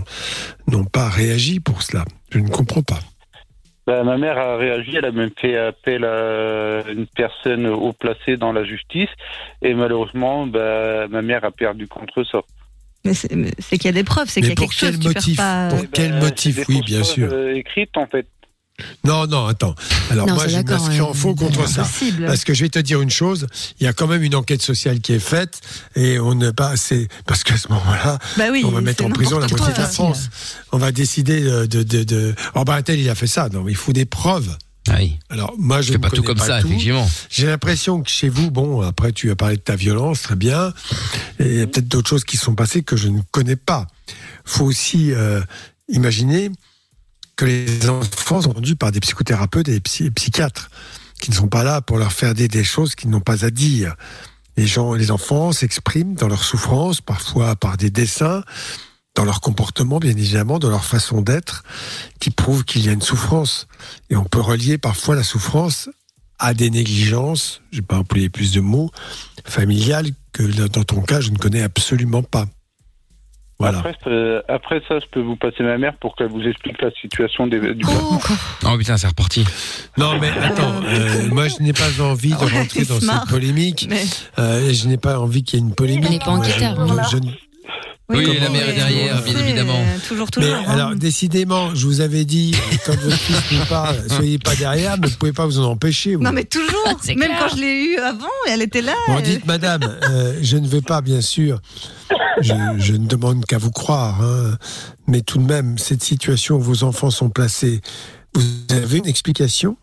n'ont 0.67 0.85
pas 0.85 1.09
réagi 1.09 1.59
pour 1.59 1.81
cela? 1.81 2.05
Je 2.31 2.39
ne 2.39 2.49
comprends 2.49 2.81
pas. 2.83 2.99
Bah, 3.87 4.03
ma 4.03 4.15
mère 4.17 4.37
a 4.37 4.57
réagi, 4.57 4.95
elle 4.95 5.05
a 5.05 5.11
même 5.11 5.31
fait 5.39 5.57
appel 5.57 6.05
à 6.05 6.83
une 6.91 7.07
personne 7.07 7.65
haut 7.65 7.93
placée 7.93 8.37
dans 8.37 8.53
la 8.53 8.63
justice 8.63 9.09
et 9.63 9.73
malheureusement, 9.73 10.45
bah, 10.45 11.07
ma 11.09 11.21
mère 11.23 11.43
a 11.43 11.51
perdu 11.51 11.87
contre 11.87 12.23
ça. 12.23 12.41
Mais 13.03 13.13
c'est 13.15 13.27
qu'il 13.79 13.85
y 13.85 13.87
a 13.87 13.91
des 13.93 14.03
preuves, 14.03 14.29
c'est 14.29 14.41
qu'il 14.41 14.49
y 14.51 14.53
Mais 14.53 14.53
a 14.53 14.55
pour 14.55 14.69
quelque 14.69 14.79
quel 14.79 14.93
chose. 14.93 14.99
tu 15.01 15.07
motif? 15.07 15.37
pas- 15.37 15.69
Pour 15.69 15.83
quel 15.91 16.11
Bah, 16.11 16.19
motif? 16.19 16.59
Oui, 16.69 16.81
bien 16.85 17.03
sûr. 17.03 17.27
euh, 17.31 17.55
écrites 17.55 17.97
en 17.97 18.05
fait. 18.05 18.27
Non, 19.03 19.27
non, 19.27 19.47
attends. 19.47 19.75
Alors 20.09 20.27
Non, 20.27 20.35
moi, 20.35 20.47
je 20.47 20.57
m'inscris 20.57 21.01
en 21.01 21.13
faux 21.13 21.35
contre 21.35 21.67
ça. 21.67 21.81
Impossible. 21.81 22.25
Parce 22.25 22.43
que 22.43 22.53
je 22.53 22.63
vais 22.63 22.69
te 22.69 22.79
dire 22.79 23.01
une 23.01 23.09
chose, 23.09 23.47
il 23.79 23.83
y 23.85 23.87
a 23.87 23.93
quand 23.93 24.07
même 24.07 24.23
une 24.23 24.35
enquête 24.35 24.61
sociale 24.61 24.99
qui 24.99 25.13
est 25.13 25.19
faite 25.19 25.61
et 25.95 26.19
on 26.19 26.35
ne 26.35 26.51
pas 26.51 26.75
c'est 26.77 27.07
parce 27.25 27.43
qu'à 27.43 27.57
ce 27.57 27.67
moment-là, 27.69 28.19
Bah 28.37 28.45
oui, 28.51 28.63
on 28.65 28.71
va 28.71 28.81
mettre 28.81 29.05
en 29.05 29.09
prison 29.09 29.39
la 29.39 29.47
moitié 29.47 29.73
de 29.73 29.77
la. 29.77 29.87
France. 29.87 30.29
On 30.71 30.77
va 30.77 30.91
décider 30.91 31.41
de 31.41 31.65
de 31.65 31.83
de, 31.83 32.03
de... 32.03 32.35
Oh 32.55 32.63
bah 32.63 32.79
il 32.87 33.09
a 33.09 33.15
fait 33.15 33.27
ça, 33.27 33.49
non, 33.49 33.63
mais 33.63 33.71
il 33.71 33.77
faut 33.77 33.93
des 33.93 34.05
preuves. 34.05 34.55
Oui. 34.89 35.19
Alors 35.29 35.53
moi 35.59 35.81
je 35.81 35.93
ne 35.93 35.97
pas 35.97 36.09
tout 36.09 36.23
comme 36.23 36.37
ça, 36.39 36.59
tout. 36.61 36.67
effectivement. 36.67 37.07
J'ai 37.29 37.45
l'impression 37.45 38.01
que 38.01 38.09
chez 38.09 38.29
vous, 38.29 38.49
bon, 38.49 38.81
après 38.81 39.11
tu 39.11 39.29
as 39.29 39.35
parlé 39.35 39.55
de 39.57 39.61
ta 39.61 39.75
violence, 39.75 40.23
très 40.23 40.35
bien, 40.35 40.73
il 41.39 41.53
y 41.57 41.61
a 41.61 41.67
peut-être 41.67 41.87
d'autres 41.87 42.09
choses 42.09 42.23
qui 42.23 42.37
sont 42.37 42.55
passées 42.55 42.81
que 42.81 42.97
je 42.97 43.07
ne 43.07 43.21
connais 43.31 43.55
pas. 43.55 43.87
Faut 44.43 44.65
aussi 44.65 45.11
euh, 45.13 45.41
imaginer 45.87 46.51
que 47.41 47.45
les 47.47 47.89
enfants 47.89 48.43
sont 48.43 48.51
rendus 48.51 48.75
par 48.75 48.91
des 48.91 48.99
psychothérapeutes 48.99 49.67
et 49.67 49.71
des 49.71 49.79
psy- 49.79 50.11
psychiatres 50.11 50.69
qui 51.19 51.31
ne 51.31 51.35
sont 51.35 51.47
pas 51.47 51.63
là 51.63 51.81
pour 51.81 51.97
leur 51.97 52.11
faire 52.11 52.35
des 52.35 52.63
choses 52.63 52.93
qu'ils 52.93 53.09
n'ont 53.09 53.19
pas 53.19 53.45
à 53.45 53.49
dire. 53.49 53.95
Les 54.57 54.67
gens, 54.67 54.93
les 54.93 55.09
enfants 55.09 55.51
s'expriment 55.51 56.13
dans 56.13 56.27
leur 56.27 56.43
souffrance, 56.43 57.01
parfois 57.01 57.55
par 57.55 57.77
des 57.77 57.89
dessins, 57.89 58.43
dans 59.15 59.25
leur 59.25 59.41
comportement, 59.41 59.97
bien 59.97 60.11
évidemment, 60.11 60.59
dans 60.59 60.69
leur 60.69 60.85
façon 60.85 61.23
d'être, 61.23 61.63
qui 62.19 62.29
prouvent 62.29 62.63
qu'il 62.63 62.85
y 62.85 62.89
a 62.89 62.91
une 62.91 63.01
souffrance. 63.01 63.67
Et 64.11 64.15
on 64.15 64.25
peut 64.25 64.39
relier 64.39 64.77
parfois 64.77 65.15
la 65.15 65.23
souffrance 65.23 65.89
à 66.37 66.53
des 66.53 66.69
négligences, 66.69 67.61
je 67.71 67.77
vais 67.77 67.81
pas 67.81 67.97
employer 67.97 68.29
plus 68.29 68.51
de 68.51 68.61
mots, 68.61 68.91
familiales, 69.45 70.11
que 70.31 70.43
dans 70.43 70.83
ton 70.83 71.01
cas, 71.01 71.21
je 71.21 71.31
ne 71.31 71.37
connais 71.37 71.63
absolument 71.63 72.21
pas. 72.21 72.45
Voilà. 73.61 73.79
Après, 73.79 73.95
euh, 74.07 74.41
après 74.47 74.81
ça, 74.87 74.99
je 74.99 75.05
peux 75.11 75.21
vous 75.21 75.35
passer 75.35 75.63
ma 75.63 75.77
mère 75.77 75.93
pour 75.97 76.15
qu'elle 76.15 76.27
vous 76.29 76.41
explique 76.41 76.81
la 76.81 76.91
situation 76.91 77.47
des, 77.47 77.59
du 77.59 77.83
placement. 77.83 78.19
Oh 78.65 78.77
putain, 78.77 78.97
c'est 78.97 79.07
reparti. 79.07 79.45
Non, 79.97 80.17
mais 80.19 80.29
attends, 80.43 80.73
euh, 80.83 81.27
moi 81.31 81.47
je 81.47 81.61
n'ai 81.63 81.73
pas 81.73 82.01
envie 82.01 82.29
de 82.31 82.35
Oh, 82.41 82.45
rentrer 82.53 82.85
dans 82.85 82.99
smart. 82.99 83.21
cette 83.21 83.29
polémique. 83.29 83.87
Mais- 83.89 84.03
Euh, 84.39 84.71
je 84.73 84.87
n'ai 84.87 84.97
pas 84.97 85.19
envie 85.19 85.43
qu'il 85.43 85.59
y 85.59 85.61
ait 85.61 85.65
une 85.65 85.75
polémique. 85.75 86.05
Elle 86.07 86.11
n'est 86.13 86.19
pas 86.19 86.31
enquêteur, 86.31 86.75
Oui, 88.17 88.25
comment- 88.25 88.39
la 88.39 88.49
mère 88.49 88.69
est 88.69 88.73
derrière, 88.73 89.23
bien 89.23 89.37
évidemment. 89.39 89.75
euh, 89.79 89.97
Toujours, 90.07 90.27
Mais 90.37 90.41
toujours. 90.43 90.55
hein. 90.55 90.63
alors, 90.67 90.95
décidément, 90.95 91.73
je 91.75 91.85
vous 91.85 92.01
avais 92.01 92.25
dit, 92.25 92.53
quand 92.85 92.95
votre 92.99 93.15
fils 93.17 93.41
nous 93.51 93.65
parle, 93.65 93.95
soyez 94.09 94.37
pas 94.39 94.55
derrière, 94.55 94.97
mais 94.99 95.07
vous 95.07 95.17
pouvez 95.17 95.33
pas 95.33 95.45
vous 95.45 95.59
en 95.59 95.63
empêcher. 95.71 96.15
vous. 96.15 96.23
Non, 96.23 96.31
mais 96.31 96.43
toujours. 96.45 96.67
Même 97.07 97.17
clair. 97.17 97.37
quand 97.39 97.55
je 97.55 97.61
l'ai 97.61 97.83
eu 97.85 97.97
avant, 97.97 98.27
elle 98.47 98.61
était 98.61 98.81
là. 98.81 98.93
Bon, 99.07 99.17
elle- 99.17 99.23
dites, 99.23 99.45
madame, 99.45 99.81
euh, 100.09 100.37
je 100.41 100.57
ne 100.57 100.67
veux 100.67 100.81
pas, 100.81 101.01
bien 101.01 101.21
sûr, 101.21 101.61
je, 102.41 102.53
je 102.77 102.93
ne 102.93 103.07
demande 103.07 103.45
qu'à 103.45 103.57
vous 103.57 103.71
croire, 103.71 104.21
hein, 104.21 104.57
mais 105.07 105.21
tout 105.21 105.37
de 105.37 105.45
même, 105.45 105.77
cette 105.77 106.03
situation 106.03 106.55
où 106.57 106.61
vos 106.61 106.83
enfants 106.83 107.11
sont 107.11 107.29
placés, 107.29 107.81
vous 108.33 108.43
avez 108.69 108.97
une 108.99 109.07
explication? 109.07 109.77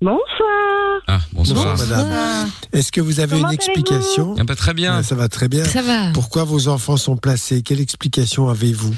Bonsoir. 0.00 0.65
Ah, 1.08 1.20
bonsoir. 1.32 1.76
Bonsoir, 1.76 1.88
madame. 2.04 2.48
Est-ce 2.72 2.90
que 2.90 3.00
vous 3.00 3.20
avez 3.20 3.36
Comment 3.36 3.48
une 3.48 3.54
explication 3.54 4.34
Ah, 4.38 4.44
bah, 4.44 4.56
très 4.56 4.74
bien. 4.74 4.96
Ouais, 4.96 5.02
Ça 5.02 5.14
va 5.14 5.28
très 5.28 5.48
bien. 5.48 5.64
Ça 5.64 5.82
va. 5.82 6.10
Pourquoi 6.12 6.44
vos 6.44 6.68
enfants 6.68 6.96
sont 6.96 7.16
placés? 7.16 7.62
Quelle 7.62 7.80
explication 7.80 8.48
avez-vous? 8.48 8.94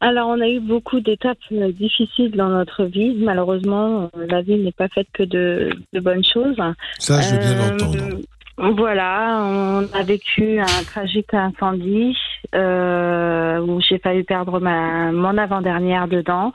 Alors, 0.00 0.28
on 0.28 0.40
a 0.40 0.48
eu 0.48 0.60
beaucoup 0.60 1.00
d'étapes 1.00 1.38
euh, 1.52 1.72
difficiles 1.72 2.32
dans 2.36 2.48
notre 2.48 2.84
vie. 2.84 3.14
Malheureusement, 3.14 4.10
euh, 4.16 4.26
la 4.28 4.42
vie 4.42 4.56
n'est 4.56 4.72
pas 4.72 4.88
faite 4.88 5.06
que 5.14 5.22
de, 5.22 5.70
de 5.92 6.00
bonnes 6.00 6.24
choses. 6.24 6.56
Ça, 6.98 7.20
je 7.22 7.30
veux 7.34 7.38
bien 7.38 7.52
Euh, 7.52 7.70
l'entendre. 7.70 7.98
Voilà, 8.58 9.44
on 9.46 9.88
a 9.94 10.02
vécu 10.02 10.58
un 10.60 10.84
tragique 10.84 11.32
incendie 11.32 12.16
euh, 12.54 13.60
où 13.60 13.80
j'ai 13.80 13.98
failli 13.98 14.24
perdre 14.24 14.60
ma, 14.60 15.10
mon 15.10 15.38
avant-dernière 15.38 16.06
dedans. 16.06 16.52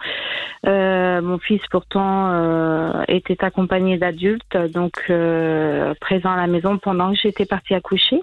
Euh, 0.67 1.21
mon 1.21 1.39
fils 1.39 1.61
pourtant 1.71 2.29
euh, 2.31 3.03
était 3.07 3.43
accompagné 3.43 3.97
d'adultes, 3.97 4.57
donc 4.73 5.11
présent 5.99 6.31
à 6.31 6.37
la 6.37 6.47
maison 6.47 6.77
pendant 6.77 7.11
que 7.11 7.17
j'étais 7.17 7.45
partie 7.45 7.73
accoucher. 7.73 8.21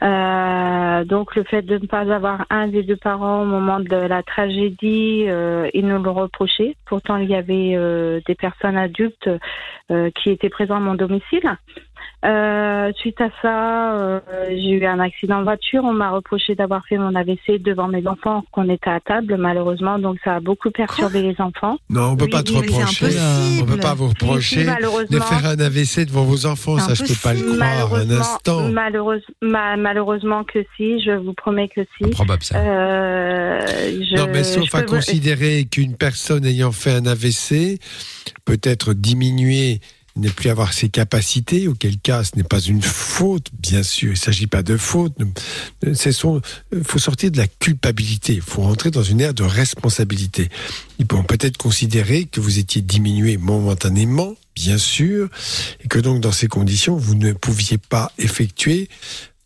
Donc 0.00 1.36
le 1.36 1.44
fait 1.44 1.62
de 1.62 1.78
ne 1.78 1.86
pas 1.86 2.12
avoir 2.12 2.46
un 2.50 2.66
des 2.66 2.82
deux 2.82 2.96
parents 2.96 3.42
au 3.42 3.44
moment 3.44 3.78
de 3.78 3.94
la 3.94 4.22
tragédie, 4.24 5.26
ils 5.74 5.86
nous 5.86 6.02
le 6.02 6.10
reprochaient. 6.10 6.76
Pourtant, 6.86 7.16
il 7.16 7.30
y 7.30 7.36
avait 7.36 8.20
des 8.26 8.34
personnes 8.34 8.76
adultes 8.76 9.28
qui 9.88 10.30
étaient 10.30 10.48
présentes 10.48 10.78
à 10.78 10.80
mon 10.80 10.94
domicile. 10.94 11.56
Euh, 12.22 12.92
suite 12.98 13.18
à 13.20 13.30
ça, 13.40 13.94
euh, 13.94 14.20
j'ai 14.50 14.72
eu 14.72 14.84
un 14.84 15.00
accident 15.00 15.38
de 15.38 15.44
voiture. 15.44 15.82
On 15.84 15.92
m'a 15.94 16.10
reproché 16.10 16.54
d'avoir 16.54 16.84
fait 16.86 16.98
mon 16.98 17.14
AVC 17.14 17.58
devant 17.58 17.88
mes 17.88 18.06
enfants 18.06 18.44
qu'on 18.52 18.68
était 18.68 18.90
à 18.90 19.00
table, 19.00 19.36
malheureusement. 19.38 19.98
Donc 19.98 20.18
ça 20.22 20.34
a 20.36 20.40
beaucoup 20.40 20.70
perturbé 20.70 21.22
les 21.22 21.34
enfants. 21.40 21.78
Non, 21.88 22.10
on 22.10 22.16
peut 22.16 22.24
Oui, 22.24 22.30
pas 22.30 22.42
te 22.42 22.52
reprocher. 22.52 23.06
impossible. 23.06 23.62
On 23.62 23.66
peut 23.74 23.80
pas 23.80 23.94
vous 23.94 24.08
Si, 24.10 24.14
si, 24.18 24.24
reprocher 24.26 24.64
malheureusement. 24.64 25.18
de 25.18 25.22
faire 25.22 25.46
un 25.46 25.58
AVC 25.60 26.04
devant 26.04 26.24
vos 26.24 26.44
enfants. 26.44 26.78
Ça, 26.78 26.92
je 26.94 27.04
peux 27.04 27.18
pas 27.22 27.32
le 27.32 27.40
croire 27.56 27.94
un 27.94 28.10
instant. 28.10 28.68
malheureuse- 28.68 29.22
ma- 29.40 29.76
malheureusement 29.78 30.44
que 30.44 30.58
si, 30.76 31.00
je 31.02 31.12
vous 31.12 31.32
promets 31.32 31.68
que 31.68 31.80
si. 31.96 32.04
Improbable, 32.04 32.42
ça. 32.42 32.56
Euh, 32.58 33.60
je- 33.66 34.16
non, 34.16 34.26
mais 34.30 34.44
sauf 34.44 34.74
à 34.74 34.80
vous- 34.82 34.86
considérer 34.86 35.64
qu'une 35.70 35.96
personne 35.96 36.44
ayant 36.44 36.72
fait 36.72 36.92
un 36.92 37.06
AVC 37.06 37.78
peut 38.44 38.60
être 38.62 38.92
diminuée, 38.92 39.80
ne 40.16 40.28
plus 40.28 40.50
avoir 40.50 40.72
ses 40.72 40.88
capacités, 40.88 41.68
auquel 41.68 41.98
cas 41.98 42.24
ce 42.24 42.36
n'est 42.36 42.42
pas 42.42 42.60
une 42.60 42.82
faute, 42.82 43.48
bien 43.52 43.82
sûr. 43.82 44.08
Il 44.08 44.12
ne 44.12 44.16
s'agit 44.16 44.46
pas 44.46 44.62
de 44.62 44.76
faute. 44.76 45.14
Il 45.82 46.84
faut 46.84 46.98
sortir 46.98 47.30
de 47.30 47.36
la 47.36 47.46
culpabilité. 47.46 48.34
Il 48.34 48.42
faut 48.42 48.62
rentrer 48.62 48.90
dans 48.90 49.02
une 49.02 49.20
ère 49.20 49.34
de 49.34 49.44
responsabilité. 49.44 50.48
Ils 50.98 51.06
pourront 51.06 51.24
peut-être 51.24 51.56
considérer 51.56 52.24
que 52.24 52.40
vous 52.40 52.58
étiez 52.58 52.82
diminué 52.82 53.36
momentanément, 53.36 54.34
bien 54.54 54.78
sûr, 54.78 55.28
et 55.82 55.88
que 55.88 55.98
donc 55.98 56.20
dans 56.20 56.32
ces 56.32 56.48
conditions, 56.48 56.96
vous 56.96 57.14
ne 57.14 57.32
pouviez 57.32 57.78
pas 57.78 58.12
effectuer, 58.18 58.88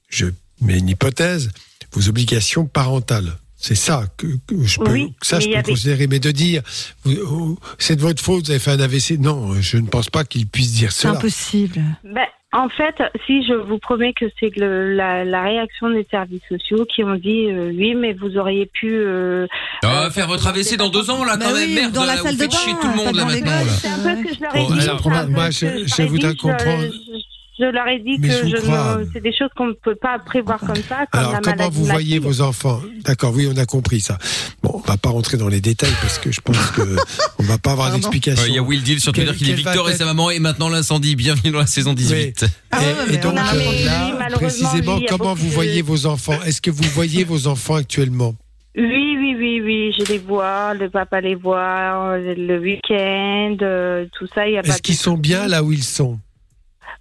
je 0.08 0.26
mets 0.60 0.78
une 0.78 0.88
hypothèse, 0.88 1.50
vos 1.92 2.08
obligations 2.08 2.66
parentales. 2.66 3.36
C'est 3.66 3.76
ça 3.76 4.04
que, 4.18 4.26
que 4.46 4.62
je 4.62 4.78
peux, 4.78 4.90
Oui, 4.92 5.14
ça 5.22 5.40
je 5.40 5.48
peux 5.48 5.54
avait- 5.54 5.62
considérer, 5.72 6.06
mais 6.06 6.18
de 6.18 6.30
dire 6.32 6.60
vous- 7.04 7.16
oh, 7.26 7.58
c'est 7.78 7.96
de 7.96 8.02
votre 8.02 8.22
faute, 8.22 8.44
vous 8.44 8.50
avez 8.50 8.60
fait 8.60 8.72
un 8.72 8.80
AVC, 8.80 9.16
non, 9.18 9.54
je 9.58 9.78
ne 9.78 9.86
pense 9.86 10.10
pas 10.10 10.24
qu'il 10.24 10.46
puisse 10.46 10.72
dire 10.74 10.92
C'est 10.92 11.08
cela. 11.08 11.14
impossible. 11.14 11.80
Ben, 12.04 12.26
en 12.52 12.68
fait, 12.68 12.94
si 13.26 13.42
je 13.46 13.54
vous 13.54 13.78
promets 13.78 14.12
que 14.12 14.26
c'est 14.38 14.54
le- 14.58 14.92
la, 14.94 15.24
la 15.24 15.42
réaction 15.44 15.88
des 15.88 16.06
services 16.10 16.42
sociaux 16.46 16.84
qui 16.94 17.02
ont 17.04 17.14
dit 17.14 17.46
euh, 17.50 17.72
oui, 17.74 17.94
mais 17.94 18.12
vous 18.12 18.36
auriez 18.36 18.66
pu. 18.66 18.92
euh, 18.92 19.46
Ah, 19.82 20.10
faire 20.12 20.26
votre 20.28 20.46
AVC 20.46 20.76
dans 20.76 20.90
deux 20.90 21.08
ans, 21.10 21.24
là, 21.24 21.38
Bah 21.38 21.46
quand 21.48 21.54
oui, 21.54 21.60
même. 21.68 21.74
Merde, 21.74 21.92
dans 21.94 22.04
la 22.04 22.16
là, 22.16 22.22
salle 22.22 22.34
vous 22.36 22.42
de 22.42 22.46
bain, 22.46 22.78
tout 22.82 22.88
le 22.88 22.96
monde, 22.96 23.16
là, 23.16 23.24
maintenant. 23.24 23.50
C'est 23.80 23.88
un 23.88 23.98
peu 23.98 24.16
ce 24.16 24.22
que 24.28 24.34
je 24.34 24.40
leur 24.42 24.54
ai 24.56 24.58
Bon, 24.58 24.74
dit. 24.74 24.80
c'est 24.82 25.30
moi- 25.30 25.50
je- 25.50 25.86
je 25.86 26.02
voudrais 26.02 26.30
dit, 26.32 26.36
comprendre- 26.36 26.84
Je, 26.92 27.20
je 27.58 27.64
leur 27.64 27.86
ai 27.86 27.98
dit 28.00 28.16
Mais 28.18 28.28
que 28.28 28.34
je 28.34 28.56
je 28.56 28.66
ne- 28.66 29.06
c'est 29.12 29.20
des 29.22 29.32
choses 29.36 29.50
qu'on 29.56 29.66
ne 29.68 29.72
peut 29.74 29.94
pas 29.94 30.18
prévoir 30.18 30.58
comme 30.60 30.74
ça. 30.74 31.06
Comme 31.10 31.20
Alors, 31.20 31.32
la 31.34 31.40
comment 31.40 31.68
vous 31.70 31.84
voyez 31.84 32.18
vos 32.18 32.40
enfants 32.40 32.80
D'accord, 33.04 33.32
oui, 33.34 33.48
on 33.52 33.56
a 33.56 33.64
compris 33.66 34.00
ça. 34.00 34.18
Bon, 34.62 34.72
on 34.74 34.78
va 34.88 34.96
pas 34.96 35.10
rentrer 35.10 35.36
dans 35.36 35.48
les 35.48 35.60
détails 35.60 35.92
parce 36.00 36.18
que 36.18 36.32
je 36.32 36.40
pense 36.40 36.70
que 36.72 36.82
on 37.38 37.42
va 37.44 37.58
pas 37.58 37.72
avoir 37.72 37.92
d'explication. 37.92 38.44
Il 38.48 38.54
y 38.54 38.58
a 38.58 38.62
Will 38.62 38.82
Deal 38.82 39.00
sur 39.00 39.12
Twitter 39.12 39.32
qui 39.34 39.50
va 39.50 39.56
Victor 39.56 39.88
et 39.90 39.94
sa 39.94 40.04
maman 40.04 40.30
et 40.30 40.38
maintenant 40.40 40.68
l'incendie. 40.68 41.14
Bienvenue 41.16 41.52
dans 41.52 41.60
la 41.60 41.66
saison 41.66 41.92
18. 41.92 42.44
Ah 42.72 42.78
et, 43.10 43.14
et 43.14 43.16
donc, 43.18 43.34
on 43.34 43.36
a- 43.36 43.54
euh, 43.54 43.58
oui, 43.58 43.84
là, 43.84 44.28
précisément, 44.32 44.98
comment 45.08 45.34
vous 45.34 45.46
de- 45.48 45.52
voyez 45.52 45.82
vos 45.82 46.06
enfants 46.06 46.42
Est-ce 46.44 46.60
que 46.60 46.70
vous 46.70 46.82
voyez 46.94 47.22
vos 47.24 47.46
enfants 47.46 47.76
actuellement 47.76 48.34
Oui, 48.76 49.16
oui, 49.16 49.36
oui, 49.38 49.60
oui, 49.62 49.94
je 49.98 50.04
les 50.12 50.18
vois, 50.18 50.74
le 50.74 50.90
papa 50.90 51.20
les 51.20 51.36
voit, 51.36 52.14
euh, 52.16 52.34
le 52.36 52.58
week-end, 52.58 53.56
euh, 53.62 54.06
tout 54.18 54.26
ça, 54.34 54.48
il 54.48 54.54
y 54.54 54.58
a 54.58 54.62
Est-ce 54.62 54.82
qu'ils 54.82 54.96
sont 54.96 55.16
bien 55.16 55.46
là 55.46 55.62
où 55.62 55.70
ils 55.72 55.84
sont 55.84 56.18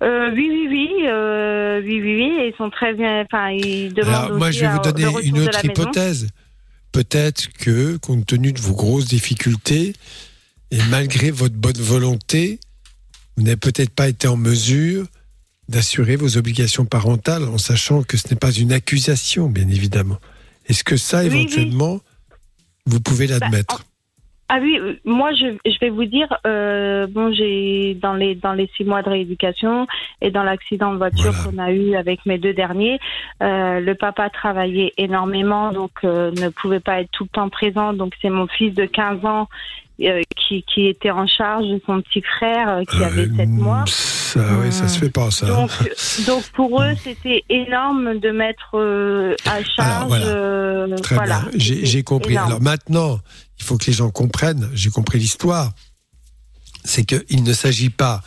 Euh, 0.04 0.32
oui, 0.34 0.50
oui, 0.52 0.68
oui, 0.70 0.90
euh, 1.08 1.82
oui, 1.82 2.02
oui, 2.02 2.16
oui, 2.16 2.36
et 2.42 2.48
ils 2.50 2.56
sont 2.58 2.70
très 2.70 2.94
bien. 2.94 3.22
Enfin, 3.22 3.52
ils 3.52 3.94
demandent 3.94 4.14
Alors, 4.14 4.38
moi, 4.38 4.52
je 4.52 4.60
vais 4.62 4.68
vous 4.68 4.80
donner 4.80 5.06
une 5.24 5.40
autre 5.40 5.64
hypothèse. 5.64 6.28
Peut-être 6.92 7.52
que, 7.54 7.98
compte 7.98 8.26
tenu 8.26 8.52
de 8.52 8.60
vos 8.60 8.76
grosses 8.76 9.06
difficultés, 9.06 9.94
et 10.72 10.80
malgré 10.90 11.32
votre 11.32 11.56
bonne 11.56 11.78
volonté, 11.78 12.60
vous 13.38 13.44
n'avez 13.44 13.58
peut-être 13.58 13.92
pas 13.92 14.10
été 14.10 14.28
en 14.28 14.38
mesure 14.38 15.06
d'assurer 15.70 16.18
vos 16.18 16.38
obligations 16.38 16.86
parentales 16.86 17.44
en 17.44 17.58
sachant 17.58 18.04
que 18.04 18.18
ce 18.18 18.28
n'est 18.30 18.36
pas 18.36 18.52
une 18.52 18.74
accusation, 18.74 19.50
bien 19.50 19.68
évidemment. 19.70 20.18
Est-ce 20.68 20.84
que 20.84 20.98
ça, 20.98 21.22
Oui, 21.24 21.30
oui. 21.30 21.38
éventuellement, 21.42 22.02
vous 22.86 23.00
pouvez 23.00 23.28
l'admettre? 23.28 23.86
Ah 24.50 24.60
oui, 24.62 24.78
euh, 24.80 24.94
moi 25.06 25.32
je, 25.34 25.56
je 25.66 25.80
vais 25.80 25.90
vous 25.90 26.06
dire, 26.06 26.28
euh, 26.46 27.08
bon 27.08 27.34
j'ai 27.34 27.98
dans 28.02 28.14
les 28.14 28.36
dans 28.36 28.54
les 28.54 28.70
six 28.76 28.84
mois 28.84 29.02
de 29.02 29.10
rééducation 29.10 29.88
et 30.22 30.32
dans 30.32 30.44
l'accident 30.44 30.92
de 30.92 30.98
voiture 30.98 31.34
qu'on 31.44 31.58
a 31.58 31.72
eu 31.72 31.96
avec 31.96 32.26
mes 32.26 32.38
deux 32.38 32.54
derniers, 32.54 33.00
euh, 33.42 33.80
le 33.80 33.96
papa 33.96 34.30
travaillait 34.30 34.94
énormément 34.98 35.72
donc 35.72 35.92
euh, 36.04 36.32
ne 36.32 36.50
pouvait 36.50 36.82
pas 36.82 37.00
être 37.02 37.10
tout 37.12 37.24
le 37.24 37.30
temps 37.30 37.50
présent 37.50 37.94
donc 37.94 38.14
c'est 38.22 38.30
mon 38.30 38.48
fils 38.48 38.74
de 38.74 38.86
15 38.86 39.26
ans 39.26 39.48
qui 39.98 40.64
qui 40.64 40.88
était 40.88 41.12
en 41.12 41.26
charge 41.26 41.66
de 41.68 41.82
son 41.86 42.02
petit 42.02 42.22
frère 42.22 42.82
qui 42.90 43.04
avait 43.04 43.28
7 43.36 43.48
mois. 43.48 43.86
Ça, 43.88 44.40
oui, 44.62 44.72
ça 44.72 44.88
se 44.88 45.00
fait 45.00 45.12
pas, 45.12 45.30
ça. 45.30 45.46
Donc, 45.46 45.70
donc 46.26 46.44
pour 46.54 46.82
eux, 46.82 46.96
c'était 46.98 47.44
énorme 47.50 48.18
de 48.18 48.32
mettre 48.32 48.76
à 49.46 49.64
charge. 49.64 50.08
voilà. 50.08 50.96
Très 50.98 51.16
voilà. 51.16 51.42
bien, 51.54 51.78
j'ai 51.84 52.04
compris. 52.04 52.34
énorme. 52.34 52.48
Alors 52.48 52.62
maintenant, 52.62 53.20
il 53.64 53.66
faut 53.66 53.78
que 53.78 53.86
les 53.86 53.94
gens 53.94 54.10
comprennent, 54.12 54.70
j'ai 54.74 54.90
compris 54.90 55.20
l'histoire, 55.20 55.74
c'est 56.84 57.06
qu'il 57.06 57.44
ne 57.44 57.54
s'agit 57.54 57.90
pas 57.90 58.22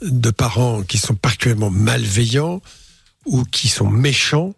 de 0.00 0.30
parents 0.30 0.82
qui 0.84 0.96
sont 0.96 1.16
particulièrement 1.16 1.70
malveillants 1.70 2.62
ou 3.26 3.42
qui 3.44 3.66
sont 3.66 3.90
méchants. 3.90 4.54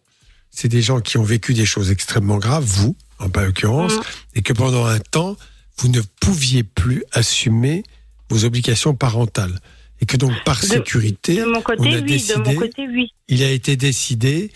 C'est 0.51 0.69
des 0.69 0.83
gens 0.83 1.01
qui 1.01 1.17
ont 1.17 1.23
vécu 1.23 1.55
des 1.55 1.65
choses 1.65 1.91
extrêmement 1.91 2.37
graves, 2.37 2.65
vous, 2.65 2.95
en 3.19 3.31
pas 3.31 3.43
l'occurrence, 3.47 3.95
Mhm. 3.95 4.03
et 4.35 4.43
que 4.43 4.53
pendant 4.53 4.85
un 4.85 4.99
temps, 4.99 5.37
vous 5.79 5.89
ne 5.89 6.03
pouviez 6.21 6.63
plus 6.63 7.03
assumer 7.13 7.83
vos 8.29 8.45
obligations 8.45 8.95
parentales. 8.95 9.59
Et 10.03 10.07
que 10.07 10.19
donc, 10.19 10.33
par 10.45 10.61
De- 10.61 10.67
sécurité, 10.67 11.37
de 11.37 11.45
mon 11.47 11.63
côté, 11.63 11.81
on 11.81 11.85
a 11.93 12.01
oui. 12.01 12.23
De 12.29 12.35
mon 12.37 12.55
côté, 12.57 12.87
oui. 12.89 13.09
il 13.29 13.43
a 13.43 13.51
été 13.51 13.77
décidé 13.77 14.53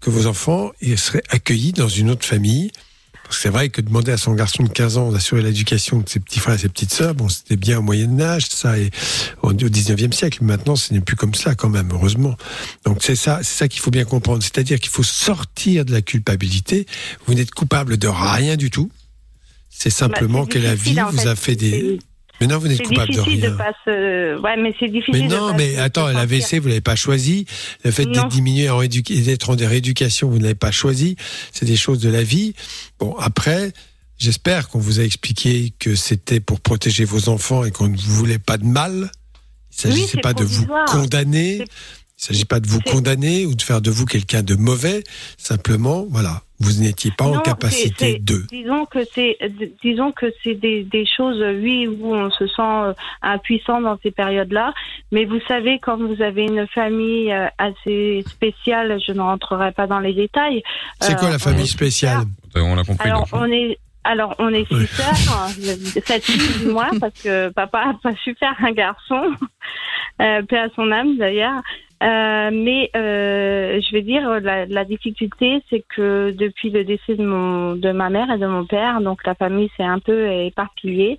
que 0.00 0.08
vos 0.08 0.26
enfants 0.26 0.72
seraient 0.96 1.22
accueillis 1.28 1.72
dans 1.72 1.88
une 1.88 2.08
autre 2.08 2.24
famille 2.24 2.70
C'est 3.30 3.48
vrai 3.48 3.68
que 3.68 3.80
demander 3.80 4.12
à 4.12 4.16
son 4.16 4.32
garçon 4.34 4.62
de 4.62 4.68
15 4.68 4.98
ans 4.98 5.10
d'assurer 5.12 5.42
l'éducation 5.42 6.00
de 6.00 6.08
ses 6.08 6.20
petits 6.20 6.38
frères 6.40 6.54
et 6.54 6.58
ses 6.58 6.68
petites 6.68 6.92
sœurs, 6.92 7.14
bon, 7.14 7.28
c'était 7.28 7.56
bien 7.56 7.78
au 7.78 7.82
Moyen 7.82 8.20
Âge, 8.20 8.46
ça, 8.48 8.78
et 8.78 8.90
au 9.42 9.50
au 9.50 9.52
19e 9.52 10.12
siècle. 10.12 10.38
Maintenant, 10.42 10.76
ce 10.76 10.92
n'est 10.92 11.00
plus 11.00 11.16
comme 11.16 11.34
ça, 11.34 11.54
quand 11.54 11.68
même, 11.68 11.90
heureusement. 11.92 12.36
Donc 12.84 12.98
c'est 13.02 13.16
ça, 13.16 13.40
c'est 13.42 13.56
ça 13.56 13.68
qu'il 13.68 13.80
faut 13.80 13.90
bien 13.90 14.04
comprendre. 14.04 14.42
C'est-à-dire 14.42 14.78
qu'il 14.80 14.90
faut 14.90 15.02
sortir 15.02 15.84
de 15.84 15.92
la 15.92 16.02
culpabilité. 16.02 16.86
Vous 17.26 17.34
n'êtes 17.34 17.50
coupable 17.52 17.96
de 17.96 18.08
rien 18.08 18.56
du 18.56 18.70
tout. 18.70 18.90
C'est 19.70 19.90
simplement 19.90 20.40
Bah, 20.40 20.48
c'est 20.52 20.58
que 20.58 20.64
la 20.64 20.74
vie 20.74 20.96
vous 21.10 21.18
fait. 21.18 21.28
a 21.28 21.36
fait 21.36 21.56
des. 21.56 21.98
Mais 22.40 22.46
non, 22.46 22.58
vous 22.58 22.68
n'êtes 22.68 22.82
coupable 22.82 23.12
de 23.12 23.18
difficile 23.18 23.40
de, 23.40 23.46
rien. 23.46 23.56
pas 23.56 23.72
se. 23.84 24.40
Ouais, 24.40 24.56
mais 24.56 24.74
c'est 24.78 24.88
difficile. 24.88 25.22
Mais 25.22 25.28
de 25.28 25.34
non, 25.34 25.48
pas 25.50 25.56
mais 25.56 25.78
attends, 25.78 26.08
l'AVC, 26.08 26.58
vous 26.60 26.68
l'avez 26.68 26.80
pas 26.80 26.96
choisi. 26.96 27.46
Le 27.84 27.90
fait 27.90 28.04
d'être 28.04 28.28
diminué 28.28 28.68
en 28.68 28.82
édu- 28.82 29.02
d'être 29.02 29.50
en 29.50 29.56
rééducation, 29.56 30.28
vous 30.28 30.38
ne 30.38 30.42
l'avez 30.42 30.54
pas 30.54 30.70
choisi. 30.72 31.16
C'est 31.52 31.66
des 31.66 31.76
choses 31.76 31.98
de 32.00 32.10
la 32.10 32.22
vie. 32.22 32.54
Bon, 32.98 33.14
après, 33.18 33.72
j'espère 34.18 34.68
qu'on 34.68 34.78
vous 34.78 35.00
a 35.00 35.02
expliqué 35.02 35.72
que 35.78 35.94
c'était 35.94 36.40
pour 36.40 36.60
protéger 36.60 37.04
vos 37.04 37.28
enfants 37.28 37.64
et 37.64 37.70
qu'on 37.70 37.88
ne 37.88 37.96
vous 37.96 38.14
voulait 38.14 38.38
pas 38.38 38.58
de 38.58 38.66
mal. 38.66 39.10
Il 39.84 39.88
ne 39.88 39.94
s'agissait 39.94 40.20
pas 40.20 40.34
de 40.34 40.44
vous 40.44 40.66
condamner. 40.86 41.56
Il 42.18 42.22
ne 42.22 42.34
s'agit 42.34 42.46
pas 42.46 42.60
de 42.60 42.66
vous 42.66 42.80
condamner 42.80 43.44
ou 43.44 43.54
de 43.54 43.60
faire 43.60 43.82
de 43.82 43.90
vous 43.90 44.06
quelqu'un 44.06 44.42
de 44.42 44.54
mauvais. 44.54 45.04
Simplement, 45.36 46.06
voilà, 46.10 46.42
vous 46.58 46.82
n'étiez 46.82 47.10
pas 47.10 47.26
en 47.26 47.40
capacité 47.40 48.12
c'est- 48.12 48.24
de. 48.24 48.42
Disons 48.50 48.86
que 48.86 49.00
c'est, 49.14 49.36
disons 49.82 50.12
que 50.12 50.26
c'est 50.42 50.54
des, 50.54 50.84
des 50.84 51.04
choses, 51.06 51.40
euh, 51.40 51.60
oui, 51.60 51.86
où 51.86 52.14
on 52.14 52.30
se 52.30 52.46
sent 52.46 52.62
euh, 52.62 52.92
impuissant 53.22 53.80
dans 53.80 53.98
ces 54.02 54.10
périodes-là. 54.10 54.72
Mais 55.12 55.24
vous 55.24 55.40
savez, 55.46 55.78
quand 55.78 55.96
vous 55.98 56.22
avez 56.22 56.44
une 56.44 56.66
famille 56.68 57.32
euh, 57.32 57.46
assez 57.58 58.24
spéciale, 58.26 58.98
je 59.06 59.12
ne 59.12 59.20
rentrerai 59.20 59.72
pas 59.72 59.86
dans 59.86 60.00
les 60.00 60.14
détails. 60.14 60.62
C'est 61.00 61.16
quoi 61.16 61.28
euh, 61.28 61.30
la 61.32 61.36
on 61.36 61.40
famille 61.40 61.66
spéciale? 61.66 62.24
On 62.54 62.74
l'a 62.74 62.84
compris. 62.84 63.08
Alors, 63.08 63.26
on 63.32 63.44
est. 63.50 63.78
Alors, 64.08 64.36
on 64.38 64.50
est 64.50 64.64
six 64.68 64.86
sœurs, 64.86 65.50
euh, 65.58 66.00
sept 66.04 66.24
filles 66.24 66.60
du 66.60 66.66
moins, 66.70 66.90
parce 67.00 67.20
que 67.20 67.48
papa 67.48 67.86
a 67.90 67.94
pas 68.00 68.14
su 68.22 68.36
faire 68.38 68.54
un 68.60 68.70
garçon, 68.70 69.20
euh, 70.22 70.42
paix 70.42 70.58
à 70.58 70.68
son 70.76 70.92
âme 70.92 71.16
d'ailleurs. 71.18 71.60
Euh, 72.02 72.50
mais 72.52 72.90
euh, 72.94 73.80
je 73.80 73.92
vais 73.92 74.02
dire 74.02 74.28
la, 74.40 74.66
la 74.66 74.84
difficulté, 74.84 75.62
c'est 75.70 75.82
que 75.88 76.30
depuis 76.32 76.68
le 76.68 76.84
décès 76.84 77.16
de 77.16 77.24
mon 77.24 77.74
de 77.74 77.90
ma 77.90 78.10
mère 78.10 78.30
et 78.30 78.38
de 78.38 78.46
mon 78.46 78.66
père, 78.66 79.00
donc 79.00 79.24
la 79.24 79.34
famille 79.34 79.70
s'est 79.76 79.82
un 79.82 79.98
peu 79.98 80.30
éparpillée. 80.30 81.18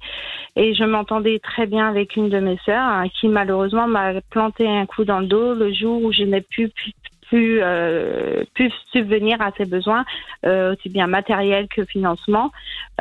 Et 0.55 0.75
je 0.75 0.83
m'entendais 0.83 1.39
très 1.39 1.65
bien 1.65 1.87
avec 1.87 2.15
une 2.15 2.29
de 2.29 2.39
mes 2.39 2.57
sœurs 2.63 2.83
hein, 2.83 3.07
qui 3.09 3.27
malheureusement 3.27 3.87
m'a 3.87 4.21
planté 4.29 4.67
un 4.67 4.85
coup 4.85 5.03
dans 5.03 5.19
le 5.19 5.27
dos 5.27 5.55
le 5.55 5.73
jour 5.73 6.03
où 6.03 6.11
je 6.11 6.23
n'ai 6.23 6.41
plus 6.41 6.71
pu 7.29 7.59
euh, 7.61 8.43
pu 8.53 8.71
subvenir 8.91 9.41
à 9.41 9.51
ses 9.57 9.65
besoins, 9.65 10.05
euh, 10.45 10.73
aussi 10.73 10.89
bien 10.89 11.07
matériels 11.07 11.67
que 11.67 11.85
financement, 11.85 12.51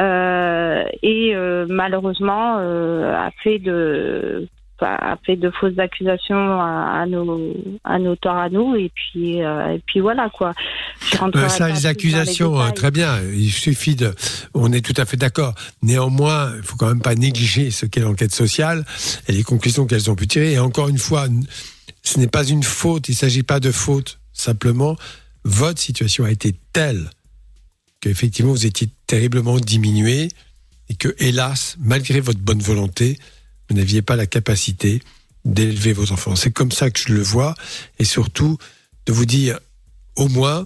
euh, 0.01 0.85
et 1.03 1.35
euh, 1.35 1.66
malheureusement 1.69 2.57
euh, 2.59 3.15
a 3.15 3.31
fait 3.43 3.59
de 3.59 4.48
a 4.81 5.16
fait 5.24 5.36
de 5.36 5.51
fausses 5.51 5.78
accusations 5.78 6.61
à, 6.61 7.01
à 7.03 7.07
nos 7.07 7.55
à 7.85 7.98
nos 7.98 8.16
torts 8.16 8.36
à 8.36 8.48
nous 8.48 8.74
et 8.74 8.90
puis 8.94 9.43
euh, 9.43 9.74
et 9.74 9.82
puis 9.86 10.01
voilà 10.01 10.28
quoi. 10.31 10.53
Euh, 11.23 11.48
ça, 11.48 11.69
les 11.69 11.86
accusations, 11.86 12.61
euh, 12.61 12.70
très 12.70 12.90
bien. 12.90 13.20
Il 13.35 13.51
suffit 13.51 13.97
de. 13.97 14.15
On 14.55 14.73
est 14.73 14.85
tout 14.85 14.94
à 15.01 15.05
fait 15.05 15.16
d'accord. 15.16 15.55
Néanmoins, 15.82 16.53
il 16.57 16.62
faut 16.62 16.77
quand 16.77 16.89
même 16.89 17.01
pas 17.01 17.15
négliger 17.15 17.70
ce 17.70 17.86
qu'est 17.86 18.01
l'enquête 18.01 18.35
sociale 18.35 18.85
et 19.28 19.32
les 19.32 19.43
conclusions 19.43 19.86
qu'elles 19.86 20.11
ont 20.11 20.16
pu 20.16 20.27
tirer. 20.27 20.53
Et 20.53 20.59
encore 20.59 20.89
une 20.89 20.98
fois, 20.98 21.27
ce 22.03 22.19
n'est 22.19 22.27
pas 22.27 22.44
une 22.44 22.62
faute. 22.62 23.09
Il 23.09 23.12
ne 23.12 23.16
s'agit 23.16 23.43
pas 23.43 23.61
de 23.61 23.70
faute. 23.70 24.19
Simplement, 24.32 24.97
votre 25.44 25.81
situation 25.81 26.24
a 26.24 26.31
été 26.31 26.55
telle 26.73 27.11
qu'effectivement, 28.01 28.53
vous 28.53 28.66
étiez 28.66 28.89
terriblement 29.07 29.59
diminué 29.59 30.28
et 30.89 30.94
que, 30.94 31.15
hélas, 31.19 31.77
malgré 31.81 32.20
votre 32.20 32.40
bonne 32.40 32.61
volonté, 32.61 33.19
vous 33.68 33.76
n'aviez 33.76 34.02
pas 34.02 34.16
la 34.16 34.26
capacité 34.26 35.02
d'élever 35.44 35.93
vos 35.93 36.12
enfants. 36.12 36.36
C'est 36.36 36.51
comme 36.51 36.72
ça 36.72 36.90
que 36.90 36.98
je 36.98 37.12
le 37.12 37.22
vois. 37.22 37.55
Et 37.98 38.05
surtout, 38.05 38.59
de 39.06 39.12
vous 39.12 39.26
dire, 39.26 39.59
au 40.16 40.28
moins, 40.28 40.64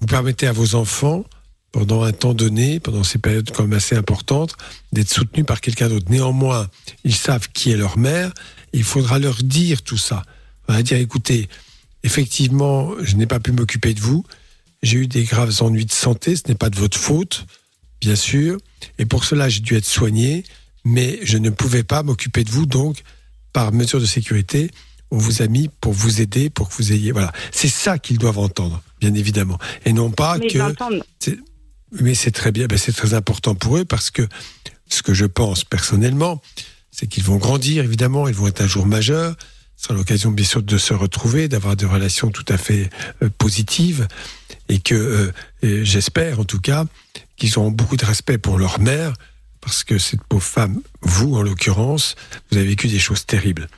vous 0.00 0.06
permettez 0.06 0.46
à 0.46 0.52
vos 0.52 0.74
enfants, 0.74 1.24
pendant 1.72 2.02
un 2.02 2.12
temps 2.12 2.32
donné, 2.32 2.80
pendant 2.80 3.04
ces 3.04 3.18
périodes 3.18 3.50
quand 3.50 3.64
même 3.64 3.74
assez 3.74 3.96
importantes, 3.96 4.56
d'être 4.92 5.12
soutenus 5.12 5.44
par 5.44 5.60
quelqu'un 5.60 5.88
d'autre. 5.88 6.06
Néanmoins, 6.10 6.68
ils 7.04 7.14
savent 7.14 7.48
qui 7.52 7.70
est 7.70 7.76
leur 7.76 7.98
mère. 7.98 8.32
Il 8.72 8.82
faudra 8.82 9.18
leur 9.18 9.42
dire 9.42 9.82
tout 9.82 9.98
ça. 9.98 10.22
On 10.68 10.72
va 10.72 10.82
dire, 10.82 10.96
écoutez, 10.96 11.48
effectivement, 12.02 12.92
je 13.02 13.16
n'ai 13.16 13.26
pas 13.26 13.40
pu 13.40 13.52
m'occuper 13.52 13.92
de 13.92 14.00
vous. 14.00 14.24
J'ai 14.82 14.98
eu 14.98 15.06
des 15.06 15.24
graves 15.24 15.54
ennuis 15.60 15.84
de 15.84 15.92
santé. 15.92 16.36
Ce 16.36 16.42
n'est 16.48 16.54
pas 16.54 16.70
de 16.70 16.76
votre 16.76 16.96
faute, 16.96 17.44
bien 18.00 18.16
sûr. 18.16 18.58
Et 18.98 19.04
pour 19.04 19.24
cela, 19.24 19.50
j'ai 19.50 19.60
dû 19.60 19.74
être 19.76 19.84
soigné. 19.84 20.44
Mais 20.88 21.18
je 21.22 21.36
ne 21.36 21.50
pouvais 21.50 21.82
pas 21.82 22.04
m'occuper 22.04 22.44
de 22.44 22.50
vous. 22.50 22.64
Donc, 22.64 23.02
par 23.52 23.72
mesure 23.72 24.00
de 24.00 24.06
sécurité, 24.06 24.70
on 25.10 25.18
vous 25.18 25.42
a 25.42 25.48
mis 25.48 25.68
pour 25.80 25.92
vous 25.92 26.20
aider, 26.20 26.48
pour 26.48 26.68
que 26.68 26.74
vous 26.74 26.92
ayez. 26.92 27.10
Voilà. 27.10 27.32
C'est 27.50 27.68
ça 27.68 27.98
qu'ils 27.98 28.18
doivent 28.18 28.38
entendre, 28.38 28.80
bien 29.00 29.12
évidemment. 29.14 29.58
Et 29.84 29.92
non 29.92 30.12
pas 30.12 30.38
Mais 30.38 30.46
que. 30.46 30.58
Mais 32.00 32.14
c'est 32.14 32.30
très 32.30 32.52
bien, 32.52 32.66
ben 32.66 32.78
c'est 32.78 32.92
très 32.92 33.14
important 33.14 33.56
pour 33.56 33.78
eux 33.78 33.84
parce 33.84 34.10
que 34.12 34.22
ce 34.88 35.02
que 35.02 35.12
je 35.12 35.24
pense 35.24 35.64
personnellement, 35.64 36.40
c'est 36.92 37.08
qu'ils 37.08 37.24
vont 37.24 37.36
grandir, 37.36 37.82
évidemment, 37.82 38.28
ils 38.28 38.34
vont 38.34 38.46
être 38.46 38.60
un 38.60 38.68
jour 38.68 38.86
majeurs. 38.86 39.34
Ce 39.76 39.84
sera 39.84 39.94
l'occasion, 39.94 40.30
bien 40.30 40.44
sûr, 40.44 40.62
de 40.62 40.78
se 40.78 40.94
retrouver, 40.94 41.48
d'avoir 41.48 41.74
des 41.74 41.86
relations 41.86 42.30
tout 42.30 42.44
à 42.48 42.58
fait 42.58 42.90
euh, 43.22 43.28
positives. 43.38 44.06
Et 44.68 44.78
que, 44.78 45.32
euh, 45.64 45.84
j'espère 45.84 46.38
en 46.38 46.44
tout 46.44 46.60
cas, 46.60 46.84
qu'ils 47.36 47.58
auront 47.58 47.72
beaucoup 47.72 47.96
de 47.96 48.04
respect 48.04 48.38
pour 48.38 48.56
leur 48.56 48.78
mère, 48.78 49.12
parce 49.66 49.82
que 49.82 49.98
cette 49.98 50.22
pauvre 50.22 50.44
femme, 50.44 50.80
vous 51.02 51.34
en 51.34 51.42
l'occurrence, 51.42 52.14
vous 52.50 52.56
avez 52.56 52.68
vécu 52.68 52.86
des 52.86 53.00
choses 53.00 53.26
terribles. 53.26 53.68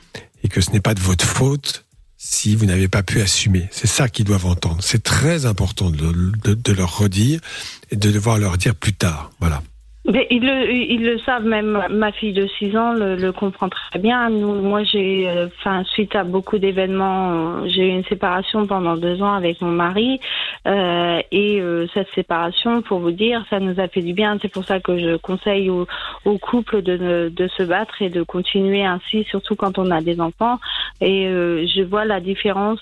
Et 0.44 0.48
que 0.48 0.60
ce 0.60 0.70
n'est 0.70 0.80
pas 0.82 0.92
de 0.92 1.00
votre 1.00 1.24
faute 1.24 1.86
si 2.18 2.54
vous 2.54 2.66
n'avez 2.66 2.88
pas 2.88 3.02
pu 3.02 3.22
assumer. 3.22 3.70
C'est 3.72 3.86
ça 3.86 4.10
qu'ils 4.10 4.26
doivent 4.26 4.44
entendre. 4.44 4.82
C'est 4.84 5.02
très 5.02 5.46
important 5.46 5.88
de, 5.88 6.12
de- 6.44 6.72
leur 6.72 6.98
redire 6.98 7.40
et 7.90 7.96
de 7.96 8.10
devoir 8.12 8.36
leur 8.36 8.58
dire 8.58 8.74
plus 8.74 8.92
tard. 8.92 9.30
Voilà. 9.40 9.62
Ils 10.30 10.40
le, 10.42 10.70
ils 10.72 11.04
le 11.04 11.18
savent, 11.18 11.44
même 11.44 11.84
ma 11.90 12.12
fille 12.12 12.32
de 12.32 12.46
6 12.58 12.74
ans 12.78 12.92
le, 12.94 13.14
le 13.16 13.30
comprend 13.32 13.68
très 13.68 13.98
bien. 13.98 14.30
Nous, 14.30 14.54
moi, 14.54 14.82
j'ai, 14.82 15.28
euh, 15.28 15.48
suite 15.92 16.16
à 16.16 16.24
beaucoup 16.24 16.56
d'événements, 16.58 17.32
euh, 17.62 17.68
j'ai 17.68 17.88
eu 17.88 17.90
une 17.90 18.04
séparation 18.04 18.66
pendant 18.66 18.96
deux 18.96 19.20
ans 19.22 19.34
avec 19.34 19.60
mon 19.60 19.70
mari. 19.70 20.18
Euh, 20.66 21.20
et 21.30 21.60
euh, 21.60 21.86
cette 21.92 22.08
séparation, 22.14 22.80
pour 22.80 23.00
vous 23.00 23.10
dire, 23.10 23.44
ça 23.50 23.60
nous 23.60 23.78
a 23.80 23.88
fait 23.88 24.00
du 24.00 24.14
bien. 24.14 24.38
C'est 24.40 24.48
pour 24.52 24.64
ça 24.64 24.80
que 24.80 24.96
je 24.98 25.16
conseille 25.16 25.68
aux, 25.68 25.86
couples 26.38 26.80
de, 26.82 27.30
de 27.34 27.48
se 27.48 27.62
battre 27.62 28.00
et 28.00 28.08
de 28.08 28.22
continuer 28.22 28.84
ainsi, 28.84 29.24
surtout 29.24 29.56
quand 29.56 29.78
on 29.78 29.90
a 29.90 30.00
des 30.00 30.20
enfants. 30.20 30.58
Et 31.00 31.24
je 31.26 31.82
vois 31.82 32.04
la 32.04 32.20
différence. 32.20 32.80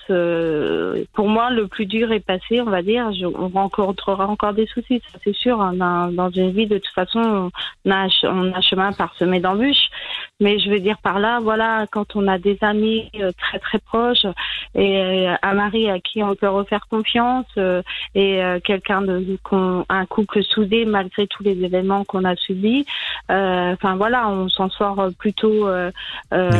pour 1.13 1.27
moi, 1.27 1.49
le 1.49 1.67
plus 1.67 1.85
dur 1.85 2.11
est 2.11 2.25
passé, 2.25 2.61
on 2.61 2.69
va 2.69 2.81
dire. 2.81 3.11
Je, 3.13 3.25
on 3.25 3.49
rencontrera 3.49 4.27
encore 4.27 4.53
des 4.53 4.67
soucis, 4.67 5.01
ça 5.11 5.19
c'est 5.23 5.35
sûr. 5.35 5.61
hein. 5.61 5.73
Dans, 5.73 6.11
dans 6.11 6.29
une 6.29 6.51
vie, 6.51 6.67
de 6.67 6.77
toute 6.77 6.93
façon, 6.93 7.16
on 7.21 7.91
a, 7.91 7.95
un 7.95 8.09
ch- 8.09 8.25
on 8.31 8.51
a 8.53 8.57
un 8.57 8.61
chemin 8.61 8.91
parsemé 8.93 9.39
d'embûches. 9.39 9.89
Mais 10.39 10.59
je 10.59 10.69
veux 10.69 10.79
dire 10.79 10.97
par 10.99 11.19
là, 11.19 11.39
voilà, 11.41 11.85
quand 11.91 12.15
on 12.15 12.27
a 12.27 12.37
des 12.37 12.57
amis 12.61 13.09
euh, 13.19 13.31
très 13.37 13.57
très 13.59 13.79
proches 13.79 14.25
et 14.75 15.01
euh, 15.01 15.33
un 15.41 15.53
mari 15.53 15.89
à 15.89 15.99
qui 15.99 16.21
on 16.21 16.35
peut 16.35 16.47
refaire 16.49 16.85
confiance 16.89 17.47
euh, 17.57 17.81
et 18.13 18.39
quelqu'un 18.63 19.01
de 19.01 19.37
un 19.89 20.05
couple 20.05 20.43
soudé 20.43 20.85
malgré 20.85 21.25
tous 21.27 21.41
les 21.43 21.63
événements 21.63 22.03
qu'on 22.03 22.23
a 22.23 22.35
subis. 22.35 22.85
euh, 23.31 23.73
Enfin 23.73 23.95
voilà, 23.95 24.29
on 24.29 24.47
s'en 24.49 24.69
sort 24.69 25.09
plutôt 25.17 25.67
euh, 25.67 25.91
euh, 26.33 26.51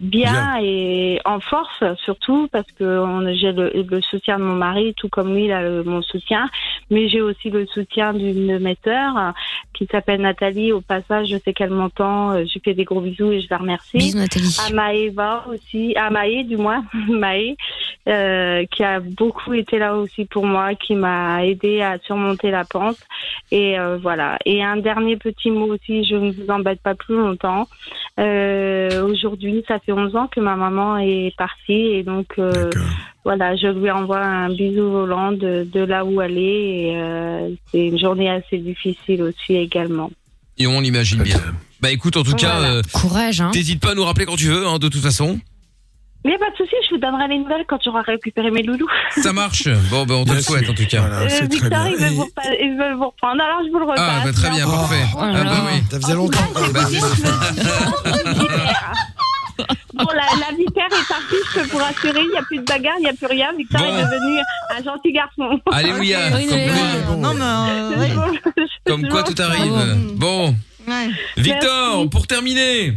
bien 0.00 0.56
et 0.62 1.20
en 1.24 1.40
force 1.40 1.82
surtout 2.04 2.48
parce 2.50 2.70
que 2.72 3.04
j'ai 3.34 3.52
le, 3.52 3.70
le 3.74 4.00
soutien 4.02 4.38
de 4.38 4.44
mon 4.44 4.54
mari 4.54 4.94
tout 4.96 5.08
comme 5.08 5.34
lui 5.34 5.44
il 5.46 5.52
a 5.52 5.62
le- 5.62 5.84
mon 5.84 6.02
soutien 6.02 6.48
mais 6.90 7.08
j'ai 7.08 7.20
aussi 7.20 7.50
le 7.50 7.66
soutien 7.66 8.12
d'une 8.14 8.46
de 8.48 8.58
mes 8.58 8.76
sœurs 8.84 9.32
qui 9.72 9.86
s'appelle 9.90 10.20
Nathalie. 10.20 10.72
Au 10.72 10.80
passage 10.80 11.28
je 11.28 11.36
sais 11.38 11.52
qu'elle 11.52 11.70
m'entend. 11.70 12.32
Euh, 12.32 12.44
je 12.46 12.54
lui 12.54 12.60
fais 12.64 12.74
des 12.74 12.84
gros 12.84 13.00
bisous 13.00 13.32
et 13.32 13.40
je 13.40 13.46
la 13.50 13.58
remercie. 13.58 13.98
Bisous, 13.98 14.18
Nathalie. 14.18 14.56
à 14.66 14.72
Maëva 14.72 15.44
aussi. 15.48 15.94
À 15.96 16.10
Maë 16.10 16.44
du 16.44 16.56
moins. 16.56 16.84
Maë 17.08 17.56
euh, 18.08 18.64
qui 18.70 18.82
a 18.82 19.00
beaucoup 19.00 19.54
été 19.54 19.78
là 19.78 19.96
aussi 19.96 20.24
pour 20.24 20.44
moi 20.44 20.74
qui 20.74 20.94
m'a 20.94 21.44
aidé 21.44 21.82
à 21.82 21.98
surmonter 21.98 22.50
la 22.50 22.64
pente. 22.64 22.98
Et 23.50 23.78
euh, 23.78 23.98
voilà. 24.00 24.38
Et 24.44 24.62
un 24.62 24.76
dernier 24.76 25.16
petit 25.16 25.50
mot 25.50 25.66
aussi 25.66 26.04
je 26.04 26.16
ne 26.16 26.32
vous 26.32 26.50
embête 26.50 26.80
pas 26.80 26.94
plus 26.94 27.16
longtemps. 27.16 27.68
Euh, 28.20 29.02
aujourd'hui 29.04 29.64
ça 29.66 29.78
fait 29.78 29.92
11 29.92 30.16
ans 30.16 30.28
que 30.28 30.40
ma 30.40 30.56
maman 30.56 30.98
est 30.98 31.34
partie 31.36 31.72
et 31.72 32.02
donc 32.02 32.34
euh, 32.38 32.70
voilà 33.24 33.56
je 33.56 33.68
lui 33.68 33.90
envoie 33.90 34.24
un 34.24 34.48
bisou 34.48 34.90
volant 34.90 35.32
de, 35.32 35.66
de 35.72 35.80
là 35.80 36.04
où 36.04 36.20
elle 36.20 36.38
est 36.38 36.88
et 36.88 36.92
euh, 36.96 37.50
c'est 37.70 37.86
une 37.86 37.98
journée 37.98 38.30
assez 38.30 38.58
difficile 38.58 39.22
aussi 39.22 39.54
également 39.56 40.10
Et 40.58 40.66
on 40.66 40.80
l'imagine 40.80 41.22
bien. 41.22 41.40
Bah 41.80 41.90
écoute, 41.90 42.16
en 42.16 42.22
tout 42.22 42.34
cas, 42.36 42.58
Voilà. 42.58 42.72
euh, 42.74 42.82
Courage, 42.92 43.40
hein. 43.40 43.50
t'hésites 43.52 43.80
pas 43.80 43.90
à 43.90 43.94
nous 43.94 44.04
rappeler 44.04 44.24
quand 44.26 44.36
tu 44.36 44.46
veux, 44.46 44.66
hein, 44.66 44.78
de 44.78 44.88
toute 44.88 45.02
façon. 45.02 45.40
Il 46.24 46.28
n'y 46.28 46.36
a 46.36 46.38
pas 46.38 46.50
de 46.52 46.56
souci, 46.56 46.76
je 46.88 46.94
vous 46.94 47.00
donnerai 47.00 47.26
les 47.26 47.38
nouvelles 47.40 47.64
quand 47.68 47.78
tu 47.78 47.88
auras 47.88 48.02
récupéré 48.02 48.52
mes 48.52 48.62
loulous. 48.62 48.86
Ça 49.16 49.32
marche. 49.32 49.66
Bon, 49.90 50.06
ben 50.06 50.14
on 50.14 50.24
te 50.24 50.32
le 50.32 50.40
souhaite 50.40 50.70
en 50.70 50.74
tout 50.74 50.86
cas. 50.86 51.02
Euh, 51.02 51.26
Victor, 51.50 51.86
ils 51.88 51.96
veulent, 51.96 52.12
vous 52.14 52.28
ils 52.60 52.76
veulent 52.78 52.94
vous 52.94 53.06
reprendre, 53.06 53.42
alors 53.42 53.62
je 53.66 53.72
vous 53.72 53.78
le 53.80 53.84
repasse. 53.86 53.98
Ah, 54.00 54.20
bah 54.24 54.32
très 54.32 54.50
bien, 54.50 54.64
parfait. 54.64 55.02
Oh 55.16 55.20
ah, 55.20 55.32
bah 55.42 55.64
oui. 55.72 55.82
Ça 55.90 56.00
faisait 56.00 56.14
longtemps. 56.14 56.38
Bon, 59.94 60.04
la, 60.14 60.22
la 60.50 60.56
vipère 60.56 60.86
est 60.86 61.08
partie, 61.08 61.36
je 61.54 61.60
peux 61.60 61.66
vous 61.66 61.78
rassurer, 61.78 62.20
il 62.22 62.30
n'y 62.30 62.36
a 62.38 62.42
plus 62.42 62.58
de 62.58 62.64
bagarre, 62.64 62.94
il 62.98 63.02
n'y 63.02 63.08
a 63.08 63.12
plus 63.12 63.26
rien. 63.26 63.52
Victor 63.56 63.80
Bon. 63.80 63.96
est 63.98 64.02
devenu 64.02 64.38
un 64.76 64.82
gentil 64.82 65.12
garçon. 65.12 65.60
Alléluia. 65.70 66.30
Comme 66.30 66.40
quoi- 66.40 67.16
Non, 67.16 67.34
mais. 67.34 67.44
euh, 67.44 67.98
ouais. 67.98 68.64
Comme 68.86 69.08
quoi 69.08 69.22
tout 69.22 69.40
arrive. 69.42 69.72
Bon. 70.16 70.54
Ouais. 70.88 71.08
Victor, 71.36 72.08
pour 72.10 72.26
terminer. 72.26 72.94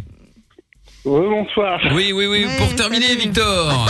Oui, 1.06 1.22
bonsoir. 1.30 1.80
Oui, 1.94 2.12
oui, 2.14 2.26
oui, 2.26 2.46
pour 2.58 2.74
terminer, 2.76 3.16
Victor. 3.16 3.86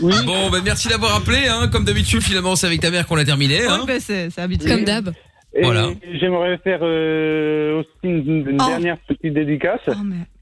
Bon, 0.00 0.48
ben 0.50 0.62
merci 0.64 0.88
d'avoir 0.88 1.14
appelé, 1.16 1.46
hein. 1.48 1.68
Comme 1.70 1.84
d'habitude, 1.84 2.22
finalement, 2.22 2.56
c'est 2.56 2.66
avec 2.66 2.80
ta 2.80 2.90
mère 2.90 3.06
qu'on 3.06 3.18
a 3.18 3.24
terminé, 3.26 3.66
hein. 3.66 3.80
Ouais, 3.80 3.86
bah, 3.86 4.00
c'est 4.00 4.30
c'est 4.30 4.40
habituel. 4.40 4.76
Comme 4.76 4.84
d'hab. 4.84 5.12
Et 5.54 5.62
Voilà. 5.62 5.88
J'aimerais 6.18 6.58
faire 6.64 6.80
euh, 6.82 7.80
aussi 7.80 7.88
une, 8.04 8.46
une 8.48 8.58
Oh. 8.60 8.66
dernière 8.68 8.96
petite 9.06 9.34
dédicace. 9.34 9.80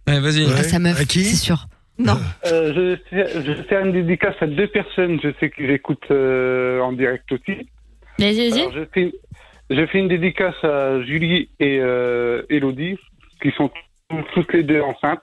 Ouais, 0.06 0.20
vas-y. 0.20 0.44
À 0.44 0.62
sa 0.62 0.78
meuf, 0.78 0.96
c'est 1.08 1.22
sûr. 1.22 1.66
Non. 1.98 2.18
Euh, 2.46 2.72
je, 2.74 2.80
vais 2.80 2.96
faire, 3.08 3.28
je 3.34 3.52
vais 3.52 3.62
faire 3.62 3.84
une 3.84 3.92
dédicace 3.92 4.34
à 4.40 4.46
deux 4.46 4.66
personnes, 4.66 5.20
je 5.22 5.28
sais 5.38 5.50
que 5.50 5.64
j'écoute 5.64 6.02
euh, 6.10 6.80
en 6.80 6.92
direct 6.92 7.30
aussi. 7.30 7.68
Vas-y, 8.18 8.50
vas-y. 8.50 8.60
Alors, 8.60 8.72
je, 8.72 8.84
fais, 8.92 9.12
je 9.70 9.86
fais 9.86 9.98
une 9.98 10.08
dédicace 10.08 10.62
à 10.64 11.00
Julie 11.02 11.48
et 11.60 11.78
euh, 11.80 12.42
Elodie, 12.50 12.98
qui 13.40 13.52
sont 13.52 13.70
toutes 14.34 14.52
les 14.52 14.64
deux 14.64 14.80
enceintes. 14.80 15.22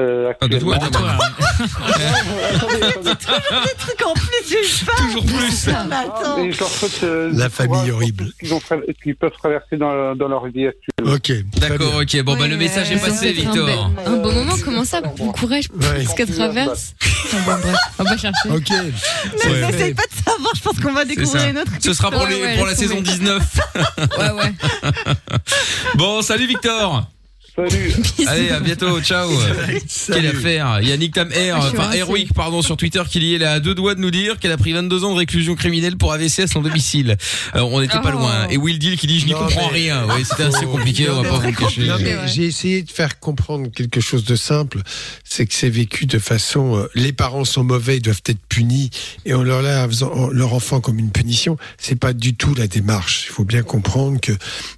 Euh, 0.00 0.32
Ah, 0.40 0.48
de 0.48 0.58
toi, 0.58 0.76
actuellement. 0.76 1.08
de 1.08 1.16
toi. 1.18 1.26
Attendez, 2.54 2.82
attendez. 2.82 3.10
Des 3.10 3.74
trucs 3.78 4.06
en 4.06 4.14
plus, 4.14 4.48
j'ai 4.48 4.86
pas. 4.86 4.92
Toujours 4.96 5.24
plus. 5.26 5.68
Attends. 5.68 6.50
Je 6.50 6.58
leur 6.58 6.68
souhaite, 6.70 7.00
euh, 7.02 7.30
La 7.34 7.50
famille 7.50 7.90
horrible. 7.90 8.32
qu'ils 8.40 8.54
ont 8.54 8.58
tra- 8.58 8.82
qu'ils 9.02 9.16
peuvent 9.16 9.32
traverser 9.36 9.76
dans, 9.76 10.16
dans 10.16 10.28
leur 10.28 10.46
vie 10.46 10.68
actuelle. 10.68 11.06
Ok. 11.14 11.32
D'accord, 11.60 11.96
ok. 12.00 12.22
Bon, 12.22 12.36
bah, 12.38 12.48
le 12.48 12.56
message 12.56 12.90
est 12.90 12.96
Ça 12.98 13.08
passé, 13.08 13.28
un, 13.28 13.32
Victor. 13.32 13.66
bel- 13.66 13.78
un 14.06 14.16
bon 14.16 14.32
moment, 14.32 14.54
comment 14.64 14.84
ça 14.86 15.02
Bon 15.02 15.30
courage 15.32 15.68
pour 15.68 15.78
Ouais. 15.78 16.06
ce 16.06 16.14
qu'elle 16.14 16.34
traverse. 16.34 16.94
Ah, 17.02 17.36
bon, 17.44 17.52
bref, 17.60 17.76
on 17.98 18.04
va 18.04 18.16
chercher. 18.16 18.48
Ok. 18.48 18.68
Mais 18.70 19.50
Ouais. 19.50 19.66
j'essaye 19.72 19.94
pas 19.94 20.04
de 20.04 20.24
savoir, 20.30 20.52
je 20.56 20.62
pense 20.62 20.80
qu'on 20.80 20.92
va 20.94 21.04
découvrir 21.04 21.48
une 21.48 21.58
autre. 21.58 21.72
Ce 21.80 21.92
sera 21.92 22.10
pour, 22.10 22.22
Ouais, 22.22 22.30
les, 22.30 22.40
ouais, 22.42 22.56
pour 22.56 22.66
la 22.66 22.74
saison 22.74 22.94
tomber. 22.96 23.10
19. 23.10 23.42
Ouais, 24.18 24.30
ouais. 24.30 24.52
Bon, 25.96 26.22
salut 26.22 26.46
Victor. 26.46 27.04
Salut. 27.54 27.92
Allez, 28.28 28.48
à 28.50 28.60
bientôt, 28.60 28.98
ciao. 29.02 29.28
Quelle 30.06 30.26
affaire. 30.26 30.80
Yannick 30.80 31.12
Tam 31.12 31.30
Air, 31.32 31.58
Ah, 31.60 31.68
enfin. 31.70 31.90
Airwick, 31.92 32.32
pardon, 32.32 32.62
sur 32.62 32.78
Twitter, 32.78 33.02
qui 33.10 33.34
est 33.34 33.44
à 33.44 33.60
deux 33.60 33.74
doigts 33.74 33.94
de 33.94 34.00
nous 34.00 34.10
dire 34.10 34.38
qu'elle 34.38 34.52
a 34.52 34.56
pris 34.56 34.72
22 34.72 35.04
ans 35.04 35.12
de 35.12 35.18
réclusion 35.18 35.54
criminelle 35.54 35.98
pour 35.98 36.14
AVC 36.14 36.40
à 36.40 36.46
son 36.46 36.62
domicile. 36.62 37.18
Alors, 37.52 37.70
on 37.70 37.82
n'était 37.82 38.00
pas 38.00 38.12
Oh. 38.14 38.18
loin. 38.18 38.48
Et 38.48 38.56
Will 38.56 38.78
Deal 38.78 38.96
qui 38.96 39.06
dit 39.06 39.20
je 39.20 39.26
n'y 39.26 39.32
comprends 39.32 39.68
mais- 39.70 39.80
rien. 39.80 40.06
Oui, 40.16 40.24
c'était 40.24 40.44
assez 40.44 40.64
compliqué, 40.64 41.10
on 41.10 41.20
va 41.22 41.28
pas 41.28 41.38
vous 41.40 41.52
cacher. 41.52 41.90
J'ai 42.26 42.44
essayé 42.44 42.82
de 42.82 42.90
faire 42.90 43.18
comprendre 43.20 43.70
quelque 43.70 44.00
chose 44.00 44.24
de 44.24 44.34
simple, 44.36 44.80
c'est 45.22 45.44
que 45.44 45.52
c'est 45.52 45.68
vécu 45.70 46.06
de 46.06 46.18
façon. 46.18 46.76
euh, 46.78 46.88
les 46.94 47.12
parents 47.12 47.44
sont 47.44 47.64
mauvais, 47.64 47.98
ils 47.98 48.02
doivent 48.02 48.22
être 48.26 48.40
punis, 48.48 48.88
et 49.26 49.34
on 49.34 49.42
leur 49.42 49.60
lève 49.60 49.90
leur 50.32 50.54
enfant 50.54 50.80
comme 50.80 50.98
une 50.98 51.10
punition. 51.10 51.58
C'est 51.76 51.96
pas 51.98 52.14
du 52.14 52.34
tout 52.34 52.54
la 52.54 52.66
démarche. 52.66 53.26
Il 53.28 53.32
faut 53.32 53.44
bien 53.44 53.62
comprendre 53.62 54.20
que, 54.20 54.32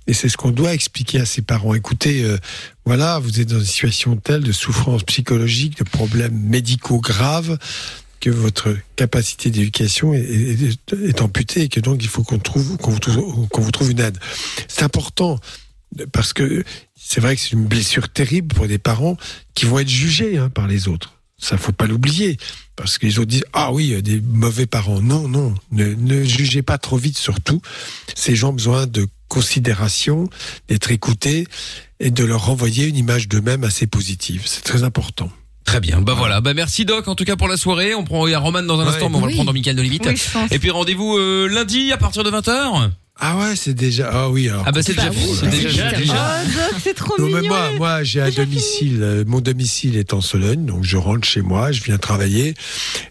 et 0.09 0.13
c'est 0.13 0.29
ce 0.29 0.37
qu'on 0.37 0.51
doit 0.51 0.75
expliquer 0.75 1.21
à 1.21 1.25
ses 1.27 1.43
parents. 1.43 1.75
Écoutez, 1.75 2.23
euh, 2.25 2.37
voilà, 2.85 3.19
vous 3.19 3.41
êtes 3.41 3.49
dans 3.49 3.59
une 3.59 3.65
situation 3.65 4.17
telle 4.17 4.43
de 4.43 4.53
souffrance 4.53 5.03
psychologique, 5.05 5.79
de 5.79 5.85
problèmes 5.85 6.39
médicaux 6.39 7.01
graves 7.01 7.59
que 8.21 8.31
votre 8.31 8.75
capacité 8.97 9.51
d'éducation 9.51 10.15
est, 10.15 11.21
amputée 11.21 11.63
et 11.63 11.69
que 11.69 11.81
donc 11.81 12.03
il 12.03 12.09
faut 12.09 12.23
qu'on 12.23 12.39
trouve, 12.39 12.77
qu'on 12.79 13.61
vous 13.61 13.71
trouve 13.71 13.91
une 13.91 14.01
aide. 14.01 14.19
C'est 14.69 14.83
important 14.83 15.39
parce 16.13 16.33
que 16.33 16.65
c'est 16.97 17.21
vrai 17.21 17.37
que 17.37 17.43
c'est 17.43 17.53
une 17.53 17.67
blessure 17.67 18.09
terrible 18.09 18.55
pour 18.55 18.67
des 18.67 18.79
parents 18.79 19.17
qui 19.55 19.67
vont 19.67 19.79
être 19.79 19.89
jugés 19.89 20.39
hein, 20.39 20.49
par 20.49 20.67
les 20.67 20.89
autres. 20.89 21.15
Ça, 21.39 21.59
faut 21.59 21.73
pas 21.73 21.87
l'oublier. 21.87 22.39
Parce 22.77 22.97
que 22.97 23.07
les 23.07 23.19
autres 23.19 23.29
disent, 23.29 23.45
ah 23.53 23.73
oui, 23.73 24.01
des 24.03 24.21
mauvais 24.21 24.67
parents. 24.67 25.01
Non, 25.01 25.29
non, 25.29 25.55
ne, 25.73 25.95
ne 25.95 26.25
jugez 26.25 26.63
pas 26.63 26.79
trop 26.79 26.97
vite, 26.97 27.19
surtout. 27.19 27.61
Ces 28.15 28.35
gens 28.35 28.51
ont 28.51 28.55
besoin 28.55 28.87
de 28.87 29.07
considération, 29.29 30.29
d'être 30.69 30.91
écoutés 30.91 31.47
et 32.01 32.11
de 32.11 32.25
leur 32.25 32.47
renvoyer 32.47 32.87
une 32.87 32.97
image 32.97 33.29
d'eux-mêmes 33.29 33.65
assez 33.65 33.87
positive. 33.87 34.43
C'est 34.47 34.63
très 34.65 34.83
important. 34.83 35.31
Très 35.65 35.81
bien. 35.81 36.01
Bah 36.03 36.13
voilà. 36.15 36.41
Bah 36.43 36.53
merci 36.55 36.85
Doc 36.85 37.09
en 37.09 37.15
tout 37.15 37.25
cas 37.25 37.37
pour 37.37 37.49
la 37.49 37.57
soirée. 37.57 37.95
On 37.95 38.05
prend 38.05 38.27
il 38.27 38.33
y 38.33 38.35
a 38.35 38.39
Roman 38.39 38.63
dans 38.63 38.79
un 38.81 38.85
Ouais. 38.85 38.91
instant, 38.91 39.09
mais 39.09 39.17
on 39.17 39.21
va 39.21 39.27
Oui. 39.27 39.33
le 39.33 39.37
prendre 39.37 39.47
dans 39.47 39.55
Michael 39.55 39.77
de 39.77 39.83
Limite. 39.83 40.07
Oui. 40.07 40.15
Et 40.51 40.59
puis 40.59 40.71
rendez-vous 40.71 41.17
euh, 41.17 41.47
lundi 41.49 41.91
à 41.93 41.97
partir 41.97 42.23
de 42.23 42.31
20h. 42.31 42.91
Ah 43.21 43.37
ouais, 43.39 43.55
c'est 43.57 43.75
déjà. 43.75 44.11
Ah 44.13 44.29
oui, 44.29 44.49
alors. 44.49 44.65
Ah 44.67 44.73
bah 44.73 44.83
c'est 44.83 44.93
déjà 44.93 45.09
Bah 45.09 45.15
oui, 45.17 45.37
C'est 45.41 45.49
déjà, 45.49 45.69
déjà 45.69 45.93
déjà. 45.97 46.37
Oh, 46.45 46.49
Doc, 46.73 46.81
c'est 46.83 46.95
trop 46.95 47.15
Non, 47.19 47.27
mignon. 47.27 47.41
mais 47.43 47.49
moi, 47.49 47.71
moi, 47.79 48.03
j'ai 48.03 48.21
un 48.21 48.29
domicile. 48.31 48.99
euh, 49.03 49.25
Mon 49.27 49.41
domicile 49.41 49.97
est 49.97 50.13
en 50.13 50.21
Sologne, 50.21 50.67
donc 50.67 50.83
je 50.85 50.97
rentre 50.97 51.27
chez 51.27 51.41
moi, 51.41 51.71
je 51.73 51.81
viens 51.83 51.97
travailler. 51.97 52.55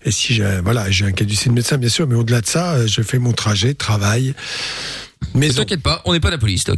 Et 0.03 0.11
si 0.11 0.33
j'ai, 0.33 0.59
voilà, 0.61 0.91
j'ai 0.91 1.05
un 1.05 1.11
caducée 1.13 1.49
de 1.49 1.55
médecin, 1.55 1.77
bien 1.77 1.87
sûr, 1.89 2.05
mais 2.05 2.15
au-delà 2.15 2.41
de 2.41 2.45
ça, 2.45 2.73
euh, 2.73 2.85
je 2.87 3.01
fais 3.01 3.17
mon 3.17 3.31
trajet, 3.31 3.73
travail. 3.75 4.33
Mais 5.33 5.47
Maison. 5.47 5.61
t'inquiète 5.61 5.81
pas, 5.81 6.01
on 6.05 6.13
n'est 6.13 6.19
pas 6.19 6.29
la 6.29 6.37
police, 6.37 6.63
de 6.65 6.75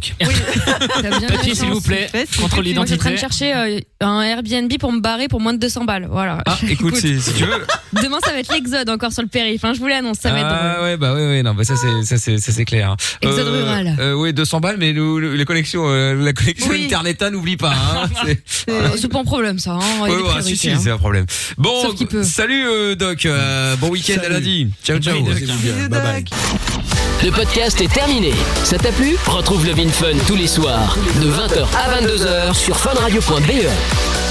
la 1.02 1.26
Papier, 1.28 1.54
s'il 1.54 1.70
vous 1.70 1.80
plaît. 1.80 2.08
Contrôle. 2.40 2.64
Moi, 2.74 2.84
je 2.84 2.86
suis 2.86 2.94
en 2.94 2.98
train 2.98 3.10
de 3.10 3.16
chercher 3.16 3.54
euh, 3.54 3.80
un 4.00 4.20
Airbnb 4.22 4.72
pour 4.78 4.92
me 4.92 5.00
barrer 5.00 5.28
pour 5.28 5.40
moins 5.40 5.52
de 5.52 5.58
200 5.58 5.84
balles. 5.84 6.08
Voilà. 6.10 6.42
Ah, 6.46 6.58
écoute, 6.68 6.96
si, 6.96 7.20
si 7.20 7.32
tu 7.34 7.44
veux. 7.44 7.66
Demain, 7.92 8.18
ça 8.24 8.32
va 8.32 8.40
être 8.40 8.52
l'exode 8.52 8.88
encore 8.88 9.12
sur 9.12 9.22
le 9.22 9.28
périph'. 9.28 9.64
Hein, 9.64 9.72
je 9.74 9.80
vous 9.80 9.86
l'annonce, 9.86 10.18
ça 10.18 10.30
va 10.32 10.38
être 10.40 10.46
ah 10.48 10.72
drôle. 10.74 10.84
ouais, 10.84 10.96
bah 10.96 11.14
ouais, 11.14 11.26
ouais, 11.26 11.42
non, 11.42 11.54
bah 11.54 11.64
ça 11.64 11.74
c'est, 11.76 12.04
ça 12.04 12.18
c'est, 12.18 12.38
ça 12.38 12.52
c'est 12.52 12.64
clair. 12.64 12.96
Exode 13.22 13.48
rural. 13.48 13.96
Euh, 13.98 14.14
oui, 14.14 14.32
200 14.32 14.60
balles, 14.60 14.76
mais 14.78 14.92
nous, 14.92 15.20
nous, 15.20 15.32
les 15.32 15.44
connexions, 15.44 15.84
euh, 15.86 16.14
la 16.14 16.32
connexion 16.32 16.68
Oui. 16.70 16.84
Interneta, 16.86 17.30
n'oublie 17.30 17.56
pas. 17.56 17.72
Hein, 17.72 18.08
c'est, 18.44 18.70
Euh, 18.70 19.08
pas 19.10 19.20
un 19.20 19.24
problème, 19.24 19.58
ça. 19.58 19.72
Hein. 19.72 20.02
Ouais, 20.02 20.10
ouais, 20.10 20.42
si, 20.42 20.56
si, 20.56 20.70
hein. 20.70 20.78
c'est 20.82 20.90
un 20.90 20.98
problème. 20.98 21.26
Bon, 21.58 21.72
salut 22.22 22.66
euh, 22.66 22.94
Doc, 22.94 23.24
euh, 23.26 23.76
bon 23.76 23.88
week-end 23.90 24.20
à 24.24 24.28
lundi. 24.28 24.68
Ciao, 24.84 24.98
ciao. 24.98 25.16
Le 27.24 27.30
podcast 27.30 27.80
est 27.80 27.92
terminé. 27.92 28.32
Ça 28.64 28.78
t'a 28.78 28.92
plu? 28.92 29.16
Retrouve 29.26 29.66
Love 29.66 29.80
in 29.80 29.88
Fun 29.88 30.16
tous 30.26 30.36
les 30.36 30.46
soirs 30.46 30.96
de 31.20 31.30
20h 31.30 31.66
à 31.76 32.00
22h 32.00 32.54
sur 32.54 32.76
funradio.be. 32.78 34.25